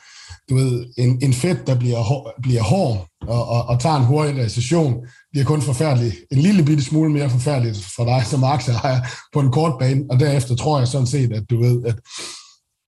du 0.49 0.55
ved, 0.55 0.85
en, 0.97 1.19
en 1.21 1.33
fedt, 1.33 1.67
der 1.67 1.79
bliver, 1.79 1.97
hår, 1.97 2.33
bliver 2.41 2.61
hård 2.61 3.07
og, 3.21 3.47
og, 3.47 3.65
og 3.65 3.79
tager 3.79 3.95
en 3.95 4.05
hurtig 4.05 4.37
recession, 4.43 4.95
bliver 5.31 5.45
kun 5.45 5.61
forfærdelig, 5.61 6.13
en 6.31 6.37
lille 6.37 6.63
bitte 6.63 6.83
smule 6.83 7.11
mere 7.11 7.29
forfærdeligt 7.29 7.85
for 7.95 8.05
dig 8.05 8.23
som 8.25 8.43
aktieejer 8.43 8.99
på 9.33 9.39
en 9.39 9.51
kort 9.51 9.73
bane, 9.79 10.05
og 10.09 10.19
derefter 10.19 10.55
tror 10.55 10.79
jeg 10.79 10.87
sådan 10.87 11.07
set, 11.07 11.33
at 11.33 11.43
du 11.49 11.61
ved, 11.61 11.85
at 11.85 11.95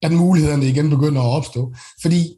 at 0.01 0.11
mulighederne 0.11 0.67
igen 0.67 0.89
begynder 0.89 1.21
at 1.21 1.35
opstå. 1.37 1.73
Fordi 2.01 2.37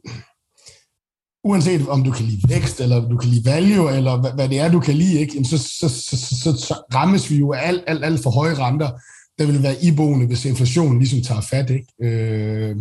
uanset 1.44 1.88
om 1.88 2.04
du 2.04 2.10
kan 2.10 2.24
lide 2.24 2.48
vækst, 2.48 2.80
eller 2.80 3.08
du 3.08 3.16
kan 3.16 3.30
lide 3.30 3.44
value, 3.44 3.96
eller 3.96 4.20
hvad, 4.20 4.32
hvad 4.32 4.48
det 4.48 4.58
er, 4.58 4.70
du 4.70 4.80
kan 4.80 4.94
lide, 4.94 5.20
ikke, 5.20 5.44
så, 5.44 5.58
så, 5.58 5.88
så, 5.88 6.16
så, 6.16 6.56
så 6.66 6.74
rammes 6.94 7.30
vi 7.30 7.36
jo 7.36 7.52
af 7.52 7.68
alt, 7.68 7.84
alt, 7.86 8.04
alt 8.04 8.22
for 8.22 8.30
høje 8.30 8.54
renter, 8.54 8.90
der 9.38 9.46
vil 9.46 9.62
være 9.62 9.84
iboende, 9.84 10.26
hvis 10.26 10.44
inflationen 10.44 10.98
ligesom 10.98 11.22
tager 11.22 11.40
fat. 11.40 11.70
Ikke? 11.70 11.86
Øh, 12.02 12.76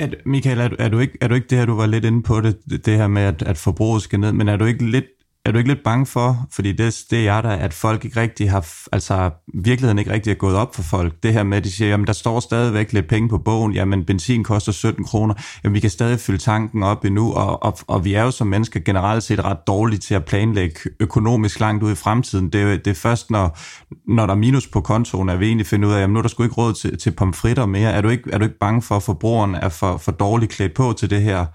at, 0.00 0.14
Michael, 0.26 0.60
er 0.60 0.68
du, 0.68 0.76
er, 0.78 0.88
du 0.88 0.98
ikke, 0.98 1.18
er 1.20 1.28
du 1.28 1.34
ikke 1.34 1.46
det 1.50 1.58
her, 1.58 1.66
du 1.66 1.76
var 1.76 1.86
lidt 1.86 2.04
inde 2.04 2.22
på 2.22 2.40
det, 2.40 2.86
det 2.86 2.96
her 2.96 3.06
med, 3.06 3.22
at, 3.22 3.42
at 3.42 3.58
forbruget 3.58 4.02
skal 4.02 4.20
ned, 4.20 4.32
men 4.32 4.48
er 4.48 4.56
du 4.56 4.64
ikke 4.64 4.90
lidt 4.90 5.04
er 5.44 5.52
du 5.52 5.58
ikke 5.58 5.70
lidt 5.70 5.82
bange 5.84 6.06
for, 6.06 6.46
fordi 6.52 6.72
det, 6.72 6.98
det 7.10 7.28
er 7.28 7.40
der, 7.40 7.48
at 7.50 7.74
folk 7.74 8.04
ikke 8.04 8.20
rigtig 8.20 8.50
har, 8.50 8.66
altså 8.92 9.30
virkeligheden 9.54 9.98
ikke 9.98 10.12
rigtig 10.12 10.30
er 10.30 10.34
gået 10.34 10.56
op 10.56 10.74
for 10.74 10.82
folk. 10.82 11.22
Det 11.22 11.32
her 11.32 11.42
med, 11.42 11.56
at 11.56 11.64
de 11.64 11.72
siger, 11.72 11.88
jamen 11.88 12.06
der 12.06 12.12
står 12.12 12.40
stadigvæk 12.40 12.92
lidt 12.92 13.08
penge 13.08 13.28
på 13.28 13.38
bogen, 13.38 13.72
jamen 13.72 14.04
benzin 14.04 14.44
koster 14.44 14.72
17 14.72 15.04
kroner, 15.04 15.34
jamen 15.64 15.74
vi 15.74 15.80
kan 15.80 15.90
stadig 15.90 16.20
fylde 16.20 16.38
tanken 16.38 16.82
op 16.82 17.04
endnu, 17.04 17.32
og, 17.32 17.62
og, 17.62 17.78
og 17.86 18.04
vi 18.04 18.14
er 18.14 18.22
jo 18.22 18.30
som 18.30 18.46
mennesker 18.46 18.80
generelt 18.80 19.22
set 19.22 19.44
ret 19.44 19.66
dårlige 19.66 19.98
til 19.98 20.14
at 20.14 20.24
planlægge 20.24 20.80
økonomisk 21.00 21.60
langt 21.60 21.82
ud 21.82 21.92
i 21.92 21.94
fremtiden. 21.94 22.50
Det 22.52 22.62
er, 22.62 22.76
det 22.76 22.86
er 22.86 22.94
først, 22.94 23.30
når, 23.30 23.58
når 24.14 24.26
der 24.26 24.34
er 24.34 24.38
minus 24.38 24.66
på 24.66 24.80
kontoen, 24.80 25.28
at 25.28 25.40
vi 25.40 25.46
egentlig 25.46 25.66
finder 25.66 25.88
ud 25.88 25.94
af, 25.94 26.00
jamen 26.00 26.14
nu 26.14 26.18
er 26.18 26.22
der 26.22 26.28
sgu 26.28 26.42
ikke 26.42 26.54
råd 26.54 26.72
til, 26.72 26.98
til 26.98 27.10
pomfritter 27.10 27.66
mere. 27.66 27.90
Er 27.90 28.00
du 28.00 28.08
ikke, 28.08 28.30
er 28.32 28.38
du 28.38 28.44
ikke 28.44 28.58
bange 28.58 28.82
for, 28.82 28.96
at 28.96 29.02
forbrugeren 29.02 29.54
er 29.54 29.68
for, 29.68 29.96
for 29.96 30.12
dårligt 30.12 30.52
klædt 30.52 30.74
på 30.74 30.94
til 30.98 31.10
det 31.10 31.22
her, 31.22 31.46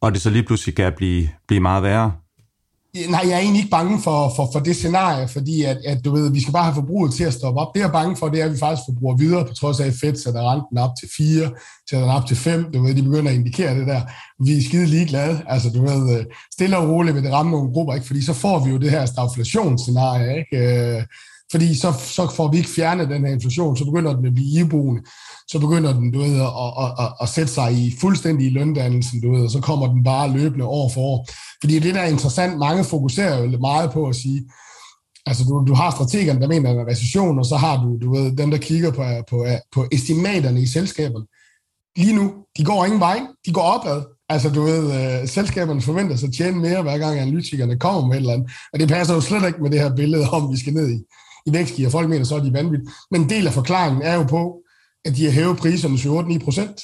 og 0.00 0.12
det 0.12 0.20
så 0.20 0.30
lige 0.30 0.42
pludselig 0.42 0.74
kan 0.74 0.92
blive, 0.96 1.28
blive 1.48 1.60
meget 1.60 1.82
værre? 1.82 2.12
Nej, 2.94 3.20
jeg 3.24 3.32
er 3.32 3.38
egentlig 3.38 3.60
ikke 3.60 3.70
bange 3.70 4.02
for, 4.02 4.32
for, 4.36 4.48
for 4.52 4.60
det 4.60 4.76
scenarie, 4.76 5.28
fordi 5.28 5.62
at, 5.62 5.78
at 5.86 6.04
du 6.04 6.10
ved, 6.14 6.32
vi 6.32 6.40
skal 6.40 6.52
bare 6.52 6.64
have 6.64 6.74
forbruget 6.74 7.14
til 7.14 7.24
at 7.24 7.32
stoppe 7.32 7.60
op. 7.60 7.74
Det 7.74 7.80
jeg 7.80 7.86
er 7.86 7.92
bange 7.92 8.16
for, 8.16 8.28
det 8.28 8.40
er, 8.40 8.44
at 8.44 8.52
vi 8.52 8.58
faktisk 8.58 8.82
forbruger 8.86 9.16
videre, 9.16 9.44
på 9.44 9.54
trods 9.54 9.80
af, 9.80 9.86
at 9.86 9.94
Fed 10.00 10.16
sætter 10.16 10.52
renten 10.52 10.78
op 10.78 10.90
til 11.00 11.08
4, 11.16 11.50
sætter 11.90 12.06
den 12.06 12.16
op 12.16 12.26
til 12.26 12.36
5. 12.36 12.72
Du 12.72 12.82
ved, 12.82 12.94
de 12.94 13.02
begynder 13.02 13.30
at 13.30 13.36
indikere 13.36 13.78
det 13.78 13.86
der. 13.86 14.00
Vi 14.44 14.56
er 14.56 14.62
skide 14.62 14.86
ligeglade. 14.86 15.42
Altså, 15.46 15.70
du 15.70 15.82
ved, 15.82 16.18
øh, 16.18 16.24
stille 16.52 16.78
og 16.78 16.88
roligt 16.88 17.14
vil 17.14 17.24
det 17.24 17.32
ramme 17.32 17.52
nogle 17.52 17.72
grupper, 17.72 17.94
ikke? 17.94 18.06
Fordi 18.06 18.22
så 18.22 18.32
får 18.32 18.64
vi 18.64 18.70
jo 18.70 18.76
det 18.76 18.90
her 18.90 19.06
stagflationsscenarie, 19.06 20.38
ikke? 20.38 20.56
Øh, 20.96 21.02
fordi 21.50 21.74
så, 21.74 21.92
så 21.92 22.32
får 22.36 22.50
vi 22.50 22.56
ikke 22.56 22.70
fjernet 22.70 23.08
den 23.08 23.24
her 23.26 23.32
inflation, 23.32 23.76
så 23.76 23.84
begynder 23.84 24.16
den 24.16 24.26
at 24.26 24.34
blive 24.34 24.60
iboende 24.60 25.02
så 25.50 25.58
begynder 25.58 25.92
den 25.92 26.12
du 26.12 26.18
ved, 26.18 26.40
at, 26.40 26.52
at, 26.84 27.04
at, 27.04 27.12
at 27.20 27.28
sætte 27.28 27.52
sig 27.52 27.72
i 27.72 27.94
fuldstændig 28.00 28.52
løndannelsen, 28.52 29.20
du 29.20 29.32
ved, 29.32 29.44
og 29.44 29.50
så 29.50 29.60
kommer 29.60 29.86
den 29.86 30.04
bare 30.04 30.32
løbende 30.32 30.64
år 30.64 30.90
for 30.94 31.00
år. 31.00 31.28
Fordi 31.60 31.78
det, 31.78 31.94
der 31.94 32.00
er 32.00 32.06
interessant, 32.06 32.58
mange 32.58 32.84
fokuserer 32.84 33.42
jo 33.42 33.58
meget 33.58 33.90
på 33.90 34.08
at 34.08 34.16
sige, 34.16 34.50
altså 35.26 35.44
du, 35.44 35.64
du 35.66 35.74
har 35.74 35.90
strategerne, 35.90 36.40
der 36.40 36.48
mener, 36.48 36.72
der 36.72 36.80
er 36.80 36.86
recession, 36.88 37.38
og 37.38 37.46
så 37.46 37.56
har 37.56 37.82
du, 37.82 37.98
du 38.02 38.14
ved, 38.14 38.36
dem, 38.36 38.50
der 38.50 38.58
kigger 38.58 38.90
på, 38.90 39.02
på, 39.30 39.46
på 39.72 39.86
estimaterne 39.92 40.62
i 40.62 40.66
selskaberne. 40.66 41.26
Lige 41.96 42.16
nu, 42.16 42.32
de 42.56 42.64
går 42.64 42.84
ingen 42.84 43.00
vej, 43.00 43.20
de 43.46 43.52
går 43.52 43.62
opad. 43.62 44.02
Altså, 44.28 44.50
du 44.50 44.62
ved, 44.62 44.84
uh, 44.84 45.28
selskaberne 45.28 45.82
forventer 45.82 46.16
sig 46.16 46.26
at 46.26 46.34
tjene 46.34 46.58
mere, 46.58 46.82
hver 46.82 46.98
gang 46.98 47.18
analytikerne 47.18 47.78
kommer 47.78 48.06
med 48.06 48.16
et 48.16 48.20
eller 48.20 48.32
andet. 48.32 48.50
Og 48.72 48.80
det 48.80 48.88
passer 48.88 49.14
jo 49.14 49.20
slet 49.20 49.46
ikke 49.46 49.62
med 49.62 49.70
det 49.70 49.80
her 49.80 49.96
billede 49.96 50.30
om, 50.30 50.52
vi 50.52 50.58
skal 50.58 50.72
ned 50.72 50.90
i, 50.90 50.98
i 51.46 51.52
vækstgear. 51.52 51.90
Folk 51.90 52.08
mener 52.08 52.24
så, 52.24 52.36
at 52.36 52.42
de 52.42 52.48
er 52.48 52.52
vanvittige. 52.52 52.90
Men 53.10 53.20
en 53.20 53.28
del 53.28 53.46
af 53.46 53.52
forklaringen 53.52 54.02
er 54.02 54.14
jo 54.14 54.22
på, 54.22 54.59
at 55.04 55.16
de 55.16 55.24
har 55.24 55.32
hævet 55.32 55.58
priserne 55.58 55.96
7-8-9 55.96 56.44
procent. 56.44 56.80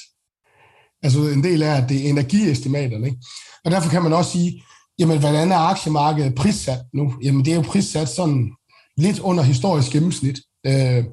Altså 1.03 1.19
en 1.19 1.43
del 1.43 1.63
af, 1.63 1.81
at 1.81 1.89
det 1.89 2.05
er 2.05 2.09
energiestimaterne. 2.09 3.07
Ikke? 3.07 3.19
Og 3.65 3.71
derfor 3.71 3.89
kan 3.89 4.03
man 4.03 4.13
også 4.13 4.31
sige, 4.31 4.63
jamen 4.99 5.19
hvordan 5.19 5.51
er 5.51 5.57
aktiemarkedet 5.57 6.35
prissat 6.35 6.79
nu? 6.93 7.13
Jamen 7.23 7.45
det 7.45 7.51
er 7.51 7.55
jo 7.55 7.61
prissat 7.61 8.09
sådan 8.09 8.51
lidt 8.97 9.19
under 9.19 9.43
historisk 9.43 9.91
gennemsnit. 9.91 10.39
Øh, 10.65 11.03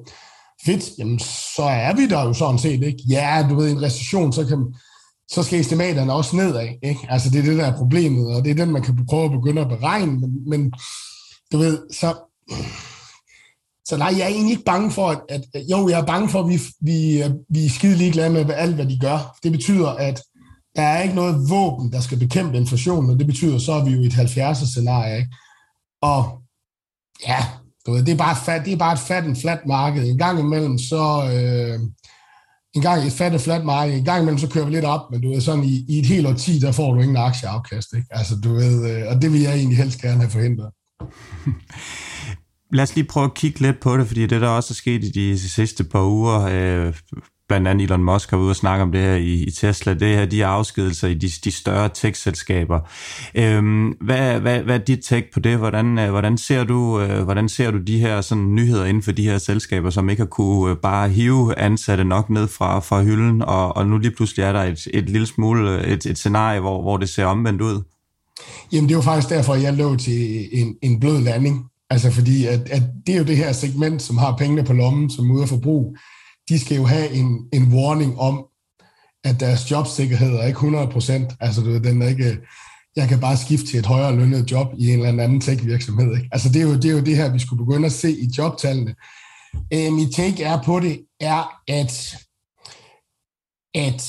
fedt, 0.65 0.97
jamen 0.97 1.19
så 1.55 1.63
er 1.63 1.95
vi 1.95 2.07
der 2.07 2.23
jo 2.23 2.33
sådan 2.33 2.59
set, 2.59 2.83
ikke? 2.83 3.03
Ja, 3.09 3.47
du 3.49 3.55
ved, 3.55 3.67
i 3.67 3.71
en 3.71 3.81
recession, 3.81 4.33
så, 4.33 4.45
kan, 4.45 4.75
så 5.31 5.43
skal 5.43 5.59
estimaterne 5.59 6.13
også 6.13 6.35
nedad, 6.35 6.69
ikke? 6.83 7.07
Altså 7.09 7.29
det 7.29 7.39
er 7.39 7.43
det, 7.43 7.57
der 7.57 7.65
er 7.65 7.77
problemet, 7.77 8.35
og 8.35 8.43
det 8.45 8.51
er 8.51 8.55
den, 8.55 8.71
man 8.71 8.81
kan 8.81 9.05
prøve 9.09 9.25
at 9.25 9.31
begynde 9.31 9.61
at 9.61 9.69
beregne, 9.69 10.19
men, 10.19 10.49
men 10.49 10.73
du 11.51 11.57
ved, 11.57 11.79
så 11.91 12.15
så 13.87 13.97
nej, 13.97 14.13
jeg 14.17 14.21
er 14.21 14.27
egentlig 14.27 14.51
ikke 14.51 14.63
bange 14.63 14.91
for, 14.91 15.07
at, 15.29 15.43
at 15.53 15.63
jo, 15.71 15.89
jeg 15.89 15.99
er 15.99 16.05
bange 16.05 16.29
for, 16.29 16.39
at 16.39 16.49
vi, 16.49 16.59
vi, 16.81 17.23
vi 17.49 17.65
er 17.65 17.69
skide 17.69 17.95
ligeglade 17.95 18.29
med 18.29 18.49
alt, 18.55 18.75
hvad 18.75 18.85
de 18.85 18.99
gør. 18.99 19.37
Det 19.43 19.51
betyder, 19.51 19.89
at 19.89 20.21
der 20.75 20.81
er 20.81 21.01
ikke 21.01 21.15
noget 21.15 21.49
våben, 21.49 21.91
der 21.91 21.99
skal 21.99 22.19
bekæmpe 22.19 22.57
inflationen, 22.57 23.09
og 23.09 23.19
det 23.19 23.27
betyder, 23.27 23.57
så 23.57 23.71
er 23.71 23.85
vi 23.85 23.91
jo 23.91 24.01
i 24.01 24.05
et 24.05 24.13
70'er-scenarie. 24.13 25.17
Ikke? 25.17 25.29
Og 26.01 26.41
ja, 27.27 27.45
du 27.85 27.91
ved, 27.91 28.03
det, 28.05 28.13
er 28.13 28.17
bare 28.17 28.35
fat, 28.35 28.65
det 28.65 28.73
er 28.73 28.77
bare 28.77 28.93
et 28.93 28.99
fat 28.99 29.25
en 29.25 29.35
flat 29.35 29.59
marked. 29.65 30.09
En 30.09 30.17
gang 30.17 30.39
imellem, 30.39 30.77
så... 30.77 31.29
Øh, 31.33 31.79
en 32.75 32.81
gang 32.81 33.07
et 33.07 33.13
fat 33.13 33.41
flat 33.41 33.65
marked, 33.65 33.97
en 33.97 34.05
gang 34.05 34.21
imellem, 34.21 34.39
så 34.39 34.49
kører 34.49 34.65
vi 34.65 34.71
lidt 34.71 34.85
op, 34.85 35.11
men 35.11 35.21
du 35.21 35.29
ved, 35.29 35.41
sådan 35.41 35.63
i, 35.63 35.85
i 35.89 35.99
et 35.99 36.05
helt 36.05 36.27
årti, 36.27 36.59
der 36.59 36.71
får 36.71 36.93
du 36.93 36.99
ingen 36.99 37.17
aktieafkast, 37.17 37.93
ikke? 37.93 38.07
Altså, 38.11 38.35
du 38.43 38.53
ved, 38.53 38.91
øh, 38.91 39.07
og 39.07 39.21
det 39.21 39.31
vil 39.33 39.41
jeg 39.41 39.55
egentlig 39.55 39.77
helst 39.77 40.01
gerne 40.01 40.19
have 40.19 40.29
forhindret. 40.29 40.71
Lad 42.71 42.83
os 42.83 42.95
lige 42.95 43.07
prøve 43.07 43.23
at 43.23 43.33
kigge 43.33 43.59
lidt 43.59 43.79
på 43.79 43.97
det, 43.97 44.07
fordi 44.07 44.25
det 44.25 44.41
der 44.41 44.47
også 44.47 44.71
er 44.71 44.75
sket 44.75 45.03
i 45.03 45.09
de 45.09 45.49
sidste 45.49 45.83
par 45.83 46.03
uger, 46.03 46.41
øh, 46.41 46.93
blandt 47.47 47.67
andet 47.67 47.83
Elon 47.83 48.03
Musk 48.03 48.29
har 48.29 48.37
været 48.37 48.43
ude 48.43 48.51
og 48.51 48.55
snakke 48.55 48.83
om 48.83 48.91
det 48.91 49.01
her 49.01 49.15
i, 49.15 49.33
i 49.33 49.51
Tesla, 49.51 49.93
det 49.93 50.07
her, 50.07 50.25
de 50.25 50.45
afskedelser 50.45 51.07
i 51.07 51.13
de, 51.13 51.29
de 51.43 51.51
større 51.51 51.89
tech-selskaber. 51.93 52.79
Øhm, 53.35 53.87
hvad, 53.87 54.39
hvad, 54.39 54.59
hvad 54.59 54.79
er 54.79 54.83
dit 54.83 54.99
take 55.03 55.27
på 55.33 55.39
det? 55.39 55.57
Hvordan, 55.57 55.99
øh, 55.99 56.09
hvordan, 56.09 56.37
ser 56.37 56.63
du, 56.63 57.01
øh, 57.01 57.23
hvordan 57.23 57.49
ser 57.49 57.71
du 57.71 57.77
de 57.77 57.99
her 57.99 58.21
sådan, 58.21 58.55
nyheder 58.55 58.85
inden 58.85 59.03
for 59.03 59.11
de 59.11 59.23
her 59.23 59.37
selskaber, 59.37 59.89
som 59.89 60.09
ikke 60.09 60.21
har 60.21 60.27
kunne 60.27 60.71
øh, 60.71 60.77
bare 60.77 61.09
hive 61.09 61.59
ansatte 61.59 62.03
nok 62.03 62.29
ned 62.29 62.47
fra, 62.47 62.79
fra 62.79 63.03
hylden, 63.03 63.41
og, 63.41 63.77
og 63.77 63.87
nu 63.87 63.97
lige 63.97 64.15
pludselig 64.15 64.43
er 64.43 64.53
der 64.53 64.63
et, 64.63 64.87
et 64.93 65.09
lille 65.09 65.27
smule, 65.27 65.71
øh, 65.71 65.83
et, 65.83 66.05
et 66.05 66.17
scenarie, 66.17 66.59
hvor, 66.59 66.81
hvor 66.81 66.97
det 66.97 67.09
ser 67.09 67.25
omvendt 67.25 67.61
ud? 67.61 67.81
Jamen 68.71 68.89
det 68.89 68.95
er 68.95 68.97
jo 68.97 69.01
faktisk 69.01 69.29
derfor, 69.29 69.55
jeg 69.55 69.73
lå 69.73 69.95
til 69.95 70.47
en, 70.51 70.75
en 70.81 70.99
blød 70.99 71.21
landing 71.21 71.65
Altså 71.89 72.11
fordi, 72.11 72.45
at, 72.45 72.69
at 72.69 72.83
det 73.07 73.15
er 73.15 73.19
jo 73.19 73.25
det 73.25 73.37
her 73.37 73.51
segment, 73.51 74.01
som 74.01 74.17
har 74.17 74.37
pengene 74.37 74.63
på 74.63 74.73
lommen, 74.73 75.09
som 75.09 75.31
ude 75.31 75.43
af 75.43 75.49
forbrug. 75.49 75.97
De 76.49 76.59
skal 76.59 76.77
jo 76.77 76.85
have 76.85 77.11
en, 77.11 77.49
en 77.53 77.73
warning 77.73 78.19
om, 78.19 78.45
at 79.23 79.39
deres 79.39 79.71
jobsikkerhed 79.71 80.35
er 80.35 80.45
ikke 80.45 80.59
100%, 80.59 81.35
Altså 81.39 81.61
du, 81.61 81.69
ved, 81.69 81.79
den 81.79 82.01
er 82.01 82.07
ikke, 82.07 82.37
jeg 82.95 83.07
kan 83.07 83.19
bare 83.19 83.37
skifte 83.37 83.67
til 83.67 83.79
et 83.79 83.85
højere 83.85 84.15
lønnet 84.15 84.51
job 84.51 84.67
i 84.77 84.93
en 84.93 85.05
eller 85.05 85.23
anden 85.23 85.41
tech-virksomhed. 85.41 86.15
Ikke? 86.15 86.29
Altså 86.31 86.49
det 86.49 86.61
er, 86.61 86.65
jo, 86.65 86.75
det 86.75 86.85
er 86.85 86.91
jo 86.91 87.01
det 87.01 87.15
her, 87.15 87.33
vi 87.33 87.39
skulle 87.39 87.65
begynde 87.65 87.85
at 87.85 87.91
se 87.91 88.11
i 88.11 88.29
jobtallene. 88.37 88.95
Øh, 89.73 89.93
mit 89.93 90.15
take 90.15 90.43
er 90.43 90.61
på 90.61 90.79
det, 90.79 91.05
er, 91.19 91.61
at, 91.67 92.17
at 93.73 94.01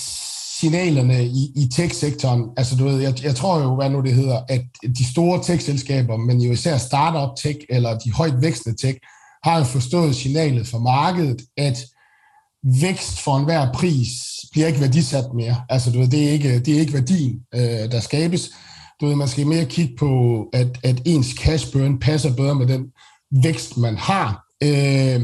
signalerne 0.61 1.25
i, 1.25 1.53
i 1.57 1.69
tech-sektoren, 1.69 2.45
altså 2.57 2.77
du 2.77 2.85
ved, 2.85 3.01
jeg, 3.01 3.25
jeg 3.25 3.35
tror 3.37 3.63
jo, 3.63 3.75
hvad 3.75 3.91
nu 3.91 4.01
det 4.01 4.15
hedder, 4.15 4.41
at 4.49 4.63
de 4.99 5.11
store 5.13 5.43
tech-selskaber, 5.43 6.17
men 6.17 6.41
jo 6.41 6.53
især 6.53 6.77
startup 6.77 7.37
tech 7.37 7.59
eller 7.71 7.99
de 7.99 8.13
højt 8.13 8.43
vækstende 8.43 8.79
tech, 8.79 8.99
har 9.45 9.59
jo 9.59 9.65
forstået 9.65 10.17
signalet 10.17 10.67
fra 10.67 10.79
markedet, 10.79 11.43
at 11.57 11.79
vækst 12.81 13.21
for 13.21 13.37
enhver 13.37 13.73
pris 13.73 14.11
bliver 14.53 14.67
ikke 14.67 14.81
værdisat 14.81 15.25
mere. 15.35 15.57
Altså 15.69 15.91
du 15.91 15.99
ved, 15.99 16.09
det 16.09 16.29
er 16.29 16.31
ikke, 16.31 16.59
det 16.61 16.75
er 16.75 16.81
ikke 16.81 16.93
værdien, 16.93 17.41
øh, 17.55 17.91
der 17.93 18.01
skabes. 18.01 18.51
Du 19.01 19.07
ved, 19.07 19.15
man 19.15 19.29
skal 19.29 19.47
mere 19.47 19.65
kigge 19.65 19.97
på, 19.99 20.43
at, 20.53 20.79
at 20.83 21.03
ens 21.05 21.27
cash 21.27 21.73
burn 21.73 21.99
passer 21.99 22.37
bedre 22.37 22.55
med 22.55 22.67
den 22.67 22.87
vækst, 23.43 23.77
man 23.77 23.97
har. 23.97 24.45
Øh, 24.63 25.21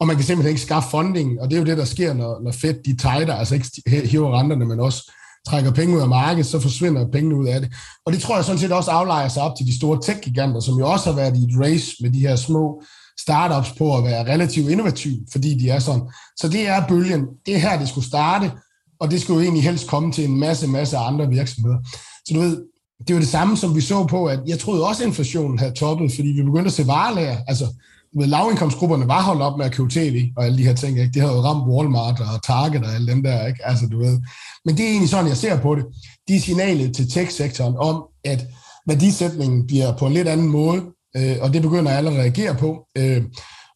og 0.00 0.06
man 0.06 0.16
kan 0.16 0.24
simpelthen 0.24 0.50
ikke 0.50 0.60
skaffe 0.60 0.90
funding, 0.90 1.40
og 1.40 1.50
det 1.50 1.56
er 1.56 1.60
jo 1.60 1.66
det, 1.66 1.78
der 1.78 1.84
sker, 1.84 2.14
når, 2.14 2.40
når 2.42 2.52
Fed 2.52 2.74
de 2.82 2.96
tighter, 2.96 3.34
altså 3.34 3.54
ikke 3.54 4.06
hiver 4.06 4.38
renterne, 4.38 4.66
men 4.66 4.80
også 4.80 5.12
trækker 5.48 5.72
penge 5.72 5.96
ud 5.96 6.00
af 6.00 6.08
markedet, 6.08 6.46
så 6.46 6.60
forsvinder 6.60 7.10
pengene 7.12 7.36
ud 7.36 7.46
af 7.46 7.60
det. 7.60 7.72
Og 8.06 8.12
det 8.12 8.20
tror 8.20 8.36
jeg 8.36 8.44
sådan 8.44 8.58
set 8.58 8.72
også 8.72 8.90
aflejer 8.90 9.28
sig 9.28 9.42
op 9.42 9.56
til 9.56 9.66
de 9.66 9.76
store 9.76 10.00
tech-giganter, 10.02 10.60
som 10.60 10.78
jo 10.78 10.90
også 10.90 11.10
har 11.10 11.16
været 11.16 11.36
i 11.36 11.42
et 11.42 11.60
race 11.60 11.96
med 12.00 12.10
de 12.10 12.20
her 12.20 12.36
små 12.36 12.82
startups 13.20 13.72
på 13.78 13.96
at 13.96 14.04
være 14.04 14.32
relativt 14.32 14.70
innovative, 14.70 15.18
fordi 15.32 15.58
de 15.58 15.70
er 15.70 15.78
sådan. 15.78 16.02
Så 16.36 16.48
det 16.48 16.68
er 16.68 16.86
bølgen. 16.88 17.26
Det 17.46 17.54
er 17.54 17.58
her, 17.58 17.78
det 17.78 17.88
skulle 17.88 18.06
starte, 18.06 18.52
og 19.00 19.10
det 19.10 19.20
skulle 19.20 19.36
jo 19.36 19.42
egentlig 19.42 19.62
helst 19.62 19.88
komme 19.88 20.12
til 20.12 20.24
en 20.24 20.40
masse, 20.40 20.66
masse 20.66 20.96
andre 20.96 21.28
virksomheder. 21.28 21.78
Så 22.26 22.34
du 22.34 22.40
ved, 22.40 22.64
det 23.08 23.14
var 23.14 23.20
det 23.20 23.28
samme, 23.28 23.56
som 23.56 23.74
vi 23.74 23.80
så 23.80 24.06
på, 24.06 24.26
at 24.26 24.40
jeg 24.46 24.58
troede 24.58 24.86
også, 24.86 25.02
at 25.02 25.06
inflationen 25.06 25.58
havde 25.58 25.72
toppet, 25.72 26.12
fordi 26.12 26.28
vi 26.28 26.42
begyndte 26.42 26.66
at 26.66 26.72
se 26.72 26.86
varelager. 26.86 27.38
Altså, 27.48 27.66
med 28.14 28.26
lavindkomstgrupperne 28.26 29.08
var 29.08 29.22
holdt 29.22 29.42
op 29.42 29.58
med 29.58 29.66
at 29.66 29.72
købe 29.72 29.90
tv 29.90 30.28
og 30.36 30.44
alle 30.44 30.58
de 30.58 30.64
her 30.64 30.74
ting. 30.74 30.98
Ikke? 30.98 31.12
Det 31.12 31.22
havde 31.22 31.34
jo 31.34 31.40
ramt 31.40 31.68
Walmart 31.68 32.20
og 32.20 32.42
Target 32.42 32.84
og 32.84 32.94
alle 32.94 33.12
dem 33.12 33.22
der. 33.22 33.46
Ikke? 33.46 33.66
Altså, 33.66 33.86
du 33.86 33.98
ved. 33.98 34.20
Men 34.64 34.76
det 34.76 34.84
er 34.84 34.90
egentlig 34.90 35.10
sådan, 35.10 35.28
jeg 35.28 35.36
ser 35.36 35.60
på 35.60 35.74
det. 35.74 35.84
De 36.28 36.36
er 36.36 36.40
signalet 36.40 36.96
til 36.96 37.10
tech-sektoren 37.10 37.76
om, 37.76 38.04
at 38.24 38.46
værdisætningen 38.86 39.66
bliver 39.66 39.96
på 39.96 40.06
en 40.06 40.12
lidt 40.12 40.28
anden 40.28 40.48
måde, 40.48 40.82
øh, 41.16 41.36
og 41.40 41.52
det 41.52 41.62
begynder 41.62 41.92
alle 41.92 42.10
at 42.10 42.16
reagere 42.16 42.54
på, 42.54 42.86
øh, 42.98 43.22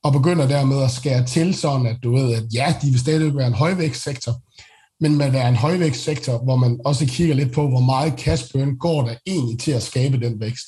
og 0.05 0.13
begynder 0.13 0.49
dermed 0.49 0.83
at 0.83 0.91
skære 0.91 1.27
til 1.27 1.55
sådan, 1.55 1.87
at 1.87 1.97
du 2.03 2.15
ved, 2.15 2.35
at 2.35 2.45
ja, 2.55 2.75
de 2.83 2.91
vil 2.91 3.01
stadig 3.01 3.37
være 3.37 3.47
en 3.47 3.53
højvækstsektor, 3.53 4.33
men 5.01 5.17
man 5.17 5.35
er 5.35 5.49
en 5.49 5.57
højvækstsektor, 5.57 6.45
hvor 6.45 6.57
man 6.57 6.81
også 6.85 7.07
kigger 7.07 7.35
lidt 7.35 7.53
på, 7.55 7.69
hvor 7.69 7.81
meget 7.81 8.21
cash 8.21 8.45
burn 8.53 8.79
går 8.79 9.03
der 9.03 9.15
egentlig 9.27 9.59
til 9.59 9.73
at 9.73 9.83
skabe 9.83 10.21
den 10.21 10.41
vækst. 10.41 10.67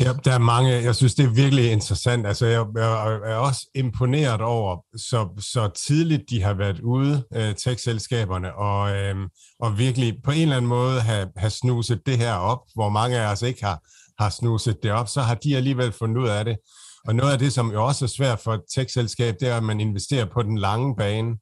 Ja, 0.00 0.12
der 0.24 0.32
er 0.32 0.38
mange, 0.38 0.70
jeg 0.70 0.94
synes, 0.94 1.14
det 1.14 1.24
er 1.24 1.30
virkelig 1.30 1.72
interessant. 1.72 2.26
Altså, 2.26 2.46
jeg, 2.46 2.66
jeg 2.76 3.20
er 3.24 3.36
også 3.36 3.66
imponeret 3.74 4.40
over, 4.40 4.76
så, 4.96 5.28
så 5.52 5.70
tidligt 5.86 6.22
de 6.30 6.42
har 6.42 6.54
været 6.54 6.80
ude, 6.80 7.24
øh, 7.34 7.54
tech-selskaberne, 7.54 8.54
og, 8.54 8.96
øh, 8.96 9.16
og 9.60 9.78
virkelig 9.78 10.14
på 10.24 10.30
en 10.30 10.42
eller 10.42 10.56
anden 10.56 10.68
måde 10.68 11.00
have, 11.00 11.28
have 11.36 11.50
snuset 11.50 12.00
det 12.06 12.18
her 12.18 12.34
op, 12.34 12.58
hvor 12.74 12.88
mange 12.88 13.18
af 13.18 13.32
os 13.32 13.42
ikke 13.42 13.64
har, 13.64 13.80
har 14.22 14.30
snuset 14.30 14.82
det 14.82 14.92
op, 14.92 15.08
så 15.08 15.20
har 15.20 15.34
de 15.34 15.56
alligevel 15.56 15.92
fundet 15.92 16.22
ud 16.22 16.28
af 16.28 16.44
det. 16.44 16.56
Og 17.08 17.14
noget 17.14 17.32
af 17.32 17.38
det, 17.38 17.52
som 17.52 17.72
jo 17.72 17.86
også 17.86 18.04
er 18.04 18.08
svært 18.08 18.40
for 18.44 18.54
et 18.54 18.62
tech-selskab, 18.74 19.34
det 19.40 19.48
er, 19.48 19.56
at 19.56 19.64
man 19.64 19.80
investerer 19.80 20.24
på 20.24 20.42
den 20.42 20.58
lange 20.58 20.96
bane, 20.96 21.36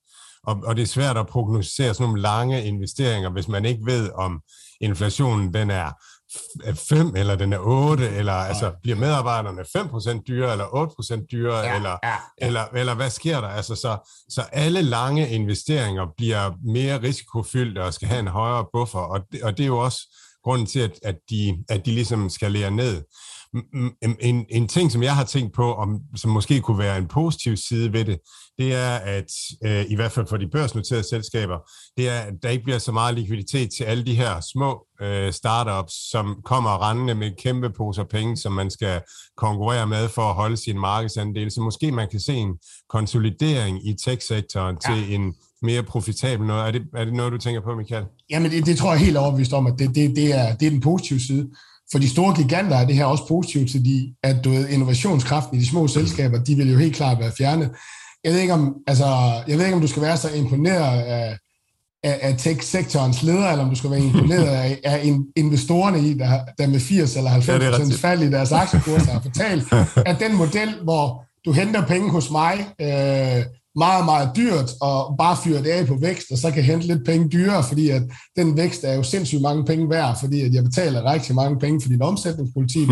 og, 0.47 0.57
og 0.65 0.77
det 0.77 0.83
er 0.83 0.87
svært 0.87 1.17
at 1.17 1.27
prognosere 1.27 1.95
sådan 1.95 2.07
nogle 2.07 2.23
lange 2.23 2.65
investeringer, 2.65 3.31
hvis 3.31 3.49
man 3.49 3.65
ikke 3.65 3.87
ved, 3.87 4.11
om 4.15 4.41
inflationen 4.81 5.55
den 5.55 5.71
er 5.71 5.93
5, 6.75 7.17
eller 7.17 7.37
den 7.37 7.53
er 7.53 7.59
8, 7.59 8.09
eller 8.09 8.33
ja. 8.33 8.45
altså, 8.45 8.73
bliver 8.83 8.97
medarbejderne 8.99 9.63
5% 10.19 10.23
dyrere, 10.29 10.53
eller 10.53 10.65
8% 10.65 11.27
dyrere, 11.33 11.59
ja, 11.59 11.77
eller, 11.77 11.97
ja, 12.03 12.09
ja. 12.09 12.17
Eller, 12.39 12.65
eller 12.75 12.95
hvad 12.95 13.11
sker 13.11 13.41
der? 13.41 13.49
Altså, 13.49 13.75
så, 13.75 14.11
så 14.29 14.43
alle 14.53 14.83
lange 14.83 15.31
investeringer 15.31 16.07
bliver 16.17 16.53
mere 16.65 17.03
risikofyldte 17.03 17.85
og 17.85 17.95
skal 17.95 18.09
have 18.09 18.21
en 18.21 18.29
højere 18.29 18.67
buffer, 18.73 18.99
og 18.99 19.21
det, 19.33 19.43
og 19.43 19.57
det 19.57 19.63
er 19.63 19.67
jo 19.67 19.79
også 19.79 19.99
grunden 20.45 20.67
til, 20.67 20.81
at, 20.81 20.99
at, 21.03 21.17
de, 21.31 21.65
at 21.69 21.87
de 21.87 21.91
ligesom 21.91 22.31
skal 22.31 22.53
lære 22.53 22.71
ned. 22.71 23.03
En, 24.21 24.47
en 24.51 24.69
ting, 24.69 24.93
som 24.93 25.03
jeg 25.03 25.17
har 25.17 25.25
tænkt 25.25 25.55
på, 25.55 25.75
om, 25.75 26.01
som 26.17 26.31
måske 26.31 26.61
kunne 26.61 26.79
være 26.79 26.99
en 26.99 27.09
positiv 27.09 27.57
side 27.57 27.93
ved 27.93 28.05
det, 28.05 28.19
det 28.59 28.75
er, 28.75 28.95
at 28.97 29.31
øh, 29.65 29.85
i 29.89 29.95
hvert 29.95 30.13
fald 30.13 30.27
for 30.29 30.37
de 30.37 30.49
børsnoterede 30.49 31.09
selskaber, 31.09 31.59
det 31.97 32.09
er, 32.09 32.21
at 32.21 32.35
der 32.43 32.49
ikke 32.49 32.65
bliver 32.65 32.79
så 32.79 32.93
meget 32.93 33.15
likviditet 33.15 33.71
til 33.77 33.85
alle 33.85 34.07
de 34.07 34.15
her 34.15 34.41
små 34.53 34.87
øh, 35.03 35.33
startups, 35.33 35.93
som 36.11 36.41
kommer 36.45 36.91
rendende 36.91 37.15
med 37.15 37.31
kæmpe 37.43 37.71
poser 37.71 38.05
penge, 38.05 38.37
som 38.37 38.53
man 38.53 38.71
skal 38.71 39.01
konkurrere 39.37 39.87
med 39.87 40.09
for 40.09 40.23
at 40.23 40.35
holde 40.35 40.57
sin 40.57 40.79
markedsandel. 40.79 41.51
Så 41.51 41.61
måske 41.61 41.93
man 41.93 42.09
kan 42.11 42.21
se 42.21 42.35
en 42.35 42.55
konsolidering 42.89 43.89
i 43.89 43.95
tech-sektoren 44.05 44.77
ja. 44.89 44.95
til 44.95 45.15
en 45.15 45.35
mere 45.63 45.83
profitabel 45.83 46.47
noget. 46.47 46.67
Er 46.67 46.71
det, 46.71 46.83
er 46.97 47.05
det 47.05 47.15
noget, 47.15 47.33
du 47.33 47.39
tænker 47.39 47.61
på, 47.61 47.75
Michael? 47.75 48.05
Jamen, 48.31 48.51
det, 48.51 48.67
det 48.67 48.79
tror 48.79 48.93
jeg 48.93 49.01
helt 49.01 49.17
overbevist 49.17 49.53
om, 49.53 49.67
at 49.67 49.75
det, 49.79 49.95
det, 49.95 50.17
det, 50.17 50.35
er, 50.35 50.57
det 50.57 50.67
er 50.67 50.71
den 50.71 50.81
positive 50.81 51.21
side. 51.21 51.51
For 51.93 51.99
de 51.99 52.09
store 52.09 52.35
giganter 52.35 52.77
er 52.77 52.87
det 52.87 52.95
her 52.95 53.05
også 53.05 53.27
positivt, 53.29 53.71
fordi 53.71 54.15
at 54.23 54.37
du 54.45 54.51
ved, 54.51 54.69
innovationskraften 54.69 55.57
i 55.57 55.61
de 55.61 55.67
små 55.67 55.89
selskaber, 55.89 56.45
de 56.45 56.55
vil 56.55 56.73
jo 56.73 56.79
helt 56.79 56.97
klart 56.97 57.19
være 57.19 57.33
fjernet. 57.39 57.71
Jeg 58.25 58.33
ved 58.33 58.41
ikke 58.41 58.53
om, 58.53 58.75
altså, 58.87 59.07
jeg 59.49 59.59
ved 59.59 59.65
ikke, 59.65 59.75
om 59.75 59.81
du 59.81 59.87
skal 59.87 60.03
være 60.03 60.17
så 60.17 60.31
imponeret 60.31 61.03
af, 61.03 61.39
af, 62.05 62.19
af 62.23 62.37
tech-sektorens 62.39 63.23
ledere, 63.23 63.51
eller 63.51 63.65
om 63.65 63.71
du 63.71 63.77
skal 63.77 63.91
være 63.91 64.01
imponeret 64.01 64.47
af, 64.47 64.81
af 64.85 65.13
investorerne 65.37 66.09
i, 66.09 66.15
der, 66.15 66.45
der 66.59 66.67
med 66.67 66.81
80 66.81 67.17
eller 67.17 67.31
90 67.31 67.65
procent 67.65 67.93
ja, 67.93 68.09
fald 68.09 68.23
i 68.23 68.31
deres 68.31 68.53
aktiekurser 68.53 69.13
har 69.13 69.21
fortalt, 69.21 69.65
at 70.11 70.17
den 70.21 70.37
model, 70.37 70.75
hvor 70.83 71.25
du 71.45 71.53
henter 71.53 71.87
penge 71.87 72.11
hos 72.11 72.31
mig, 72.31 72.67
øh, 72.81 73.45
meget, 73.77 74.05
meget 74.05 74.31
dyrt, 74.37 74.71
og 74.81 75.15
bare 75.19 75.37
fyre 75.45 75.63
det 75.63 75.71
af 75.71 75.87
på 75.87 75.97
vækst, 76.01 76.27
og 76.33 76.39
så 76.39 76.51
kan 76.51 76.63
hente 76.63 76.87
lidt 76.87 77.05
penge 77.05 77.29
dyrere, 77.29 77.65
fordi 77.65 77.91
at 77.91 78.03
den 78.37 78.57
vækst 78.57 78.85
er 78.85 78.95
jo 78.95 79.03
sindssygt 79.03 79.43
mange 79.43 79.65
penge 79.65 79.91
værd, 79.91 80.21
fordi 80.21 80.41
at 80.41 80.55
jeg 80.55 80.65
betaler 80.65 81.13
rigtig 81.13 81.35
mange 81.35 81.59
penge 81.59 81.81
for 81.81 81.89
din 81.89 82.03
omsætningspolitik. 82.03 82.89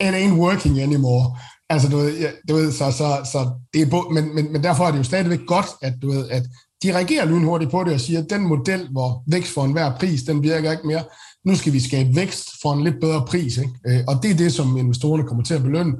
It 0.00 0.14
ain't 0.14 0.34
working 0.34 0.80
anymore. 0.80 1.36
Altså, 1.70 1.88
du 1.88 1.96
ved, 1.96 2.18
ja, 2.18 2.30
du 2.48 2.54
ved 2.54 2.72
så, 2.72 2.90
så, 2.90 3.30
så 3.32 3.50
det 3.74 3.82
er, 3.82 4.12
men, 4.12 4.34
men, 4.34 4.52
men 4.52 4.62
derfor 4.62 4.84
er 4.84 4.90
det 4.90 4.98
jo 4.98 5.04
stadigvæk 5.04 5.40
godt, 5.46 5.66
at, 5.82 5.94
du 6.02 6.10
ved, 6.10 6.28
at 6.28 6.42
de 6.82 6.94
reagerer 6.94 7.24
lynhurtigt 7.24 7.70
på 7.70 7.84
det 7.84 7.92
og 7.92 8.00
siger, 8.00 8.22
at 8.22 8.30
den 8.30 8.42
model, 8.48 8.88
hvor 8.90 9.22
vækst 9.26 9.54
for 9.54 9.64
enhver 9.64 9.96
pris, 9.96 10.22
den 10.22 10.42
virker 10.42 10.72
ikke 10.72 10.86
mere. 10.86 11.04
Nu 11.44 11.56
skal 11.56 11.72
vi 11.72 11.80
skabe 11.80 12.16
vækst 12.16 12.48
for 12.62 12.72
en 12.72 12.84
lidt 12.84 13.00
bedre 13.00 13.24
pris. 13.26 13.56
Ikke? 13.58 13.72
Øh, 13.86 14.00
og 14.08 14.22
det 14.22 14.30
er 14.30 14.34
det, 14.34 14.52
som 14.52 14.76
investorerne 14.76 15.24
kommer 15.24 15.44
til 15.44 15.54
at 15.54 15.62
belønne. 15.62 15.92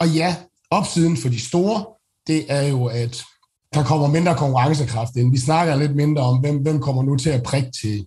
Og 0.00 0.08
ja, 0.08 0.36
opsiden 0.70 1.16
for 1.16 1.28
de 1.28 1.40
store, 1.40 1.84
det 2.26 2.44
er 2.48 2.62
jo, 2.62 2.84
at 2.84 3.24
der 3.74 3.84
kommer 3.84 4.08
mindre 4.08 4.34
konkurrencekraft 4.36 5.16
ind. 5.16 5.30
Vi 5.30 5.38
snakker 5.38 5.76
lidt 5.76 5.96
mindre 5.96 6.22
om, 6.22 6.38
hvem, 6.38 6.56
hvem 6.56 6.80
kommer 6.80 7.02
nu 7.02 7.16
til 7.16 7.30
at 7.30 7.42
prikke 7.42 7.70
til, 7.70 8.06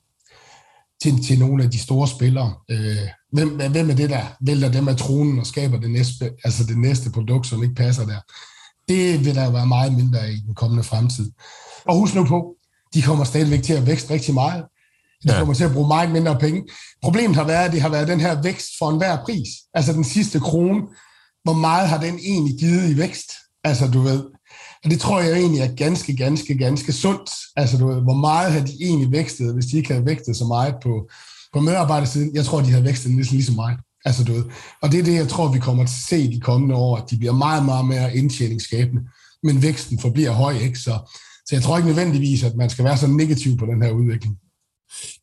til, 1.03 1.23
til 1.23 1.39
nogle 1.39 1.63
af 1.63 1.71
de 1.71 1.79
store 1.79 2.07
spillere. 2.07 2.53
Øh, 2.69 3.07
hvem, 3.31 3.49
hvem 3.49 3.89
er 3.89 3.95
det, 3.95 4.09
der 4.09 4.23
vælter 4.41 4.71
dem 4.71 4.87
af 4.87 4.97
tronen 4.97 5.39
og 5.39 5.47
skaber 5.47 5.79
det 5.79 5.91
næste, 5.91 6.31
altså 6.43 6.63
det 6.63 6.77
næste 6.77 7.11
produkt, 7.11 7.47
som 7.47 7.63
ikke 7.63 7.75
passer 7.75 8.05
der? 8.05 8.19
Det 8.87 9.25
vil 9.25 9.35
der 9.35 9.51
være 9.51 9.67
meget 9.67 9.93
mindre 9.93 10.31
i 10.31 10.35
den 10.35 10.55
kommende 10.55 10.83
fremtid. 10.83 11.31
Og 11.85 11.95
husk 11.95 12.15
nu 12.15 12.25
på, 12.25 12.55
de 12.93 13.01
kommer 13.01 13.23
stadigvæk 13.23 13.63
til 13.63 13.73
at 13.73 13.87
vækste 13.87 14.13
rigtig 14.13 14.33
meget. 14.33 14.65
De 15.23 15.31
ja. 15.31 15.37
kommer 15.37 15.53
til 15.53 15.63
at 15.63 15.73
bruge 15.73 15.87
meget 15.87 16.11
mindre 16.11 16.39
penge. 16.39 16.63
Problemet 17.03 17.35
har 17.35 17.43
været, 17.43 17.65
at 17.65 17.71
det 17.71 17.81
har 17.81 17.89
været 17.89 18.07
den 18.07 18.19
her 18.19 18.41
vækst 18.41 18.67
for 18.79 18.89
enhver 18.89 19.17
pris. 19.25 19.47
Altså 19.73 19.93
den 19.93 20.03
sidste 20.03 20.39
krone. 20.39 20.81
Hvor 21.43 21.53
meget 21.53 21.89
har 21.89 21.99
den 21.99 22.19
egentlig 22.19 22.59
givet 22.59 22.89
i 22.89 22.97
vækst? 22.97 23.31
Altså 23.63 23.87
du 23.87 24.01
ved, 24.01 24.23
og 24.85 24.91
det 24.91 24.99
tror 24.99 25.21
jeg 25.21 25.37
egentlig 25.37 25.61
er 25.61 25.75
ganske, 25.75 26.15
ganske, 26.15 26.57
ganske 26.57 26.93
sundt. 26.93 27.29
Altså, 27.55 27.77
du 27.77 27.87
ved, 27.87 28.01
hvor 28.01 28.13
meget 28.13 28.51
har 28.51 28.65
de 28.65 28.73
egentlig 28.81 29.11
vækstet, 29.11 29.53
hvis 29.53 29.65
de 29.65 29.77
ikke 29.77 29.93
havde 29.93 30.05
vækstet 30.05 30.35
så 30.35 30.45
meget 30.45 30.75
på, 30.83 31.09
på 31.53 31.59
medarbejdersiden? 31.59 32.35
Jeg 32.35 32.45
tror, 32.45 32.61
de 32.61 32.69
havde 32.69 32.83
vækstet 32.83 33.11
næsten 33.11 33.37
lige 33.37 33.45
så 33.45 33.53
meget. 33.53 33.79
Altså, 34.05 34.23
du 34.23 34.33
ved. 34.33 34.43
Og 34.81 34.91
det 34.91 34.99
er 34.99 35.03
det, 35.03 35.13
jeg 35.13 35.27
tror, 35.27 35.51
vi 35.51 35.59
kommer 35.59 35.83
til 35.85 35.93
at 35.93 36.09
se 36.09 36.31
de 36.31 36.39
kommende 36.39 36.75
år, 36.75 36.97
at 36.97 37.03
de 37.09 37.17
bliver 37.17 37.33
meget, 37.33 37.65
meget 37.65 37.85
mere 37.85 38.15
indtjeningsskabende, 38.15 39.01
men 39.43 39.61
væksten 39.61 39.99
forbliver 39.99 40.31
høj, 40.31 40.53
ikke? 40.53 40.79
Så, 40.79 40.99
så 41.45 41.55
jeg 41.55 41.61
tror 41.63 41.77
ikke 41.77 41.89
nødvendigvis, 41.89 42.43
at 42.43 42.55
man 42.55 42.69
skal 42.69 42.85
være 42.85 42.97
så 42.97 43.07
negativ 43.07 43.57
på 43.57 43.65
den 43.65 43.81
her 43.83 43.91
udvikling. 43.91 44.37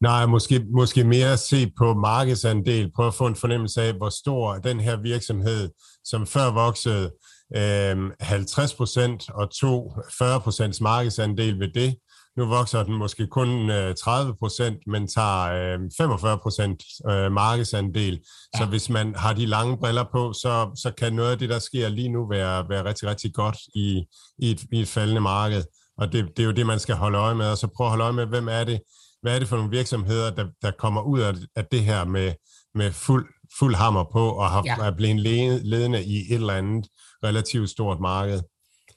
Nej, 0.01 0.27
måske, 0.27 0.65
måske 0.75 1.05
mere 1.05 1.37
se 1.37 1.71
på 1.79 1.95
markedsandel, 1.95 2.91
prøve 2.97 3.09
at 3.09 3.15
få 3.15 3.27
en 3.27 3.37
fornemmelse 3.37 3.83
af, 3.83 3.93
hvor 3.95 4.09
stor 4.09 4.55
den 4.55 4.81
her 4.81 5.03
virksomhed, 5.03 5.71
som 6.05 6.27
før 6.27 6.51
voksede 6.51 7.11
50 7.55 8.73
øhm, 8.73 8.77
procent 8.77 9.31
og 9.31 9.51
to 9.51 9.93
40 10.19 10.41
procents 10.41 10.81
markedsandel 10.81 11.59
ved 11.59 11.69
det. 11.75 11.97
Nu 12.37 12.47
vokser 12.47 12.83
den 12.83 12.95
måske 12.95 13.27
kun 13.27 13.49
30 13.69 14.31
øh, 14.31 14.37
procent, 14.39 14.79
men 14.87 15.09
tager 15.09 15.79
45 15.99 16.33
øhm, 16.33 16.41
procent 16.43 16.83
øh, 17.11 17.33
markedsandel. 17.33 18.21
Ja. 18.55 18.59
Så 18.59 18.67
hvis 18.67 18.91
man 18.91 19.15
har 19.15 19.33
de 19.33 19.47
lange 19.47 19.77
briller 19.77 20.05
på, 20.13 20.33
så, 20.33 20.71
så 20.77 20.93
kan 20.99 21.13
noget 21.13 21.31
af 21.31 21.39
det, 21.39 21.49
der 21.49 21.59
sker 21.59 21.89
lige 21.89 22.09
nu, 22.09 22.29
være, 22.29 22.69
være 22.69 22.85
rigtig, 22.85 23.09
rigtig 23.09 23.35
godt 23.35 23.57
i, 23.75 24.05
i, 24.39 24.51
et, 24.51 24.63
i 24.73 24.81
et 24.81 24.89
faldende 24.89 25.21
marked. 25.21 25.63
Og 25.99 26.13
det, 26.13 26.29
det 26.37 26.43
er 26.43 26.47
jo 26.47 26.53
det, 26.53 26.67
man 26.67 26.79
skal 26.79 26.95
holde 26.95 27.19
øje 27.19 27.35
med. 27.35 27.47
Og 27.51 27.59
så 27.59 27.67
prøve 27.77 27.87
at 27.87 27.91
holde 27.91 28.05
øje 28.05 28.13
med, 28.13 28.27
hvem 28.27 28.49
er 28.49 28.65
det, 28.65 28.81
hvad 29.23 29.35
er 29.35 29.39
det 29.39 29.49
for 29.49 29.57
nogle 29.57 29.71
virksomheder, 29.71 30.31
der, 30.31 30.47
der 30.63 30.71
kommer 30.71 31.03
ud 31.03 31.21
af, 31.21 31.35
af 31.57 31.65
det 31.65 31.85
her 31.85 32.05
med, 32.05 32.33
med 32.75 32.93
fuld, 32.93 33.27
fuld 33.59 33.75
hammer 33.75 34.05
på, 34.13 34.29
og 34.31 34.51
har, 34.51 34.63
ja. 34.65 34.77
er 34.77 34.97
blevet 34.97 35.21
ledende 35.65 36.05
i 36.05 36.17
et 36.17 36.35
eller 36.35 36.55
andet 36.55 36.87
relativt 37.25 37.71
stort 37.71 38.01
marked. 38.01 38.41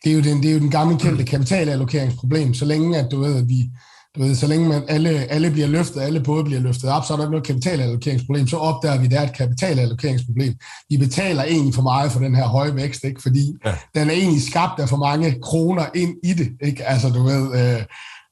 Det 0.03 0.11
er 0.11 0.15
jo 0.15 0.21
den, 0.21 0.43
det 0.43 0.49
er 0.49 0.53
jo 0.53 0.59
den 0.59 0.71
gamle 0.71 0.99
kendte 0.99 1.23
kapitalallokeringsproblem. 1.23 2.53
Så 2.53 2.65
længe 2.65 2.97
at 2.97 3.11
du 3.11 3.19
ved, 3.19 3.35
at 3.37 3.49
vi, 3.49 3.69
du 4.15 4.23
ved, 4.23 4.35
så 4.35 4.47
længe 4.47 4.69
man 4.69 4.83
alle, 4.87 5.09
alle 5.09 5.51
bliver 5.51 5.67
løftet, 5.67 6.01
alle 6.01 6.23
både 6.23 6.43
bliver 6.43 6.61
løftet 6.61 6.89
op, 6.89 7.05
så 7.05 7.13
er 7.13 7.17
der 7.17 7.23
ikke 7.23 7.31
noget 7.31 7.47
kapitalallokeringsproblem. 7.47 8.47
Så 8.47 8.57
opdager 8.57 8.99
vi, 8.99 9.05
at 9.05 9.11
det 9.11 9.19
er 9.19 9.23
et 9.23 9.37
kapitalallokeringsproblem. 9.37 10.53
Vi 10.89 10.97
betaler 10.97 11.43
egentlig 11.43 11.73
for 11.73 11.81
meget 11.81 12.11
for 12.11 12.19
den 12.19 12.35
her 12.35 12.47
høje 12.47 12.75
vækst, 12.75 13.03
ikke? 13.03 13.21
fordi 13.21 13.53
ja. 13.65 13.75
den 13.95 14.09
er 14.09 14.13
egentlig 14.13 14.41
skabt 14.41 14.79
af 14.79 14.89
for 14.89 14.97
mange 14.97 15.41
kroner 15.41 15.85
ind 15.95 16.15
i 16.23 16.33
det. 16.33 16.49
Ikke? 16.61 16.85
Altså, 16.85 17.09
du 17.09 17.23
ved, 17.23 17.75
øh, 17.75 17.83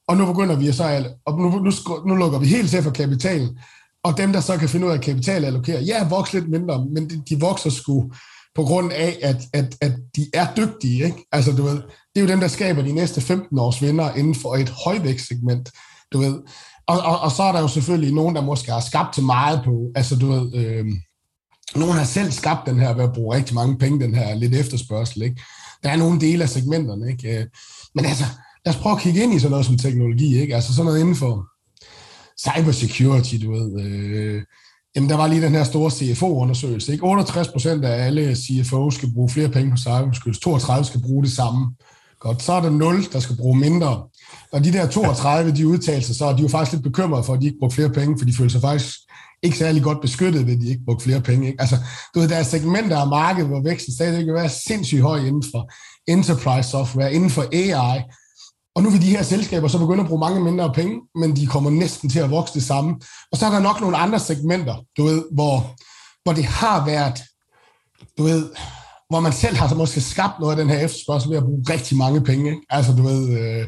og 0.08 0.16
nu 0.16 0.26
begynder 0.26 0.56
vi 0.56 0.72
så, 0.72 1.04
og 1.26 1.38
nu, 1.38 1.50
nu, 1.50 1.70
nu 2.06 2.14
lukker 2.14 2.38
vi 2.38 2.46
helt 2.46 2.70
til 2.70 2.82
for 2.82 2.90
kapitalen, 2.90 3.58
og 4.04 4.16
dem, 4.16 4.32
der 4.32 4.40
så 4.40 4.56
kan 4.56 4.68
finde 4.68 4.86
ud 4.86 4.90
af 4.90 4.94
at 4.94 5.00
kapitalallokere, 5.00 5.80
ja, 5.80 6.08
vokser 6.08 6.38
lidt 6.38 6.50
mindre, 6.50 6.86
men 6.86 7.10
de, 7.10 7.22
de 7.28 7.40
vokser 7.40 7.70
sgu 7.70 8.10
på 8.54 8.62
grund 8.62 8.92
af, 8.92 9.18
at, 9.22 9.36
at, 9.52 9.76
at 9.80 9.92
de 10.16 10.26
er 10.34 10.46
dygtige. 10.56 11.04
Ikke? 11.04 11.26
Altså, 11.32 11.52
du 11.52 11.62
ved, 11.62 11.74
det 11.74 12.16
er 12.16 12.20
jo 12.20 12.28
dem, 12.28 12.40
der 12.40 12.48
skaber 12.48 12.82
de 12.82 12.92
næste 12.92 13.20
15 13.20 13.58
års 13.58 13.82
vinder 13.82 14.14
inden 14.14 14.34
for 14.34 14.54
et 14.56 14.68
højvækstsegment. 14.68 15.70
Du 16.12 16.18
ved. 16.18 16.34
Og, 16.86 17.00
og, 17.00 17.20
og 17.20 17.30
så 17.32 17.42
er 17.42 17.52
der 17.52 17.60
jo 17.60 17.68
selvfølgelig 17.68 18.14
nogen, 18.14 18.36
der 18.36 18.42
måske 18.42 18.72
har 18.72 18.80
skabt 18.80 19.14
til 19.14 19.22
meget 19.22 19.60
på, 19.64 19.90
altså 19.94 20.16
du 20.16 20.26
ved, 20.32 20.54
øh, 20.54 20.86
nogen 21.76 21.96
har 21.96 22.04
selv 22.04 22.32
skabt 22.32 22.66
den 22.66 22.78
her 22.78 22.94
ved 22.94 23.04
at 23.04 23.12
bruge 23.12 23.36
rigtig 23.36 23.54
mange 23.54 23.78
penge, 23.78 24.04
den 24.04 24.14
her 24.14 24.34
lidt 24.34 24.54
efterspørgsel. 24.54 25.22
Ikke? 25.22 25.42
Der 25.82 25.90
er 25.90 25.96
nogle 25.96 26.20
dele 26.20 26.42
af 26.42 26.48
segmenterne. 26.48 27.10
Ikke? 27.10 27.38
Øh, 27.38 27.46
men 27.94 28.04
altså, 28.04 28.24
lad 28.66 28.74
os 28.74 28.80
prøve 28.80 28.96
at 28.96 29.02
kigge 29.02 29.22
ind 29.22 29.34
i 29.34 29.38
sådan 29.38 29.50
noget 29.50 29.66
som 29.66 29.78
teknologi. 29.78 30.40
Ikke? 30.40 30.54
Altså 30.54 30.74
sådan 30.74 30.86
noget 30.86 31.00
inden 31.00 31.16
for 31.16 31.46
cybersecurity, 32.38 33.34
du 33.44 33.52
ved, 33.52 33.80
øh, 33.80 34.42
Jamen, 34.96 35.10
der 35.10 35.16
var 35.16 35.26
lige 35.26 35.42
den 35.42 35.54
her 35.54 35.64
store 35.64 35.90
CFO-undersøgelse. 35.90 36.92
Ikke? 36.92 37.04
68 37.04 37.48
procent 37.48 37.84
af 37.84 38.06
alle 38.06 38.32
CFO'er 38.32 38.90
skal 38.90 39.12
bruge 39.14 39.30
flere 39.30 39.48
penge 39.48 39.70
på 39.70 39.76
cyberbeskyttelse. 39.76 40.40
32 40.40 40.84
skal 40.84 41.00
bruge 41.00 41.24
det 41.24 41.32
samme. 41.32 41.74
Godt, 42.20 42.42
så 42.42 42.52
er 42.52 42.60
der 42.60 42.70
0, 42.70 42.96
der 43.12 43.20
skal 43.20 43.36
bruge 43.36 43.58
mindre. 43.58 44.02
Og 44.52 44.64
de 44.64 44.72
der 44.72 44.86
32, 44.86 45.52
de 45.52 45.68
udtalelser, 45.68 46.14
så 46.14 46.32
de 46.32 46.42
var 46.42 46.48
faktisk 46.48 46.72
lidt 46.72 46.82
bekymrede 46.82 47.24
for, 47.24 47.32
at 47.34 47.40
de 47.40 47.46
ikke 47.46 47.58
brugte 47.58 47.74
flere 47.74 47.90
penge, 47.90 48.18
for 48.18 48.26
de 48.26 48.34
føler 48.34 48.50
sig 48.50 48.60
faktisk 48.60 48.96
ikke 49.42 49.58
særlig 49.58 49.82
godt 49.82 50.00
beskyttet, 50.00 50.46
ved 50.46 50.56
de 50.56 50.68
ikke 50.68 50.84
brugte 50.84 51.04
flere 51.04 51.20
penge. 51.20 51.46
Ikke? 51.46 51.60
Altså, 51.60 51.76
du 52.14 52.20
ved, 52.20 52.28
der 52.28 52.36
er 52.36 52.42
segmenter 52.42 52.98
af 52.98 53.08
markedet, 53.08 53.48
hvor 53.48 53.62
væksten 53.62 53.94
stadig 53.94 54.26
vil 54.26 54.34
være 54.34 54.48
sindssygt 54.48 55.02
høj 55.02 55.18
inden 55.18 55.44
for 55.52 55.72
enterprise 56.06 56.70
software, 56.70 57.14
inden 57.14 57.30
for 57.30 57.44
AI, 57.52 58.02
og 58.76 58.82
nu 58.82 58.90
vil 58.90 59.02
de 59.02 59.16
her 59.16 59.22
selskaber 59.22 59.68
så 59.68 59.78
begynde 59.78 60.00
at 60.00 60.08
bruge 60.08 60.20
mange 60.20 60.40
mindre 60.40 60.72
penge, 60.72 61.00
men 61.14 61.36
de 61.36 61.46
kommer 61.46 61.70
næsten 61.70 62.10
til 62.10 62.18
at 62.18 62.30
vokse 62.30 62.54
det 62.54 62.62
samme. 62.62 62.94
Og 63.32 63.38
så 63.38 63.46
er 63.46 63.50
der 63.50 63.58
nok 63.58 63.80
nogle 63.80 63.96
andre 63.96 64.18
segmenter, 64.18 64.76
du 64.96 65.04
ved, 65.04 65.24
hvor, 65.32 65.74
hvor 66.24 66.32
det 66.32 66.44
har 66.44 66.84
været 66.86 67.22
du 68.18 68.22
ved, 68.22 68.50
hvor 69.10 69.20
man 69.20 69.32
selv 69.32 69.56
har 69.56 69.68
så 69.68 69.74
måske 69.74 70.00
skabt 70.00 70.40
noget 70.40 70.52
af 70.52 70.56
den 70.56 70.70
her 70.70 70.84
efterspørgsel 70.84 71.30
ved 71.30 71.36
at 71.36 71.44
bruge 71.44 71.64
rigtig 71.70 71.96
mange 71.96 72.20
penge. 72.20 72.50
Ikke? 72.50 72.62
Altså, 72.70 72.92
du 72.92 73.02
ved, 73.02 73.38
øh, 73.38 73.66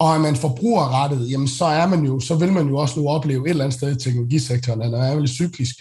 og 0.00 0.14
er 0.14 0.18
man 0.18 0.36
forbrugerrettet, 0.36 1.30
jamen 1.30 1.48
så 1.48 1.64
er 1.64 1.86
man 1.86 2.04
jo, 2.04 2.20
så 2.20 2.34
vil 2.34 2.52
man 2.52 2.68
jo 2.68 2.76
også 2.76 3.00
nu 3.00 3.08
opleve 3.08 3.44
et 3.44 3.50
eller 3.50 3.64
andet 3.64 3.78
sted 3.78 3.96
i 3.96 4.00
teknologisektoren, 4.00 4.82
eller 4.82 5.02
er 5.02 5.14
vel 5.14 5.28
cyklisk. 5.28 5.74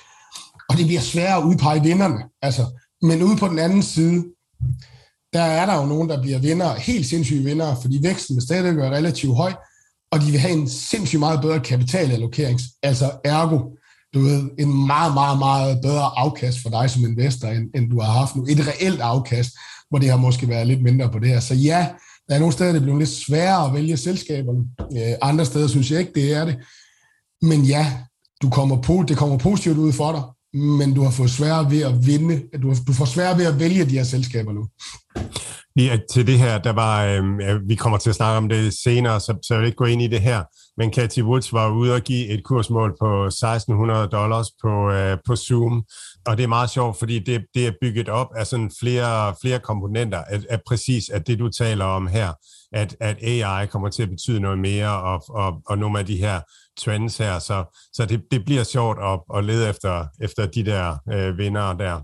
Og 0.70 0.78
det 0.78 0.86
bliver 0.86 1.02
sværere 1.02 1.38
at 1.38 1.44
udpege 1.44 1.84
vinderne. 1.84 2.24
Altså, 2.42 2.66
men 3.02 3.24
ude 3.24 3.38
på 3.38 3.48
den 3.48 3.60
anden 3.60 3.84
side, 3.84 4.26
der 5.34 5.42
er 5.42 5.66
der 5.66 5.76
jo 5.76 5.86
nogen, 5.86 6.10
der 6.10 6.22
bliver 6.22 6.40
vinder, 6.40 6.76
helt 6.76 7.06
sindssyge 7.06 7.44
vinder, 7.44 7.76
fordi 7.82 8.00
væksten 8.02 8.36
vil 8.36 8.44
stadig 8.44 8.78
være 8.78 8.96
relativt 8.96 9.36
høj, 9.36 9.54
og 10.12 10.22
de 10.22 10.32
vil 10.32 10.40
have 10.40 10.54
en 10.54 10.70
sindssygt 10.70 11.20
meget 11.20 11.42
bedre 11.42 11.60
kapitalallokering. 11.60 12.60
Altså 12.84 13.12
ergo, 13.24 13.60
du 14.14 14.20
ved, 14.20 14.50
en 14.60 14.88
meget, 14.88 15.14
meget, 15.14 15.40
meget 15.40 15.82
bedre 15.82 16.20
afkast 16.20 16.62
for 16.62 16.70
dig 16.70 16.90
som 16.90 17.04
investor, 17.04 17.48
end, 17.48 17.70
end 17.76 17.90
du 17.90 18.02
har 18.02 18.12
haft 18.12 18.36
nu. 18.36 18.46
Et 18.50 18.68
reelt 18.68 19.02
afkast, 19.02 19.50
hvor 19.90 20.00
det 20.00 20.10
har 20.10 20.18
måske 20.18 20.50
været 20.50 20.68
lidt 20.68 20.84
mindre 20.84 21.12
på 21.12 21.20
det 21.20 21.30
her. 21.30 21.40
Så 21.40 21.56
ja, 21.56 21.88
der 22.28 22.36
er 22.36 22.40
nogle 22.40 22.54
steder, 22.54 22.72
det 22.72 22.82
bliver 22.82 22.98
lidt 22.98 23.10
sværere 23.10 23.66
at 23.66 23.74
vælge 23.74 23.98
selskaberne. 23.98 24.64
Øh, 24.98 25.14
andre 25.22 25.46
steder 25.46 25.68
synes 25.68 25.92
jeg 25.92 26.00
ikke, 26.00 26.12
det 26.16 26.34
er 26.34 26.46
det. 26.46 26.58
Men 27.42 27.62
ja, 27.64 27.94
du 28.42 28.50
kommer 28.50 28.82
på, 28.82 29.04
det 29.08 29.18
kommer 29.18 29.38
positivt 29.38 29.78
ud 29.78 29.94
for 29.94 30.12
dig, 30.12 30.24
men 30.58 30.94
du 30.94 31.04
har 31.04 31.12
fået 31.12 31.30
sværere 31.30 31.72
ved 31.72 31.82
at 31.82 32.08
vinde. 32.08 32.42
Du, 32.62 32.68
har, 32.68 32.78
du 32.88 32.94
får 32.94 33.06
sværere 33.06 33.38
ved 33.38 33.46
at 33.46 33.60
vælge 33.60 33.86
de 33.86 33.98
her 33.98 34.04
selskaber 34.04 34.54
nu. 34.54 34.64
Ja, 35.78 35.98
til 36.12 36.28
det 36.28 36.40
her, 36.40 36.58
der 36.58 36.74
var, 36.74 37.06
øh, 37.06 37.70
vi 37.70 37.76
kommer 37.76 37.98
til 37.98 38.10
at 38.10 38.16
snakke 38.16 38.38
om 38.38 38.50
det 38.50 38.74
senere, 38.74 39.20
så, 39.20 39.38
så 39.44 39.54
jeg 39.54 39.62
vil 39.62 39.68
ikke 39.68 39.76
gå 39.76 39.86
ind 39.86 40.02
i 40.02 40.08
det 40.08 40.22
her, 40.22 40.44
men 40.78 40.94
Cathy 40.94 41.22
Woods 41.22 41.54
var 41.54 41.70
ude 41.70 41.94
og 41.94 42.02
give 42.02 42.28
et 42.28 42.44
kursmål 42.44 42.96
på 43.02 43.26
1600 43.26 44.08
dollars 44.08 44.48
på, 44.62 44.92
øh, 44.92 45.18
på 45.26 45.36
Zoom, 45.36 45.84
og 46.26 46.38
det 46.38 46.44
er 46.44 46.48
meget 46.48 46.70
sjovt, 46.70 47.00
fordi 47.00 47.20
det, 47.20 47.46
det 47.54 47.68
er 47.68 47.72
bygget 47.82 48.10
op 48.10 48.28
af 48.36 48.48
sådan 48.48 48.72
flere, 48.80 49.36
flere 49.42 49.60
komponenter, 49.60 50.18
af, 50.18 50.40
af 50.50 50.60
præcis 50.68 51.10
at 51.10 51.28
det, 51.28 51.40
du 51.40 51.50
taler 51.50 51.86
om 51.86 52.08
her, 52.08 52.34
at, 52.74 52.96
at 53.00 53.18
AI 53.22 53.66
kommer 53.68 53.90
til 53.90 54.04
at 54.04 54.10
betyde 54.10 54.40
noget 54.40 54.60
mere, 54.60 55.02
og, 55.02 55.24
og, 55.30 55.62
og 55.66 55.78
nogle 55.78 56.00
af 56.00 56.06
de 56.06 56.18
her 56.18 56.42
trends 56.80 57.18
her, 57.18 57.40
så, 57.40 57.90
så 57.94 58.06
det, 58.06 58.22
det 58.32 58.46
bliver 58.46 58.64
sjovt 58.64 58.98
at, 59.04 59.20
at 59.38 59.46
lede 59.46 59.70
efter, 59.70 60.06
efter 60.22 60.46
de 60.46 60.66
der 60.66 60.98
øh, 61.14 61.38
vinder 61.38 61.74
der. 61.74 62.02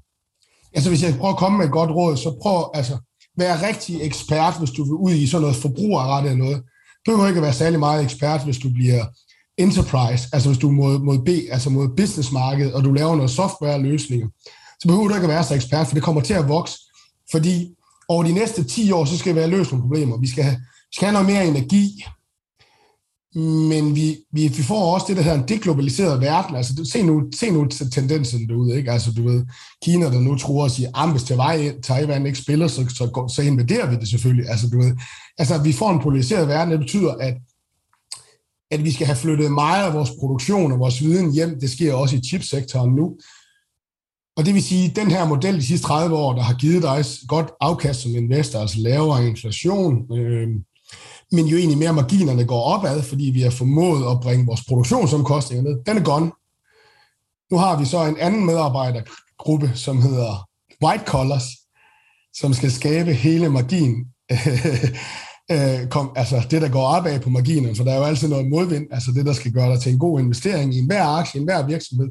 Altså 0.74 0.90
hvis 0.90 1.04
jeg 1.04 1.16
prøver 1.20 1.34
at 1.34 1.40
komme 1.40 1.58
med 1.58 1.66
et 1.66 1.72
godt 1.72 1.92
råd, 1.92 2.18
så 2.18 2.38
prøv, 2.42 2.72
altså, 2.74 2.98
være 3.38 3.68
rigtig 3.68 4.02
ekspert, 4.02 4.60
hvis 4.60 4.72
du 4.72 4.84
vil 4.84 4.94
ud 4.94 5.12
i 5.12 5.28
sådan 5.28 5.42
noget 5.42 5.56
forbrugerret 5.56 6.24
eller 6.24 6.38
noget. 6.38 6.64
Du 7.06 7.12
behøver 7.12 7.28
ikke 7.28 7.38
at 7.38 7.44
være 7.44 7.54
særlig 7.54 7.80
meget 7.80 8.04
ekspert, 8.04 8.44
hvis 8.44 8.58
du 8.58 8.70
bliver 8.74 9.06
enterprise, 9.58 10.30
altså 10.34 10.50
hvis 10.50 10.60
du 10.60 10.68
er 10.68 10.72
mod, 10.72 11.00
mod 11.00 11.20
B, 11.26 11.30
altså 11.52 11.70
mod 11.70 11.88
businessmarkedet, 11.98 12.74
og 12.74 12.84
du 12.84 12.92
laver 12.94 13.16
noget 13.16 13.32
softwareløsninger, 13.32 14.28
så 14.80 14.88
behøver 14.88 15.08
du 15.08 15.14
ikke 15.14 15.24
at 15.24 15.30
være 15.30 15.44
så 15.44 15.56
ekspert, 15.56 15.88
for 15.88 15.94
det 15.94 16.04
kommer 16.04 16.22
til 16.22 16.34
at 16.34 16.48
vokse. 16.48 16.78
Fordi 17.32 17.76
over 18.14 18.24
de 18.24 18.34
næste 18.34 18.64
10 18.64 18.92
år, 18.92 19.06
så 19.06 19.18
skal 19.18 19.36
vi 19.36 19.40
have 19.40 19.52
løst 19.52 19.72
nogle 19.72 19.84
problemer. 19.84 20.18
Vi 20.18 20.28
skal 20.28 20.44
have, 20.44 20.56
vi 20.56 20.96
skal 20.96 21.06
have 21.06 21.14
noget 21.14 21.28
mere 21.28 21.48
energi, 21.48 22.04
men 23.70 23.96
vi, 23.96 24.18
vi, 24.32 24.48
vi 24.48 24.64
får 24.64 24.94
også 24.94 25.06
det, 25.10 25.18
der 25.18 25.24
hedder 25.24 25.38
en 25.38 25.48
deglobaliseret 25.48 26.22
verden. 26.22 26.56
Altså, 26.56 26.90
se 26.92 27.04
nu, 27.04 27.24
se 27.36 27.52
nu 27.52 27.68
tendensen 27.68 28.50
derude, 28.50 28.78
ikke? 28.78 28.92
Altså, 28.92 29.12
du 29.12 29.28
ved, 29.30 29.46
Kina, 29.84 30.06
der 30.06 30.20
nu 30.20 30.38
tror 30.38 30.66
at 30.66 30.72
sige, 30.72 30.88
at 30.88 30.94
ah, 30.96 31.12
hvis 31.12 31.24
Taiwan 31.84 32.26
ikke 32.26 32.38
spiller, 32.38 32.68
så, 32.68 32.86
så, 32.90 33.34
så 33.36 33.42
invaderer 33.42 33.90
vi 33.90 33.96
det 33.96 34.10
selvfølgelig. 34.10 34.50
Altså, 34.50 34.68
du 34.70 34.78
ved, 34.78 34.96
altså, 35.38 35.58
vi 35.58 35.74
får 35.74 35.92
en 35.92 36.00
polariseret 36.00 36.48
verden, 36.48 36.72
det 36.72 36.80
betyder, 36.80 37.14
at, 37.14 37.34
at 38.72 38.84
vi 38.84 38.92
skal 38.92 39.08
have 39.08 39.16
flyttet 39.16 39.52
meget 39.52 39.86
af 39.88 39.94
vores 39.94 40.12
produktion 40.20 40.72
og 40.72 40.80
vores 40.80 41.02
viden 41.02 41.34
hjem. 41.34 41.60
Det 41.60 41.70
sker 41.70 41.94
også 41.94 42.16
i 42.16 42.22
chipsektoren 42.30 42.96
nu. 42.96 43.18
Og 44.38 44.46
det 44.46 44.54
vil 44.54 44.64
sige, 44.64 44.90
at 44.90 44.96
den 44.96 45.12
her 45.12 45.26
model 45.28 45.56
de 45.56 45.68
sidste 45.68 45.88
30 45.88 46.16
år, 46.16 46.34
der 46.34 46.42
har 46.42 46.54
givet 46.54 46.84
dig 46.84 47.06
godt 47.28 47.52
afkast 47.62 48.02
som 48.02 48.16
investor, 48.16 48.60
altså 48.60 48.80
lavere 48.80 49.28
inflation, 49.28 50.18
øh, 50.18 50.48
men 51.32 51.46
jo 51.46 51.58
egentlig 51.58 51.78
mere 51.78 51.94
marginerne 51.94 52.46
går 52.46 52.62
opad, 52.62 53.04
fordi 53.04 53.24
vi 53.24 53.42
har 53.42 53.50
formået 53.50 54.12
at 54.12 54.20
bringe 54.22 54.46
vores 54.46 54.62
produktionsomkostninger 54.68 55.64
ned. 55.64 55.84
Den 55.86 55.98
er 55.98 56.04
gone. 56.04 56.32
Nu 57.52 57.58
har 57.58 57.80
vi 57.80 57.86
så 57.86 58.06
en 58.06 58.18
anden 58.18 58.46
medarbejdergruppe, 58.46 59.72
som 59.76 60.02
hedder 60.02 60.48
White 60.84 61.04
Collars, 61.06 61.48
som 62.34 62.54
skal 62.54 62.72
skabe 62.72 63.14
hele 63.14 63.50
margin. 63.50 63.96
Øh, 65.52 65.88
kom, 65.90 66.12
altså 66.16 66.48
det, 66.52 66.62
der 66.62 66.70
går 66.70 66.86
opad 66.86 67.20
på 67.20 67.30
marginen, 67.30 67.76
for 67.76 67.84
der 67.84 67.92
er 67.92 67.98
jo 67.98 68.04
altid 68.04 68.28
noget 68.28 68.50
modvind, 68.50 68.88
altså 68.92 69.12
det, 69.12 69.26
der 69.26 69.34
skal 69.34 69.52
gøre 69.52 69.72
dig 69.72 69.82
til 69.82 69.94
en 69.94 70.00
god 70.00 70.20
investering 70.20 70.76
i 70.76 70.80
enhver 70.80 71.06
aktie, 71.06 71.38
i 71.38 71.42
enhver 71.42 71.68
virksomhed, 71.68 72.08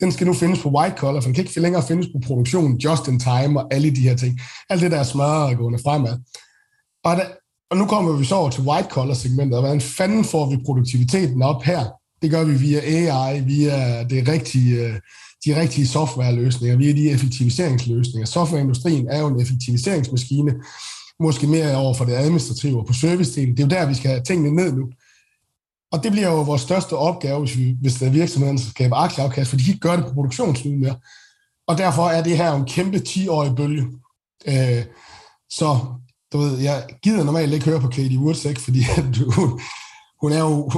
den 0.00 0.12
skal 0.12 0.26
nu 0.26 0.34
findes 0.34 0.62
på 0.62 0.68
white 0.68 0.96
collar, 0.96 1.20
for 1.20 1.28
den 1.28 1.34
kan 1.34 1.44
ikke 1.44 1.60
længere 1.60 1.82
findes 1.88 2.06
på 2.06 2.18
produktion, 2.26 2.76
just 2.76 3.08
in 3.08 3.20
time 3.20 3.60
og 3.60 3.74
alle 3.74 3.90
de 3.90 4.00
her 4.00 4.16
ting. 4.16 4.40
Alt 4.70 4.82
det, 4.82 4.90
der 4.90 4.98
er 4.98 5.02
smadret 5.02 5.56
gående 5.56 5.78
fremad. 5.84 6.18
Og 7.04 7.16
der, 7.16 7.24
og 7.70 7.76
nu 7.76 7.86
kommer 7.86 8.12
vi 8.12 8.24
så 8.24 8.34
over 8.34 8.50
til 8.50 8.62
white 8.62 8.88
collar 8.90 9.14
segmentet, 9.14 9.54
og 9.54 9.62
hvordan 9.62 9.80
fanden 9.80 10.24
får 10.24 10.50
vi 10.50 10.56
produktiviteten 10.64 11.42
op 11.42 11.62
her? 11.62 11.84
Det 12.22 12.30
gør 12.30 12.44
vi 12.44 12.54
via 12.54 12.80
AI, 12.80 13.40
via 13.40 14.04
det 14.04 14.28
rigtige, 14.28 15.00
de 15.46 15.60
rigtige 15.60 15.86
softwareløsninger, 15.86 16.76
via 16.76 16.92
de 16.92 17.10
effektiviseringsløsninger. 17.10 18.26
Softwareindustrien 18.26 19.08
er 19.08 19.20
jo 19.20 19.26
en 19.26 19.40
effektiviseringsmaskine, 19.40 20.54
måske 21.20 21.46
mere 21.46 21.76
over 21.76 21.94
for 21.94 22.04
det 22.04 22.12
administrative 22.12 22.78
og 22.78 22.86
på 22.86 22.92
servicedelen. 22.92 23.56
Det 23.56 23.62
er 23.62 23.66
jo 23.66 23.80
der, 23.80 23.88
vi 23.88 23.94
skal 23.94 24.10
have 24.10 24.22
tingene 24.22 24.56
ned 24.56 24.72
nu. 24.72 24.86
Og 25.92 26.02
det 26.02 26.12
bliver 26.12 26.28
jo 26.28 26.42
vores 26.42 26.62
største 26.62 26.96
opgave, 26.96 27.40
hvis, 27.40 27.58
vi, 27.58 27.76
hvis 27.80 27.94
der 27.94 28.06
er 28.06 28.10
virksomheden, 28.10 28.56
der 28.56 28.62
skaber 28.62 28.96
aktieafkast, 28.96 29.50
for 29.50 29.56
de 29.56 29.64
kan 29.64 29.72
ikke 29.74 29.88
gøre 29.88 29.96
det 29.96 30.04
på 30.04 30.12
produktionsniveau 30.12 30.78
mere. 30.78 30.96
Og 31.66 31.78
derfor 31.78 32.08
er 32.08 32.22
det 32.22 32.36
her 32.36 32.52
en 32.52 32.64
kæmpe 32.64 32.98
10-årig 33.08 33.56
bølge. 33.56 33.86
Øh, 34.46 34.84
så 35.50 35.78
du 36.32 36.38
ved, 36.38 36.58
jeg 36.58 36.84
gider 37.02 37.24
normalt 37.24 37.52
ikke 37.52 37.64
høre 37.64 37.80
på 37.80 37.88
Katie 37.88 38.18
Woods, 38.18 38.44
ikke? 38.44 38.60
fordi 38.60 38.82
hun, 39.36 39.60
hun 40.22 40.32
er 40.32 40.40
jo, 40.40 40.70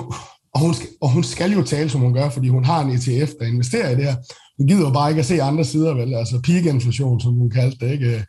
og 0.54 0.61
hun, 0.61 0.74
skal, 0.74 0.88
og 1.00 1.11
hun 1.11 1.24
skal 1.24 1.52
jo 1.52 1.62
tale, 1.62 1.90
som 1.90 2.00
hun 2.00 2.14
gør, 2.14 2.30
fordi 2.30 2.48
hun 2.48 2.64
har 2.64 2.80
en 2.80 2.90
ETF, 2.90 3.32
der 3.40 3.46
investerer 3.46 3.90
i 3.90 3.94
det 3.94 4.04
her. 4.04 4.16
Hun 4.59 4.66
gider 4.66 4.86
jo 4.86 4.90
bare 4.90 5.11
ikke 5.11 5.20
at 5.20 5.26
se 5.26 5.42
andre 5.42 5.64
sider, 5.64 5.94
vel? 5.94 6.14
Altså 6.14 6.40
peak-inflation, 6.40 7.20
som 7.20 7.32
hun 7.34 7.50
kaldte 7.50 7.86
det, 7.86 7.92
ikke? 7.92 8.24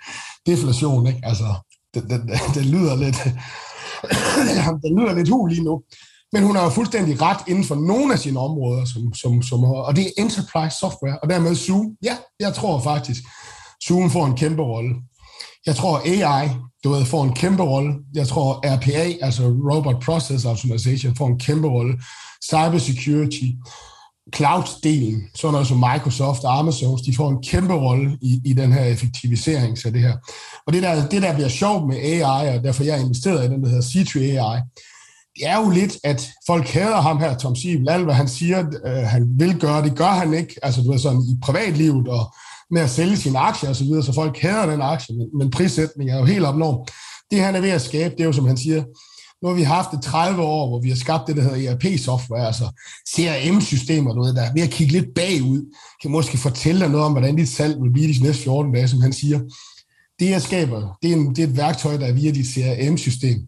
Deflation, 0.46 1.08
ikke? 1.08 1.20
Altså, 1.24 1.46
det, 1.94 2.04
det, 2.04 2.22
det, 2.22 2.56
det 2.56 2.66
lyder 2.66 2.96
lidt, 2.96 3.18
det 4.84 4.92
lyder 4.98 5.14
lidt 5.16 5.30
hul 5.30 5.50
lige 5.50 5.64
nu. 5.64 5.84
Men 6.34 6.44
hun 6.44 6.56
har 6.56 6.64
jo 6.64 6.70
fuldstændig 6.70 7.22
ret 7.22 7.38
inden 7.48 7.64
for 7.64 7.76
nogle 7.76 8.14
af 8.14 8.20
sine 8.20 8.40
områder, 8.40 8.86
som, 8.86 9.14
som, 9.14 9.42
som, 9.42 9.64
og 9.64 9.96
det 9.96 10.06
er 10.06 10.22
enterprise 10.22 10.78
software, 10.80 11.20
og 11.20 11.30
dermed 11.30 11.56
Zoom. 11.56 11.86
Ja, 12.04 12.18
jeg 12.40 12.54
tror 12.54 12.80
faktisk, 12.80 13.24
Zoom 13.88 14.10
får 14.10 14.26
en 14.26 14.36
kæmpe 14.36 14.62
rolle. 14.62 14.96
Jeg 15.66 15.76
tror 15.76 16.02
AI, 16.06 16.50
du 16.84 16.90
ved, 16.90 17.06
får 17.06 17.24
en 17.24 17.34
kæmpe 17.34 17.64
rolle. 17.64 17.94
Jeg 18.14 18.28
tror 18.28 18.76
RPA, 18.76 19.26
altså 19.26 19.44
Robot 19.44 20.04
Process 20.04 20.46
Automation, 20.46 21.16
får 21.16 21.28
en 21.28 21.40
kæmpe 21.40 21.68
rolle. 21.68 22.00
Cybersecurity, 22.44 23.46
cloud-delen, 24.36 25.32
sådan 25.36 25.52
noget 25.52 25.68
som 25.68 25.84
Microsoft 25.94 26.44
og 26.44 26.60
Amazon, 26.60 27.00
de 27.06 27.16
får 27.16 27.30
en 27.30 27.44
kæmpe 27.44 27.74
rolle 27.74 28.18
i, 28.22 28.42
i 28.46 28.54
den 28.54 28.72
her 28.74 28.84
effektivisering 28.84 29.78
af 29.86 29.94
det 29.94 30.02
her. 30.02 30.18
Og 30.68 30.74
det 30.74 30.84
der, 30.84 31.08
det 31.08 31.22
der 31.22 31.34
bliver 31.34 31.50
sjovt 31.50 31.88
med 31.88 31.98
AI, 31.98 32.58
og 32.58 32.64
derfor 32.64 32.84
jeg 32.84 33.02
investeret 33.02 33.46
i 33.46 33.54
den, 33.54 33.64
der 33.64 33.70
hedder 33.70 33.84
C3 33.84 34.20
AI, 34.20 34.62
det 35.40 35.48
er 35.48 35.58
jo 35.58 35.70
lidt, 35.70 35.98
at 36.04 36.30
folk 36.48 36.68
hader 36.68 37.02
ham 37.02 37.20
her, 37.20 37.38
Tom 37.38 37.56
Siebel, 37.56 37.90
alt 37.90 38.04
hvad 38.04 38.14
han 38.14 38.28
siger, 38.28 38.60
øh, 38.86 38.94
han 38.94 39.28
vil 39.38 39.60
gøre, 39.60 39.84
det 39.84 39.96
gør 39.96 40.06
han 40.22 40.34
ikke, 40.34 40.56
altså 40.64 40.82
du 40.82 40.92
ved 40.92 41.00
sådan 41.00 41.22
i 41.22 41.38
privatlivet 41.42 42.08
og 42.08 42.34
med 42.72 42.82
at 42.82 42.90
sælge 42.90 43.18
sine 43.18 43.40
aktier 43.40 43.70
osv., 43.70 43.86
så, 43.88 44.02
så 44.02 44.14
folk 44.14 44.38
hader 44.38 44.66
den 44.66 44.82
aktie, 44.82 45.16
men, 45.18 45.28
men 45.38 45.52
prissætningen 45.52 46.16
er 46.16 46.20
jo 46.20 46.26
helt 46.26 46.46
opnorm. 46.46 46.88
Det 47.32 47.40
han 47.40 47.56
er 47.56 47.62
ved 47.62 47.70
at 47.70 47.82
skabe, 47.82 48.14
det 48.16 48.22
er 48.22 48.26
jo 48.26 48.34
som 48.34 48.48
han 48.48 48.58
siger, 48.58 48.84
nu 49.42 49.48
har 49.48 49.56
vi 49.56 49.64
haft 49.64 49.92
det 49.92 50.02
30 50.02 50.42
år, 50.42 50.68
hvor 50.68 50.82
vi 50.82 50.90
har 50.90 50.96
skabt 50.96 51.28
det, 51.28 51.36
der 51.36 51.42
hedder 51.42 51.72
ERP-software, 51.72 52.48
altså 52.48 52.66
CRM-systemer, 53.10 54.14
noget, 54.14 54.36
der 54.36 54.42
er 54.42 54.54
ved 54.54 54.62
at 54.62 54.70
kigge 54.70 54.94
lidt 54.94 55.14
bagud, 55.16 55.76
kan 56.02 56.12
måske 56.12 56.38
fortælle 56.38 56.82
dig 56.82 56.90
noget 56.90 57.06
om, 57.06 57.12
hvordan 57.12 57.36
dit 57.36 57.50
salg 57.50 57.82
vil 57.82 57.92
blive 57.92 58.14
de 58.14 58.24
næste 58.24 58.44
14 58.44 58.74
dage, 58.74 58.88
som 58.88 59.02
han 59.02 59.14
siger. 59.14 59.40
Det, 60.20 60.30
jeg 60.30 60.42
skaber, 60.42 60.98
det 61.02 61.12
er, 61.12 61.16
en, 61.16 61.36
det 61.36 61.44
er 61.44 61.48
et 61.48 61.58
værktøj, 61.58 61.98
der 61.98 62.06
er 62.06 62.12
via 62.12 62.32
dit 62.32 62.48
CRM-system. 62.48 63.40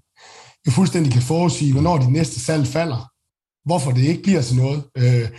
Vi 0.66 0.72
fuldstændig 0.72 1.14
kan 1.14 1.22
forudsige, 1.22 1.74
hvornår 1.74 1.98
de 1.98 2.12
næste 2.12 2.40
salg 2.40 2.68
falder, 2.68 3.10
hvorfor 3.66 3.92
det 3.92 4.04
ikke 4.04 4.24
bliver 4.24 4.42
til 4.42 4.56
noget, 4.56 4.84
øh, 4.98 5.30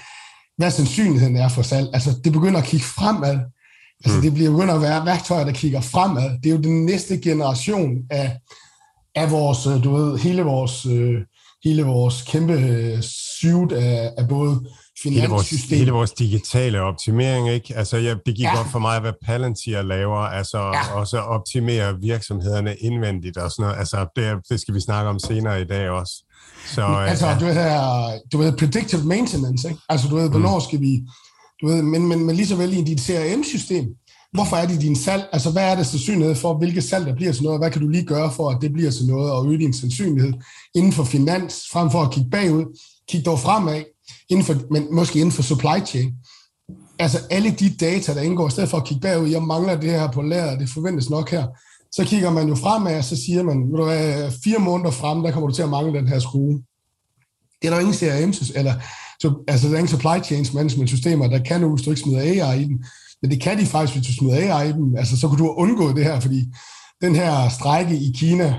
hvad 0.56 0.70
sandsynligheden 0.70 1.36
er 1.36 1.48
for 1.48 1.62
salg. 1.62 1.88
Altså, 1.92 2.10
det 2.24 2.32
begynder 2.32 2.60
at 2.60 2.66
kigge 2.66 2.86
fremad. 2.86 3.38
Altså, 4.04 4.16
mm. 4.16 4.22
det 4.22 4.34
bliver 4.34 4.50
begynder 4.50 4.74
at 4.74 4.82
være 4.82 5.06
værktøjer, 5.06 5.44
der 5.44 5.52
kigger 5.52 5.80
fremad. 5.80 6.30
Det 6.42 6.46
er 6.46 6.54
jo 6.54 6.62
den 6.62 6.84
næste 6.84 7.18
generation 7.18 7.90
af, 8.10 8.38
af 9.14 9.30
vores, 9.30 9.66
øh, 9.66 9.84
du 9.84 9.96
ved, 9.96 10.18
hele 10.18 10.42
vores, 10.42 10.86
øh, 10.86 11.20
hele 11.64 11.82
vores 11.82 12.22
kæmpe 12.22 12.52
øh, 12.52 13.02
suit 13.02 13.72
af, 13.72 14.12
af 14.18 14.28
både 14.28 14.66
hele 15.04 15.28
vores, 15.28 15.50
hele 15.50 15.90
vores 15.90 16.12
digitale 16.12 16.80
optimering, 16.80 17.50
ikke? 17.50 17.76
Altså, 17.76 17.96
ja, 17.96 18.14
det 18.26 18.34
gik 18.36 18.40
ja. 18.40 18.60
op 18.60 18.66
for 18.66 18.78
mig, 18.78 19.00
hvad 19.00 19.12
Palantir 19.24 19.82
laver, 19.82 20.18
altså 20.18 20.58
ja. 20.58 20.92
også 20.94 21.18
optimere 21.18 22.00
virksomhederne 22.00 22.76
indvendigt 22.76 23.36
og 23.36 23.50
sådan 23.50 23.62
noget. 23.62 23.78
Altså, 23.78 24.06
det, 24.16 24.48
det 24.48 24.60
skal 24.60 24.74
vi 24.74 24.80
snakke 24.80 25.10
om 25.10 25.18
senere 25.18 25.60
i 25.60 25.64
dag 25.64 25.90
også. 25.90 26.12
Så, 26.66 26.82
altså, 26.82 27.26
ja. 27.26 27.38
du 27.38 27.44
ved, 27.44 28.20
du 28.32 28.38
ved, 28.38 28.52
predictive 28.52 29.04
maintenance, 29.04 29.68
ikke? 29.68 29.80
Altså, 29.88 30.08
du 30.08 30.16
ved, 30.16 30.30
hvornår 30.30 30.54
mm. 30.58 30.64
skal 30.64 30.80
vi, 30.80 31.02
du 31.62 31.66
ved, 31.66 31.82
men, 31.82 32.08
men, 32.08 32.26
men 32.26 32.36
lige 32.36 32.46
så 32.46 32.56
vel 32.56 32.72
i 32.72 32.84
dit 32.84 33.00
CRM-system, 33.00 33.84
hvorfor 34.32 34.56
er 34.56 34.66
det 34.66 34.80
din 34.80 34.96
salg? 34.96 35.28
Altså, 35.32 35.50
hvad 35.50 35.70
er 35.70 35.74
det 35.74 35.86
sandsynlighed 35.86 36.34
for, 36.34 36.58
hvilke 36.58 36.82
salg 36.82 37.06
der 37.06 37.14
bliver 37.14 37.32
til 37.32 37.42
noget? 37.42 37.60
Hvad 37.60 37.70
kan 37.70 37.82
du 37.82 37.88
lige 37.88 38.06
gøre 38.06 38.32
for, 38.32 38.50
at 38.50 38.58
det 38.60 38.72
bliver 38.72 38.90
til 38.90 39.06
noget, 39.06 39.32
og 39.32 39.46
øge 39.46 39.58
din 39.58 39.74
sandsynlighed 39.74 40.32
inden 40.74 40.92
for 40.92 41.04
finans, 41.04 41.62
frem 41.72 41.90
for 41.90 42.02
at 42.02 42.10
kigge 42.10 42.30
bagud? 42.30 42.78
Kig 43.08 43.24
dog 43.24 43.38
fremad, 43.38 43.82
inden 44.28 44.44
for, 44.44 44.54
men 44.70 44.94
måske 44.94 45.18
inden 45.18 45.32
for 45.32 45.42
supply 45.42 45.86
chain. 45.86 46.14
Altså, 46.98 47.18
alle 47.30 47.50
de 47.50 47.76
data, 47.80 48.14
der 48.14 48.20
indgår, 48.20 48.48
i 48.48 48.50
stedet 48.50 48.70
for 48.70 48.76
at 48.76 48.84
kigge 48.84 49.00
bagud, 49.00 49.28
jeg 49.28 49.42
mangler 49.42 49.80
det 49.80 49.90
her 49.90 50.10
på 50.10 50.22
lager, 50.22 50.58
det 50.58 50.68
forventes 50.68 51.10
nok 51.10 51.30
her, 51.30 51.46
så 51.92 52.04
kigger 52.04 52.30
man 52.30 52.48
jo 52.48 52.54
fremad, 52.54 52.98
og 52.98 53.04
så 53.04 53.16
siger 53.16 53.42
man, 53.42 53.70
ved 53.70 53.78
du 53.78 53.84
hvad, 53.84 54.30
fire 54.44 54.58
måneder 54.58 54.90
frem, 54.90 55.22
der 55.22 55.30
kommer 55.30 55.48
du 55.48 55.54
til 55.54 55.62
at 55.62 55.68
mangle 55.68 55.98
den 55.98 56.08
her 56.08 56.18
skrue. 56.18 56.62
Det 57.62 57.68
er 57.68 57.70
der 57.70 57.80
ingen 57.80 57.94
CRM, 57.94 58.32
eller 58.54 58.74
altså 59.48 59.68
der 59.68 59.74
er 59.74 59.78
ingen 59.78 59.88
supply 59.88 60.24
chain 60.24 60.46
management 60.54 60.90
systemer, 60.90 61.28
der 61.28 61.38
kan 61.38 61.60
nu, 61.60 61.74
hvis 61.74 61.84
du 61.84 61.90
ikke 61.90 62.02
smider 62.02 62.20
AI 62.20 62.60
i 62.60 62.64
den. 62.64 62.84
Men 63.22 63.30
det 63.30 63.40
kan 63.40 63.58
de 63.58 63.66
faktisk, 63.66 63.98
hvis 63.98 64.06
du 64.06 64.12
smider 64.12 64.56
AI 64.56 64.68
i 64.68 64.72
dem. 64.72 64.96
Altså, 64.96 65.20
så 65.20 65.28
kunne 65.28 65.38
du 65.38 65.44
have 65.44 65.56
undgået 65.56 65.96
det 65.96 66.04
her, 66.04 66.20
fordi 66.20 66.44
den 67.00 67.14
her 67.14 67.48
strække 67.48 67.96
i 67.96 68.12
Kina, 68.16 68.56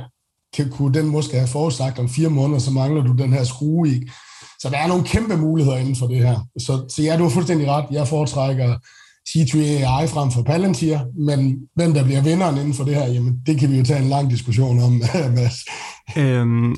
kan, 0.53 0.69
kunne 0.69 0.93
den 0.93 1.07
måske 1.07 1.37
have 1.37 1.47
forudsagt 1.47 1.99
om 1.99 2.09
fire 2.09 2.29
måneder, 2.29 2.59
så 2.59 2.71
mangler 2.71 3.03
du 3.03 3.13
den 3.13 3.33
her 3.33 3.43
skrue 3.43 3.89
i. 3.89 4.09
Så 4.59 4.69
der 4.69 4.77
er 4.77 4.87
nogle 4.87 5.03
kæmpe 5.03 5.37
muligheder 5.37 5.77
inden 5.77 5.95
for 5.95 6.07
det 6.07 6.17
her. 6.17 6.39
Så, 6.59 6.85
så 6.89 7.01
ja, 7.03 7.17
du 7.17 7.23
har 7.23 7.29
fuldstændig 7.29 7.67
ret. 7.67 7.85
Jeg 7.91 8.07
foretrækker 8.07 8.75
C3 9.29 9.57
AI 9.57 10.07
frem 10.07 10.31
for 10.31 10.43
Palantir, 10.43 10.99
men 11.27 11.59
hvem 11.75 11.93
der 11.93 12.03
bliver 12.03 12.21
vinderen 12.21 12.57
inden 12.57 12.73
for 12.73 12.83
det 12.83 12.95
her, 12.95 13.05
jamen 13.05 13.39
det 13.45 13.59
kan 13.59 13.71
vi 13.71 13.77
jo 13.77 13.83
tage 13.83 14.01
en 14.01 14.09
lang 14.09 14.29
diskussion 14.29 14.79
om, 14.79 14.91
Mads. 15.35 15.55
Øhm, 16.17 16.75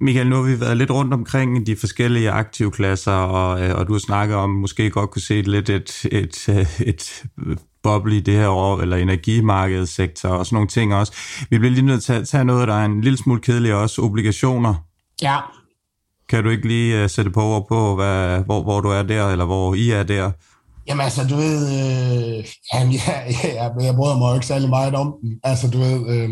Michael, 0.00 0.26
nu 0.26 0.36
har 0.36 0.42
vi 0.42 0.60
været 0.60 0.76
lidt 0.76 0.90
rundt 0.90 1.14
omkring 1.14 1.66
de 1.66 1.76
forskellige 1.76 2.30
aktive 2.30 2.70
klasser, 2.70 3.12
og, 3.12 3.62
øh, 3.62 3.78
og 3.78 3.86
du 3.86 3.92
har 3.92 3.98
snakket 3.98 4.36
om, 4.36 4.50
måske 4.50 4.90
godt 4.90 5.10
kunne 5.10 5.22
se 5.22 5.42
lidt 5.42 5.70
et, 5.70 6.06
et, 6.12 6.48
et, 6.48 7.22
et 7.46 7.62
boble 7.82 8.16
i 8.16 8.20
det 8.20 8.34
her 8.34 8.48
år, 8.48 8.80
eller 8.80 8.96
energimarkedssektor 8.96 10.28
og 10.28 10.46
sådan 10.46 10.54
nogle 10.54 10.68
ting 10.68 10.94
også. 10.94 11.12
Vi 11.50 11.58
bliver 11.58 11.72
lige 11.72 11.86
nødt 11.86 12.04
til 12.04 12.12
at 12.12 12.28
tage 12.28 12.44
noget, 12.44 12.68
der 12.68 12.74
er 12.74 12.84
en 12.84 13.00
lille 13.00 13.18
smule 13.18 13.40
kedeligt 13.40 13.74
også, 13.74 14.02
obligationer. 14.02 14.74
Ja. 15.22 15.36
Kan 16.28 16.44
du 16.44 16.50
ikke 16.50 16.68
lige 16.68 17.04
uh, 17.04 17.10
sætte 17.10 17.30
på 17.30 17.42
over 17.42 17.60
på, 17.68 17.94
hvad, 17.94 18.44
hvor, 18.44 18.62
hvor 18.62 18.80
du 18.80 18.88
er 18.88 19.02
der, 19.02 19.28
eller 19.28 19.44
hvor 19.44 19.74
I 19.74 19.90
er 19.90 20.02
der? 20.02 20.30
Jamen 20.88 21.04
altså, 21.04 21.26
du 21.28 21.36
ved, 21.36 21.58
øh, 21.66 22.44
jamen, 22.74 22.92
ja, 22.92 23.12
ja, 23.44 23.64
jeg 23.84 23.94
bryder 23.96 24.18
mig 24.18 24.30
jo 24.30 24.34
ikke 24.34 24.46
særlig 24.46 24.68
meget 24.68 24.94
om 24.94 25.14
den. 25.22 25.40
Altså, 25.44 25.70
du 25.70 25.78
ved, 25.78 26.08
øh, 26.08 26.30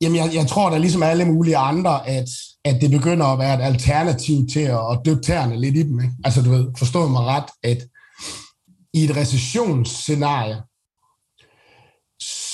jamen 0.00 0.16
jeg, 0.16 0.30
jeg 0.34 0.46
tror 0.46 0.70
da 0.70 0.78
ligesom 0.78 1.02
alle 1.02 1.24
mulige 1.24 1.56
andre, 1.56 2.08
at, 2.08 2.28
at 2.64 2.80
det 2.80 2.90
begynder 2.90 3.26
at 3.26 3.38
være 3.38 3.54
et 3.54 3.64
alternativ 3.64 4.46
til 4.52 4.60
at, 4.60 4.78
at 4.92 5.00
dykke 5.06 5.22
tæerne 5.22 5.60
lidt 5.60 5.76
i 5.76 5.82
dem. 5.82 6.00
Ikke? 6.00 6.14
Altså, 6.24 6.42
du 6.42 6.50
ved, 6.50 6.66
forstå 6.78 7.08
mig 7.08 7.22
ret, 7.22 7.50
at 7.62 7.78
i 8.94 9.04
et 9.04 9.16
recessionsscenarie, 9.16 10.56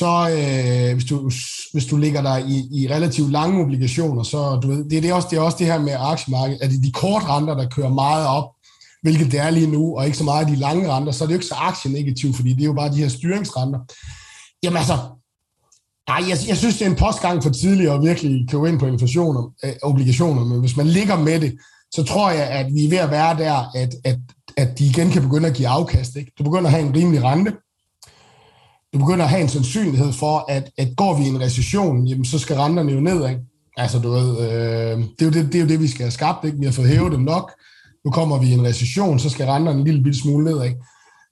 så 0.00 0.12
øh, 0.36 0.94
hvis, 0.94 1.04
du, 1.04 1.30
hvis 1.72 1.86
du 1.86 1.96
ligger 1.96 2.22
der 2.22 2.36
i, 2.36 2.56
i 2.80 2.88
relativt 2.94 3.32
lange 3.32 3.62
obligationer, 3.64 4.22
så 4.22 4.58
du 4.62 4.68
ved, 4.68 4.84
det, 4.90 5.02
det, 5.02 5.10
er 5.10 5.14
også, 5.14 5.28
det 5.30 5.36
er 5.36 5.40
også 5.40 5.58
det 5.58 5.66
her 5.66 5.78
med 5.78 5.96
aktiemarkedet, 5.98 6.62
at 6.62 6.70
det 6.70 6.76
er 6.76 6.82
de 6.82 6.92
korte 6.92 7.26
renter, 7.26 7.54
der 7.54 7.68
kører 7.68 7.88
meget 7.88 8.26
op, 8.26 8.48
hvilket 9.02 9.32
det 9.32 9.40
er 9.40 9.50
lige 9.50 9.66
nu, 9.66 9.96
og 9.96 10.06
ikke 10.06 10.18
så 10.18 10.24
meget 10.24 10.48
de 10.48 10.56
lange 10.56 10.92
renter, 10.92 11.12
så 11.12 11.24
er 11.24 11.26
det 11.26 11.34
jo 11.34 11.38
ikke 11.38 11.46
så 11.46 11.54
aktienegativt, 11.54 12.36
fordi 12.36 12.52
det 12.52 12.60
er 12.60 12.72
jo 12.72 12.72
bare 12.72 12.92
de 12.92 13.02
her 13.04 13.08
styringsrenter. 13.08 13.80
Jamen 14.62 14.76
altså, 14.76 14.96
nej, 16.08 16.20
jeg, 16.28 16.38
jeg 16.48 16.56
synes, 16.56 16.78
det 16.78 16.86
er 16.86 16.90
en 16.90 17.04
postgang 17.04 17.42
for 17.42 17.50
tidligt 17.50 17.90
at 17.90 18.02
virkelig 18.02 18.48
købe 18.50 18.68
ind 18.68 18.78
på 18.78 18.86
inflationer, 18.86 19.42
øh, 19.64 19.72
obligationer, 19.82 20.44
men 20.44 20.60
hvis 20.60 20.76
man 20.76 20.86
ligger 20.86 21.18
med 21.18 21.40
det, 21.40 21.52
så 21.94 22.02
tror 22.02 22.30
jeg, 22.30 22.46
at 22.48 22.66
vi 22.74 22.84
er 22.84 22.90
ved 22.90 22.98
at 22.98 23.10
være 23.10 23.38
der, 23.38 23.56
at, 23.74 23.94
at, 24.04 24.18
at 24.56 24.78
de 24.78 24.86
igen 24.86 25.10
kan 25.10 25.22
begynde 25.22 25.48
at 25.48 25.54
give 25.54 25.68
afkast. 25.68 26.16
Ikke? 26.16 26.32
Du 26.38 26.42
begynder 26.44 26.66
at 26.66 26.74
have 26.76 26.86
en 26.86 26.96
rimelig 26.96 27.22
rente. 27.22 27.52
Du 28.92 28.98
begynder 28.98 29.24
at 29.24 29.30
have 29.30 29.42
en 29.42 29.48
sandsynlighed 29.48 30.12
for, 30.12 30.44
at, 30.48 30.70
at 30.78 30.88
går 30.96 31.18
vi 31.18 31.24
i 31.24 31.28
en 31.28 31.40
recession, 31.40 32.06
jamen, 32.06 32.24
så 32.24 32.38
skal 32.38 32.56
renterne 32.56 32.92
jo 32.92 33.00
ned. 33.00 33.28
Ikke? 33.28 33.40
Altså, 33.76 33.98
du 33.98 34.10
ved, 34.10 34.38
øh, 34.38 34.98
det, 34.98 35.22
er 35.22 35.26
jo 35.26 35.30
det, 35.30 35.52
det 35.52 35.54
er 35.54 35.60
jo 35.60 35.68
det, 35.68 35.80
vi 35.80 35.88
skal 35.88 36.04
have 36.04 36.10
skabt. 36.10 36.44
Ikke? 36.44 36.58
Vi 36.58 36.64
har 36.64 36.72
fået 36.72 36.88
hævet 36.88 37.12
dem 37.12 37.20
nok 37.20 37.52
nu 38.04 38.10
kommer 38.10 38.38
vi 38.38 38.46
i 38.46 38.52
en 38.52 38.66
recession, 38.66 39.18
så 39.18 39.30
skal 39.30 39.46
renterne 39.46 39.78
en 39.78 39.84
lille 39.84 40.02
bitte 40.02 40.18
smule 40.18 40.44
nedad. 40.44 40.70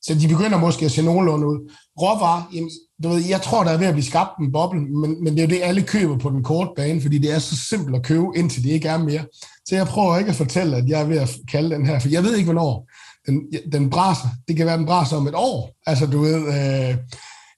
Så 0.03 0.15
de 0.15 0.29
begynder 0.29 0.59
måske 0.59 0.85
at 0.85 0.91
se 0.91 1.03
nogenlunde 1.03 1.47
ud. 1.47 1.73
Råvarer, 2.01 2.51
jamen, 2.55 2.71
du 3.03 3.09
ved, 3.09 3.25
jeg 3.29 3.43
tror, 3.43 3.65
der 3.65 3.71
er 3.71 3.79
ved 3.79 3.87
at 3.87 3.95
blive 3.95 4.05
skabt 4.05 4.39
en 4.41 4.53
boble, 4.53 4.81
men, 4.81 5.25
men 5.25 5.33
det 5.33 5.39
er 5.39 5.47
jo 5.47 5.51
det, 5.51 5.61
alle 5.63 5.83
køber 5.83 6.19
på 6.19 6.31
den 6.31 6.43
korte 6.43 6.71
bane, 6.77 7.01
fordi 7.01 7.19
det 7.19 7.35
er 7.35 7.39
så 7.39 7.57
simpelt 7.57 7.97
at 7.97 8.03
købe, 8.03 8.27
indtil 8.37 8.65
det 8.65 8.71
ikke 8.71 8.89
er 8.89 8.99
mere. 8.99 9.25
Så 9.65 9.77
jeg 9.77 9.87
prøver 9.87 10.19
ikke 10.19 10.31
at 10.31 10.37
fortælle, 10.37 10.77
at 10.77 10.89
jeg 10.89 11.01
er 11.01 11.05
ved 11.05 11.19
at 11.19 11.31
kalde 11.51 11.75
den 11.75 11.87
her, 11.87 11.99
for 11.99 12.09
jeg 12.09 12.23
ved 12.25 12.37
ikke, 12.37 12.53
hvornår 12.53 12.89
den, 13.27 13.43
den 13.73 13.91
braser. 13.91 14.29
Det 14.49 14.57
kan 14.57 14.67
være, 14.67 14.79
den 14.79 14.87
braser 14.87 15.17
om 15.17 15.27
et 15.27 15.35
år. 15.35 15.71
Altså, 15.87 16.07
du 16.07 16.21
ved, 16.21 16.47
øh, 16.47 16.97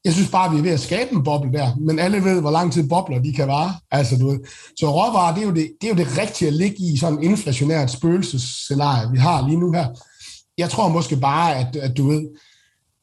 jeg 0.04 0.12
synes 0.12 0.30
bare, 0.30 0.52
vi 0.52 0.58
er 0.58 0.62
ved 0.62 0.70
at 0.70 0.80
skabe 0.80 1.12
en 1.12 1.24
boble 1.24 1.52
der, 1.52 1.76
men 1.76 1.98
alle 1.98 2.24
ved, 2.24 2.40
hvor 2.40 2.50
lang 2.50 2.72
tid 2.72 2.88
bobler 2.88 3.22
de 3.22 3.32
kan 3.32 3.48
vare. 3.48 3.74
Altså, 3.90 4.16
du 4.16 4.30
ved. 4.30 4.38
Så 4.76 4.90
råvarer, 4.90 5.34
det 5.34 5.42
er, 5.42 5.46
jo 5.46 5.54
det, 5.54 5.70
det 5.80 5.90
er 5.90 5.94
jo 5.94 6.04
det 6.04 6.18
rigtige 6.18 6.48
at 6.48 6.54
ligge 6.54 6.76
i 6.92 6.96
sådan 6.96 7.18
en 7.18 7.24
inflationært 7.24 7.90
spøgelsesscenarie, 7.90 9.10
vi 9.12 9.18
har 9.18 9.48
lige 9.48 9.60
nu 9.60 9.72
her. 9.72 9.86
Jeg 10.58 10.70
tror 10.70 10.88
måske 10.88 11.16
bare, 11.16 11.56
at, 11.56 11.76
at 11.76 11.96
du 11.96 12.08
ved, 12.08 12.28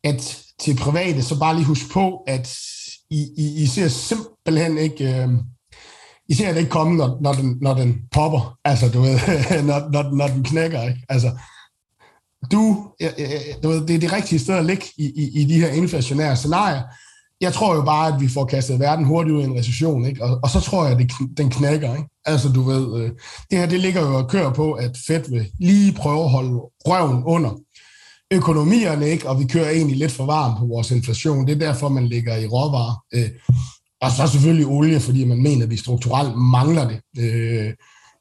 at 0.04 0.44
til 0.60 0.76
private, 0.76 1.24
så 1.24 1.40
bare 1.40 1.56
lige 1.56 1.66
husk 1.66 1.92
på, 1.92 2.24
at 2.28 2.58
I, 3.10 3.28
I, 3.38 3.64
I 3.64 3.66
ser 3.66 3.88
simpelthen 3.88 4.78
ikke... 4.78 5.16
Øh, 5.16 5.30
I 6.30 6.34
ser 6.34 6.52
det 6.52 6.60
ikke 6.60 6.72
komme, 6.72 6.98
når, 6.98 7.18
når, 7.22 7.34
den, 7.34 7.58
når 7.62 7.74
den 7.74 8.02
popper, 8.12 8.58
altså 8.66 8.90
du 8.90 9.02
ved, 9.02 9.20
når, 9.70 9.92
når, 9.92 10.16
når 10.16 10.28
den 10.28 10.44
knækker, 10.44 10.84
ikke? 10.84 11.02
Altså, 11.10 11.32
du, 12.52 12.88
du 13.64 13.70
ved, 13.70 13.88
det 13.88 13.96
er 13.96 14.00
det 14.00 14.14
rigtige 14.14 14.40
sted 14.40 14.56
at 14.56 14.66
ligge 14.66 14.86
i, 14.98 15.06
i, 15.16 15.42
i 15.42 15.46
de 15.46 15.60
her 15.60 15.68
inflationære 15.68 16.36
scenarier. 16.36 16.82
Jeg 17.42 17.54
tror 17.54 17.76
jo 17.76 17.82
bare, 17.82 18.14
at 18.14 18.22
vi 18.22 18.28
får 18.28 18.46
kastet 18.46 18.80
verden 18.80 19.06
hurtigt 19.06 19.36
ud 19.36 19.42
i 19.42 19.46
en 19.46 19.58
recession, 19.58 20.06
ikke? 20.06 20.24
Og, 20.24 20.40
og 20.44 20.50
så 20.50 20.60
tror 20.60 20.84
jeg, 20.86 20.94
at 20.94 21.00
det, 21.00 21.38
den 21.38 21.50
knækker. 21.50 21.96
Ikke? 21.96 22.10
Altså, 22.26 22.50
du 22.50 22.62
ved, 22.62 23.02
øh, 23.02 23.12
det 23.52 23.60
her 23.60 23.66
det 23.66 23.80
ligger 23.80 24.02
jo 24.02 24.18
og 24.18 24.30
kører 24.30 24.54
på, 24.54 24.72
at 24.74 24.98
Fed 25.08 25.30
vil 25.30 25.48
lige 25.60 25.94
prøve 25.94 26.24
at 26.24 26.30
holde 26.30 26.60
røven 26.86 27.24
under 27.24 27.52
økonomierne, 28.32 29.10
ikke? 29.10 29.30
og 29.30 29.40
vi 29.40 29.46
kører 29.46 29.70
egentlig 29.70 29.98
lidt 29.98 30.12
for 30.12 30.26
varmt 30.26 30.58
på 30.60 30.66
vores 30.66 30.92
inflation. 30.92 31.48
Det 31.48 31.54
er 31.54 31.68
derfor, 31.68 31.90
man 31.90 32.08
ligger 32.08 32.38
i 32.38 32.48
råvarer. 32.48 33.04
Øh, 33.14 33.30
og 34.02 34.12
så 34.12 34.28
selvfølgelig 34.28 34.68
olie, 34.68 35.00
fordi 35.00 35.26
man 35.26 35.44
mener, 35.44 35.64
at 35.64 35.70
vi 35.70 35.78
strukturelt 35.78 36.38
mangler 36.38 36.88
det 36.88 37.00
øh, 37.18 37.74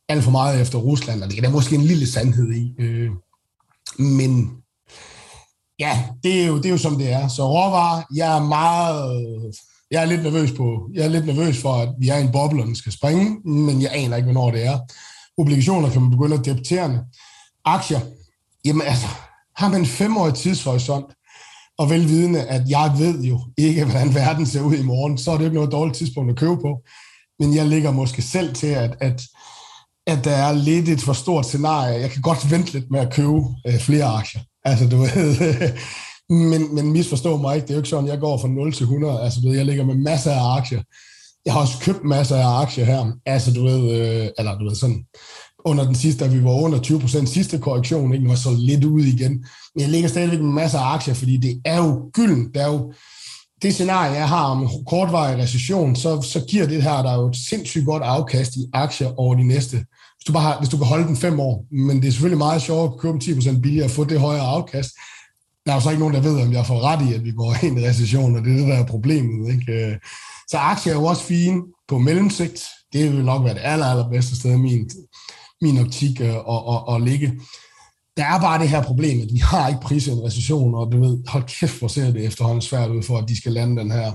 alt 0.09 0.25
for 0.25 0.31
meget 0.31 0.61
efter 0.61 0.79
Rusland, 0.79 1.23
og 1.23 1.31
det 1.31 1.39
er 1.39 1.43
der 1.43 1.51
måske 1.51 1.75
en 1.75 1.83
lille 1.83 2.07
sandhed 2.07 2.53
i. 2.53 2.75
Øh, 2.79 3.11
men 3.99 4.51
ja, 5.79 6.05
det 6.23 6.43
er, 6.43 6.47
jo, 6.47 6.57
det 6.57 6.67
er 6.67 6.71
jo 6.71 6.79
som 6.79 6.99
det 6.99 7.13
er. 7.13 7.29
Så 7.29 7.49
råvarer, 7.49 8.03
jeg 8.15 8.37
er 8.37 8.43
meget... 8.43 9.55
Jeg 9.91 10.03
er 10.03 10.07
lidt 10.07 10.23
nervøs 10.23 10.53
på, 10.53 10.91
jeg 10.95 11.05
er 11.05 11.09
lidt 11.09 11.27
nervøs 11.27 11.63
for, 11.63 11.73
at 11.73 11.89
vi 11.99 12.09
er 12.09 12.17
i 12.17 12.23
en 12.23 12.33
boble, 12.33 12.63
og 12.63 12.67
den 12.67 12.77
skal 12.77 12.93
springe, 12.93 13.41
men 13.45 13.83
jeg 13.83 13.91
aner 13.95 14.17
ikke, 14.17 14.33
hvornår 14.33 14.51
det 14.51 14.67
er. 14.67 14.79
Obligationer 15.39 15.91
kan 15.91 16.03
man 16.03 16.11
begynde 16.11 16.37
at 16.37 16.45
debattere. 16.45 17.05
Aktier, 17.65 18.01
jamen 18.65 18.83
altså, 18.83 19.07
har 19.57 19.69
man 19.69 19.81
en 19.81 19.87
femårig 19.87 20.35
tidshorisont, 20.35 21.07
og 21.79 21.91
velvidende, 21.91 22.43
at 22.47 22.69
jeg 22.69 22.95
ved 22.99 23.23
jo 23.23 23.41
ikke, 23.57 23.85
hvordan 23.85 24.15
verden 24.15 24.47
ser 24.47 24.61
ud 24.63 24.75
i 24.75 24.83
morgen, 24.83 25.19
så 25.19 25.31
er 25.31 25.37
det 25.37 25.45
ikke 25.45 25.55
noget 25.55 25.73
dårligt 25.73 25.97
tidspunkt 25.97 26.31
at 26.31 26.39
købe 26.39 26.57
på. 26.57 26.83
Men 27.39 27.55
jeg 27.55 27.67
ligger 27.67 27.91
måske 27.91 28.23
selv 28.23 28.55
til, 28.55 28.67
at, 28.67 28.97
at 29.01 29.23
at 30.07 30.25
der 30.25 30.37
er 30.37 30.53
lidt 30.53 30.89
et 30.89 31.01
for 31.01 31.13
stort 31.13 31.47
scenarie. 31.47 32.01
Jeg 32.01 32.11
kan 32.11 32.23
godt 32.23 32.51
vente 32.51 32.73
lidt 32.73 32.91
med 32.91 33.01
at 33.01 33.13
købe 33.13 33.41
øh, 33.67 33.79
flere 33.79 34.05
aktier. 34.05 34.41
Altså, 34.65 34.89
du 34.89 34.97
ved, 34.97 35.73
men, 36.51 36.75
men 36.75 36.93
misforstå 36.93 37.37
mig 37.37 37.57
ikke, 37.57 37.65
det 37.65 37.71
er 37.71 37.75
jo 37.75 37.81
ikke 37.81 37.89
sådan, 37.89 38.09
jeg 38.09 38.21
går 38.21 38.39
fra 38.39 38.49
0 38.49 38.73
til 38.73 38.83
100. 38.83 39.23
Altså, 39.23 39.41
du 39.41 39.49
ved, 39.49 39.57
jeg 39.57 39.67
ligger 39.67 39.85
med 39.85 39.95
masser 39.95 40.33
af 40.33 40.57
aktier. 40.57 40.83
Jeg 41.45 41.53
har 41.53 41.61
også 41.61 41.79
købt 41.81 42.05
masser 42.05 42.37
af 42.37 42.61
aktier 42.63 42.85
her. 42.85 43.13
Altså, 43.27 43.53
du 43.53 43.65
ved, 43.65 43.91
øh, 43.91 44.29
eller 44.39 44.59
du 44.59 44.65
ved, 44.65 44.75
sådan, 44.75 45.05
under 45.65 45.85
den 45.85 45.95
sidste, 45.95 46.25
da 46.25 46.31
vi 46.31 46.45
var 46.45 46.51
under 46.51 46.79
20% 46.79 47.27
sidste 47.27 47.59
korrektion, 47.59 48.15
ikke, 48.15 48.29
var 48.29 48.35
så 48.35 48.57
lidt 48.59 48.85
ud 48.85 49.05
igen. 49.05 49.33
Men 49.75 49.81
jeg 49.81 49.89
ligger 49.89 50.09
stadigvæk 50.09 50.41
med 50.41 50.53
masser 50.53 50.79
af 50.79 50.95
aktier, 50.95 51.15
fordi 51.15 51.37
det 51.37 51.61
er 51.65 51.77
jo 51.77 52.11
gylden. 52.13 52.53
Det 52.55 52.63
er 52.63 52.67
jo 52.67 52.93
det 53.63 53.75
scenarie, 53.75 54.13
jeg 54.13 54.29
har 54.29 54.45
om 54.45 54.69
kortvarig 54.87 55.39
recession, 55.39 55.97
så, 55.97 56.23
så 56.23 56.45
giver 56.49 56.67
det 56.67 56.83
her 56.83 57.03
der 57.03 57.11
er 57.11 57.17
jo 57.17 57.29
et 57.29 57.37
sindssygt 57.49 57.85
godt 57.85 58.03
afkast 58.03 58.57
i 58.57 58.67
aktier 58.73 59.21
over 59.21 59.35
de 59.35 59.45
næste 59.45 59.85
du, 60.27 60.33
bare 60.33 60.43
har, 60.43 60.59
hvis 60.59 60.69
du 60.69 60.77
kan 60.77 60.87
holde 60.87 61.07
den 61.07 61.17
fem 61.17 61.41
år. 61.41 61.67
Men 61.71 61.97
det 62.03 62.09
er 62.09 62.13
selvfølgelig 62.13 62.39
meget 62.39 62.63
sjovt 62.63 62.93
at 62.93 63.01
købe 63.01 63.19
10% 63.19 63.61
billigere 63.61 63.87
og 63.87 63.91
få 63.91 64.05
det 64.05 64.21
højere 64.21 64.47
afkast. 64.47 64.91
Der 65.67 65.73
er 65.73 65.77
jo 65.77 65.81
så 65.81 65.91
ikke 65.91 66.01
nogen, 66.01 66.15
der 66.15 66.21
ved, 66.21 66.43
om 66.43 66.53
jeg 66.53 66.67
får 66.67 66.81
ret 66.81 67.11
i, 67.11 67.15
at 67.15 67.25
vi 67.25 67.33
går 67.33 67.65
ind 67.65 67.81
i 67.81 67.89
recession, 67.89 68.37
og 68.37 68.45
det 68.45 68.53
er 68.53 68.57
det, 68.57 68.69
der 68.69 68.75
er 68.75 68.87
problemet. 68.87 69.53
Ikke? 69.55 69.73
Øh, 69.73 69.97
så 70.49 70.57
aktier 70.59 70.93
er 70.93 70.97
jo 70.97 71.05
også 71.05 71.23
fine 71.23 71.63
på 71.89 71.99
mellemsigt. 71.99 72.65
Det 72.93 73.13
vil 73.13 73.25
nok 73.25 73.45
være 73.45 73.55
det 73.55 73.61
aller, 73.65 73.87
allerbedste 73.87 74.37
sted 74.37 74.53
i 74.53 74.57
min, 74.57 74.91
min 75.61 75.79
optik 75.79 76.21
at, 76.21 76.27
at, 76.27 76.63
at, 76.71 76.95
at 76.95 77.03
ligge. 77.03 77.41
Der 78.17 78.25
er 78.25 78.41
bare 78.41 78.61
det 78.61 78.69
her 78.69 78.83
problem, 78.83 79.21
at 79.21 79.29
vi 79.33 79.39
har 79.39 79.69
ikke 79.69 79.81
priset 79.81 80.13
en 80.13 80.25
recession, 80.25 80.75
og 80.75 80.93
du 80.93 81.01
ved, 81.01 81.19
hold 81.29 81.45
kæft, 81.61 81.79
hvor 81.79 81.89
ser 81.89 82.11
det 82.13 82.25
efterhånden 82.25 82.63
svært 82.63 82.91
ud 82.91 83.03
for, 83.03 83.19
at 83.19 83.29
de 83.29 83.37
skal 83.37 83.53
lande 83.53 83.81
den 83.81 83.91
her 83.91 84.13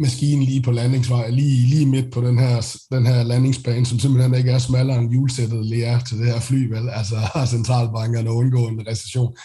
maskinen 0.00 0.44
lige 0.44 0.62
på 0.62 0.70
landingsvej, 0.70 1.30
lige, 1.30 1.66
lige 1.66 1.86
midt 1.86 2.12
på 2.12 2.20
den 2.20 2.38
her, 2.38 2.76
den 2.92 3.06
her 3.06 3.22
landingsbane, 3.22 3.86
som 3.86 3.98
simpelthen 3.98 4.34
ikke 4.34 4.50
er 4.50 4.58
smallere 4.58 4.98
end 4.98 5.10
hjulsættet 5.10 5.66
lige 5.66 5.84
er 5.84 6.00
til 6.00 6.18
det 6.18 6.26
her 6.26 6.40
fly, 6.40 6.68
vel? 6.68 6.88
Altså 6.88 7.16
har 7.34 7.46
centralbankerne 7.46 8.30
undgået 8.30 8.72
en 8.72 8.86
recession. 8.88 9.36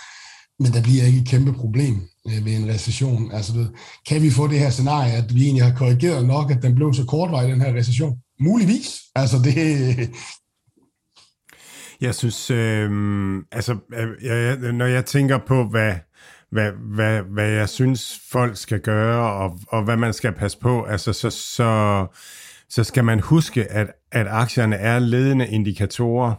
men 0.60 0.74
der 0.74 0.82
bliver 0.82 1.04
ikke 1.04 1.20
et 1.20 1.28
kæmpe 1.28 1.54
problem 1.54 2.02
øh, 2.28 2.46
ved 2.46 2.54
en 2.56 2.70
recession. 2.70 3.32
Altså, 3.32 3.54
ved, 3.54 3.68
kan 4.08 4.22
vi 4.22 4.30
få 4.30 4.48
det 4.48 4.60
her 4.60 4.70
scenarie, 4.70 5.14
at 5.14 5.36
vi 5.36 5.44
egentlig 5.44 5.64
har 5.64 5.76
korrigeret 5.76 6.26
nok, 6.26 6.52
at 6.52 6.62
den 6.62 6.76
blev 6.76 6.94
så 6.94 7.06
kortvej, 7.06 7.48
den 7.48 7.62
her 7.62 7.74
recession? 7.76 8.18
Muligvis. 8.40 9.00
Altså, 9.16 9.38
det, 9.44 9.56
Jeg 12.02 12.16
synes, 12.16 12.52
øhm, 12.52 13.38
altså, 13.52 13.74
øh, 13.74 14.00
altså, 14.00 14.16
jeg, 14.22 14.58
jeg, 14.62 14.72
når 14.72 14.86
jeg 14.86 15.06
tænker 15.06 15.40
på, 15.48 15.64
hvad, 15.64 15.94
hvad, 16.52 16.72
hvad, 16.72 17.22
hvad 17.22 17.50
jeg 17.50 17.70
synes, 17.70 18.22
folk 18.32 18.58
skal 18.58 18.80
gøre, 18.80 19.34
og, 19.34 19.60
og 19.68 19.84
hvad 19.84 19.98
man 19.98 20.14
skal 20.14 20.32
passe 20.32 20.60
på, 20.60 20.84
altså, 20.84 21.14
så, 21.14 21.30
så, 21.30 22.06
så 22.70 22.84
skal 22.84 23.04
man 23.04 23.20
huske, 23.20 23.72
at, 23.72 23.88
at 24.12 24.28
aktierne 24.30 24.76
er 24.76 25.00
ledende 25.00 25.48
indikatorer. 25.48 26.36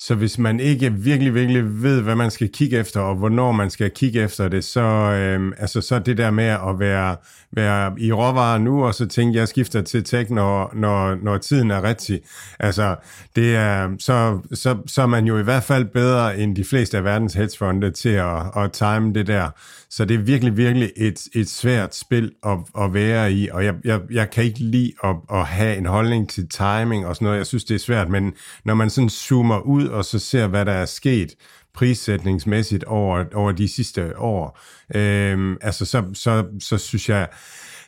Så 0.00 0.14
hvis 0.14 0.38
man 0.38 0.60
ikke 0.60 0.92
virkelig, 0.92 1.34
virkelig 1.34 1.82
ved, 1.82 2.02
hvad 2.02 2.14
man 2.14 2.30
skal 2.30 2.48
kigge 2.48 2.78
efter, 2.78 3.00
og 3.00 3.14
hvornår 3.14 3.52
man 3.52 3.70
skal 3.70 3.90
kigge 3.90 4.20
efter 4.22 4.48
det, 4.48 4.64
så, 4.64 4.80
øh, 4.80 5.52
altså, 5.58 5.80
så 5.80 5.98
det 5.98 6.18
der 6.18 6.30
med 6.30 6.44
at 6.44 6.78
være, 6.78 7.16
være 7.52 8.00
i 8.00 8.12
råvarer 8.12 8.58
nu, 8.58 8.84
og 8.84 8.94
så 8.94 9.06
tænke, 9.06 9.38
jeg 9.38 9.48
skifter 9.48 9.82
til 9.82 10.04
tech, 10.04 10.30
når, 10.30 10.72
når, 10.74 11.14
når 11.14 11.38
tiden 11.38 11.70
er 11.70 11.82
rigtig. 11.82 12.20
Altså, 12.58 12.96
det 13.36 13.56
er, 13.56 13.90
så, 13.98 14.40
så, 14.54 14.76
så 14.86 15.02
er 15.02 15.06
man 15.06 15.24
jo 15.24 15.38
i 15.38 15.42
hvert 15.42 15.62
fald 15.62 15.84
bedre 15.84 16.38
end 16.38 16.56
de 16.56 16.64
fleste 16.64 16.96
af 16.96 17.04
verdens 17.04 17.34
hedgefonde 17.34 17.90
til 17.90 18.08
at, 18.08 18.42
at 18.56 18.72
time 18.72 19.14
det 19.14 19.26
der. 19.26 19.50
Så 19.90 20.04
det 20.04 20.14
er 20.14 20.18
virkelig, 20.18 20.56
virkelig 20.56 20.92
et, 20.96 21.28
et 21.34 21.48
svært 21.48 21.94
spil 21.94 22.32
at, 22.46 22.58
at 22.78 22.94
være 22.94 23.32
i, 23.32 23.48
og 23.48 23.64
jeg, 23.64 23.74
jeg, 23.84 24.00
jeg 24.10 24.30
kan 24.30 24.44
ikke 24.44 24.58
lide 24.58 24.92
at, 25.04 25.16
at 25.32 25.46
have 25.46 25.76
en 25.76 25.86
holdning 25.86 26.28
til 26.28 26.48
timing 26.48 27.06
og 27.06 27.14
sådan 27.14 27.26
noget. 27.26 27.38
Jeg 27.38 27.46
synes, 27.46 27.64
det 27.64 27.74
er 27.74 27.78
svært, 27.78 28.08
men 28.08 28.32
når 28.64 28.74
man 28.74 28.90
sådan 28.90 29.10
zoomer 29.10 29.60
ud 29.60 29.86
og 29.86 30.04
så 30.04 30.18
ser, 30.18 30.46
hvad 30.46 30.64
der 30.64 30.72
er 30.72 30.86
sket 30.86 31.34
prissætningsmæssigt 31.74 32.84
over, 32.84 33.24
over 33.34 33.52
de 33.52 33.68
sidste 33.68 34.18
år, 34.18 34.60
øhm, 34.94 35.56
altså 35.60 35.84
så, 35.84 36.04
så, 36.14 36.44
så 36.60 36.78
synes 36.78 37.08
jeg, 37.08 37.28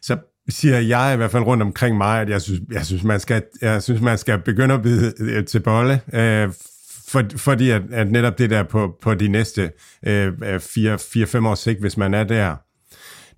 så 0.03 0.17
siger 0.49 0.79
jeg 0.79 1.15
i 1.15 1.17
hvert 1.17 1.31
fald 1.31 1.43
rundt 1.43 1.63
omkring 1.63 1.97
mig, 1.97 2.21
at 2.21 2.29
jeg 2.29 2.43
synes, 2.43 2.61
jeg 2.73 2.87
synes, 2.87 3.05
man, 3.05 3.21
skal, 3.21 3.43
jeg 3.61 3.83
synes 3.83 4.01
man 4.01 4.19
skal 4.19 4.39
begynde 4.39 4.75
at 4.75 4.83
bide 4.83 5.43
til 5.43 5.61
bolle, 5.61 6.01
øh, 6.13 6.49
for, 7.11 7.23
fordi 7.37 7.71
at, 7.71 7.83
at 7.93 8.11
netop 8.11 8.39
det 8.39 8.51
der 8.51 8.63
på, 8.63 8.97
på 9.03 9.15
de 9.15 9.29
næste 9.29 9.73
4-5 10.07 10.09
øh, 10.09 10.55
øh 11.35 11.45
års 11.45 11.59
sigt, 11.59 11.81
hvis 11.81 11.97
man 11.97 12.15
er 12.15 12.25
der, 12.25 12.57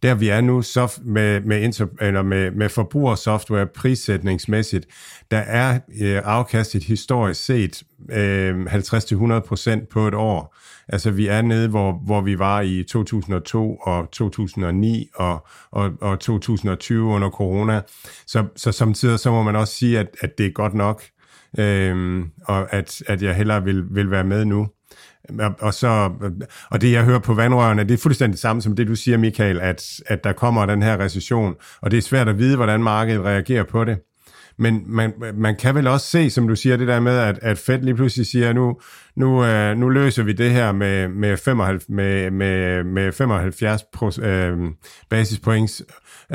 der 0.02 0.14
vi 0.14 0.28
er 0.28 0.40
nu 0.40 0.62
soft, 0.62 0.98
med, 1.04 1.40
med, 1.40 1.60
inter, 1.60 1.86
eller 2.00 2.22
med, 2.22 2.50
med 2.50 2.68
forbrugersoftware 2.68 3.66
prissætningsmæssigt, 3.66 4.86
der 5.30 5.38
er 5.38 5.80
øh, 6.02 6.20
afkastet 6.24 6.84
historisk 6.84 7.44
set 7.44 7.82
øh, 8.12 8.64
50-100% 8.64 9.86
på 9.90 10.08
et 10.08 10.14
år. 10.14 10.56
Altså 10.88 11.10
vi 11.10 11.26
er 11.26 11.42
nede, 11.42 11.68
hvor, 11.68 11.92
hvor 12.04 12.20
vi 12.20 12.38
var 12.38 12.60
i 12.60 12.84
2002 12.88 13.76
og 13.76 14.10
2009 14.10 15.08
og, 15.14 15.46
og, 15.70 15.90
og 16.00 16.20
2020 16.20 17.04
under 17.04 17.30
corona. 17.30 17.80
Så, 18.26 18.44
så 18.56 18.72
samtidig 18.72 19.18
så 19.18 19.30
må 19.30 19.42
man 19.42 19.56
også 19.56 19.74
sige, 19.74 19.98
at, 19.98 20.08
at 20.20 20.38
det 20.38 20.46
er 20.46 20.50
godt 20.50 20.74
nok, 20.74 21.02
øh, 21.58 22.24
og 22.44 22.74
at, 22.74 23.02
at 23.06 23.22
jeg 23.22 23.34
hellere 23.34 23.64
vil, 23.64 23.84
vil 23.90 24.10
være 24.10 24.24
med 24.24 24.44
nu. 24.44 24.68
Og, 25.60 25.74
så, 25.74 26.10
og 26.70 26.80
det, 26.80 26.92
jeg 26.92 27.04
hører 27.04 27.18
på 27.18 27.34
vandrørene, 27.34 27.84
det 27.84 27.94
er 27.94 27.98
fuldstændig 27.98 28.32
det 28.32 28.40
samme 28.40 28.62
som 28.62 28.76
det, 28.76 28.88
du 28.88 28.94
siger, 28.94 29.18
Michael, 29.18 29.60
at, 29.60 30.00
at 30.06 30.24
der 30.24 30.32
kommer 30.32 30.66
den 30.66 30.82
her 30.82 31.00
recession, 31.00 31.54
og 31.80 31.90
det 31.90 31.96
er 31.96 32.02
svært 32.02 32.28
at 32.28 32.38
vide, 32.38 32.56
hvordan 32.56 32.82
markedet 32.82 33.24
reagerer 33.24 33.64
på 33.64 33.84
det. 33.84 33.98
Men 34.62 34.82
man, 34.86 35.12
man 35.34 35.56
kan 35.56 35.74
vel 35.74 35.86
også 35.86 36.06
se, 36.06 36.30
som 36.30 36.48
du 36.48 36.56
siger, 36.56 36.76
det 36.76 36.88
der 36.88 37.00
med, 37.00 37.18
at, 37.18 37.38
at 37.42 37.58
Fed 37.58 37.80
lige 37.80 37.94
pludselig 37.94 38.26
siger, 38.26 38.52
nu, 38.52 38.80
nu, 39.16 39.44
øh, 39.44 39.76
nu 39.76 39.88
løser 39.88 40.22
vi 40.22 40.32
det 40.32 40.50
her 40.50 40.72
med, 40.72 41.08
med, 41.08 41.36
75, 41.36 41.88
med, 41.88 42.30
med, 42.30 42.84
med 42.84 43.12
75 43.12 43.82
pros, 43.92 44.18
øh, 44.18 44.58
basispoints 45.10 45.82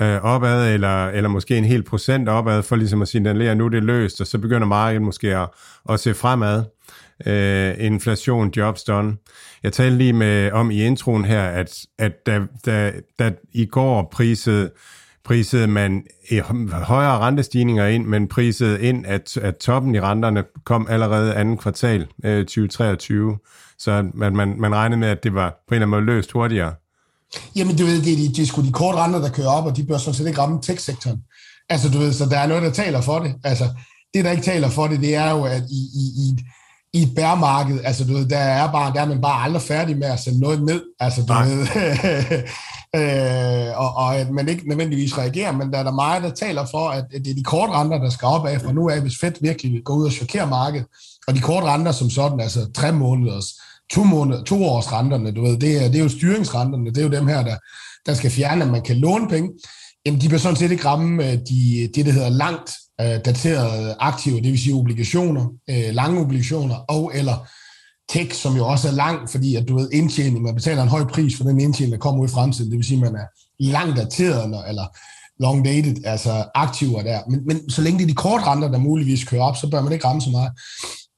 øh, 0.02 0.24
opad, 0.24 0.74
eller, 0.74 1.08
eller 1.08 1.30
måske 1.30 1.58
en 1.58 1.66
hel 1.66 1.84
procent 1.84 2.30
opad, 2.30 2.64
for 2.64 2.76
ligesom 2.76 3.02
at 3.02 3.08
signalere, 3.08 3.56
nu 3.56 3.66
er 3.66 3.70
det 3.70 3.84
løst, 3.84 4.22
og 4.22 4.28
så 4.28 4.38
begynder 4.38 4.68
markedet 4.68 5.02
måske 5.02 5.38
at, 5.38 5.50
at 5.90 6.00
se 6.00 6.14
fremad 6.14 6.64
øh, 7.26 7.86
inflation, 7.86 8.52
jobs 8.58 8.84
done. 8.84 9.16
Jeg 9.64 9.74
talte 9.74 9.98
lige 9.98 10.14
med 10.14 10.52
om 10.52 10.72
i 10.72 10.84
introen 10.84 11.26
her, 11.26 11.44
at, 11.44 11.86
at 12.00 12.26
da, 12.26 12.42
da, 12.66 12.92
da 13.20 13.32
i 13.54 13.66
går 13.66 14.10
prisede, 14.12 14.72
prisede 15.28 15.68
man 15.68 16.04
højere 16.72 17.20
rentestigninger 17.20 17.86
ind, 17.86 18.06
men 18.06 18.28
prisede 18.28 18.82
ind, 18.82 19.06
at, 19.06 19.38
at 19.38 19.58
toppen 19.58 19.96
i 19.96 20.00
renterne 20.00 20.44
kom 20.66 20.88
allerede 20.90 21.34
anden 21.34 21.58
kvartal 21.58 22.08
øh, 22.24 22.46
2023. 22.46 23.38
Så 23.80 23.92
at 23.92 24.34
man, 24.34 24.56
man 24.60 24.76
regnede 24.76 25.00
med, 25.00 25.08
at 25.08 25.24
det 25.24 25.34
var 25.34 25.50
på 25.50 25.56
en 25.56 25.76
eller 25.76 25.88
anden 25.88 25.90
måde 25.90 26.16
løst 26.16 26.32
hurtigere. 26.32 26.74
Jamen, 27.56 27.78
du 27.78 27.86
ved, 27.86 28.02
det 28.02 28.14
er, 28.14 28.18
de, 28.18 28.28
det 28.28 28.40
er 28.40 28.46
sgu 28.46 28.62
de 28.62 28.72
korte 28.72 28.98
renter, 28.98 29.20
der 29.20 29.30
kører 29.30 29.50
op, 29.50 29.66
og 29.66 29.78
de 29.78 29.84
bør 29.84 29.98
sådan 29.98 30.14
set 30.14 30.28
ikke 30.28 30.42
ramme 30.42 30.62
tech-sektoren. 30.62 31.24
Altså, 31.70 31.90
du 31.90 31.98
ved, 31.98 32.14
så 32.14 32.26
der 32.26 32.38
er 32.40 32.48
noget, 32.48 32.64
der 32.64 32.72
taler 32.72 33.02
for 33.02 33.20
det. 33.20 33.36
Altså, 33.44 33.64
det, 34.14 34.26
der 34.26 34.32
ikke 34.32 34.44
taler 34.44 34.70
for 34.70 34.88
det, 34.88 35.00
det 35.00 35.16
er 35.16 35.32
jo, 35.32 35.44
at 35.44 35.64
i, 35.70 35.82
i, 35.94 36.04
i 36.24 36.38
i 36.94 37.04
et 37.04 37.16
bærmarked, 37.16 37.80
altså 37.84 38.04
du 38.04 38.14
ved, 38.14 38.26
der 38.26 38.38
er, 38.38 38.72
bare, 38.72 38.94
der 38.94 39.02
er 39.02 39.06
man 39.06 39.22
bare 39.22 39.44
aldrig 39.44 39.62
færdig 39.62 39.98
med 39.98 40.08
at 40.08 40.20
sende 40.20 40.40
noget 40.40 40.64
ned, 40.64 40.82
altså 41.00 41.22
du 41.22 41.34
Nej. 41.34 41.46
ved, 41.46 41.68
øh, 42.96 43.80
og, 43.80 43.96
og 43.96 44.16
at 44.16 44.30
man 44.30 44.50
ikke 44.50 44.70
nødvendigvis 44.70 45.18
reagerer, 45.18 45.52
men 45.52 45.72
der 45.72 45.80
er 45.80 45.84
der 45.84 45.92
meget, 45.92 46.24
der 46.24 46.30
taler 46.30 46.66
for, 46.66 46.90
at 46.90 47.06
det 47.12 47.32
er 47.32 47.36
de 47.36 47.44
korte 47.44 47.72
renter, 47.72 47.98
der 47.98 48.10
skal 48.10 48.26
op 48.26 48.46
af 48.46 48.62
fra 48.62 48.72
nu 48.72 48.90
af, 48.90 49.02
hvis 49.02 49.18
Fed 49.22 49.32
virkelig 49.42 49.84
går 49.84 49.94
ud 49.94 50.06
og 50.06 50.12
chokerer 50.12 50.46
markedet, 50.46 50.88
og 51.28 51.36
de 51.36 51.42
korte 51.42 51.68
renter 51.68 51.92
som 51.92 52.10
sådan, 52.10 52.40
altså 52.40 52.72
tre 52.72 52.92
måneders, 52.92 53.46
to, 53.92 54.04
måneder, 54.04 54.44
to 54.44 54.64
års 54.64 54.92
renterne, 54.92 55.32
du 55.32 55.42
ved, 55.42 55.58
det 55.58 55.84
er, 55.84 55.88
det 55.88 55.96
er 55.96 56.04
jo 56.04 56.10
styringsrenterne, 56.10 56.90
det 56.90 56.98
er 56.98 57.04
jo 57.04 57.12
dem 57.12 57.28
her, 57.28 57.44
der, 57.44 57.58
der 58.06 58.14
skal 58.14 58.32
fjerne, 58.32 58.64
at 58.64 58.72
man 58.72 58.82
kan 58.82 58.96
låne 58.96 59.30
penge, 59.30 59.50
jamen 60.06 60.22
de 60.22 60.30
vil 60.30 60.40
sådan 60.40 60.56
set 60.56 60.72
ikke 60.72 60.86
ramme 60.86 61.32
øh, 61.32 61.34
de, 61.50 61.90
det, 61.96 62.06
der 62.06 62.12
hedder 62.12 62.30
langt 62.30 62.72
øh, 63.02 63.26
daterede 63.26 63.96
aktiver, 64.00 64.42
det 64.42 64.52
vil 64.52 64.60
sige 64.60 64.76
obligationer, 64.76 65.48
øh, 65.70 65.90
lange 65.94 66.22
obligationer, 66.22 66.76
og 66.76 67.12
eller 67.16 67.48
tech, 68.10 68.34
som 68.36 68.56
jo 68.56 68.68
også 68.68 68.88
er 68.88 68.92
lang, 68.92 69.30
fordi 69.30 69.56
at 69.56 69.68
du 69.68 69.78
ved, 69.78 69.90
indtjening, 69.94 70.42
man 70.42 70.56
betaler 70.56 70.84
en 70.84 70.90
høj 70.90 71.04
pris 71.04 71.38
for 71.38 71.44
den 71.44 71.60
indtjening, 71.60 71.92
der 71.92 72.00
kommer 72.00 72.22
ud 72.22 72.28
i 72.28 72.32
fremtiden, 72.32 72.72
det 72.72 72.78
vil 72.78 72.86
sige, 72.86 73.06
at 73.06 73.12
man 73.12 73.22
er 73.22 73.26
langt 73.60 73.98
dateret, 73.98 74.44
eller, 74.44 74.64
eller 74.64 74.86
long 75.40 75.66
dated, 75.66 75.96
altså 76.06 76.46
aktiver 76.56 77.02
der. 77.02 77.20
Men, 77.30 77.46
men 77.46 77.70
så 77.70 77.82
længe 77.82 77.98
det 77.98 78.04
er 78.04 78.08
de 78.08 78.14
korte 78.14 78.46
renter, 78.46 78.72
der 78.72 78.78
muligvis 78.78 79.24
kører 79.24 79.44
op, 79.44 79.58
så 79.58 79.70
bør 79.70 79.82
man 79.82 79.94
ikke 79.94 80.08
ramme 80.08 80.22
så 80.22 80.30
meget. 80.30 80.52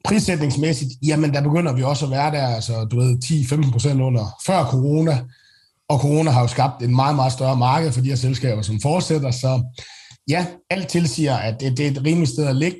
Prissætningsmæssigt, 0.03 0.91
jamen 1.03 1.33
der 1.33 1.41
begynder 1.41 1.73
vi 1.73 1.83
også 1.83 2.05
at 2.05 2.11
være 2.11 2.31
der, 2.31 2.47
altså 2.47 2.85
du 2.85 2.99
ved, 2.99 3.17
10-15 3.25 3.71
procent 3.71 4.01
under 4.01 4.35
før 4.45 4.65
corona, 4.65 5.21
og 5.89 5.99
corona 5.99 6.31
har 6.31 6.41
jo 6.41 6.47
skabt 6.47 6.83
en 6.83 6.95
meget, 6.95 7.15
meget 7.15 7.33
større 7.33 7.57
marked 7.57 7.91
for 7.91 8.01
de 8.01 8.09
her 8.09 8.15
selskaber, 8.15 8.61
som 8.61 8.81
fortsætter, 8.81 9.31
så 9.31 9.63
ja, 10.29 10.45
alt 10.69 10.87
tilsiger, 10.87 11.35
at 11.35 11.59
det, 11.59 11.77
det 11.77 11.87
er 11.87 11.91
et 11.91 12.05
rimeligt 12.05 12.31
sted 12.31 12.47
at 12.47 12.55
ligge. 12.55 12.79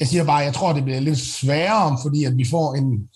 Jeg 0.00 0.08
siger 0.08 0.24
bare, 0.24 0.36
jeg 0.36 0.54
tror, 0.54 0.72
det 0.72 0.84
bliver 0.84 1.00
lidt 1.00 1.18
sværere, 1.18 1.98
fordi 2.02 2.24
at 2.24 2.36
vi 2.36 2.46
får 2.50 2.74
en... 2.74 3.08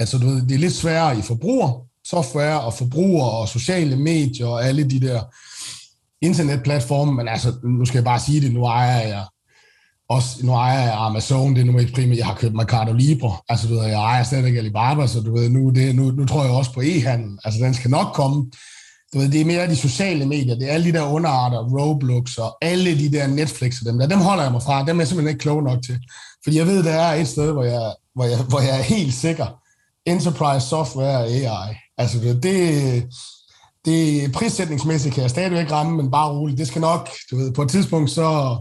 Altså, 0.00 0.18
du 0.18 0.26
ved, 0.26 0.42
det 0.42 0.54
er 0.54 0.58
lidt 0.58 0.72
sværere 0.72 1.18
i 1.18 1.22
forbruger, 1.22 1.86
software 2.06 2.60
og 2.60 2.74
forbruger 2.74 3.24
og 3.24 3.48
sociale 3.48 3.96
medier 3.96 4.46
og 4.46 4.64
alle 4.64 4.84
de 4.90 5.00
der 5.00 5.20
internetplatforme, 6.20 7.12
men 7.12 7.28
altså, 7.28 7.52
nu 7.64 7.84
skal 7.84 7.98
jeg 7.98 8.04
bare 8.04 8.20
sige 8.20 8.40
det, 8.40 8.52
nu 8.52 8.64
ejer 8.64 9.08
jeg 9.08 9.24
også, 10.08 10.46
nu 10.46 10.52
ejer 10.52 10.82
jeg 10.82 10.94
Amazon, 10.94 11.54
det 11.54 11.60
er 11.60 11.64
nummer 11.64 11.82
et 11.82 11.92
primært, 11.94 12.18
jeg 12.18 12.26
har 12.26 12.34
købt 12.34 12.54
Mercado 12.54 12.92
Libre, 12.92 13.36
altså 13.48 13.68
du 13.68 13.74
ved, 13.74 13.82
jeg 13.82 13.92
ejer 13.92 14.24
slet 14.24 14.46
ikke 14.46 14.58
Alibaba, 14.58 15.06
så 15.06 15.20
du 15.20 15.34
ved, 15.36 15.48
nu, 15.48 15.70
det, 15.70 15.94
nu, 15.96 16.10
nu 16.10 16.26
tror 16.26 16.44
jeg 16.44 16.52
også 16.52 16.72
på 16.72 16.80
e-handel, 16.80 17.38
altså 17.44 17.64
den 17.64 17.74
skal 17.74 17.90
nok 17.90 18.06
komme, 18.14 18.50
du 19.12 19.18
ved, 19.18 19.28
det 19.28 19.40
er 19.40 19.44
mere 19.44 19.68
de 19.68 19.76
sociale 19.76 20.26
medier, 20.26 20.54
det 20.54 20.68
er 20.68 20.72
alle 20.72 20.86
de 20.86 20.98
der 20.98 21.12
underarter, 21.12 21.58
Roblox 21.58 22.36
og 22.36 22.56
alle 22.62 22.98
de 22.98 23.12
der 23.12 23.26
Netflix 23.26 23.80
og 23.80 23.86
dem 23.86 23.98
der, 23.98 24.06
dem 24.06 24.18
holder 24.18 24.42
jeg 24.42 24.52
mig 24.52 24.62
fra, 24.62 24.84
dem 24.86 24.96
er 24.96 25.00
jeg 25.00 25.08
simpelthen 25.08 25.34
ikke 25.34 25.42
klog 25.42 25.62
nok 25.62 25.82
til. 25.82 25.98
Fordi 26.44 26.58
jeg 26.58 26.66
ved, 26.66 26.82
der 26.82 26.92
er 26.92 27.14
et 27.14 27.28
sted, 27.28 27.52
hvor 27.52 27.64
jeg, 27.64 27.94
hvor 28.14 28.24
jeg, 28.24 28.38
hvor 28.48 28.60
jeg 28.60 28.78
er 28.78 28.82
helt 28.82 29.14
sikker. 29.14 29.59
Enterprise 30.10 30.66
Software 30.66 31.26
AI. 31.26 31.76
Altså 31.98 32.18
det, 32.18 32.42
det, 32.42 33.04
det 33.84 34.32
prissætningsmæssigt 34.32 35.14
kan 35.14 35.22
jeg 35.22 35.30
stadigvæk 35.30 35.72
ramme, 35.72 35.96
men 35.96 36.10
bare 36.10 36.30
roligt. 36.30 36.58
Det 36.58 36.66
skal 36.66 36.80
nok, 36.80 37.08
du 37.30 37.36
ved, 37.36 37.52
på 37.52 37.62
et 37.62 37.70
tidspunkt, 37.70 38.10
så, 38.10 38.58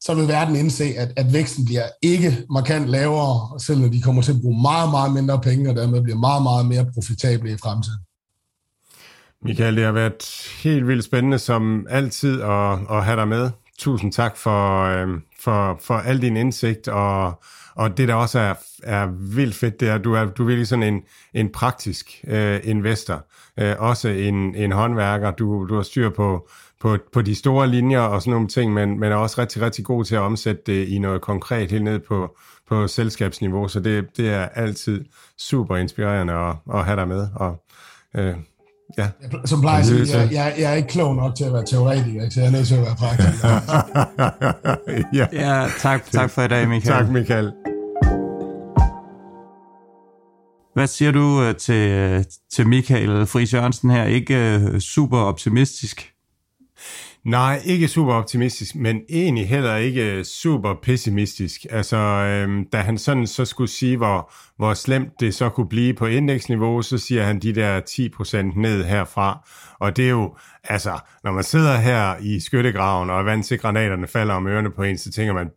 så 0.00 0.14
vil 0.14 0.28
verden 0.28 0.56
indse, 0.56 0.84
at, 0.84 1.12
at 1.16 1.32
væksten 1.32 1.64
bliver 1.64 1.86
ikke 2.02 2.38
markant 2.50 2.86
lavere, 2.86 3.60
selvom 3.60 3.90
de 3.90 4.02
kommer 4.02 4.22
til 4.22 4.32
at 4.32 4.40
bruge 4.40 4.62
meget, 4.62 4.90
meget 4.90 5.12
mindre 5.12 5.40
penge, 5.40 5.70
og 5.70 5.76
dermed 5.76 6.02
bliver 6.02 6.18
meget, 6.18 6.42
meget 6.42 6.66
mere 6.66 6.86
profitable 6.94 7.52
i 7.52 7.56
fremtiden. 7.56 8.00
Michael, 9.42 9.76
det 9.76 9.84
har 9.84 9.92
været 9.92 10.46
helt 10.62 10.86
vildt 10.86 11.04
spændende 11.04 11.38
som 11.38 11.86
altid 11.90 12.40
at, 12.40 12.78
at 12.90 13.04
have 13.04 13.16
dig 13.16 13.28
med. 13.28 13.50
Tusind 13.78 14.12
tak 14.12 14.36
for, 14.36 14.82
øh, 14.84 15.08
for, 15.40 15.78
for 15.82 15.94
al 15.94 16.22
din 16.22 16.36
indsigt, 16.36 16.88
og, 16.88 17.42
og 17.80 17.96
det 17.96 18.08
der 18.08 18.14
også 18.14 18.38
er, 18.38 18.54
er 18.82 19.06
vildt 19.34 19.54
fedt, 19.54 19.80
det 19.80 19.88
er, 19.88 19.94
at 19.94 20.04
du 20.04 20.12
er, 20.14 20.24
du 20.24 20.42
er 20.42 20.46
virkelig 20.46 20.68
sådan 20.68 20.82
en, 20.82 21.02
en 21.34 21.52
praktisk 21.52 22.24
øh, 22.28 22.60
investor. 22.64 23.26
Øh, 23.58 23.74
også 23.78 24.08
en, 24.08 24.54
en 24.54 24.72
håndværker. 24.72 25.30
Du, 25.30 25.66
du 25.68 25.74
har 25.74 25.82
styr 25.82 26.10
på, 26.10 26.48
på, 26.80 26.98
på 27.12 27.22
de 27.22 27.34
store 27.34 27.68
linjer 27.68 28.00
og 28.00 28.22
sådan 28.22 28.30
nogle 28.30 28.48
ting, 28.48 28.72
men, 28.72 29.00
men 29.00 29.12
er 29.12 29.16
også 29.16 29.40
rigtig, 29.40 29.62
rigtig 29.62 29.84
god 29.84 30.04
til 30.04 30.14
at 30.14 30.20
omsætte 30.20 30.62
det 30.66 30.88
i 30.88 30.98
noget 30.98 31.20
konkret 31.20 31.70
helt 31.70 31.84
ned 31.84 31.98
på, 31.98 32.36
på 32.68 32.86
selskabsniveau, 32.86 33.68
så 33.68 33.80
det, 33.80 34.16
det 34.16 34.28
er 34.28 34.44
altid 34.44 35.04
super 35.38 35.76
inspirerende 35.76 36.32
at, 36.32 36.54
at 36.74 36.84
have 36.84 36.96
dig 36.96 37.08
med. 37.08 37.28
Og, 37.34 37.64
øh, 38.16 38.34
ja. 38.98 39.08
Jeg, 39.22 39.30
som 39.44 39.60
plejer 39.60 39.82
sige, 39.82 40.18
jeg, 40.18 40.32
jeg, 40.32 40.54
jeg 40.58 40.70
er 40.70 40.74
ikke 40.74 40.88
klog 40.88 41.16
nok 41.16 41.36
til 41.36 41.44
at 41.44 41.52
være 41.52 41.64
teoretiker, 41.66 42.30
så 42.30 42.40
jeg 42.40 42.46
er 42.46 42.52
nødt 42.52 42.66
til 42.66 42.74
at 42.74 42.82
være 42.82 42.96
praktiker. 42.98 43.48
ja. 45.18 45.26
Ja, 45.32 45.66
tak, 45.78 46.10
tak 46.10 46.30
for 46.30 46.42
i 46.42 46.48
dag, 46.48 46.68
Michael. 46.68 46.98
Tak, 46.98 47.12
Michael. 47.12 47.52
Hvad 50.80 50.88
siger 50.88 51.10
du 51.12 51.42
øh, 51.42 51.54
til, 51.56 51.90
øh, 51.90 52.24
til 52.52 52.66
Michael 52.66 53.26
Friis 53.26 53.54
Jørgensen 53.54 53.90
her? 53.90 54.04
Ikke 54.04 54.34
øh, 54.36 54.78
super 54.78 55.18
optimistisk? 55.18 56.12
Nej, 57.24 57.60
ikke 57.64 57.88
super 57.88 58.14
optimistisk, 58.14 58.74
men 58.74 59.00
egentlig 59.08 59.48
heller 59.48 59.76
ikke 59.76 60.24
super 60.24 60.74
pessimistisk. 60.82 61.66
Altså, 61.70 61.96
øhm, 61.96 62.64
da 62.72 62.78
han 62.78 62.98
sådan 62.98 63.26
så 63.26 63.44
skulle 63.44 63.70
sige, 63.70 63.96
hvor, 63.96 64.32
hvor 64.56 64.74
slemt 64.74 65.12
det 65.20 65.34
så 65.34 65.48
kunne 65.48 65.68
blive 65.68 65.94
på 65.94 66.06
indeksniveau, 66.06 66.82
så 66.82 66.98
siger 66.98 67.24
han 67.24 67.40
de 67.40 67.54
der 67.54 67.80
10% 67.80 68.60
ned 68.60 68.84
herfra. 68.84 69.48
Og 69.80 69.96
det 69.96 70.04
er 70.04 70.10
jo, 70.10 70.36
altså, 70.64 70.98
når 71.24 71.32
man 71.32 71.44
sidder 71.44 71.76
her 71.76 72.16
i 72.20 72.40
skyttegraven, 72.40 73.10
og 73.10 73.18
er 73.18 73.22
vant 73.22 73.46
til, 73.46 73.58
granaterne 73.58 74.06
falder 74.06 74.34
om 74.34 74.46
ørerne 74.46 74.70
på 74.70 74.82
en, 74.82 74.98
så 74.98 75.12
tænker 75.12 75.32
man, 75.34 75.50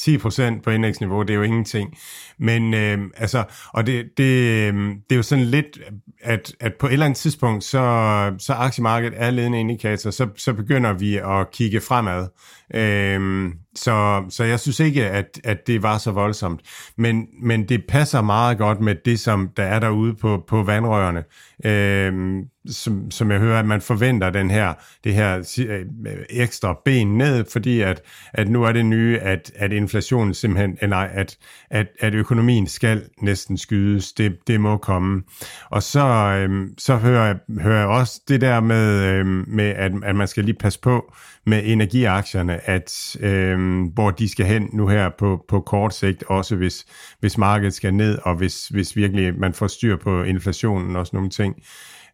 10% 0.00 0.60
på 0.62 0.70
indeksniveau, 0.70 1.22
det 1.22 1.30
er 1.30 1.34
jo 1.34 1.42
ingenting. 1.42 1.96
Men 2.38 2.74
øh, 2.74 2.98
altså, 3.16 3.44
og 3.72 3.86
det, 3.86 4.06
det, 4.16 4.24
øh, 4.24 4.74
det 4.74 5.12
er 5.12 5.16
jo 5.16 5.22
sådan 5.22 5.44
lidt, 5.44 5.78
at, 6.22 6.54
at 6.60 6.74
på 6.74 6.86
et 6.86 6.92
eller 6.92 7.06
andet 7.06 7.16
tidspunkt, 7.16 7.64
så, 7.64 8.34
så 8.38 8.52
aktiemarkedet 8.52 9.14
er 9.16 9.30
ledende 9.30 9.60
indikator, 9.60 10.10
så, 10.10 10.28
så 10.36 10.52
begynder 10.52 10.92
vi 10.92 11.16
at 11.16 11.50
kigge 11.52 11.80
fremad. 11.80 12.28
Øh, 12.74 13.50
så, 13.74 14.24
så 14.28 14.44
jeg 14.44 14.60
synes 14.60 14.80
ikke, 14.80 15.06
at, 15.06 15.40
at 15.44 15.66
det 15.66 15.82
var 15.82 15.98
så 15.98 16.10
voldsomt. 16.10 16.60
Men, 16.96 17.28
men 17.42 17.68
det 17.68 17.84
passer 17.88 18.22
meget 18.22 18.58
godt 18.58 18.80
med 18.80 18.94
det, 19.04 19.20
som 19.20 19.50
der 19.56 19.62
er 19.62 19.78
derude 19.78 20.14
på, 20.14 20.44
på 20.48 20.62
vandrørene. 20.62 21.24
Øh, 21.64 22.42
som, 22.68 23.10
som 23.10 23.30
jeg 23.30 23.40
hører, 23.40 23.58
at 23.58 23.66
man 23.66 23.80
forventer 23.80 24.30
den 24.30 24.50
her, 24.50 24.74
det 25.04 25.14
her 25.14 25.56
øh, 25.68 26.16
ekstra 26.30 26.78
ben 26.84 27.18
ned, 27.18 27.44
fordi 27.52 27.80
at, 27.80 28.02
at 28.32 28.48
nu 28.48 28.62
er 28.62 28.72
det 28.72 28.86
nye, 28.86 29.18
at, 29.18 29.52
at 29.54 29.72
inflationen 29.72 30.34
simpelthen, 30.34 30.78
øh, 30.82 30.88
nej, 30.88 31.10
at, 31.12 31.36
at, 31.70 31.86
at 32.00 32.14
økonomien 32.26 32.66
skal 32.66 33.04
næsten 33.22 33.58
skydes, 33.58 34.12
det, 34.12 34.38
det 34.46 34.60
må 34.60 34.76
komme. 34.76 35.22
Og 35.70 35.82
så, 35.82 36.06
øhm, 36.06 36.74
så 36.78 36.96
hører, 36.96 37.26
jeg, 37.26 37.36
hører 37.60 37.78
jeg 37.78 37.86
også 37.86 38.20
det 38.28 38.40
der 38.40 38.60
med, 38.60 39.04
øhm, 39.04 39.44
med 39.48 39.64
at, 39.64 39.92
at 40.04 40.16
man 40.16 40.28
skal 40.28 40.44
lige 40.44 40.58
passe 40.60 40.80
på 40.80 41.12
med 41.46 41.62
energiaktierne, 41.64 42.70
at 42.70 43.16
øhm, 43.20 43.82
hvor 43.82 44.10
de 44.10 44.28
skal 44.28 44.46
hen 44.46 44.68
nu 44.72 44.88
her 44.88 45.10
på, 45.18 45.44
på 45.48 45.60
kort 45.60 45.94
sigt, 45.94 46.24
også 46.28 46.56
hvis, 46.56 46.86
hvis 47.20 47.38
markedet 47.38 47.74
skal 47.74 47.94
ned, 47.94 48.18
og 48.22 48.34
hvis, 48.34 48.68
hvis 48.68 48.96
virkelig 48.96 49.38
man 49.38 49.54
får 49.54 49.66
styr 49.66 49.96
på 49.96 50.22
inflationen 50.22 50.96
og 50.96 51.06
sådan 51.06 51.16
nogle 51.16 51.30
ting. 51.30 51.54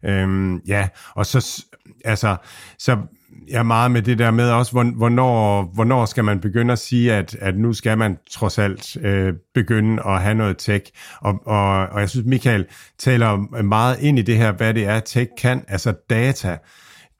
Øhm, 0.05 0.57
ja, 0.57 0.87
og 1.15 1.25
så, 1.25 1.65
altså, 2.05 2.35
så 2.77 2.97
jeg 3.49 3.59
er 3.59 3.63
meget 3.63 3.91
med 3.91 4.01
det 4.01 4.19
der 4.19 4.31
med 4.31 4.49
også, 4.49 4.71
hvornår, 4.95 5.63
hvornår 5.73 6.05
skal 6.05 6.23
man 6.23 6.39
begynde 6.39 6.71
at 6.71 6.79
sige, 6.79 7.13
at, 7.13 7.35
at 7.35 7.57
nu 7.57 7.73
skal 7.73 7.97
man 7.97 8.17
trods 8.31 8.59
alt 8.59 8.97
øh, 9.01 9.33
begynde 9.53 10.03
at 10.05 10.21
have 10.21 10.35
noget 10.35 10.57
tech. 10.57 10.91
Og, 11.21 11.47
og, 11.47 11.87
og 11.87 11.99
jeg 11.99 12.09
synes, 12.09 12.25
Michael 12.25 12.65
taler 12.99 13.61
meget 13.61 13.97
ind 13.99 14.19
i 14.19 14.21
det 14.21 14.37
her, 14.37 14.51
hvad 14.51 14.73
det 14.73 14.85
er, 14.85 14.99
tech 14.99 15.31
kan, 15.37 15.65
altså 15.67 15.93
data 16.09 16.57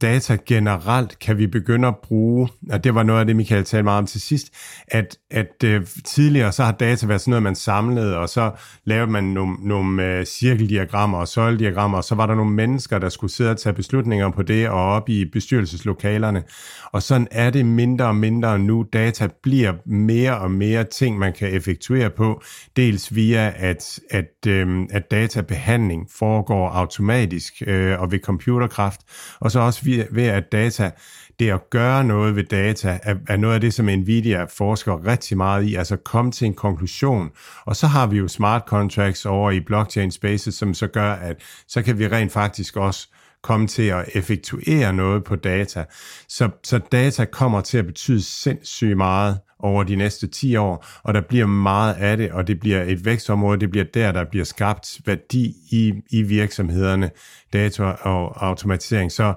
data 0.03 0.37
generelt 0.45 1.19
kan 1.19 1.37
vi 1.37 1.47
begynde 1.47 1.87
at 1.87 1.95
bruge, 2.03 2.49
og 2.71 2.83
det 2.83 2.95
var 2.95 3.03
noget 3.03 3.19
af 3.19 3.25
det, 3.25 3.35
Michael 3.35 3.63
talte 3.63 3.83
meget 3.83 3.97
om 3.97 4.05
til 4.05 4.21
sidst, 4.21 4.53
at, 4.87 5.17
at 5.31 5.63
uh, 5.65 5.87
tidligere 6.05 6.51
så 6.51 6.63
har 6.63 6.71
data 6.71 7.07
været 7.07 7.21
sådan 7.21 7.29
noget, 7.29 7.43
man 7.43 7.55
samlede, 7.55 8.17
og 8.17 8.29
så 8.29 8.51
lavede 8.85 9.11
man 9.11 9.23
nogle, 9.23 9.55
nogle 9.61 10.19
uh, 10.19 10.25
cirkeldiagrammer 10.25 11.17
og 11.17 11.27
søjlediagrammer, 11.27 11.97
og 11.97 12.03
så 12.03 12.15
var 12.15 12.25
der 12.25 12.35
nogle 12.35 12.51
mennesker, 12.51 12.99
der 12.99 13.09
skulle 13.09 13.31
sidde 13.31 13.51
og 13.51 13.57
tage 13.57 13.73
beslutninger 13.73 14.31
på 14.31 14.41
det, 14.41 14.69
og 14.69 14.91
op 14.91 15.09
i 15.09 15.25
bestyrelseslokalerne. 15.25 16.43
Og 16.91 17.03
sådan 17.03 17.27
er 17.31 17.49
det 17.49 17.65
mindre 17.65 18.05
og 18.05 18.15
mindre 18.15 18.59
nu. 18.59 18.85
Data 18.93 19.27
bliver 19.43 19.73
mere 19.85 20.37
og 20.37 20.51
mere 20.51 20.83
ting, 20.83 21.19
man 21.19 21.33
kan 21.33 21.53
effektuere 21.53 22.09
på, 22.09 22.41
dels 22.75 23.15
via, 23.15 23.53
at, 23.55 23.99
at, 24.11 24.47
uh, 24.47 24.85
at 24.89 25.11
databehandling 25.11 26.07
foregår 26.17 26.69
automatisk 26.69 27.53
uh, 27.67 27.73
og 28.01 28.11
ved 28.11 28.19
computerkraft, 28.19 29.01
og 29.39 29.51
så 29.51 29.59
også 29.59 29.83
via 29.83 29.92
ved, 30.11 30.27
at 30.27 30.51
data, 30.51 30.91
det 31.39 31.49
at 31.49 31.69
gøre 31.69 32.03
noget 32.03 32.35
ved 32.35 32.43
data, 32.43 32.99
er, 33.03 33.15
er 33.27 33.37
noget 33.37 33.55
af 33.55 33.61
det, 33.61 33.73
som 33.73 33.85
Nvidia 33.85 34.43
forsker 34.43 35.05
rigtig 35.07 35.37
meget 35.37 35.63
i, 35.63 35.75
altså 35.75 35.95
komme 35.95 36.31
til 36.31 36.45
en 36.45 36.53
konklusion. 36.53 37.29
Og 37.65 37.75
så 37.75 37.87
har 37.87 38.07
vi 38.07 38.17
jo 38.17 38.27
smart 38.27 38.63
contracts 38.67 39.25
over 39.25 39.51
i 39.51 39.59
blockchain 39.59 40.11
spaces, 40.11 40.55
som 40.55 40.73
så 40.73 40.87
gør, 40.87 41.13
at 41.13 41.35
så 41.67 41.81
kan 41.81 41.99
vi 41.99 42.07
rent 42.07 42.31
faktisk 42.31 42.77
også 42.77 43.07
komme 43.43 43.67
til 43.67 43.83
at 43.83 44.05
effektuere 44.13 44.93
noget 44.93 45.23
på 45.23 45.35
data. 45.35 45.85
Så, 46.27 46.49
så 46.63 46.79
data 46.91 47.25
kommer 47.25 47.61
til 47.61 47.77
at 47.77 47.85
betyde 47.85 48.23
sindssygt 48.23 48.97
meget 48.97 49.39
over 49.59 49.83
de 49.83 49.95
næste 49.95 50.27
10 50.27 50.55
år, 50.55 50.85
og 51.03 51.13
der 51.13 51.21
bliver 51.21 51.45
meget 51.45 51.93
af 51.93 52.17
det, 52.17 52.31
og 52.31 52.47
det 52.47 52.59
bliver 52.59 52.83
et 52.83 53.05
vækstområde, 53.05 53.59
det 53.59 53.71
bliver 53.71 53.85
der, 53.93 54.11
der 54.11 54.25
bliver 54.31 54.45
skabt 54.45 55.01
værdi 55.05 55.53
i, 55.71 55.93
i 56.11 56.21
virksomhederne, 56.21 57.11
data 57.53 57.83
og 57.83 58.45
automatisering. 58.47 59.11
Så 59.11 59.33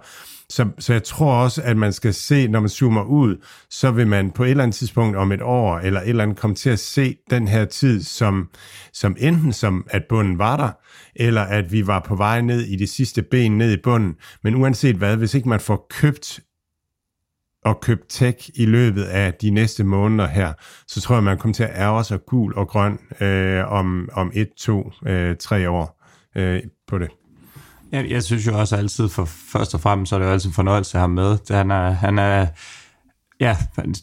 så, 0.51 0.69
så 0.79 0.93
jeg 0.93 1.03
tror 1.03 1.35
også, 1.35 1.63
at 1.63 1.77
man 1.77 1.93
skal 1.93 2.15
se, 2.15 2.49
når 2.49 2.61
man 2.61 2.69
zoomer 2.69 3.03
ud, 3.03 3.45
så 3.71 3.91
vil 3.91 4.07
man 4.07 4.31
på 4.31 4.45
et 4.45 4.51
eller 4.51 4.63
andet 4.63 4.77
tidspunkt 4.77 5.17
om 5.17 5.33
et 5.33 5.43
år, 5.43 5.79
eller 5.79 6.01
et 6.01 6.09
eller 6.09 6.23
andet, 6.23 6.39
komme 6.39 6.57
til 6.57 6.71
at 6.71 6.79
se 6.79 7.17
den 7.31 7.49
her 7.49 7.65
tid 7.65 8.03
som, 8.03 8.49
som 8.93 9.17
enten 9.19 9.53
som, 9.53 9.87
at 9.91 10.03
bunden 10.09 10.39
var 10.39 10.57
der, 10.57 10.71
eller 11.17 11.43
at 11.43 11.73
vi 11.73 11.87
var 11.87 12.01
på 12.01 12.17
vej 12.17 12.41
ned 12.41 12.61
i 12.61 12.77
det 12.77 12.89
sidste 12.89 13.23
ben 13.23 13.59
ned 13.59 13.73
i 13.73 13.83
bunden. 13.83 14.15
Men 14.43 14.55
uanset 14.55 14.97
hvad, 14.97 15.17
hvis 15.17 15.35
ikke 15.35 15.49
man 15.49 15.61
får 15.61 15.87
købt 15.91 16.41
og 17.65 17.81
købt 17.81 18.05
tech 18.09 18.51
i 18.55 18.67
løbet 18.67 19.03
af 19.03 19.35
de 19.35 19.51
næste 19.51 19.85
måneder 19.85 20.29
her, 20.29 20.53
så 20.87 21.01
tror 21.01 21.17
jeg, 21.17 21.25
man 21.25 21.39
kommer 21.39 21.55
til 21.55 21.63
at 21.63 21.75
ærge 21.75 22.05
sig 22.05 22.19
gul 22.27 22.55
og 22.55 22.69
grøn 22.69 22.99
øh, 23.21 23.73
om, 23.73 24.09
om 24.13 24.31
et, 24.35 24.49
to, 24.57 24.93
øh, 25.07 25.37
tre 25.37 25.71
år 25.71 26.03
øh, 26.37 26.63
på 26.87 26.99
det. 26.99 27.11
Jeg, 27.93 28.11
jeg 28.11 28.23
synes 28.23 28.47
jo 28.47 28.59
også 28.59 28.77
altid, 28.77 29.09
for 29.09 29.25
først 29.25 29.75
og 29.75 29.81
fremmest, 29.81 30.11
så 30.11 30.17
er 30.17 30.19
det 30.19 30.27
jo 30.27 30.33
altid 30.33 30.49
en 30.49 30.55
fornøjelse 30.55 30.99
at 30.99 31.01
have 31.01 31.09
med. 31.09 31.31
Det, 31.31 31.57
han, 31.57 31.71
er, 31.71 31.91
han 31.91 32.19
er, 32.19 32.47
ja, 33.41 33.57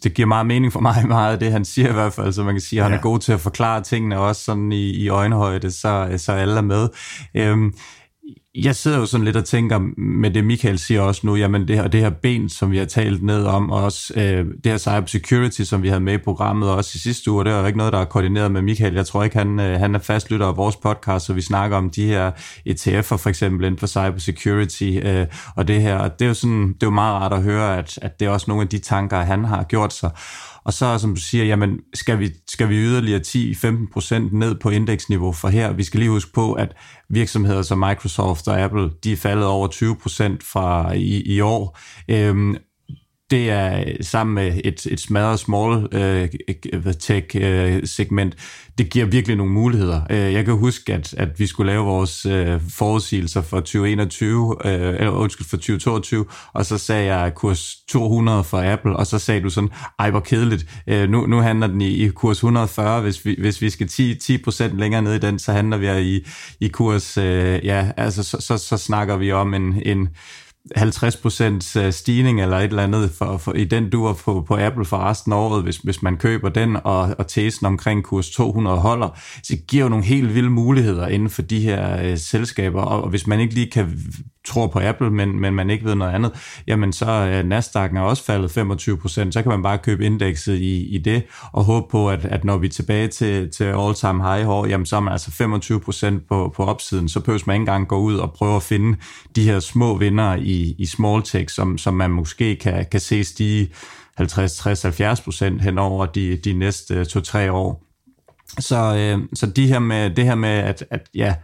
det 0.04 0.14
giver 0.14 0.28
meget 0.28 0.46
mening 0.46 0.74
for 0.74 0.80
mig, 0.80 1.08
meget 1.08 1.34
af 1.34 1.40
det, 1.40 1.52
han 1.52 1.66
siger 1.66 1.90
i 1.90 1.94
hvert 1.94 2.14
fald, 2.14 2.34
så 2.34 2.44
man 2.44 2.54
kan 2.54 2.62
sige, 2.62 2.80
at 2.80 2.84
han 2.84 2.92
ja. 2.92 2.98
er 2.98 3.02
god 3.02 3.20
til 3.20 3.34
at 3.34 3.40
forklare 3.40 3.82
tingene 3.82 4.20
også 4.20 4.44
sådan 4.44 4.72
i, 4.72 4.90
i 4.90 5.10
øjenhøjde, 5.10 5.72
så, 5.72 6.14
så 6.18 6.32
alle 6.32 6.58
er 6.58 6.62
med. 6.62 6.90
Øhm, 7.36 7.74
jeg 8.56 8.76
sidder 8.76 8.97
jo 8.97 9.06
sådan 9.06 9.26
lidt 9.26 9.36
og 9.36 9.45
tænker 9.45 9.80
med 9.97 10.32
det, 10.32 10.45
Michael 10.45 10.80
siger 10.80 11.01
også 11.01 11.22
nu, 11.24 11.36
jamen 11.36 11.68
det 11.68 11.76
her, 11.76 11.88
det 11.88 12.01
her 12.01 12.10
ben, 12.10 12.49
som 12.49 12.72
vi 12.72 12.78
har 12.78 12.86
talt 12.86 13.24
ned 13.24 13.45
om, 13.45 13.72
og 13.72 13.84
også 13.84 14.14
øh, 14.16 14.45
det 14.64 14.72
her 14.72 14.78
cybersecurity, 14.78 15.62
som 15.62 15.84
vi 15.84 15.88
havde 15.88 16.01
med 16.01 16.14
i 16.14 16.18
programmet 16.18 16.70
også 16.70 16.91
i 16.95 16.97
sidste 16.97 17.32
uge, 17.32 17.45
det 17.45 17.54
er 17.54 17.60
jo 17.60 17.66
ikke 17.66 17.78
noget, 17.78 17.93
der 17.93 17.99
er 17.99 18.06
koordineret 18.06 18.51
med 18.51 18.62
Michael. 18.62 18.93
Jeg 18.93 19.06
tror 19.06 19.24
ikke, 19.24 19.38
han, 19.38 19.60
øh, 19.60 19.80
han 19.80 19.95
er 19.95 19.99
fastlytter 19.99 20.47
af 20.47 20.58
vores 20.58 20.76
podcast, 20.76 21.26
så 21.26 21.34
vi 21.34 21.41
snakker 21.41 21.78
om 21.78 21.89
de 21.89 22.06
her 22.06 22.32
ETF'er 22.70 23.18
for 23.18 23.28
eksempel 23.28 23.66
inden 23.66 23.80
for 23.80 23.88
cybersecurity, 23.88 24.99
øh, 25.04 25.26
og 25.56 25.68
det 25.68 25.82
her, 25.82 26.08
det 26.08 26.26
er 26.26 26.30
jo 26.30 26.34
sådan, 26.34 26.68
det 26.68 26.84
er 26.84 26.88
jo 26.88 26.91
meget 26.91 27.22
rart 27.22 27.34
at 27.34 27.43
høre, 27.43 27.78
at, 27.78 27.99
at 28.01 28.20
det 28.20 28.26
er 28.26 28.30
også 28.30 28.45
nogle 28.47 28.62
af 28.62 28.68
de 28.68 28.80
tanker, 28.80 29.18
han 29.18 29.45
har 29.45 29.64
gjort 29.64 29.93
sig. 29.93 30.12
Og 30.66 30.74
så, 30.74 30.97
som 30.97 31.16
du 31.16 31.22
siger, 31.22 31.45
jamen, 31.45 31.80
skal 31.93 32.20
vi, 32.20 32.30
skal 32.47 32.70
vi 32.70 32.76
yderligere 32.76 33.22
10-15% 33.28 34.38
ned 34.38 34.55
på 34.55 34.70
indeksniveau 34.70 35.32
for 35.32 35.47
her? 35.47 35.74
Vi 35.74 35.84
skal 35.84 35.99
lige 35.99 36.09
huske 36.09 36.32
på, 36.34 36.53
at 36.53 36.76
virksomheder 37.09 37.61
som 37.61 37.80
Microsoft 37.80 38.47
og 38.47 38.59
Apple, 38.59 38.89
de 39.03 39.11
er 39.11 39.18
faldet 39.18 39.45
over 39.45 39.68
20% 39.68 40.38
fra 40.51 40.93
i, 40.93 41.22
i 41.22 41.39
år. 41.39 41.80
Øhm, 42.07 42.57
det 43.34 43.50
er 43.50 43.80
øh, 43.80 43.96
sammen 44.02 44.34
med 44.34 44.62
et, 44.64 44.86
et 44.86 45.00
smadret 45.00 45.40
small 45.40 45.88
øh, 45.92 46.30
tech 47.00 47.36
øh, 47.36 47.82
segment, 47.88 48.36
det 48.78 48.90
giver 48.90 49.06
virkelig 49.06 49.38
nogle 49.38 49.52
muligheder. 49.52 50.02
Øh, 50.10 50.34
jeg 50.34 50.46
kan 50.46 50.54
huske, 50.54 50.94
at, 50.94 51.14
at 51.14 51.40
vi 51.40 51.48
skulle 51.48 51.72
lave 51.72 51.86
vores 51.86 52.26
øh, 52.26 52.62
forudsigelser 52.70 53.42
for 53.42 53.60
2021, 53.60 54.56
øh, 54.66 54.72
eller 54.72 55.10
undskyld, 55.10 55.48
for 55.48 55.58
2022, 55.58 56.26
og 56.54 56.66
så 56.66 56.78
sagde 56.78 57.16
jeg 57.16 57.36
kurs 57.36 57.76
200 57.90 58.44
for 58.44 58.74
Apple, 58.74 58.96
og 58.96 59.08
så 59.08 59.20
sagde 59.20 59.42
du 59.42 59.50
sådan, 59.50 59.70
ej 60.00 60.12
hvor 60.12 60.20
kedeligt, 60.20 60.84
øh, 60.88 61.10
nu, 61.10 61.26
nu 61.26 61.40
handler 61.40 61.68
den 61.68 61.82
i, 61.82 62.06
i 62.06 62.08
kurs 62.10 62.38
140, 62.38 63.02
hvis 63.02 63.26
vi, 63.26 63.36
hvis 63.40 63.62
vi 63.62 63.70
skal 63.70 63.88
10, 63.88 64.14
10% 64.14 64.76
længere 64.76 65.02
ned 65.02 65.14
i 65.14 65.20
den, 65.20 65.40
så 65.40 65.52
handler 65.52 65.78
vi 65.78 66.02
i, 66.02 66.26
i 66.60 66.68
kurs, 66.68 67.18
øh, 67.18 67.66
ja, 67.66 67.92
altså 67.98 68.24
så, 68.24 68.38
så, 68.40 68.58
så 68.58 68.78
snakker 68.78 69.18
vi 69.18 69.32
om 69.32 69.54
en, 69.54 69.82
en 69.86 70.10
50% 70.78 71.80
øh, 71.80 71.93
stigning 71.93 72.41
eller 72.41 72.57
et 72.57 72.64
eller 72.64 72.84
andet 72.84 73.11
for, 73.11 73.38
for, 73.38 73.53
i 73.53 73.64
den 73.64 73.89
dur 73.89 74.14
på, 74.14 74.45
på 74.47 74.57
Apple 74.57 74.86
for 74.86 74.97
resten 74.97 75.34
af 75.34 75.38
året, 75.38 75.64
hvis, 75.64 75.78
hvis 75.78 76.01
man 76.01 76.18
køber 76.18 76.49
den, 76.49 76.78
og, 76.84 77.16
og 77.18 77.28
tesen 77.28 77.66
omkring 77.66 78.03
kurs 78.03 78.30
200 78.30 78.78
holder, 78.78 79.20
så 79.43 79.55
det 79.55 79.68
giver 79.68 79.84
jo 79.84 79.89
nogle 79.89 80.05
helt 80.05 80.36
vilde 80.36 80.49
muligheder 80.49 81.07
inden 81.07 81.30
for 81.30 81.41
de 81.41 81.59
her 81.59 82.03
øh, 82.03 82.18
selskaber, 82.18 82.82
og, 82.82 83.03
og 83.03 83.09
hvis 83.09 83.28
man 83.28 83.39
ikke 83.39 83.53
lige 83.53 83.72
kan 83.72 83.99
tror 84.46 84.68
på 84.68 84.80
Apple, 84.80 85.10
men, 85.10 85.39
men 85.39 85.54
man 85.54 85.70
ikke 85.70 85.86
ved 85.86 85.96
noget 85.96 86.14
andet, 86.14 86.32
jamen 86.68 86.94
så 86.94 87.06
er 87.06 87.44
Nasdaq'en 87.44 87.98
er 87.98 88.02
også 88.02 88.24
faldet 88.24 88.52
25 88.52 88.98
procent, 88.98 89.34
så 89.34 89.41
kan 89.41 89.50
man 89.50 89.64
bare 89.64 89.78
købe 89.78 90.06
indekset 90.06 90.56
i, 90.56 90.96
i 90.96 90.98
det, 90.98 91.24
og 91.52 91.64
håbe 91.64 91.88
på, 91.91 92.10
at, 92.10 92.26
at 92.26 92.44
når 92.44 92.58
vi 92.58 92.68
er 92.68 92.72
tilbage 92.72 93.08
til, 93.08 93.52
til 93.52 93.64
all-time 93.64 94.24
high 94.24 94.50
år, 94.50 94.66
jamen 94.66 94.86
så 94.86 94.96
er 94.96 95.00
man 95.00 95.12
altså 95.12 95.32
25 95.32 95.80
procent 95.80 96.28
på, 96.28 96.54
på 96.56 96.66
opsiden, 96.66 97.10
så 97.10 97.20
behøver 97.20 97.44
man 97.48 97.54
ikke 97.54 97.62
engang 97.62 97.88
gå 97.88 97.98
ud 97.98 98.16
og 98.16 98.34
prøve 98.34 98.56
at 98.56 98.64
finde 98.64 98.98
de 99.36 99.44
her 99.44 99.60
små 99.60 99.98
vinder 99.98 100.36
i, 100.36 100.76
i 100.78 100.86
small 100.86 101.24
tech, 101.24 101.56
som, 101.56 101.78
som 101.78 101.94
man 101.94 102.12
måske 102.12 102.56
kan, 102.56 102.86
kan 102.91 103.00
se 103.00 103.24
stige 103.24 103.70
50, 104.18 104.56
60, 104.56 104.82
70 104.82 105.22
procent 105.22 105.62
hen 105.62 105.78
over 105.78 106.06
de, 106.06 106.38
de 106.38 106.54
næste 106.54 107.06
to-tre 107.06 107.52
år. 107.52 107.84
Så, 108.60 108.96
øh, 108.96 109.28
så 109.34 109.48
de 109.48 109.68
her 109.68 109.80
med, 109.80 110.10
det 110.10 110.26
her 110.26 110.36
med, 110.36 110.50
at, 110.50 110.86
at 110.89 111.10
ja, 111.16 111.36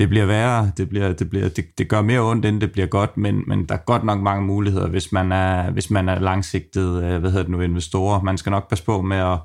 det 0.00 0.08
bliver 0.08 0.26
værre, 0.26 0.72
det, 0.76 0.88
bliver, 0.88 1.12
det, 1.12 1.30
bliver, 1.30 1.48
det, 1.48 1.78
det 1.78 1.88
gør 1.88 2.02
mere 2.02 2.20
ondt, 2.20 2.44
end 2.44 2.60
det 2.60 2.72
bliver 2.72 2.86
godt, 2.86 3.16
men, 3.16 3.42
men 3.46 3.64
der 3.64 3.74
er 3.74 3.78
godt 3.78 4.04
nok 4.04 4.20
mange 4.20 4.46
muligheder, 4.46 4.88
hvis 4.88 5.12
man 5.12 5.32
er, 5.32 5.70
hvis 5.70 5.90
man 5.90 6.08
er 6.08 6.18
langsigtet 6.18 7.04
øh, 7.04 7.20
hvad 7.20 7.30
hedder 7.30 7.42
det 7.42 7.50
nu, 7.50 7.60
investorer. 7.60 8.22
Man 8.22 8.38
skal 8.38 8.50
nok 8.50 8.68
passe 8.68 8.84
på 8.84 9.02
med 9.02 9.16
at, 9.16 9.38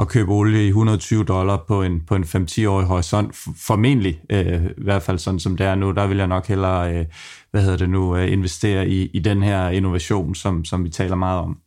at 0.00 0.08
købe 0.08 0.32
olie 0.32 0.64
i 0.64 0.68
120 0.68 1.24
dollar 1.24 1.64
på 1.68 1.82
en, 1.82 2.00
på 2.06 2.14
en 2.14 2.24
5-10-årig 2.24 2.86
horisont. 2.86 3.36
Formentlig, 3.66 4.20
øh, 4.30 4.64
i 4.64 4.82
hvert 4.84 5.02
fald 5.02 5.18
sådan 5.18 5.40
som 5.40 5.56
det 5.56 5.66
er 5.66 5.74
nu, 5.74 5.90
der 5.90 6.06
vil 6.06 6.18
jeg 6.18 6.26
nok 6.26 6.46
hellere 6.46 6.94
øh, 6.94 7.06
hvad 7.50 7.62
hedder 7.62 7.76
det 7.76 7.90
nu, 7.90 8.16
øh, 8.16 8.32
investere 8.32 8.88
i, 8.88 9.06
i 9.06 9.18
den 9.18 9.42
her 9.42 9.68
innovation, 9.68 10.34
som, 10.34 10.64
som 10.64 10.84
vi 10.84 10.90
taler 10.90 11.16
meget 11.16 11.38
om. 11.38 11.58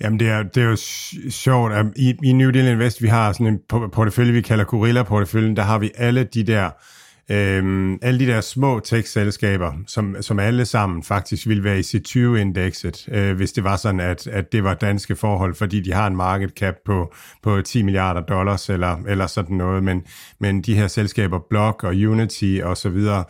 Jamen, 0.00 0.20
det 0.20 0.28
er, 0.28 0.42
det 0.42 0.62
er 0.62 0.66
jo 0.66 0.76
sjovt, 1.30 1.72
at 1.72 1.86
i, 1.96 2.14
i 2.24 2.32
New 2.32 2.50
Deal 2.50 2.66
Invest, 2.66 3.02
vi 3.02 3.08
har 3.08 3.32
sådan 3.32 3.46
en 3.46 3.60
portefølje, 3.92 4.32
vi 4.32 4.40
kalder 4.40 4.64
Gorilla-porteføljen, 4.64 5.56
der 5.56 5.62
har 5.62 5.78
vi 5.78 5.90
alle 5.94 6.24
de 6.24 6.42
der 6.42 6.70
Øhm, 7.30 7.98
alle 8.02 8.20
de 8.20 8.26
der 8.26 8.40
små 8.40 8.80
tech-selskaber, 8.80 9.72
som, 9.86 10.16
som 10.20 10.38
alle 10.38 10.64
sammen 10.64 11.02
faktisk 11.02 11.46
ville 11.46 11.64
være 11.64 11.78
i 11.78 11.82
C20-indekset, 11.82 13.08
øh, 13.08 13.36
hvis 13.36 13.52
det 13.52 13.64
var 13.64 13.76
sådan, 13.76 14.00
at, 14.00 14.26
at 14.26 14.52
det 14.52 14.64
var 14.64 14.74
danske 14.74 15.16
forhold, 15.16 15.54
fordi 15.54 15.80
de 15.80 15.92
har 15.92 16.06
en 16.06 16.16
market 16.16 16.50
cap 16.50 16.74
på, 16.84 17.14
på 17.42 17.62
10 17.62 17.82
milliarder 17.82 18.20
dollars 18.20 18.70
eller, 18.70 18.96
eller 19.08 19.26
sådan 19.26 19.56
noget. 19.56 19.84
Men, 19.84 20.02
men 20.40 20.62
de 20.62 20.74
her 20.74 20.86
selskaber, 20.86 21.38
Block 21.50 21.84
og 21.84 21.94
Unity 21.94 22.58
og 22.62 22.76
så 22.76 22.88
videre, 22.88 23.24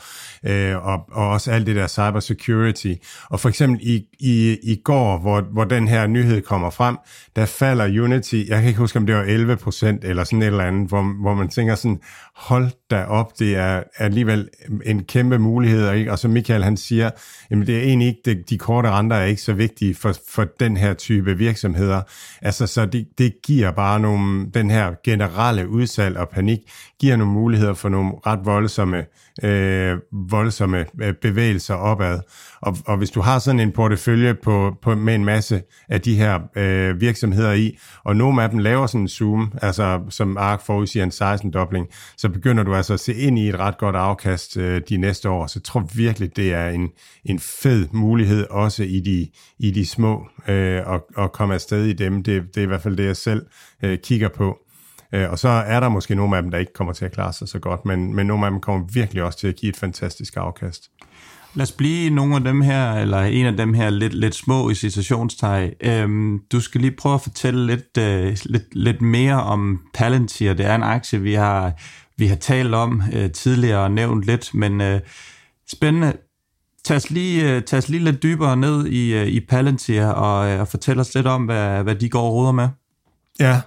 øh, 0.47 0.87
og, 0.87 1.09
og 1.13 1.31
også 1.31 1.51
alt 1.51 1.67
det 1.67 1.77
der 1.77 1.87
cybersecurity. 1.87 2.95
Og 3.31 3.41
for 3.41 3.49
eksempel 3.49 3.81
i, 3.83 4.05
i, 4.21 4.59
i 4.63 4.81
går, 4.85 5.19
hvor, 5.19 5.41
hvor 5.41 5.65
den 5.65 5.89
her 5.89 6.07
nyhed 6.07 6.43
kommer 6.43 6.71
frem, 6.71 6.97
der 7.37 7.47
falder 7.47 8.03
Unity, 8.03 8.45
jeg 8.49 8.59
kan 8.59 8.69
ikke 8.69 8.81
huske, 8.81 8.99
om 8.99 9.07
det 9.07 9.15
var 9.15 9.23
11 9.23 9.57
procent 9.57 10.05
eller 10.05 10.25
sådan 10.25 10.43
et 10.43 10.47
eller 10.47 10.65
andet, 10.65 10.89
hvor, 10.89 11.23
hvor 11.23 11.35
man 11.35 11.49
tænker 11.49 11.75
sådan, 11.75 12.01
hold 12.37 12.71
da 12.91 13.05
op, 13.05 13.39
det 13.39 13.57
er 13.57 13.83
alligevel 13.97 14.49
en 14.85 15.05
kæmpe 15.05 15.39
mulighed, 15.39 15.93
ikke? 15.93 16.13
og 16.13 16.19
som 16.19 16.31
Michael 16.31 16.65
han 16.65 16.77
siger, 16.77 17.11
jamen 17.51 17.67
det 17.67 17.79
er 17.79 17.83
egentlig 17.83 18.09
ikke, 18.09 18.21
det, 18.25 18.51
de 18.51 18.59
korte 18.59 18.91
renter 18.91 19.17
er 19.17 19.25
ikke 19.25 19.43
så 19.43 19.53
vigtige 19.53 19.95
for, 19.95 20.15
for 20.29 20.47
den 20.61 20.77
her 20.77 20.95
type 20.95 21.39
virksomheder, 21.39 22.03
altså 22.43 22.67
så 22.67 22.87
det, 22.87 23.09
det 23.19 23.35
giver 23.45 23.71
bare 23.71 24.01
nogle, 24.01 24.51
den 24.55 24.71
her 24.71 24.95
generelle 25.05 25.69
udsalg 25.69 26.17
og 26.17 26.29
panik, 26.29 26.59
giver 27.01 27.17
nogle 27.17 27.33
muligheder 27.33 27.75
for 27.75 27.89
nogle 27.89 28.13
ret 28.27 28.41
voldsomme 28.45 29.05
øh, 29.45 29.99
voldsomme 30.13 30.87
øh, 31.03 31.15
bevægelser 31.15 31.75
opad. 31.75 32.21
Og, 32.61 32.77
og 32.87 32.97
hvis 32.97 33.11
du 33.11 33.21
har 33.21 33.39
sådan 33.39 33.61
en 33.61 33.73
portefølje 33.73 34.35
på, 34.35 34.77
på, 34.83 34.95
med 34.95 35.15
en 35.15 35.25
masse 35.25 35.63
af 35.89 36.01
de 36.01 36.17
her 36.17 36.41
øh, 36.57 37.01
virksomheder 37.01 37.53
i, 37.53 37.79
og 38.05 38.17
nogle 38.17 38.43
af 38.43 38.51
dem 38.51 38.59
laver 38.59 38.87
sådan 38.87 39.01
en 39.01 39.09
zoom, 39.09 39.53
altså 39.63 40.01
som 40.09 40.37
ARK 40.37 40.61
forudsiger 40.67 41.05
en 41.05 41.11
16-dobling, 41.11 41.87
så 42.17 42.29
begynder 42.29 42.63
du 42.63 42.75
altså 42.75 42.95
at 42.95 43.01
se 43.01 43.15
ind 43.15 43.39
i 43.39 43.49
et 43.49 43.59
ret 43.59 43.79
godt 43.79 43.97
afkast 43.97 44.57
øh, 44.57 44.83
de 44.89 44.97
næste 44.97 45.31
år. 45.31 45.47
Så 45.47 45.59
jeg 45.59 45.65
tror 45.65 45.89
virkelig, 45.95 46.37
det 46.37 46.53
er 46.53 46.69
en, 46.69 46.89
en 47.25 47.39
fed 47.39 47.89
mulighed 47.93 48.47
også 48.51 48.83
i 48.83 49.01
de, 49.01 49.29
i 49.59 49.71
de 49.71 49.87
små 49.87 50.27
øh, 50.49 50.95
at, 50.95 51.01
at 51.19 51.33
komme 51.33 51.55
afsted 51.55 51.85
i 51.85 51.93
dem. 51.93 52.23
Det, 52.23 52.43
det 52.55 52.57
er 52.57 52.63
i 52.63 52.67
hvert 52.67 52.83
fald 52.83 52.97
det, 52.97 53.05
jeg 53.05 53.17
selv 53.17 53.47
øh, 53.83 53.99
kigger 53.99 54.29
på. 54.29 54.59
Øh, 55.13 55.31
og 55.31 55.39
så 55.39 55.49
er 55.49 55.81
der 55.81 55.89
måske 55.89 56.15
nogle 56.15 56.37
af 56.37 56.43
dem, 56.43 56.51
der 56.51 56.59
ikke 56.59 56.73
kommer 56.73 56.93
til 56.93 57.05
at 57.05 57.13
klare 57.13 57.33
sig 57.33 57.49
så 57.49 57.59
godt, 57.59 57.85
men, 57.85 58.15
men 58.15 58.27
nogle 58.27 58.47
af 58.47 58.51
dem 58.51 58.61
kommer 58.61 58.87
virkelig 58.93 59.23
også 59.23 59.39
til 59.39 59.49
at 59.49 59.57
give 59.57 59.71
et 59.71 59.77
fantastisk 59.77 60.37
afkast. 60.37 60.91
Lad 61.55 61.63
os 61.63 61.73
blive 61.73 62.11
nogle 62.11 62.37
af 62.37 62.45
dem 62.45 62.61
her, 62.61 62.93
eller 62.93 63.23
en 63.23 63.47
af 63.47 63.57
dem 63.57 63.75
her 63.75 63.91
lidt, 63.91 64.15
lidt 64.15 64.35
små 64.35 64.71
i 64.71 64.75
citationstegn. 64.75 65.73
Øhm, 65.81 66.41
du 66.53 66.61
skal 66.61 66.81
lige 66.81 66.97
prøve 66.99 67.15
at 67.15 67.21
fortælle 67.21 67.67
lidt, 67.67 67.99
øh, 67.99 68.37
lidt, 68.45 68.75
lidt 68.75 69.03
mere 69.03 69.43
om 69.43 69.81
Palantir. 69.95 70.55
Det 70.55 70.67
er 70.67 70.75
en 70.75 70.83
aktie, 70.83 71.21
vi 71.21 71.35
har, 71.35 71.73
vi 72.19 72.27
har 72.27 72.37
talt 72.37 72.75
om 72.75 73.03
øh, 73.13 73.31
tidligere 73.31 73.81
og 73.81 73.91
nævnt 73.91 74.25
lidt, 74.25 74.55
men 74.55 74.81
øh, 74.81 75.01
spændende. 75.73 76.13
Tag 76.85 76.97
os, 76.97 77.11
lige, 77.11 77.57
øh, 77.57 77.63
tag 77.63 77.79
os 77.79 77.89
lige 77.89 78.05
lidt 78.05 78.23
dybere 78.23 78.57
ned 78.57 78.87
i, 78.87 79.15
øh, 79.15 79.27
i 79.27 79.41
Palantir 79.41 80.07
og, 80.07 80.51
øh, 80.51 80.61
og 80.61 80.69
fortæl 80.69 81.01
os 81.01 81.15
lidt 81.15 81.27
om, 81.27 81.45
hvad, 81.45 81.83
hvad 81.83 81.95
de 81.95 82.09
går 82.09 82.23
og 82.23 82.33
ruder 82.33 82.53
med. 82.53 82.69
Ja, 83.41 83.61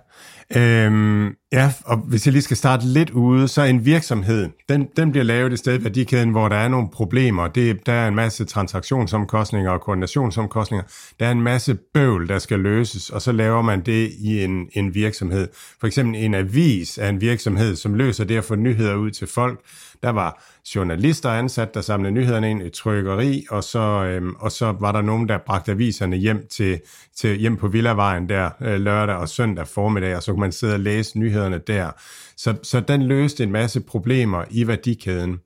Øhm, 0.50 1.38
ja, 1.52 1.74
og 1.86 1.98
hvis 1.98 2.26
jeg 2.26 2.32
lige 2.32 2.42
skal 2.42 2.58
starte 2.58 2.86
lidt 2.86 3.10
ude, 3.10 3.48
så 3.48 3.62
en 3.62 3.86
virksomhed, 3.86 4.50
den, 4.70 4.88
den 4.98 5.12
bliver 5.12 5.24
lavet 5.24 5.54
i 5.54 5.58
stedet 5.58 5.84
værdikæden, 5.84 6.30
hvor 6.30 6.50
der 6.50 6.56
er 6.56 6.68
nogle 6.68 6.90
problemer. 6.94 7.48
Det, 7.48 7.86
der 7.86 7.94
er 7.94 8.08
en 8.08 8.16
masse 8.16 8.46
transaktionsomkostninger 8.46 9.72
og 9.72 9.82
koordinationsomkostninger. 9.82 10.84
Der 11.20 11.28
er 11.28 11.32
en 11.32 11.42
masse 11.42 11.76
bøvl, 11.94 12.28
der 12.28 12.40
skal 12.40 12.60
løses, 12.60 13.10
og 13.10 13.22
så 13.22 13.32
laver 13.32 13.62
man 13.62 13.82
det 13.82 14.12
i 14.20 14.44
en, 14.44 14.70
en 14.74 14.96
virksomhed. 14.96 15.48
For 15.80 15.88
eksempel 15.88 16.24
en 16.24 16.34
avis 16.34 16.98
er 16.98 17.10
en 17.10 17.22
virksomhed, 17.22 17.76
som 17.76 17.94
løser 17.94 18.24
det 18.24 18.38
at 18.38 18.44
få 18.44 18.56
nyheder 18.56 18.96
ud 18.96 19.12
til 19.12 19.28
folk. 19.28 19.60
Der 20.04 20.10
var 20.10 20.44
journalister 20.76 21.30
ansat, 21.30 21.74
der 21.74 21.82
samlede 21.82 22.14
nyhederne 22.14 22.52
ind 22.52 22.64
i 22.64 22.70
trykkeri, 22.70 23.46
og 23.50 23.64
så, 23.64 23.80
øhm, 23.80 24.36
og 24.40 24.52
så 24.52 24.76
var 24.80 24.92
der 24.92 25.02
nogen, 25.02 25.30
der 25.30 25.38
bragte 25.46 25.72
aviserne 25.72 26.16
hjem, 26.16 26.48
til, 26.52 26.80
til, 27.18 27.38
hjem 27.38 27.58
på 27.58 27.68
Villavejen 27.68 28.30
der 28.30 28.50
øh, 28.62 28.80
lørdag 28.80 29.16
og 29.16 29.30
søndag 29.30 29.68
formiddag, 29.68 30.16
og 30.16 30.24
så 30.24 30.32
kunne 30.32 30.40
man 30.40 30.52
sidde 30.52 30.74
og 30.74 30.80
læse 30.80 31.20
nyhederne 31.36 31.58
der. 31.68 31.92
Så, 32.38 32.56
så 32.64 32.80
den 32.80 33.04
løste 33.04 33.44
en 33.44 33.52
masse 33.52 33.80
problemer 33.82 34.44
i 34.52 34.68
værdikæden. 34.68 35.40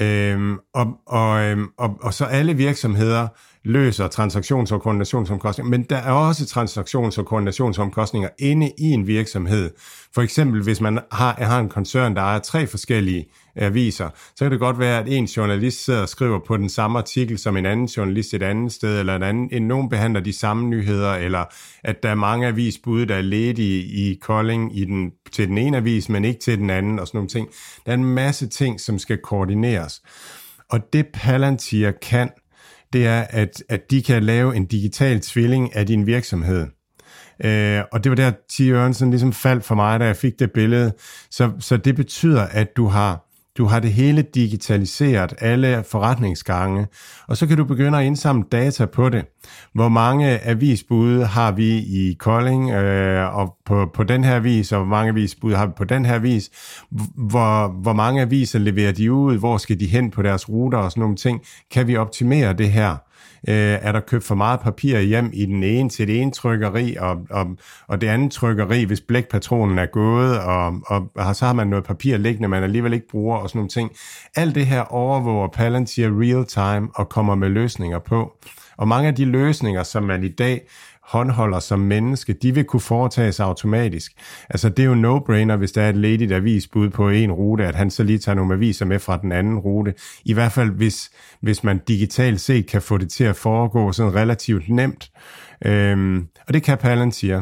Øhm, 0.00 0.58
og, 0.74 0.86
og, 1.06 1.40
øhm, 1.40 1.66
og, 1.78 1.98
og 2.02 2.14
så 2.14 2.24
alle 2.24 2.54
virksomheder 2.54 3.28
løser 3.68 4.08
transaktions- 4.08 4.74
og 4.74 4.82
koordinationsomkostninger, 4.82 5.70
men 5.70 5.82
der 5.82 5.96
er 5.96 6.12
også 6.12 6.44
transaktions- 6.44 7.18
og 7.18 7.26
koordinationsomkostninger 7.26 8.28
inde 8.38 8.72
i 8.78 8.84
en 8.84 9.06
virksomhed. 9.06 9.70
For 10.14 10.22
eksempel, 10.22 10.62
hvis 10.62 10.80
man 10.80 10.98
har, 11.12 11.44
har 11.44 11.60
en 11.60 11.68
koncern, 11.68 12.16
der 12.16 12.22
ejer 12.22 12.38
tre 12.38 12.66
forskellige 12.66 13.26
aviser, 13.56 14.08
så 14.36 14.44
kan 14.44 14.52
det 14.52 14.60
godt 14.60 14.78
være, 14.78 15.00
at 15.00 15.08
en 15.08 15.24
journalist 15.24 15.84
sidder 15.84 16.02
og 16.02 16.08
skriver 16.08 16.38
på 16.46 16.56
den 16.56 16.68
samme 16.68 16.98
artikel 16.98 17.38
som 17.38 17.56
en 17.56 17.66
anden 17.66 17.86
journalist 17.86 18.34
et 18.34 18.42
andet 18.42 18.72
sted, 18.72 19.00
eller 19.00 19.16
en 19.16 19.22
anden, 19.22 19.48
en, 19.52 19.62
nogen 19.68 19.88
behandler 19.88 20.20
de 20.20 20.38
samme 20.38 20.68
nyheder, 20.68 21.14
eller 21.14 21.44
at 21.84 22.02
der 22.02 22.08
er 22.08 22.14
mange 22.14 22.46
avisbud, 22.46 23.06
der 23.06 23.14
er 23.14 23.22
ledige 23.22 23.82
i 23.82 24.18
Kolding 24.22 24.78
i 24.78 24.84
den, 24.84 25.10
til 25.32 25.48
den 25.48 25.58
ene 25.58 25.76
avis, 25.76 26.08
men 26.08 26.24
ikke 26.24 26.40
til 26.40 26.58
den 26.58 26.70
anden, 26.70 26.98
og 26.98 27.06
sådan 27.06 27.18
nogle 27.18 27.28
ting. 27.28 27.48
Der 27.86 27.92
er 27.92 27.96
en 27.96 28.04
masse 28.04 28.46
ting, 28.48 28.80
som 28.80 28.98
skal 28.98 29.18
koordineres. 29.18 30.02
Og 30.70 30.92
det 30.92 31.06
Palantir 31.14 31.90
kan, 31.90 32.30
det 32.92 33.06
er, 33.06 33.20
at, 33.30 33.62
at 33.68 33.90
de 33.90 34.02
kan 34.02 34.22
lave 34.22 34.56
en 34.56 34.66
digital 34.66 35.20
tvilling 35.20 35.76
af 35.76 35.86
din 35.86 36.06
virksomhed. 36.06 36.66
Øh, 37.44 37.82
og 37.92 38.04
det 38.04 38.10
var 38.10 38.16
der, 38.16 38.30
T. 38.50 38.60
Jørgensen 38.60 39.10
ligesom 39.10 39.32
faldt 39.32 39.64
for 39.64 39.74
mig, 39.74 40.00
da 40.00 40.04
jeg 40.04 40.16
fik 40.16 40.38
det 40.38 40.52
billede. 40.52 40.92
Så, 41.30 41.52
så 41.58 41.76
det 41.76 41.96
betyder, 41.96 42.42
at 42.42 42.76
du 42.76 42.86
har 42.86 43.27
du 43.58 43.64
har 43.64 43.80
det 43.80 43.92
hele 43.92 44.22
digitaliseret, 44.22 45.34
alle 45.38 45.84
forretningsgange, 45.90 46.86
og 47.28 47.36
så 47.36 47.46
kan 47.46 47.56
du 47.56 47.64
begynde 47.64 47.98
at 47.98 48.04
indsamle 48.04 48.44
data 48.52 48.86
på 48.86 49.08
det. 49.08 49.24
Hvor 49.74 49.88
mange 49.88 50.46
avisbud 50.46 51.22
har 51.22 51.52
vi 51.52 51.78
i 51.78 52.16
Kolding 52.18 52.70
øh, 52.70 53.38
og 53.38 53.56
på, 53.66 53.90
på 53.94 54.02
den 54.04 54.24
her 54.24 54.40
vis, 54.40 54.72
og 54.72 54.78
hvor 54.78 54.88
mange 54.88 55.08
avisbud 55.08 55.54
har 55.54 55.66
vi 55.66 55.72
på 55.76 55.84
den 55.84 56.04
her 56.06 56.18
vis? 56.18 56.50
Hvor, 57.14 57.82
hvor 57.82 57.92
mange 57.92 58.22
aviser 58.22 58.58
leverer 58.58 58.92
de 58.92 59.12
ud? 59.12 59.38
Hvor 59.38 59.56
skal 59.56 59.80
de 59.80 59.86
hen 59.86 60.10
på 60.10 60.22
deres 60.22 60.48
ruter 60.48 60.78
og 60.78 60.90
sådan 60.90 61.00
nogle 61.00 61.16
ting? 61.16 61.40
Kan 61.70 61.86
vi 61.86 61.96
optimere 61.96 62.52
det 62.52 62.70
her? 62.70 62.96
Øh, 63.48 63.78
er 63.82 63.92
der 63.92 64.00
købt 64.00 64.24
for 64.24 64.34
meget 64.34 64.60
papir 64.60 65.00
hjem 65.00 65.30
i 65.32 65.46
den 65.46 65.62
ene 65.62 65.88
til 65.88 66.08
det 66.08 66.22
ene 66.22 66.30
trykkeri, 66.30 66.96
og, 67.00 67.16
og, 67.30 67.46
og 67.88 68.00
det 68.00 68.06
andet 68.06 68.32
trykkeri, 68.32 68.84
hvis 68.84 69.00
blækpatronen 69.00 69.78
er 69.78 69.86
gået, 69.86 70.40
og, 70.40 70.74
og, 70.86 71.10
og 71.14 71.36
så 71.36 71.46
har 71.46 71.52
man 71.52 71.66
noget 71.66 71.84
papir 71.84 72.16
liggende, 72.16 72.48
man 72.48 72.62
alligevel 72.62 72.92
ikke 72.92 73.08
bruger, 73.08 73.36
og 73.36 73.48
sådan 73.48 73.58
nogle 73.58 73.68
ting. 73.68 73.90
Alt 74.36 74.54
det 74.54 74.66
her 74.66 74.82
overvåger 74.82 75.48
Palantir 75.48 76.08
real 76.08 76.46
time 76.46 76.88
og 76.94 77.08
kommer 77.08 77.34
med 77.34 77.48
løsninger 77.48 77.98
på. 77.98 78.32
Og 78.78 78.88
mange 78.88 79.08
af 79.08 79.14
de 79.14 79.24
løsninger, 79.24 79.82
som 79.82 80.02
man 80.02 80.24
i 80.24 80.28
dag 80.28 80.60
håndholder 81.08 81.58
som 81.58 81.80
menneske, 81.80 82.32
de 82.32 82.54
vil 82.54 82.64
kunne 82.64 82.80
foretages 82.80 83.40
automatisk. 83.40 84.12
Altså 84.50 84.68
det 84.68 84.82
er 84.82 84.86
jo 84.86 84.94
no-brainer, 84.94 85.56
hvis 85.56 85.72
der 85.72 85.82
er 85.82 85.88
et 85.88 85.96
ledigt 85.96 86.32
avisbud 86.32 86.90
på 86.90 87.08
en 87.08 87.32
rute, 87.32 87.66
at 87.66 87.74
han 87.74 87.90
så 87.90 88.02
lige 88.02 88.18
tager 88.18 88.36
nogle 88.36 88.54
aviser 88.54 88.86
med 88.86 88.98
fra 88.98 89.18
den 89.22 89.32
anden 89.32 89.58
rute. 89.58 89.94
I 90.24 90.32
hvert 90.32 90.52
fald 90.52 90.70
hvis, 90.70 91.10
hvis 91.40 91.64
man 91.64 91.80
digitalt 91.88 92.40
set 92.40 92.66
kan 92.66 92.82
få 92.82 92.98
det 92.98 93.10
til 93.10 93.24
at 93.24 93.36
foregå 93.36 93.92
sådan 93.92 94.14
relativt 94.14 94.68
nemt. 94.68 95.10
Øhm, 95.64 96.26
og 96.46 96.54
det 96.54 96.62
kan 96.62 96.78
Palantir. 96.78 97.40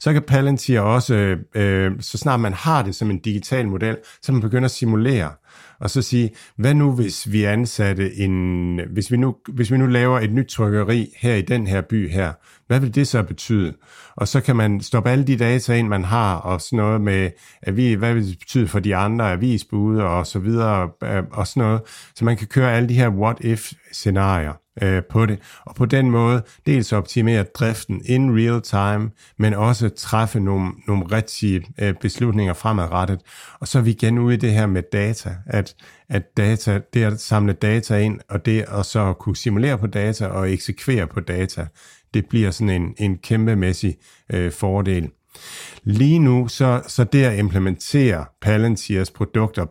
Så 0.00 0.12
kan 0.12 0.22
Palantir 0.22 0.80
også, 0.80 1.14
øh, 1.14 1.38
øh 1.54 1.92
så 2.00 2.18
snart 2.18 2.40
man 2.40 2.52
har 2.52 2.82
det 2.82 2.94
som 2.94 3.10
en 3.10 3.18
digital 3.18 3.68
model, 3.68 3.96
så 4.22 4.32
man 4.32 4.40
begynder 4.40 4.64
at 4.64 4.70
simulere 4.70 5.30
og 5.80 5.90
så 5.90 6.02
sige, 6.02 6.30
hvad 6.56 6.74
nu 6.74 6.92
hvis 6.92 7.32
vi 7.32 7.44
ansatte 7.44 8.14
en, 8.14 8.80
hvis 8.92 9.12
vi 9.12 9.16
nu, 9.16 9.36
hvis 9.48 9.72
vi 9.72 9.78
nu 9.78 9.86
laver 9.86 10.20
et 10.20 10.32
nyt 10.32 10.46
trykkeri 10.46 11.14
her 11.16 11.34
i 11.34 11.42
den 11.42 11.66
her 11.66 11.80
by 11.80 12.10
her, 12.10 12.32
hvad 12.66 12.80
vil 12.80 12.94
det 12.94 13.08
så 13.08 13.22
betyde? 13.22 13.74
Og 14.16 14.28
så 14.28 14.40
kan 14.40 14.56
man 14.56 14.80
stoppe 14.80 15.10
alle 15.10 15.24
de 15.24 15.36
data 15.36 15.74
ind, 15.74 15.88
man 15.88 16.04
har, 16.04 16.36
og 16.36 16.60
sådan 16.60 16.76
noget 16.76 17.00
med, 17.00 17.30
at 17.62 17.76
vi, 17.76 17.92
hvad 17.92 18.14
vil 18.14 18.28
det 18.28 18.38
betyde 18.38 18.68
for 18.68 18.80
de 18.80 18.96
andre 18.96 19.32
avisbude 19.32 20.04
og 20.04 20.26
så 20.26 20.38
videre, 20.38 20.88
øh, 21.02 21.22
og 21.32 21.46
sådan 21.46 21.62
noget. 21.62 21.80
Så 22.14 22.24
man 22.24 22.36
kan 22.36 22.46
køre 22.46 22.72
alle 22.72 22.88
de 22.88 22.94
her 22.94 23.08
what-if-scenarier 23.08 24.52
øh, 24.82 25.02
på 25.10 25.26
det, 25.26 25.38
og 25.66 25.74
på 25.74 25.86
den 25.86 26.10
måde 26.10 26.42
dels 26.66 26.92
optimere 26.92 27.42
driften 27.42 28.02
in 28.04 28.38
real 28.38 28.62
time, 28.62 29.10
men 29.38 29.54
også 29.54 29.88
træffe 29.88 30.40
nogle, 30.40 30.72
nogle 30.86 31.04
rigtige 31.04 31.66
øh, 31.78 31.94
beslutninger 32.00 32.54
fremadrettet. 32.54 33.20
Og 33.60 33.68
så 33.68 33.78
er 33.78 33.82
vi 33.82 33.90
igen 33.90 34.18
ude 34.18 34.34
i 34.34 34.38
det 34.38 34.52
her 34.52 34.66
med 34.66 34.82
data, 34.92 35.36
at, 35.46 35.74
at 36.08 36.36
data, 36.36 36.80
det 36.94 37.04
at 37.04 37.20
samle 37.20 37.52
data 37.52 37.98
ind, 37.98 38.20
og 38.28 38.46
det 38.46 38.64
at 38.68 38.86
så 38.86 39.12
kunne 39.12 39.36
simulere 39.36 39.78
på 39.78 39.86
data 39.86 40.26
og 40.26 40.52
eksekvere 40.52 41.06
på 41.06 41.20
data, 41.20 41.66
det 42.14 42.26
bliver 42.26 42.50
sådan 42.50 42.82
en, 42.82 42.94
en 42.98 43.18
kæmpemæssig 43.18 43.96
øh, 44.32 44.52
fordel. 44.52 45.10
Lige 45.84 46.18
nu, 46.18 46.48
så, 46.48 46.82
så 46.86 47.04
det 47.04 47.24
at 47.24 47.38
implementere 47.38 48.24
Palantirs 48.42 49.10
produkter 49.10 49.66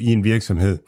i 0.00 0.12
en 0.12 0.24
virksomhed, 0.24 0.78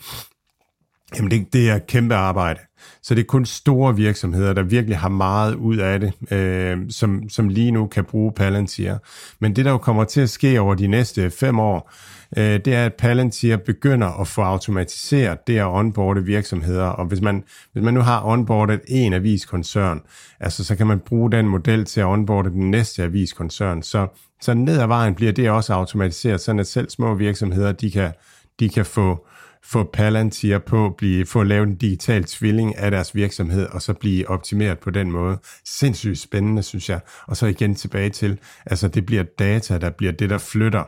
jamen 1.16 1.30
det, 1.30 1.52
det 1.52 1.70
er 1.70 1.78
kæmpe 1.78 2.14
arbejde. 2.14 2.60
Så 3.02 3.14
det 3.14 3.20
er 3.20 3.26
kun 3.26 3.46
store 3.46 3.96
virksomheder, 3.96 4.52
der 4.52 4.62
virkelig 4.62 4.98
har 4.98 5.08
meget 5.08 5.54
ud 5.54 5.76
af 5.76 6.00
det, 6.00 6.32
øh, 6.32 6.78
som, 6.90 7.28
som 7.28 7.48
lige 7.48 7.70
nu 7.70 7.86
kan 7.86 8.04
bruge 8.04 8.32
Palantir. 8.32 8.98
Men 9.40 9.56
det, 9.56 9.64
der 9.64 9.70
jo 9.70 9.78
kommer 9.78 10.04
til 10.04 10.20
at 10.20 10.30
ske 10.30 10.60
over 10.60 10.74
de 10.74 10.86
næste 10.86 11.30
fem 11.30 11.58
år, 11.58 11.92
Øh, 12.36 12.60
det 12.64 12.74
er, 12.74 12.86
at 12.86 12.94
Palantir 12.94 13.56
begynder 13.56 14.20
at 14.20 14.28
få 14.28 14.42
automatiseret 14.42 15.46
det 15.46 15.58
at 15.58 15.66
onboarde 15.66 16.24
virksomheder. 16.24 16.84
Og 16.84 17.06
hvis 17.06 17.20
man, 17.20 17.44
hvis 17.72 17.84
man 17.84 17.94
nu 17.94 18.00
har 18.00 18.24
onboardet 18.24 18.80
en 18.88 19.12
aviskoncern, 19.12 20.00
altså, 20.40 20.64
så 20.64 20.76
kan 20.76 20.86
man 20.86 20.98
bruge 20.98 21.32
den 21.32 21.48
model 21.48 21.84
til 21.84 22.00
at 22.00 22.06
onboarde 22.06 22.50
den 22.50 22.70
næste 22.70 23.02
aviskoncern. 23.02 23.82
Så, 23.82 24.06
så 24.40 24.54
ned 24.54 24.80
ad 24.80 24.86
vejen 24.86 25.14
bliver 25.14 25.32
det 25.32 25.50
også 25.50 25.74
automatiseret, 25.74 26.40
sådan 26.40 26.58
at 26.58 26.66
selv 26.66 26.90
små 26.90 27.14
virksomheder, 27.14 27.72
de 27.72 27.90
kan, 27.90 28.12
de 28.60 28.68
kan 28.68 28.86
få 28.86 29.26
få 29.62 29.90
Palantir 29.92 30.58
på, 30.58 30.94
blive, 30.98 31.26
få 31.26 31.42
lavet 31.42 31.68
en 31.68 31.76
digital 31.76 32.24
tvilling 32.24 32.78
af 32.78 32.90
deres 32.90 33.14
virksomhed, 33.14 33.66
og 33.66 33.82
så 33.82 33.92
blive 33.92 34.30
optimeret 34.30 34.78
på 34.78 34.90
den 34.90 35.10
måde. 35.10 35.38
Sindssygt 35.64 36.18
spændende, 36.18 36.62
synes 36.62 36.88
jeg. 36.88 37.00
Og 37.26 37.36
så 37.36 37.46
igen 37.46 37.74
tilbage 37.74 38.10
til, 38.10 38.38
altså 38.66 38.88
det 38.88 39.06
bliver 39.06 39.22
data, 39.22 39.78
der 39.78 39.90
bliver 39.90 40.12
det, 40.12 40.30
der 40.30 40.38
flytter 40.38 40.84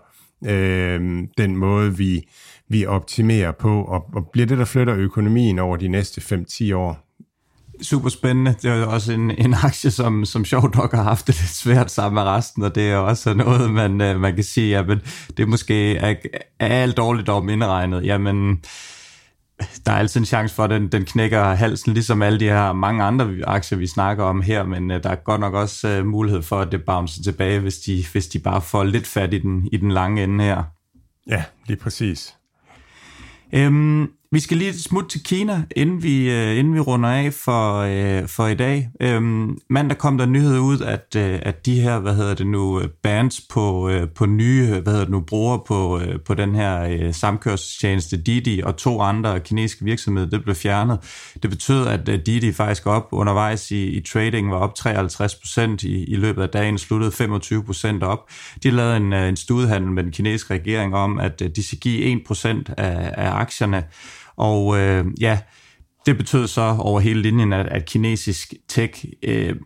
øh, 0.47 1.01
den 1.39 1.57
måde, 1.57 1.97
vi, 1.97 2.29
vi 2.69 2.87
optimerer 2.87 3.53
på, 3.53 3.83
og, 3.83 4.05
og 4.15 4.29
bliver 4.33 4.47
det, 4.47 4.59
der 4.59 4.65
flytter 4.65 4.95
økonomien 4.97 5.59
over 5.59 5.77
de 5.77 5.89
næste 5.89 6.21
5-10 6.21 6.75
år 6.75 7.13
super 7.83 8.09
spændende. 8.09 8.55
Det 8.63 8.71
er 8.71 8.77
jo 8.77 8.91
også 8.91 9.13
en, 9.13 9.31
en 9.31 9.55
aktie, 9.55 9.91
som, 9.91 10.25
som 10.25 10.45
sjovt 10.45 10.75
nok 10.75 10.95
har 10.95 11.03
haft 11.03 11.27
det 11.27 11.41
lidt 11.41 11.51
svært 11.51 11.91
sammen 11.91 12.15
med 12.15 12.23
resten, 12.23 12.63
og 12.63 12.75
det 12.75 12.91
er 12.91 12.97
også 12.97 13.35
noget, 13.35 13.71
man, 13.71 14.01
øh, 14.01 14.21
man 14.21 14.35
kan 14.35 14.45
sige, 14.45 14.79
at 14.79 14.87
det 15.37 15.49
måske 15.49 15.97
er, 15.97 16.15
er 16.59 16.67
alt 16.67 16.97
dårligt 16.97 17.29
om 17.29 17.49
indregnet. 17.49 18.05
Jamen, 18.05 18.61
der 19.87 19.93
er 19.93 19.97
altid 19.97 20.21
en 20.21 20.27
chance 20.27 20.55
for, 20.55 20.65
at 20.65 20.71
den, 20.71 20.89
den 20.89 21.05
knækker 21.05 21.45
halsen, 21.55 21.95
ligesom 21.95 22.23
alle 22.23 22.41
de 22.41 22.49
her 22.49 22.73
mange 22.73 23.05
andre 23.05 23.31
aktier, 23.47 23.79
vi 23.79 23.87
snakker 23.87 24.25
om 24.25 24.43
her, 24.43 24.65
men 24.65 24.91
uh, 24.91 24.97
der 25.03 25.11
er 25.11 25.15
godt 25.15 25.41
nok 25.41 25.55
også 25.55 25.99
uh, 25.99 26.07
mulighed 26.07 26.43
for, 26.43 26.61
at 26.61 26.73
det 26.73 26.85
bouncer 26.85 27.23
tilbage, 27.23 27.61
hvis 27.61 27.79
de, 27.79 28.05
hvis 28.13 28.27
de 28.27 28.39
bare 28.39 28.61
får 28.61 28.85
lidt 28.85 29.07
fat 29.07 29.35
i 29.35 29.39
den, 29.39 29.69
i 29.73 29.77
den 29.77 29.91
lange 29.91 30.25
ende 30.25 30.45
her. 30.45 30.63
Ja, 31.27 31.45
lige 31.67 31.79
præcis. 31.79 32.35
Øhm, 33.53 34.11
vi 34.33 34.41
skal 34.41 34.57
lige 34.57 34.79
smut 34.79 35.09
til 35.09 35.23
Kina, 35.25 35.63
inden 35.77 36.03
vi, 36.03 36.31
øh, 36.31 36.59
inden 36.59 36.75
vi 36.75 36.81
runder 36.81 37.09
af 37.09 37.33
for, 37.33 37.79
øh, 37.79 38.29
for 38.29 38.47
i 38.47 38.55
dag. 38.55 38.91
Øhm, 39.01 39.59
mandag 39.71 39.99
kom 39.99 40.19
der 40.19 40.27
nyhed 40.27 40.59
ud, 40.59 40.81
at, 40.81 41.17
øh, 41.17 41.39
at 41.43 41.67
de 41.67 41.81
her, 41.81 41.99
hvad 41.99 42.15
hedder 42.15 42.35
det 42.35 42.47
nu, 42.47 42.81
øh, 42.81 42.89
bands 43.03 43.41
på, 43.51 43.89
øh, 43.89 44.09
på 44.09 44.27
nye, 44.27 44.67
hvad 44.67 44.93
hedder 44.93 45.05
det 45.05 45.11
nu, 45.11 45.21
brugere 45.21 45.61
på, 45.67 46.01
øh, 46.01 46.21
på 46.21 46.35
den 46.35 46.55
her 46.55 46.83
øh, 46.83 47.15
samkørselstjeneste 47.15 48.17
Didi 48.17 48.61
og 48.65 48.77
to 48.77 49.01
andre 49.01 49.41
kinesiske 49.41 49.85
virksomheder, 49.85 50.31
det 50.31 50.43
blev 50.43 50.55
fjernet. 50.55 50.99
Det 51.43 51.51
betød, 51.51 51.87
at 51.87 52.09
øh, 52.09 52.19
Didi 52.27 52.53
faktisk 52.53 52.87
op 52.87 53.09
undervejs 53.13 53.71
i, 53.71 53.87
i 53.87 54.01
trading 54.01 54.51
var 54.51 54.59
op 54.59 54.75
53 54.75 55.35
procent 55.35 55.83
i, 55.83 56.05
i 56.05 56.17
løbet 56.17 56.43
af 56.43 56.49
dagen, 56.49 56.79
sluttede 56.79 57.13
25 57.13 57.65
procent 57.65 58.03
op. 58.03 58.31
De 58.63 58.71
lavede 58.71 58.97
en, 58.97 59.13
øh, 59.13 59.29
en 59.29 59.37
studiehandel 59.37 59.91
med 59.91 60.03
den 60.03 60.13
kinesiske 60.13 60.55
regering 60.55 60.95
om, 60.95 61.19
at 61.19 61.43
øh, 61.43 61.51
de 61.57 61.67
skal 61.67 61.79
give 61.79 62.03
1 62.03 62.23
procent 62.27 62.71
af, 62.77 63.15
af 63.17 63.31
aktierne 63.31 63.85
og 64.37 64.79
øh, 64.79 65.05
ja, 65.21 65.39
det 66.07 66.17
betød 66.17 66.47
så 66.47 66.77
over 66.79 67.01
hele 67.01 67.23
linjen, 67.23 67.53
at, 67.53 67.67
at 67.67 67.85
kinesisk 67.85 68.55
tech 68.69 69.05
øh, 69.23 69.57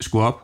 skulle 0.00 0.24
op. 0.24 0.40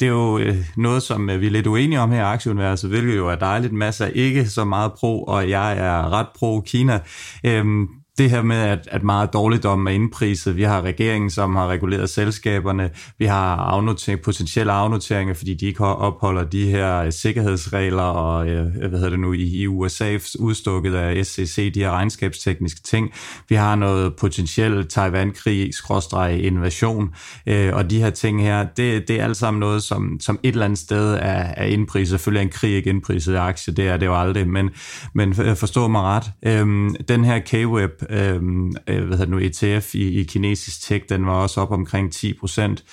Det 0.00 0.06
er 0.06 0.12
jo 0.12 0.38
øh, 0.38 0.56
noget, 0.76 1.02
som 1.02 1.30
øh, 1.30 1.40
vi 1.40 1.46
er 1.46 1.50
lidt 1.50 1.66
uenige 1.66 2.00
om 2.00 2.10
her 2.10 2.18
i 2.18 2.32
aktieuniverset, 2.32 2.90
hvilket 2.90 3.16
jo 3.16 3.28
er 3.28 3.36
dejligt. 3.36 3.72
Masser 3.72 4.06
ikke 4.06 4.48
så 4.48 4.64
meget 4.64 4.92
pro, 4.92 5.22
og 5.22 5.50
jeg 5.50 5.78
er 5.78 6.12
ret 6.12 6.26
pro 6.38 6.60
Kina. 6.60 7.00
Øhm, 7.44 7.88
det 8.20 8.30
her 8.30 8.42
med, 8.42 8.56
at, 8.56 8.88
at 8.90 9.02
meget 9.02 9.32
dårligdom 9.32 9.86
er 9.86 9.90
indpriset. 9.90 10.56
Vi 10.56 10.62
har 10.62 10.82
regeringen, 10.82 11.30
som 11.30 11.56
har 11.56 11.68
reguleret 11.68 12.10
selskaberne. 12.10 12.90
Vi 13.18 13.24
har 13.24 13.56
afnotering, 13.56 14.20
potentielle 14.20 14.72
afnoteringer, 14.72 15.34
fordi 15.34 15.54
de 15.54 15.66
ikke 15.66 15.84
opholder 15.84 16.44
de 16.44 16.70
her 16.70 16.96
øh, 16.96 17.12
sikkerhedsregler, 17.12 18.02
og 18.02 18.48
øh, 18.48 18.66
hvad 18.76 18.90
hedder 18.90 19.10
det 19.10 19.20
nu, 19.20 19.32
i, 19.32 19.42
i 19.42 19.66
USA 19.66 20.18
udstukket 20.38 20.94
af 20.94 21.26
SEC, 21.26 21.72
de 21.74 21.80
her 21.80 21.90
regnskabstekniske 21.90 22.80
ting. 22.82 23.12
Vi 23.48 23.54
har 23.54 23.74
noget 23.74 24.16
potentiel 24.16 24.88
Taiwan-krig, 24.88 25.74
skråstreg 25.74 26.44
invasion, 26.44 27.14
øh, 27.46 27.74
og 27.74 27.90
de 27.90 28.00
her 28.00 28.10
ting 28.10 28.42
her, 28.42 28.66
det, 28.76 29.08
det 29.08 29.20
er 29.20 29.24
alt 29.24 29.36
sammen 29.36 29.60
noget, 29.60 29.82
som, 29.82 30.20
som 30.20 30.38
et 30.42 30.52
eller 30.52 30.64
andet 30.64 30.78
sted 30.78 31.14
er, 31.14 31.44
er 31.56 31.64
indpriset. 31.64 32.08
Selvfølgelig 32.08 32.40
er 32.40 32.44
en 32.44 32.52
krig 32.52 32.74
ikke 32.74 32.90
indpriset 32.90 33.32
i 33.32 33.36
aktie, 33.36 33.74
det 33.74 33.88
er 33.88 33.96
det 33.96 34.06
jo 34.06 34.20
aldrig, 34.20 34.48
men, 34.48 34.70
men 35.14 35.34
øh, 35.42 35.56
forstå 35.56 35.88
mig 35.88 36.02
ret. 36.02 36.24
Øh, 36.42 36.90
den 37.08 37.24
her 37.24 37.38
K-Web 37.38 38.09
Øhm, 38.10 38.72
øh, 38.86 39.04
hvad 39.06 39.18
hedder 39.18 39.24
det 39.24 39.28
nu, 39.28 39.38
ETF 39.38 39.94
i, 39.94 40.20
i 40.20 40.24
kinesisk 40.24 40.82
tech, 40.82 41.04
den 41.08 41.26
var 41.26 41.42
også 41.42 41.60
op 41.60 41.70
omkring 41.70 42.12
10 42.12 42.34
procent. 42.34 42.84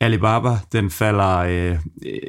Alibaba, 0.00 0.58
den 0.72 0.90
falder 0.90 1.36
øh, 1.36 1.78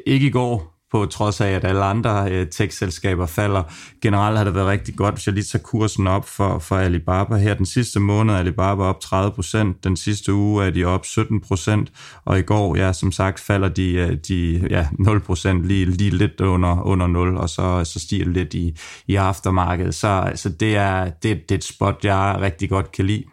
ikke 0.06 0.26
i 0.26 0.30
går, 0.30 0.79
på 0.90 1.06
trods 1.06 1.40
af, 1.40 1.50
at 1.50 1.64
alle 1.64 1.84
andre 1.84 2.32
øh, 2.32 2.46
tech-selskaber 2.46 3.26
falder. 3.26 3.62
Generelt 4.02 4.36
har 4.36 4.44
det 4.44 4.54
været 4.54 4.66
rigtig 4.66 4.96
godt, 4.96 5.14
hvis 5.14 5.26
jeg 5.26 5.34
lige 5.34 5.44
tager 5.44 5.62
kursen 5.62 6.06
op 6.06 6.28
for, 6.28 6.58
for 6.58 6.76
Alibaba. 6.76 7.36
Her 7.36 7.54
den 7.54 7.66
sidste 7.66 8.00
måned 8.00 8.34
er 8.34 8.38
Alibaba 8.38 8.82
op 8.82 9.00
30 9.00 9.32
procent, 9.32 9.84
den 9.84 9.96
sidste 9.96 10.32
uge 10.32 10.64
er 10.64 10.70
de 10.70 10.84
op 10.84 11.06
17 11.06 11.40
procent, 11.40 11.92
og 12.24 12.38
i 12.38 12.42
går, 12.42 12.76
ja, 12.76 12.92
som 12.92 13.12
sagt, 13.12 13.40
falder 13.40 13.68
de, 13.68 13.92
øh, 13.92 14.16
de 14.28 14.66
ja, 14.70 14.86
0 14.98 15.20
procent, 15.20 15.66
lige, 15.66 15.86
lige 15.86 16.10
lidt 16.10 16.40
under, 16.40 16.82
under 16.82 17.06
0, 17.06 17.36
og 17.36 17.48
så, 17.48 17.84
så 17.84 18.00
stiger 18.00 18.24
det 18.24 18.34
lidt 18.34 18.54
i, 18.54 18.76
i 19.06 19.14
aftermarkedet. 19.14 19.94
Så, 19.94 20.32
så 20.34 20.48
det, 20.48 20.76
er, 20.76 21.04
det, 21.04 21.22
det 21.22 21.50
er 21.50 21.58
et 21.58 21.64
spot, 21.64 22.04
jeg 22.04 22.36
rigtig 22.40 22.68
godt 22.70 22.92
kan 22.92 23.04
lide. 23.04 23.24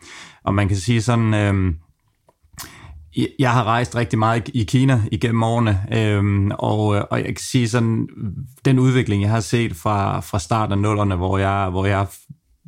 Og 0.43 0.53
man 0.53 0.67
kan 0.67 0.77
sige 0.77 1.01
sådan... 1.01 1.33
Øh, 1.33 1.73
jeg 3.39 3.53
har 3.53 3.63
rejst 3.63 3.95
rigtig 3.95 4.19
meget 4.19 4.49
i 4.53 4.63
Kina 4.63 5.01
igennem 5.11 5.43
årene, 5.43 5.79
øhm, 5.93 6.51
og, 6.59 6.95
øh, 6.95 7.03
og 7.11 7.17
jeg 7.17 7.25
kan 7.25 7.37
sige 7.37 7.69
sådan, 7.69 8.07
den 8.65 8.79
udvikling, 8.79 9.21
jeg 9.21 9.31
har 9.31 9.39
set 9.39 9.75
fra, 9.75 10.19
fra 10.19 10.39
starten 10.39 10.71
af 10.71 10.77
nullerne, 10.77 11.15
hvor 11.15 11.37
jeg, 11.37 11.69
hvor 11.69 11.85
jeg 11.85 12.07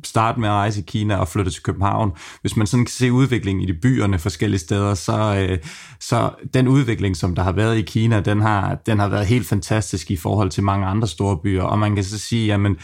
startede 0.04 0.40
med 0.40 0.48
at 0.48 0.54
rejse 0.54 0.80
i 0.80 0.84
Kina 0.86 1.16
og 1.16 1.28
flytte 1.28 1.50
til 1.50 1.62
København. 1.62 2.12
Hvis 2.40 2.56
man 2.56 2.66
sådan 2.66 2.84
kan 2.84 2.92
se 2.92 3.12
udviklingen 3.12 3.62
i 3.62 3.72
de 3.72 3.78
byerne 3.82 4.18
forskellige 4.18 4.60
steder, 4.60 4.94
så, 4.94 5.46
øh, 5.48 5.58
så 6.00 6.30
den 6.54 6.68
udvikling, 6.68 7.16
som 7.16 7.34
der 7.34 7.42
har 7.42 7.52
været 7.52 7.78
i 7.78 7.82
Kina, 7.82 8.20
den 8.20 8.40
har, 8.40 8.74
den 8.86 8.98
har 8.98 9.08
været 9.08 9.26
helt 9.26 9.46
fantastisk 9.46 10.10
i 10.10 10.16
forhold 10.16 10.50
til 10.50 10.62
mange 10.62 10.86
andre 10.86 11.08
store 11.08 11.38
byer. 11.42 11.62
Og 11.62 11.78
man 11.78 11.94
kan 11.94 12.04
så 12.04 12.18
sige, 12.18 12.46
jamen, 12.46 12.76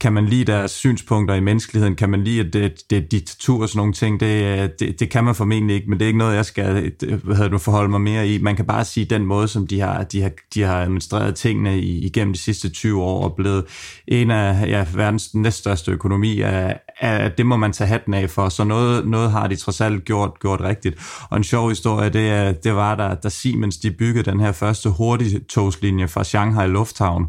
kan 0.00 0.12
man 0.12 0.26
lide 0.26 0.44
deres 0.44 0.70
synspunkter 0.70 1.34
i 1.34 1.40
menneskeligheden, 1.40 1.96
kan 1.96 2.10
man 2.10 2.24
lide, 2.24 2.40
at 2.40 2.52
det, 2.52 2.90
det 2.90 2.98
er 2.98 3.08
diktatur 3.08 3.62
og 3.62 3.68
sådan 3.68 3.78
nogle 3.78 3.92
ting, 3.92 4.20
det, 4.20 4.44
øh, 4.44 4.68
det, 4.78 5.00
det 5.00 5.10
kan 5.10 5.24
man 5.24 5.34
formentlig 5.34 5.76
ikke, 5.76 5.90
men 5.90 5.98
det 5.98 6.04
er 6.04 6.06
ikke 6.06 6.18
noget, 6.18 6.36
jeg 6.36 6.44
skal 6.44 6.92
øh, 7.04 7.24
hvad 7.24 7.36
hedder 7.36 7.50
du, 7.50 7.58
forholde 7.58 7.90
mig 7.90 8.00
mere 8.00 8.28
i. 8.28 8.38
Man 8.38 8.56
kan 8.56 8.66
bare 8.66 8.84
sige, 8.84 9.06
den 9.06 9.26
måde, 9.26 9.48
som 9.48 9.66
de 9.66 9.80
har, 9.80 10.02
de 10.02 10.22
har, 10.22 10.30
de 10.54 10.62
har 10.62 10.82
administreret 10.82 11.34
tingene 11.34 11.80
igennem 11.80 12.32
de 12.32 12.38
sidste 12.38 12.68
20 12.68 13.02
år 13.02 13.24
og 13.24 13.36
blevet 13.36 13.64
en 14.08 14.30
af 14.30 14.68
ja, 14.68 14.86
verdens 14.94 15.34
næststørste 15.34 15.92
økonomi, 15.92 16.40
er, 16.40 16.74
er, 17.00 17.28
det 17.28 17.46
må 17.46 17.56
man 17.56 17.72
tage 17.72 17.88
hatten 17.88 18.14
af 18.14 18.30
for, 18.30 18.48
så 18.48 18.64
noget, 18.64 19.06
noget 19.06 19.30
har 19.30 19.46
de 19.46 19.56
trods 19.56 19.80
alt 19.80 20.04
gjort, 20.04 20.30
gjort 20.40 20.60
rigtigt. 20.60 20.98
Og 21.30 21.36
en 21.36 21.44
sjov 21.44 21.68
historie, 21.68 22.10
det, 22.10 22.64
det 22.64 22.74
var, 22.74 22.94
da, 22.94 23.14
da 23.22 23.28
Siemens 23.28 23.76
de 23.76 23.90
byggede 23.90 24.30
den 24.30 24.40
her 24.40 24.52
første 24.52 24.90
hurtige 24.90 25.40
togslinje 25.40 26.08
fra 26.08 26.24
Shanghai 26.24 26.68
Lufthavn 26.68 27.26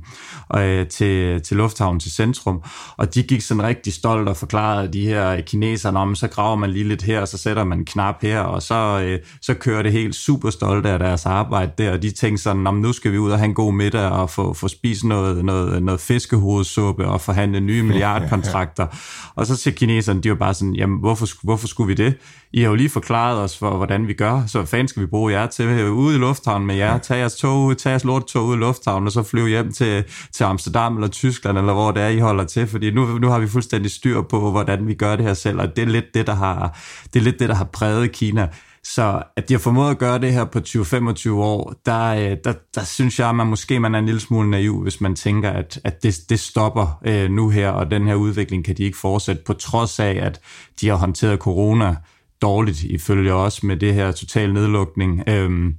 og, 0.50 0.64
øh, 0.64 0.88
til, 0.88 1.42
til 1.42 1.58
Lufthavn 1.58 2.00
til 2.00 2.12
centrum, 2.12 2.64
og 2.98 3.16
de 3.16 3.24
gik 3.24 3.42
sådan 3.42 3.64
rigtig 3.64 3.94
stolt 3.94 4.30
og 4.30 4.38
forklarede 4.38 4.94
de 4.94 5.06
her 5.06 5.42
kineserne 5.42 6.00
om, 6.00 6.16
så 6.16 6.28
graver 6.28 6.56
man 6.56 6.70
lige 6.70 6.88
lidt 6.88 7.02
her, 7.02 7.22
og 7.22 7.28
så 7.28 7.38
sætter 7.38 7.64
man 7.64 7.78
en 7.78 7.86
knap 7.86 8.22
her, 8.22 8.40
og 8.40 8.62
så, 8.62 9.02
øh, 9.04 9.20
så 9.42 9.54
kører 9.54 9.84
det 9.84 9.92
helt 9.92 10.16
super 10.16 10.50
stolte 10.50 10.90
af 10.90 11.00
deres 11.00 11.26
arbejde 11.26 11.72
der, 11.78 11.92
og 11.92 12.02
de 12.02 12.12
tænkte 12.12 12.44
sådan, 12.44 12.68
om 12.68 12.76
nu 12.76 12.94
skal 12.94 13.12
vi 13.12 13.18
ud 13.18 13.32
og 13.32 13.38
have 13.38 13.46
en 13.46 13.54
god 13.54 13.74
middag 13.74 14.10
og 14.10 14.30
få, 14.30 14.54
få 14.54 14.68
spist 14.68 15.04
noget, 15.04 15.46
noget, 15.46 15.84
noget 15.84 16.02
fiskehovedsuppe 16.02 17.08
og 17.08 17.22
forhandle 17.22 17.60
nye 17.60 17.84
milliardkontrakter. 17.90 18.88
Og 19.36 19.46
så 19.46 19.61
siger 19.62 19.76
kineserne, 19.76 20.22
de 20.22 20.30
var 20.30 20.36
bare 20.36 20.54
sådan, 20.54 20.76
jamen 20.76 21.00
hvorfor, 21.00 21.28
hvorfor 21.44 21.68
skulle 21.68 21.88
vi 21.88 21.94
det? 21.94 22.18
I 22.54 22.62
har 22.62 22.70
jo 22.70 22.76
lige 22.76 22.90
forklaret 22.90 23.40
os, 23.40 23.58
for, 23.58 23.78
hvordan 23.78 24.08
vi 24.08 24.14
gør, 24.14 24.44
så 24.48 24.66
fanden 24.66 24.88
skal 24.88 25.02
vi 25.02 25.08
bruge 25.08 25.32
jer 25.32 25.48
til? 25.48 25.90
Ude 25.90 26.16
i 26.16 26.20
lufthavnen 26.20 26.68
med 26.68 26.76
jer, 26.76 26.98
tag 26.98 27.18
jeres 27.18 27.36
tog, 27.36 27.78
tag 27.78 27.90
jeres 27.90 28.04
lortetog 28.04 28.46
ud 28.46 28.56
i 28.56 28.60
lufthavnen, 28.60 29.08
og 29.08 29.12
så 29.12 29.24
flyve 29.24 29.50
hjem 29.50 29.72
til, 29.72 30.04
til 30.32 30.44
Amsterdam 30.44 30.96
eller 30.96 31.08
Tyskland, 31.08 31.58
eller 31.58 31.74
hvor 31.74 31.92
det 31.92 32.04
er, 32.04 32.08
I 32.08 32.20
holder 32.20 32.44
til, 32.44 32.68
fordi 32.68 32.92
nu, 32.92 33.06
nu 33.06 33.28
har 33.28 33.40
vi 33.40 33.48
fuldstændig 33.48 33.92
styr 33.92 34.22
på, 34.22 34.52
hvordan 34.52 34.88
vi 34.88 34.94
gør 34.94 35.16
det 35.16 35.26
her 35.26 35.34
selv, 35.34 35.60
og 35.60 35.76
det 35.76 35.82
er 35.82 35.88
lidt 35.88 36.14
det, 36.14 36.28
der 36.28 36.36
har, 36.36 36.80
det 37.14 37.20
er 37.20 37.24
lidt 37.24 37.40
det, 37.40 37.50
der 37.50 37.56
har 37.56 37.66
præget 37.74 38.12
Kina. 38.12 38.48
Så 38.84 39.24
at 39.38 39.50
de 39.50 39.54
har 39.54 39.60
formået 39.60 39.92
at 39.92 39.98
gøre 39.98 40.20
det 40.20 40.34
her 40.34 40.46
på 40.46 40.60
20-25 40.60 41.32
år, 41.32 41.74
der, 41.86 42.06
øh, 42.06 42.38
der, 42.44 42.54
der 42.76 42.84
synes 42.84 43.20
jeg, 43.20 43.30
at 43.30 43.36
man 43.36 43.48
måske 43.48 43.80
man 43.80 43.96
er 43.96 44.00
en 44.00 44.06
lille 44.06 44.22
smule 44.22 44.50
naiv, 44.50 44.82
hvis 44.82 45.02
man 45.02 45.16
tænker, 45.16 45.50
at, 45.50 45.80
at 45.84 46.04
det, 46.04 46.16
det 46.30 46.40
stopper 46.40 47.02
øh, 47.06 47.30
nu 47.30 47.50
her, 47.50 47.70
og 47.70 47.92
den 47.92 48.08
her 48.08 48.16
udvikling 48.16 48.66
kan 48.66 48.78
de 48.78 48.84
ikke 48.84 48.98
fortsætte, 48.98 49.44
på 49.46 49.54
trods 49.54 50.00
af, 50.00 50.20
at 50.22 50.42
de 50.82 50.88
har 50.88 50.96
håndteret 50.96 51.40
corona 51.40 51.96
dårligt, 52.42 52.84
ifølge 52.84 53.34
os 53.34 53.64
med 53.64 53.78
det 53.78 53.94
her 53.94 54.12
total 54.12 54.54
nedlukning. 54.54 55.24
Øhm, 55.28 55.76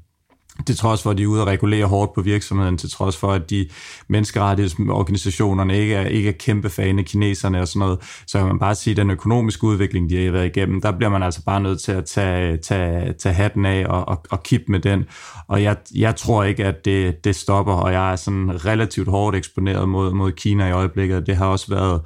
til 0.66 0.76
trods 0.76 1.02
for, 1.02 1.10
at 1.10 1.18
de 1.18 1.22
er 1.22 1.26
ude 1.26 1.40
og 1.40 1.46
regulere 1.46 1.86
hårdt 1.86 2.14
på 2.14 2.20
virksomheden, 2.20 2.78
til 2.78 2.90
trods 2.90 3.16
for, 3.16 3.32
at 3.32 3.50
de 3.50 3.68
menneskerettighedsorganisationerne 4.08 5.78
ikke 5.78 5.94
er, 5.94 6.06
ikke 6.06 6.28
er 6.28 6.32
kæmpe 6.32 6.70
fan 6.70 6.98
af 6.98 7.04
kineserne 7.04 7.60
og 7.60 7.68
sådan 7.68 7.80
noget, 7.80 7.98
så 8.26 8.38
kan 8.38 8.46
man 8.46 8.58
bare 8.58 8.74
sige, 8.74 8.92
at 8.92 8.96
den 8.96 9.10
økonomiske 9.10 9.64
udvikling, 9.64 10.10
de 10.10 10.24
har 10.24 10.32
været 10.32 10.46
igennem, 10.46 10.80
der 10.80 10.92
bliver 10.92 11.10
man 11.10 11.22
altså 11.22 11.44
bare 11.44 11.60
nødt 11.60 11.80
til 11.80 11.92
at 11.92 12.04
tage, 12.04 12.56
tage, 12.56 13.12
tage 13.12 13.34
hatten 13.34 13.66
af 13.66 13.86
og, 13.86 14.08
og, 14.08 14.24
og 14.30 14.42
kippe 14.42 14.72
med 14.72 14.80
den. 14.80 15.04
Og 15.48 15.62
jeg, 15.62 15.76
jeg 15.94 16.16
tror 16.16 16.44
ikke, 16.44 16.64
at 16.64 16.84
det, 16.84 17.24
det 17.24 17.36
stopper, 17.36 17.72
og 17.72 17.92
jeg 17.92 18.12
er 18.12 18.16
sådan 18.16 18.64
relativt 18.64 19.08
hårdt 19.08 19.36
eksponeret 19.36 19.88
mod, 19.88 20.12
mod 20.12 20.32
Kina 20.32 20.68
i 20.68 20.72
øjeblikket. 20.72 21.26
Det 21.26 21.36
har 21.36 21.46
også 21.46 21.66
været 21.68 22.00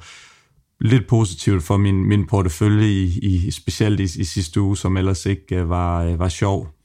lidt 0.81 1.07
positivt 1.07 1.63
for 1.63 1.77
min, 1.77 2.05
min 2.05 2.27
portefølje, 2.27 2.87
i, 2.87 3.19
i, 3.21 3.51
specielt 3.51 3.99
i, 3.99 4.21
i 4.21 4.23
sidste 4.23 4.61
uge, 4.61 4.77
som 4.77 4.97
ellers 4.97 5.25
ikke 5.25 5.55
øh, 5.55 5.69
var, 5.69 6.03
øh, 6.03 6.19
var 6.19 6.29
sjov. 6.29 6.76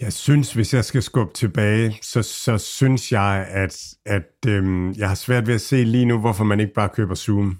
Jeg 0.00 0.12
synes, 0.12 0.52
hvis 0.52 0.74
jeg 0.74 0.84
skal 0.84 1.02
skubbe 1.02 1.34
tilbage, 1.34 1.98
så, 2.02 2.22
så 2.22 2.58
synes 2.58 3.12
jeg, 3.12 3.46
at, 3.50 3.86
at 4.06 4.46
øhm, 4.46 4.92
jeg 4.92 5.08
har 5.08 5.14
svært 5.14 5.46
ved 5.46 5.54
at 5.54 5.60
se 5.60 5.84
lige 5.84 6.04
nu, 6.04 6.18
hvorfor 6.18 6.44
man 6.44 6.60
ikke 6.60 6.74
bare 6.74 6.88
køber 6.88 7.14
Zoom. 7.14 7.58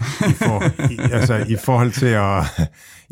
I, 0.00 0.32
for, 0.32 0.62
i, 0.92 0.98
altså, 1.12 1.34
i 1.48 1.56
forhold 1.56 1.92
til 1.92 2.06
at, 2.06 2.44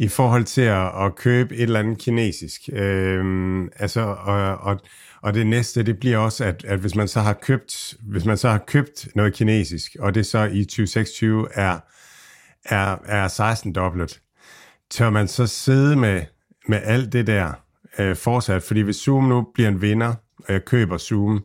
i 0.07 0.09
forhold 0.09 0.45
til 0.45 0.61
at, 0.61 1.05
at 1.05 1.17
købe 1.17 1.57
et 1.57 1.63
eller 1.63 1.81
andet 1.81 1.99
kinesisk. 1.99 2.61
Øhm, 2.73 3.69
altså, 3.77 4.01
og, 4.01 4.57
og, 4.57 4.81
og 5.23 5.35
det 5.35 5.47
næste, 5.47 5.83
det 5.83 5.99
bliver 6.01 6.19
også, 6.19 6.45
at, 6.45 6.65
at 6.65 6.79
hvis 6.79 6.95
man 6.95 7.09
så 7.09 7.21
har 7.21 7.33
købt, 7.33 7.95
hvis 8.03 8.25
man 8.25 8.39
så 8.39 8.49
har 8.49 8.59
købt 8.59 9.09
noget 9.15 9.35
kinesisk, 9.35 9.97
og 10.01 10.15
det 10.15 10.27
så 10.27 10.45
i 10.45 10.65
2026 10.65 11.49
er, 11.55 11.79
er, 12.65 12.97
er 13.05 13.29
16 13.29 13.73
dobbelt, 13.73 14.21
tør 14.91 15.11
man 15.11 15.29
så 15.29 15.47
sidde 15.47 15.97
med, 15.97 16.23
med 16.69 16.81
alt 16.85 17.13
det 17.13 17.27
der, 17.27 17.53
øh, 17.99 18.17
fortsat, 18.17 18.63
fordi 18.63 18.81
hvis 18.81 18.97
Zoom 18.97 19.25
nu 19.25 19.47
bliver 19.55 19.69
en 19.69 19.83
vinder, 19.83 20.15
og 20.39 20.53
jeg 20.53 20.65
køber 20.65 20.99
Zoom, 20.99 21.45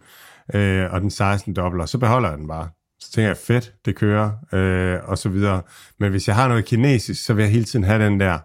øh, 0.54 0.94
og 0.94 1.02
den 1.02 1.10
16 1.10 1.54
dobler, 1.54 1.86
så 1.86 1.98
beholder 1.98 2.30
jeg 2.30 2.38
den 2.38 2.48
bare. 2.48 2.70
Så 3.00 3.12
tænker 3.12 3.28
jeg, 3.30 3.38
fedt, 3.38 3.74
det 3.86 3.96
kører, 3.96 4.32
øh, 4.54 5.00
og 5.04 5.18
så 5.18 5.30
videre. 5.30 5.62
Men 6.00 6.12
hvis 6.12 6.28
jeg 6.28 6.36
har 6.36 6.48
noget 6.48 6.66
kinesisk, 6.66 7.26
så 7.26 7.34
vil 7.34 7.44
jeg 7.44 7.52
hele 7.52 7.66
tiden 7.66 7.86
have 7.86 8.06
den 8.06 8.20
der, 8.20 8.40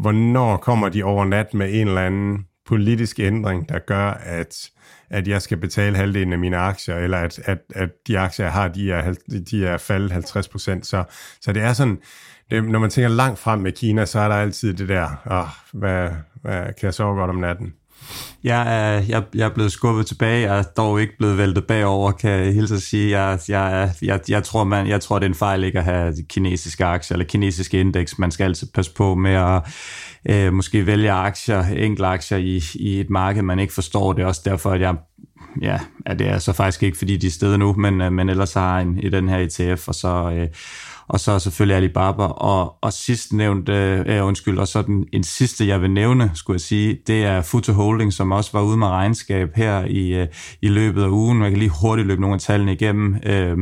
hvornår 0.00 0.56
kommer 0.56 0.88
de 0.88 1.02
over 1.02 1.24
nat 1.24 1.54
med 1.54 1.80
en 1.80 1.88
eller 1.88 2.00
anden 2.00 2.46
politisk 2.66 3.20
ændring, 3.20 3.68
der 3.68 3.78
gør, 3.78 4.10
at, 4.10 4.70
at 5.10 5.28
jeg 5.28 5.42
skal 5.42 5.56
betale 5.56 5.96
halvdelen 5.96 6.32
af 6.32 6.38
mine 6.38 6.56
aktier, 6.56 6.96
eller 6.96 7.18
at, 7.18 7.38
at, 7.44 7.58
at 7.74 7.90
de 8.06 8.18
aktier, 8.18 8.46
jeg 8.46 8.52
har, 8.52 8.68
de 8.68 8.92
er, 8.92 9.14
de 9.50 9.66
er 9.66 9.76
faldet 9.76 10.10
50 10.10 10.48
procent. 10.48 10.86
Så, 10.86 11.04
så 11.40 11.52
det 11.52 11.62
er 11.62 11.72
sådan, 11.72 11.98
det, 12.50 12.64
når 12.64 12.78
man 12.78 12.90
tænker 12.90 13.08
langt 13.08 13.38
frem 13.38 13.60
med 13.60 13.72
Kina, 13.72 14.06
så 14.06 14.18
er 14.18 14.28
der 14.28 14.34
altid 14.34 14.74
det 14.74 14.88
der, 14.88 15.08
oh, 15.26 15.80
hvad, 15.80 16.10
Øh, 16.46 16.52
kan 16.52 16.74
jeg 16.82 16.94
sove 16.94 17.16
godt 17.16 17.30
om 17.30 17.36
natten? 17.36 17.74
Jeg 18.44 18.76
er, 18.76 19.02
jeg, 19.08 19.22
jeg 19.34 19.44
er 19.44 19.54
blevet 19.54 19.72
skubbet 19.72 20.06
tilbage. 20.06 20.50
Jeg 20.50 20.58
er 20.58 20.62
dog 20.62 21.00
ikke 21.00 21.16
blevet 21.18 21.38
væltet 21.38 21.66
bagover, 21.66 22.12
kan 22.12 22.30
jeg 22.30 22.54
hilse 22.54 22.74
at 22.74 22.82
sige. 22.82 23.20
Jeg, 23.20 23.38
jeg, 23.48 23.92
jeg, 24.02 24.20
jeg, 24.28 24.44
tror, 24.44 24.64
man, 24.64 24.86
jeg 24.88 25.00
tror, 25.00 25.18
det 25.18 25.26
er 25.26 25.30
en 25.30 25.34
fejl 25.34 25.64
ikke 25.64 25.78
at 25.78 25.84
have 25.84 26.14
kinesiske 26.28 26.84
aktier 26.84 27.14
eller 27.14 27.26
kinesiske 27.26 27.80
indeks. 27.80 28.18
Man 28.18 28.30
skal 28.30 28.44
altid 28.44 28.66
passe 28.74 28.94
på 28.94 29.14
med 29.14 29.32
at 29.34 29.62
øh, 30.28 30.52
måske 30.52 30.86
vælge 30.86 31.12
aktier, 31.12 31.64
enkelte 31.64 32.06
aktier 32.06 32.38
i, 32.38 32.62
i 32.74 33.00
et 33.00 33.10
marked, 33.10 33.42
man 33.42 33.58
ikke 33.58 33.74
forstår. 33.74 34.12
Det 34.12 34.22
er 34.22 34.26
også 34.26 34.42
derfor, 34.44 34.70
at 34.70 34.80
jeg 34.80 34.94
ja, 35.62 35.78
det 36.10 36.28
er 36.28 36.38
så 36.38 36.52
faktisk 36.52 36.82
ikke, 36.82 36.98
fordi 36.98 37.16
de 37.16 37.26
er 37.26 37.30
stedet 37.30 37.58
nu, 37.58 37.72
men, 37.72 38.00
øh, 38.00 38.12
men 38.12 38.28
ellers 38.28 38.54
har 38.54 38.80
en 38.80 38.98
i 38.98 39.08
den 39.08 39.28
her 39.28 39.38
ETF, 39.38 39.88
og 39.88 39.94
så, 39.94 40.32
øh, 40.36 40.48
og 41.08 41.20
så 41.20 41.38
selvfølgelig 41.38 41.76
Alibaba. 41.76 42.24
Og, 42.24 42.76
og 42.82 42.92
sidst 42.92 43.32
nævnt, 43.32 43.68
øh, 43.68 44.26
undskyld, 44.26 44.58
og 44.58 44.68
så 44.68 44.82
den, 44.82 45.06
en 45.12 45.24
sidste, 45.24 45.66
jeg 45.66 45.82
vil 45.82 45.90
nævne, 45.90 46.30
skulle 46.34 46.54
jeg 46.54 46.60
sige, 46.60 46.98
det 47.06 47.24
er 47.24 47.42
Futo 47.42 47.72
Holding, 47.72 48.12
som 48.12 48.32
også 48.32 48.50
var 48.52 48.62
ude 48.62 48.76
med 48.76 48.86
regnskab 48.86 49.56
her 49.56 49.84
i, 49.84 50.08
øh, 50.08 50.26
i 50.62 50.68
løbet 50.68 51.02
af 51.02 51.08
ugen. 51.08 51.42
Jeg 51.42 51.50
kan 51.50 51.58
lige 51.58 51.72
hurtigt 51.80 52.08
løbe 52.08 52.20
nogle 52.20 52.34
af 52.34 52.40
tallene 52.40 52.72
igennem. 52.72 53.16
Øh, 53.26 53.56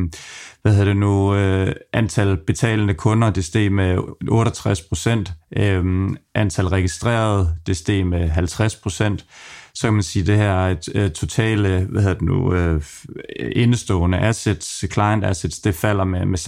hvad 0.61 0.71
hedder 0.71 0.85
det 0.85 0.97
nu, 0.97 1.35
øh, 1.35 1.75
antal 1.93 2.37
betalende 2.47 2.93
kunder, 2.93 3.29
det 3.29 3.45
steg 3.45 3.71
med 3.71 3.97
68 4.29 4.81
procent, 4.81 5.33
øh, 5.57 6.09
antal 6.35 6.67
registrerede, 6.67 7.55
det 7.67 7.77
steg 7.77 8.07
med 8.07 8.29
50 8.29 8.75
procent, 8.75 9.25
så 9.75 9.87
kan 9.87 9.93
man 9.93 10.03
sige, 10.03 10.21
at 10.21 10.27
det 10.27 10.37
her 10.37 10.57
øh, 10.57 10.67
er 10.67 10.71
et, 10.71 10.89
øh, 10.95 11.11
totale, 11.11 11.87
hvad 11.89 12.01
hedder 12.01 12.15
det 12.15 12.23
nu, 12.23 12.53
øh, 12.53 12.81
indestående 13.55 14.17
assets, 14.17 14.85
client 14.91 15.25
assets, 15.25 15.59
det 15.59 15.75
falder 15.75 16.03
med, 16.03 16.25
med 16.25 16.39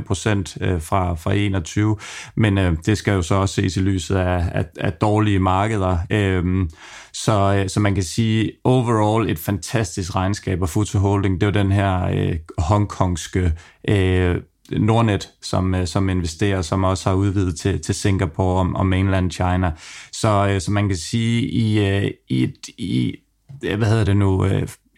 16,5 0.00 0.06
procent 0.06 0.58
øh, 0.60 0.82
fra, 0.82 1.14
fra 1.14 1.32
21, 1.34 1.96
men 2.36 2.58
øh, 2.58 2.76
det 2.86 2.98
skal 2.98 3.12
jo 3.12 3.22
så 3.22 3.34
også 3.34 3.54
ses 3.54 3.76
i 3.76 3.80
lyset 3.80 4.16
af, 4.16 4.50
af, 4.54 4.64
af 4.80 4.92
dårlige 4.92 5.38
markeder. 5.38 5.98
Øh, 6.10 6.68
så, 7.12 7.54
øh, 7.58 7.68
så 7.68 7.80
man 7.80 7.94
kan 7.94 8.04
sige, 8.04 8.52
overall 8.64 9.30
et 9.30 9.38
fantastisk 9.38 10.14
regnskab 10.14 10.62
af 10.62 10.68
Futu 10.68 10.98
Holding, 10.98 11.40
det 11.40 11.46
er 11.46 11.50
jo 11.50 11.64
den 11.64 11.72
her 11.72 12.04
øh, 12.04 12.36
hongkongske 12.58 13.52
øh, 13.88 14.36
Nordnet, 14.70 15.30
som, 15.42 15.74
øh, 15.74 15.86
som 15.86 16.08
investerer, 16.08 16.62
som 16.62 16.84
også 16.84 17.08
har 17.08 17.16
udvidet 17.16 17.58
til, 17.58 17.80
til 17.80 17.94
Singapore 17.94 18.60
og, 18.60 18.72
og 18.74 18.86
mainland 18.86 19.30
China. 19.30 19.72
Så, 20.12 20.48
øh, 20.50 20.60
så 20.60 20.70
man 20.70 20.88
kan 20.88 20.96
sige, 20.96 21.42
i, 21.42 21.88
øh, 21.88 22.10
i, 22.28 22.52
i 22.78 23.14
hvad 23.60 23.88
hedder 23.88 24.04
det 24.04 24.16
nu, 24.16 24.46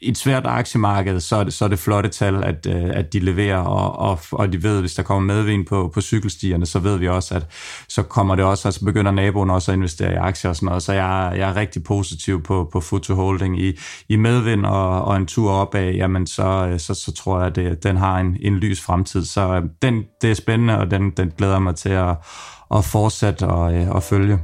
et 0.02 0.18
svært 0.18 0.46
aktiemarked, 0.46 1.20
så 1.20 1.36
er 1.36 1.44
det, 1.44 1.52
så 1.52 1.64
er 1.64 1.68
det 1.68 1.78
flotte 1.78 2.08
tal, 2.08 2.44
at, 2.44 2.66
at 2.66 3.12
de 3.12 3.18
leverer, 3.18 3.58
og, 3.58 3.98
og, 3.98 4.18
og 4.32 4.52
de 4.52 4.62
ved, 4.62 4.80
hvis 4.80 4.94
der 4.94 5.02
kommer 5.02 5.34
medvind 5.34 5.66
på, 5.66 5.90
på 5.94 6.00
cykelstierne, 6.00 6.66
så 6.66 6.78
ved 6.78 6.96
vi 6.96 7.08
også, 7.08 7.34
at 7.34 7.46
så 7.88 8.02
kommer 8.02 8.34
det 8.34 8.44
også, 8.44 8.68
altså 8.68 8.84
begynder 8.84 9.10
naboen 9.10 9.50
også 9.50 9.72
at 9.72 9.76
investere 9.76 10.12
i 10.12 10.16
aktier 10.16 10.48
og 10.48 10.56
sådan 10.56 10.66
noget, 10.66 10.82
så 10.82 10.92
jeg, 10.92 11.32
jeg 11.36 11.50
er 11.50 11.56
rigtig 11.56 11.82
positiv 11.82 12.42
på, 12.42 12.68
på 12.72 12.80
Futu 12.80 13.14
Holding 13.14 13.62
i, 13.62 13.78
i 14.08 14.16
medvind 14.16 14.66
og, 14.66 15.04
og 15.04 15.16
en 15.16 15.26
tur 15.26 15.52
opad, 15.52 15.90
jamen 15.92 16.26
så, 16.26 16.74
så, 16.78 16.94
så 16.94 17.12
tror 17.12 17.38
jeg, 17.38 17.46
at 17.46 17.56
det, 17.56 17.82
den 17.82 17.96
har 17.96 18.18
en, 18.18 18.36
en 18.40 18.56
lys 18.56 18.80
fremtid, 18.80 19.24
så 19.24 19.62
den, 19.82 20.04
det 20.22 20.30
er 20.30 20.34
spændende, 20.34 20.78
og 20.78 20.90
den, 20.90 21.10
den 21.10 21.32
glæder 21.38 21.58
mig 21.58 21.74
til 21.76 21.88
at, 21.88 22.16
at 22.74 22.84
fortsætte 22.84 23.46
og 23.46 23.72
at 23.72 24.02
følge. 24.02 24.38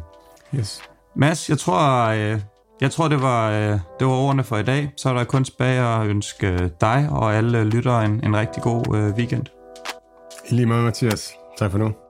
Yes. 0.54 0.82
Mads, 1.16 1.48
jeg 1.48 1.58
tror, 1.58 2.12
jeg 2.80 2.90
tror, 2.90 3.08
det 3.08 3.22
var, 3.22 3.50
øh, 3.50 3.78
det 3.98 4.06
var 4.06 4.12
ordene 4.12 4.44
for 4.44 4.56
i 4.56 4.62
dag. 4.62 4.92
Så 4.96 5.08
er 5.08 5.14
der 5.14 5.24
kun 5.24 5.44
tilbage 5.44 5.80
at 5.80 6.06
ønske 6.06 6.46
øh, 6.46 6.70
dig 6.80 7.08
og 7.10 7.34
alle 7.34 7.64
lyttere 7.64 8.04
en, 8.04 8.24
en 8.24 8.36
rigtig 8.36 8.62
god 8.62 8.96
øh, 8.96 9.14
weekend. 9.14 9.46
I 10.50 10.54
lige 10.54 10.66
måde, 10.66 10.82
Mathias. 10.82 11.34
Tak 11.58 11.70
for 11.70 11.78
nu. 11.78 12.03